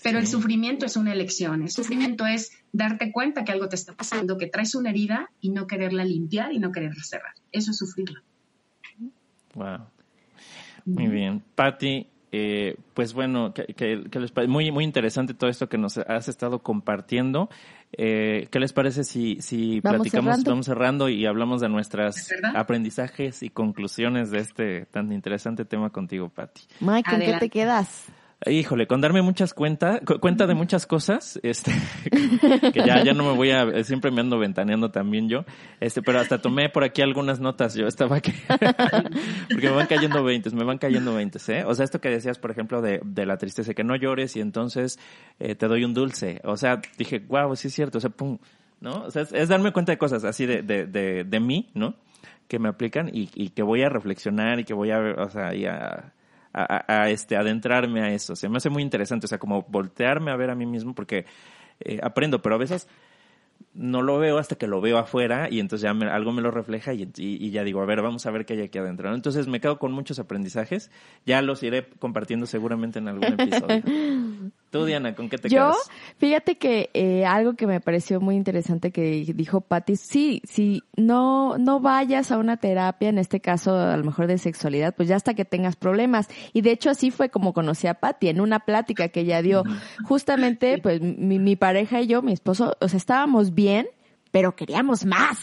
Pero 0.01 0.17
el 0.17 0.25
sufrimiento 0.25 0.87
es 0.87 0.97
una 0.97 1.13
elección. 1.13 1.61
El 1.61 1.69
sufrimiento 1.69 2.25
es 2.25 2.51
darte 2.71 3.11
cuenta 3.11 3.45
que 3.45 3.51
algo 3.51 3.69
te 3.69 3.75
está 3.75 3.93
pasando, 3.93 4.37
que 4.37 4.47
traes 4.47 4.73
una 4.73 4.89
herida 4.89 5.29
y 5.39 5.51
no 5.51 5.67
quererla 5.67 6.03
limpiar 6.03 6.53
y 6.53 6.59
no 6.59 6.71
quererla 6.71 7.03
cerrar. 7.03 7.33
Eso 7.51 7.69
es 7.69 7.77
sufrirlo. 7.77 8.21
Wow. 9.55 9.87
Muy 10.85 11.07
bien. 11.07 11.43
Patti, 11.55 12.07
eh, 12.31 12.75
pues 12.93 13.13
bueno, 13.13 13.53
que, 13.53 14.09
les 14.11 14.47
muy, 14.47 14.71
muy 14.71 14.83
interesante 14.83 15.33
todo 15.33 15.49
esto 15.49 15.69
que 15.69 15.77
nos 15.77 15.97
has 15.97 16.27
estado 16.27 16.59
compartiendo. 16.59 17.49
Eh, 17.95 18.47
¿Qué 18.49 18.59
les 18.59 18.73
parece 18.73 19.03
si, 19.03 19.37
si 19.39 19.81
platicamos, 19.81 20.43
vamos 20.43 20.65
cerrando 20.65 21.09
y 21.09 21.27
hablamos 21.27 21.61
de 21.61 21.69
nuestros 21.69 22.15
aprendizajes 22.55 23.43
y 23.43 23.49
conclusiones 23.49 24.31
de 24.31 24.39
este 24.39 24.85
tan 24.87 25.11
interesante 25.13 25.63
tema 25.63 25.91
contigo, 25.91 26.29
Patti? 26.29 26.63
Mike, 26.79 27.09
¿con 27.09 27.19
qué 27.19 27.37
te 27.39 27.49
quedas? 27.49 28.07
Híjole, 28.45 28.87
con 28.87 28.99
darme 28.99 29.21
muchas 29.21 29.53
cuentas, 29.53 30.01
cuenta 30.19 30.47
de 30.47 30.53
muchas 30.53 30.85
cosas, 30.85 31.39
este, 31.43 31.71
que 32.73 32.79
ya, 32.85 33.03
ya 33.03 33.13
no 33.13 33.23
me 33.23 33.37
voy 33.37 33.51
a, 33.51 33.83
siempre 33.83 34.11
me 34.11 34.21
ando 34.21 34.37
ventaneando 34.37 34.91
también 34.91 35.29
yo, 35.29 35.45
este, 35.79 36.01
pero 36.01 36.19
hasta 36.19 36.41
tomé 36.41 36.69
por 36.69 36.83
aquí 36.83 37.01
algunas 37.01 37.39
notas, 37.39 37.75
yo 37.75 37.85
estaba 37.87 38.19
que, 38.19 38.33
porque 39.49 39.69
me 39.69 39.75
van 39.75 39.87
cayendo 39.87 40.23
veintes, 40.23 40.53
me 40.53 40.65
van 40.65 40.77
cayendo 40.77 41.13
veintes, 41.13 41.47
¿eh? 41.49 41.63
O 41.65 41.73
sea, 41.73 41.85
esto 41.85 42.01
que 42.01 42.09
decías, 42.09 42.37
por 42.37 42.51
ejemplo, 42.51 42.81
de, 42.81 42.99
de 43.05 43.25
la 43.25 43.37
tristeza, 43.37 43.73
que 43.73 43.83
no 43.83 43.95
llores 43.95 44.35
y 44.35 44.41
entonces 44.41 44.99
eh, 45.39 45.55
te 45.55 45.67
doy 45.67 45.85
un 45.85 45.93
dulce, 45.93 46.41
o 46.43 46.57
sea, 46.57 46.81
dije, 46.97 47.19
wow, 47.19 47.55
sí 47.55 47.69
es 47.69 47.73
cierto, 47.73 47.99
o 47.99 48.01
sea, 48.01 48.09
pum, 48.09 48.39
¿no? 48.81 49.03
O 49.05 49.11
sea, 49.11 49.21
es, 49.31 49.47
darme 49.47 49.71
cuenta 49.71 49.93
de 49.93 49.97
cosas 49.97 50.25
así 50.25 50.45
de, 50.45 50.63
de, 50.63 50.85
de, 50.85 51.23
de 51.23 51.39
mí, 51.39 51.69
¿no? 51.75 51.95
Que 52.49 52.59
me 52.59 52.67
aplican 52.67 53.09
y, 53.13 53.29
y 53.35 53.49
que 53.49 53.63
voy 53.63 53.83
a 53.83 53.89
reflexionar 53.89 54.59
y 54.59 54.65
que 54.65 54.73
voy 54.73 54.91
a, 54.91 54.99
o 54.99 55.29
sea, 55.29 55.55
y 55.55 55.65
a 55.65 56.13
a, 56.53 57.09
este, 57.09 57.35
adentrarme 57.35 58.01
a 58.01 58.13
eso. 58.13 58.35
Se 58.35 58.47
me 58.47 58.57
hace 58.57 58.69
muy 58.69 58.83
interesante, 58.83 59.25
o 59.25 59.29
sea, 59.29 59.39
como 59.39 59.63
voltearme 59.63 60.31
a 60.31 60.35
ver 60.35 60.49
a 60.49 60.55
mí 60.55 60.65
mismo 60.65 60.93
porque 60.93 61.25
eh, 61.79 61.99
aprendo, 62.01 62.41
pero 62.41 62.55
a 62.55 62.57
veces 62.59 62.87
no 63.73 64.01
lo 64.03 64.19
veo 64.19 64.37
hasta 64.37 64.55
que 64.55 64.67
lo 64.67 64.81
veo 64.81 64.97
afuera 64.97 65.47
y 65.49 65.59
entonces 65.59 65.83
ya 65.83 65.91
algo 66.13 66.31
me 66.31 66.41
lo 66.41 66.51
refleja 66.51 66.93
y, 66.93 67.09
y, 67.17 67.49
ya 67.49 67.63
digo, 67.63 67.81
a 67.81 67.85
ver, 67.85 68.01
vamos 68.01 68.25
a 68.25 68.31
ver 68.31 68.45
qué 68.45 68.53
hay 68.53 68.61
aquí 68.61 68.77
adentro. 68.77 69.13
Entonces 69.13 69.47
me 69.47 69.59
quedo 69.59 69.79
con 69.79 69.91
muchos 69.91 70.19
aprendizajes, 70.19 70.91
ya 71.25 71.41
los 71.41 71.63
iré 71.63 71.87
compartiendo 71.99 72.45
seguramente 72.45 72.99
en 72.99 73.07
algún 73.07 73.33
episodio. 73.39 73.83
Tú, 74.73 74.85
Diana, 74.85 75.13
¿con 75.13 75.29
qué 75.29 75.37
te 75.37 75.49
Yo, 75.49 75.71
fíjate 76.17 76.57
que 76.57 76.89
eh, 76.95 77.27
algo 77.27 77.53
que 77.53 77.67
me 77.67 77.79
pareció 77.79 78.19
muy 78.19 78.35
interesante 78.35 78.91
que 78.91 79.23
dijo 79.35 79.61
Patti, 79.61 79.95
sí, 79.95 80.41
sí, 80.45 80.81
no, 80.97 81.59
no 81.59 81.79
vayas 81.79 82.31
a 82.31 82.39
una 82.39 82.57
terapia, 82.57 83.09
en 83.09 83.19
este 83.19 83.39
caso 83.39 83.77
a 83.77 83.95
lo 83.95 84.03
mejor 84.03 84.25
de 84.25 84.39
sexualidad, 84.39 84.95
pues 84.95 85.07
ya 85.07 85.15
hasta 85.15 85.35
que 85.35 85.45
tengas 85.45 85.75
problemas. 85.75 86.27
Y 86.53 86.61
de 86.61 86.71
hecho 86.71 86.89
así 86.89 87.11
fue 87.11 87.29
como 87.29 87.53
conocí 87.53 87.85
a 87.85 87.93
Patti, 87.93 88.29
en 88.29 88.41
una 88.41 88.61
plática 88.61 89.09
que 89.09 89.19
ella 89.19 89.43
dio. 89.43 89.63
Justamente, 90.05 90.79
pues 90.79 91.01
mi, 91.01 91.37
mi 91.37 91.55
pareja 91.55 92.01
y 92.01 92.07
yo, 92.07 92.23
mi 92.23 92.33
esposo, 92.33 92.75
o 92.81 92.87
sea, 92.87 92.97
estábamos 92.97 93.53
bien, 93.53 93.85
pero 94.33 94.55
queríamos 94.55 95.05
más. 95.05 95.37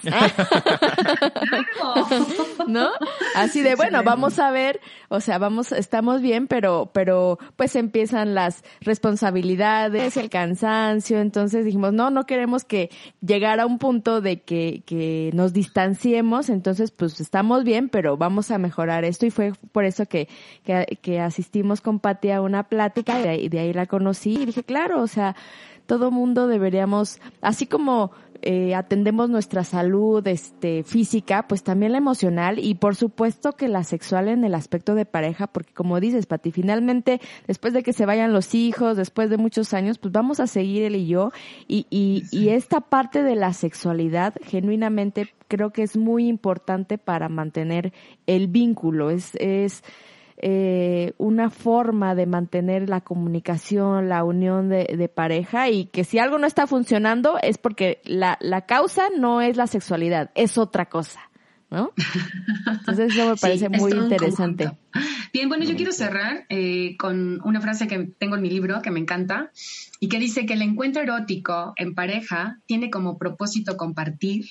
¿No? 2.67 2.91
Así 3.37 3.63
de, 3.63 3.77
bueno, 3.77 4.03
vamos 4.03 4.41
a 4.41 4.51
ver, 4.51 4.81
o 5.09 5.21
sea, 5.21 5.39
vamos, 5.39 5.71
estamos 5.71 6.21
bien, 6.21 6.49
pero, 6.49 6.91
pero 6.93 7.39
pues 7.55 7.77
empiezan 7.77 8.35
las 8.35 8.65
responsabilidades, 8.81 10.17
el 10.17 10.29
cansancio, 10.29 11.21
entonces 11.21 11.65
dijimos, 11.65 11.93
no, 11.93 12.11
no 12.11 12.27
queremos 12.27 12.65
que 12.65 12.91
llegara 13.21 13.63
a 13.63 13.67
un 13.67 13.79
punto 13.79 14.21
de 14.21 14.43
que, 14.43 14.83
que 14.85 15.31
nos 15.35 15.53
distanciemos, 15.53 16.49
entonces 16.49 16.91
pues 16.91 17.21
estamos 17.21 17.63
bien, 17.63 17.91
pero 17.91 18.17
vamos 18.17 18.51
a 18.51 18.59
mejorar 18.59 19.05
esto 19.05 19.25
y 19.25 19.31
fue 19.31 19.53
por 19.71 19.85
eso 19.85 20.07
que, 20.07 20.29
que, 20.65 20.99
que 21.01 21.21
asistimos 21.21 21.81
con 21.81 22.01
Pati 22.01 22.33
a 22.33 22.43
una 22.43 22.65
plática 22.65 23.21
y 23.21 23.23
de 23.23 23.29
ahí, 23.29 23.49
de 23.49 23.61
ahí 23.61 23.73
la 23.73 23.87
conocí 23.87 24.35
y 24.35 24.47
dije, 24.47 24.65
claro, 24.65 25.01
o 25.01 25.07
sea, 25.07 25.37
todo 25.91 26.13
mundo 26.13 26.47
deberíamos, 26.47 27.21
así 27.41 27.67
como 27.67 28.13
eh, 28.43 28.75
atendemos 28.75 29.29
nuestra 29.29 29.65
salud 29.65 30.27
este, 30.27 30.83
física, 30.83 31.47
pues 31.47 31.63
también 31.63 31.93
la 31.93 31.99
emocional 31.99 32.59
y 32.59 32.75
por 32.75 32.97
supuesto 32.97 33.53
que 33.53 33.69
la 33.69 33.85
sexual 33.85 34.29
en 34.29 34.45
el 34.45 34.55
aspecto 34.55 34.95
de 34.95 35.05
pareja, 35.05 35.47
porque 35.47 35.73
como 35.73 36.01
dices, 36.01 36.27
Pati, 36.27 36.51
finalmente, 36.51 37.21
después 37.47 37.75
de 37.75 37.83
que 37.83 37.93
se 37.93 38.07
vayan 38.07 38.33
los 38.33 38.55
hijos, 38.55 38.97
después 38.97 39.31
de 39.31 39.37
muchos 39.37 39.75
años, 39.75 39.99
pues 39.99 40.13
vamos 40.13 40.41
a 40.41 40.47
seguir 40.47 40.85
él 40.85 40.97
y 40.97 41.07
yo. 41.07 41.33
Y, 41.69 41.87
y, 41.91 42.25
y 42.31 42.51
esta 42.51 42.81
parte 42.81 43.23
de 43.23 43.37
la 43.37 43.53
sexualidad 43.53 44.35
genuinamente 44.43 45.29
creo 45.49 45.71
que 45.71 45.83
es 45.83 45.97
muy 45.97 46.29
importante 46.29 46.97
para 46.97 47.29
mantener 47.29 47.93
el 48.27 48.47
vínculo, 48.47 49.11
es, 49.11 49.33
es, 49.35 49.83
eh, 50.43 51.13
una 51.19 51.51
forma 51.51 52.15
de 52.15 52.25
mantener 52.25 52.89
la 52.89 53.03
comunicación, 53.03 54.09
la 54.09 54.25
unión 54.25 54.69
de, 54.69 55.11
pareja 55.15 55.69
y 55.69 55.87
que 55.87 56.05
si 56.05 56.19
algo 56.19 56.39
no 56.39 56.47
está 56.47 56.67
funcionando 56.67 57.39
es 57.43 57.59
porque 57.59 58.01
la, 58.05 58.39
la 58.41 58.63
causa 58.63 59.09
no 59.19 59.41
es 59.41 59.57
la 59.57 59.67
sexualidad, 59.67 60.31
es 60.35 60.57
otra 60.57 60.87
cosa. 60.87 61.21
¿No? 61.71 61.93
Entonces 62.67 63.13
eso 63.15 63.31
me 63.31 63.37
parece 63.41 63.69
muy 63.69 63.93
interesante. 63.93 64.73
Bien, 65.33 65.49
bueno, 65.49 65.65
yo 65.65 65.77
quiero 65.77 65.93
cerrar 65.93 66.45
eh, 66.49 66.97
con 66.97 67.41
una 67.45 67.61
frase 67.61 67.87
que 67.87 68.11
tengo 68.19 68.35
en 68.35 68.43
mi 68.43 68.51
libro 68.51 68.83
que 68.83 68.91
me 68.91 68.99
encanta 68.99 69.53
y 70.01 70.09
que 70.09 70.19
dice 70.19 70.47
que 70.47 70.55
el 70.55 70.63
encuentro 70.63 71.03
erótico 71.03 71.73
en 71.77 71.95
pareja 71.95 72.59
tiene 72.67 72.91
como 72.91 73.19
propósito 73.19 73.77
compartir, 73.77 74.47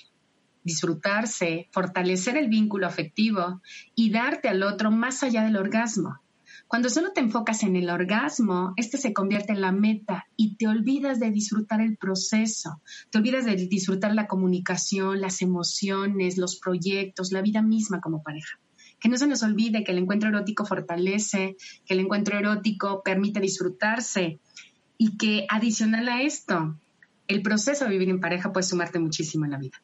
disfrutarse, 0.70 1.68
fortalecer 1.72 2.38
el 2.38 2.48
vínculo 2.48 2.86
afectivo 2.88 3.62
y 3.96 4.12
darte 4.12 4.48
al 4.50 4.64
otro 4.64 4.91
más 4.91 5.24
allá 5.24 5.44
del 5.44 5.58
orgasmo. 5.58 6.20
Cuando 6.68 6.90
solo 6.90 7.12
te 7.14 7.22
enfocas 7.22 7.64
en 7.64 7.76
el 7.76 7.90
orgasmo, 7.90 8.74
este 8.78 8.98
se 8.98 9.12
convierte 9.12 9.52
en 9.52 9.62
la 9.62 9.72
meta 9.72 10.28
y 10.38 10.56
te 10.56 10.68
olvidas 10.68 11.20
de 11.20 11.32
disfrutar 11.32 11.82
el 11.82 11.98
proceso, 11.98 12.82
te 13.10 13.18
olvidas 13.18 13.46
de 13.46 13.56
disfrutar 13.56 14.14
la 14.14 14.28
comunicación, 14.28 15.20
las 15.20 15.41
emociones, 15.41 16.38
los 16.38 16.60
proyectos, 16.60 17.32
la 17.32 17.41
vida 17.41 17.64
misma 17.64 18.00
como 18.02 18.22
pareja. 18.22 18.60
Que 19.00 19.10
no 19.10 19.18
se 19.18 19.26
nos 19.26 19.41
olvide 19.41 19.84
que 19.84 19.94
el 19.94 19.98
encuentro 19.98 20.30
erótico 20.30 20.64
fortalece, 20.64 21.58
que 21.86 21.94
el 21.96 22.02
encuentro 22.02 22.38
erótico 22.38 23.02
permite 23.04 23.40
disfrutarse 23.40 24.40
y 25.00 25.18
que 25.18 25.48
adicional 25.50 26.08
a 26.08 26.22
esto, 26.22 26.76
el 27.30 27.41
proceso 27.41 27.86
de 27.86 27.91
vivir 27.91 28.10
en 28.10 28.20
pareja 28.20 28.52
puede 28.52 28.68
sumarte 28.68 29.00
muchísimo 29.00 29.46
en 29.46 29.52
la 29.52 29.58
vida. 29.58 29.82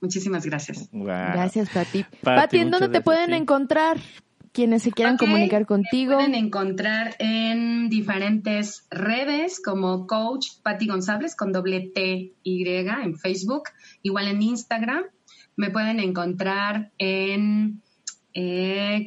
Muchísimas 0.00 0.46
gracias. 0.46 0.88
Gracias, 0.92 1.68
Pati. 1.70 2.04
Pati, 2.22 2.58
¿en 2.58 2.70
dónde 2.70 2.88
te 2.88 3.00
pueden 3.00 3.34
encontrar? 3.34 3.98
Quienes 4.52 4.82
se 4.82 4.90
quieran 4.90 5.16
comunicar 5.16 5.64
contigo. 5.64 6.14
pueden 6.16 6.34
encontrar 6.34 7.14
en 7.20 7.88
diferentes 7.88 8.88
redes 8.90 9.62
como 9.64 10.08
Coach 10.08 10.48
Pati 10.64 10.88
González 10.88 11.36
con 11.36 11.52
doble 11.52 11.92
T 11.94 12.32
Y 12.42 12.68
en 12.68 13.16
Facebook, 13.16 13.68
igual 14.02 14.26
en 14.26 14.42
Instagram. 14.42 15.04
Me 15.54 15.70
pueden 15.70 16.00
encontrar 16.00 16.90
en 16.98 17.80
eh, 18.34 19.06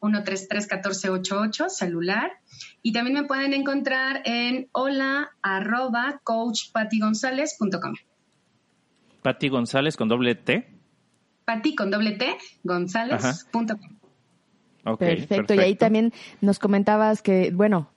442-133-1488, 0.00 1.68
celular. 1.70 2.32
Y 2.82 2.92
también 2.92 3.14
me 3.14 3.24
pueden 3.24 3.54
encontrar 3.54 4.20
en 4.26 4.68
hola 4.72 5.30
arroba 5.40 6.20
coachpatigonzález.com. 6.22 7.94
Pati 9.28 9.50
González 9.50 9.94
con 9.94 10.08
doble 10.08 10.36
T. 10.36 10.66
Pati 11.44 11.74
con 11.74 11.90
doble 11.90 12.12
T, 12.12 12.34
gonzález.com. 12.64 14.96
perfecto. 14.98 15.52
Y 15.52 15.58
ahí 15.58 15.74
también 15.74 16.14
nos 16.40 16.58
comentabas 16.58 17.20
que, 17.20 17.50
bueno, 17.52 17.90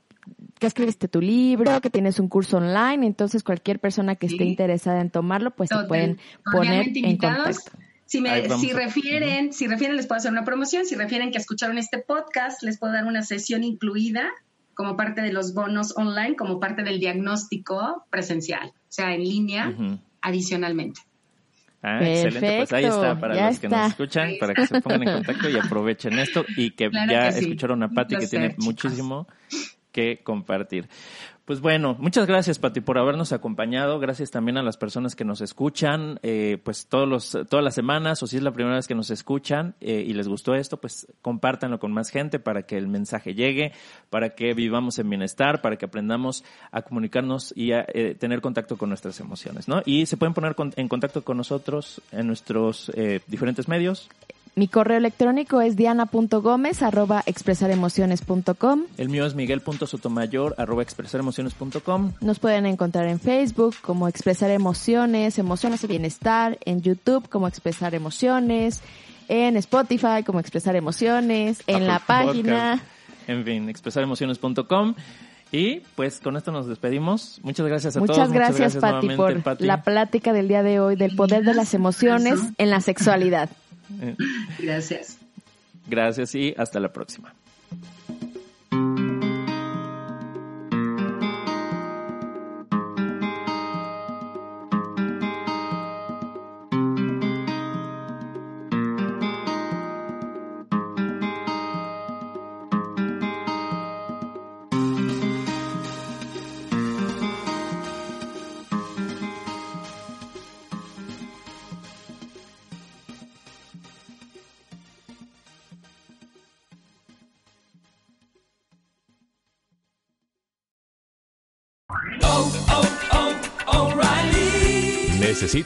que 0.59 0.67
escribiste 0.67 1.07
tu 1.07 1.21
libro, 1.21 1.79
que 1.79 1.89
tienes 1.89 2.19
un 2.19 2.27
curso 2.27 2.57
online, 2.57 3.07
entonces 3.07 3.43
cualquier 3.43 3.79
persona 3.79 4.17
que 4.17 4.25
esté 4.25 4.43
interesada 4.43 4.99
en 4.99 5.09
tomarlo, 5.09 5.51
pues 5.51 5.69
se 5.69 5.87
pueden 5.87 6.19
poner 6.51 6.89
en 6.93 7.15
contacto. 7.15 7.71
Si, 8.05 8.19
me, 8.19 8.49
si 8.57 8.73
refieren, 8.73 9.53
si 9.53 9.67
refieren, 9.67 9.95
les 9.95 10.07
puedo 10.07 10.17
hacer 10.17 10.33
una 10.33 10.43
promoción. 10.43 10.85
Si 10.85 10.95
refieren 10.95 11.31
que 11.31 11.37
escucharon 11.37 11.77
este 11.77 11.99
podcast, 11.99 12.61
les 12.61 12.77
puedo 12.77 12.91
dar 12.91 13.05
una 13.05 13.21
sesión 13.21 13.63
incluida 13.63 14.27
como 14.73 14.97
parte 14.97 15.21
de 15.21 15.31
los 15.31 15.53
bonos 15.53 15.93
online, 15.95 16.35
como 16.35 16.59
parte 16.59 16.83
del 16.83 16.99
diagnóstico 16.99 18.05
presencial, 18.09 18.67
o 18.67 18.73
sea, 18.89 19.15
en 19.15 19.23
línea, 19.23 19.73
adicionalmente. 20.19 20.99
Ah, 21.83 21.99
excelente, 21.99 22.57
pues 22.57 22.73
ahí 22.73 22.85
está 22.85 23.19
para 23.19 23.47
los 23.47 23.59
que 23.59 23.67
nos 23.67 23.87
escuchan, 23.87 24.33
para 24.39 24.53
que 24.53 24.67
se 24.67 24.81
pongan 24.81 25.07
en 25.07 25.13
contacto 25.15 25.49
y 25.49 25.57
aprovechen 25.57 26.19
esto 26.19 26.45
y 26.55 26.71
que 26.71 26.91
ya 27.09 27.29
escucharon 27.29 27.81
a 27.81 27.89
Patti 27.89 28.17
que 28.17 28.27
tiene 28.27 28.55
muchísimo 28.59 29.27
que 29.91 30.21
compartir. 30.23 30.87
Pues 31.45 31.59
bueno, 31.59 31.95
muchas 31.99 32.27
gracias, 32.27 32.59
Pati, 32.59 32.81
por 32.81 32.99
habernos 32.99 33.31
acompañado. 33.33 33.99
Gracias 33.99 34.29
también 34.29 34.57
a 34.57 34.63
las 34.63 34.77
personas 34.77 35.15
que 35.15 35.25
nos 35.25 35.41
escuchan, 35.41 36.19
eh, 36.21 36.59
pues 36.63 36.85
todos 36.85 37.09
los, 37.09 37.31
todas 37.49 37.63
las 37.63 37.73
semanas, 37.73 38.21
o 38.21 38.27
si 38.27 38.37
es 38.37 38.43
la 38.43 38.51
primera 38.51 38.75
vez 38.75 38.87
que 38.87 38.93
nos 38.93 39.09
escuchan 39.09 39.73
eh, 39.81 40.05
y 40.07 40.13
les 40.13 40.27
gustó 40.27 40.53
esto, 40.53 40.77
pues 40.77 41.07
compártanlo 41.23 41.79
con 41.79 41.91
más 41.91 42.09
gente 42.09 42.37
para 42.37 42.63
que 42.63 42.77
el 42.77 42.87
mensaje 42.87 43.33
llegue, 43.33 43.71
para 44.11 44.29
que 44.29 44.53
vivamos 44.53 44.99
en 44.99 45.09
bienestar, 45.09 45.61
para 45.61 45.77
que 45.77 45.85
aprendamos 45.85 46.43
a 46.71 46.83
comunicarnos 46.83 47.53
y 47.57 47.71
a 47.71 47.85
eh, 47.91 48.13
tener 48.13 48.39
contacto 48.39 48.77
con 48.77 48.89
nuestras 48.89 49.19
emociones, 49.19 49.67
¿no? 49.67 49.81
Y 49.83 50.05
se 50.05 50.17
pueden 50.17 50.35
poner 50.35 50.55
en 50.75 50.87
contacto 50.87 51.23
con 51.23 51.37
nosotros 51.37 52.01
en 52.11 52.27
nuestros 52.27 52.91
diferentes 53.27 53.67
medios. 53.67 54.09
Mi 54.53 54.67
correo 54.67 54.97
electrónico 54.97 55.61
es 55.61 55.77
diana.gómez 55.77 56.83
arroba 56.83 57.23
expresaremociones.com. 57.25 58.83
El 58.97 59.09
mío 59.09 59.25
es 59.25 59.33
miguel.sotomayor 59.33 60.55
arroba 60.57 60.83
expresaremociones.com. 60.83 62.11
Nos 62.19 62.39
pueden 62.39 62.65
encontrar 62.65 63.07
en 63.07 63.19
Facebook 63.19 63.75
como 63.81 64.09
Expresar 64.09 64.51
Emociones, 64.51 65.39
Emociones 65.39 65.83
y 65.85 65.87
Bienestar, 65.87 66.59
en 66.65 66.81
YouTube 66.81 67.29
como 67.29 67.47
Expresar 67.47 67.95
Emociones, 67.95 68.81
en 69.29 69.55
Spotify 69.55 70.23
como 70.25 70.41
Expresar 70.41 70.75
Emociones, 70.75 71.63
en 71.67 71.87
la 71.87 71.99
página. 71.99 72.83
En 73.27 73.45
fin, 73.45 73.69
expresaremociones.com. 73.69 74.95
Y 75.53 75.81
pues 75.95 76.19
con 76.19 76.35
esto 76.35 76.51
nos 76.51 76.67
despedimos. 76.67 77.39
Muchas 77.43 77.65
gracias 77.67 77.95
a 77.95 77.99
todos. 77.99 78.17
Muchas 78.17 78.33
gracias, 78.33 78.75
Pati, 78.77 79.09
por 79.15 79.61
la 79.61 79.83
plática 79.83 80.33
del 80.33 80.49
día 80.49 80.63
de 80.63 80.79
hoy 80.81 80.95
del 80.97 81.15
poder 81.15 81.43
de 81.43 81.53
las 81.53 81.73
emociones 81.73 82.39
en 82.57 82.69
la 82.69 82.81
sexualidad. 82.81 83.49
Gracias. 84.59 85.17
Gracias 85.87 86.35
y 86.35 86.53
hasta 86.57 86.79
la 86.79 86.91
próxima. 86.93 87.33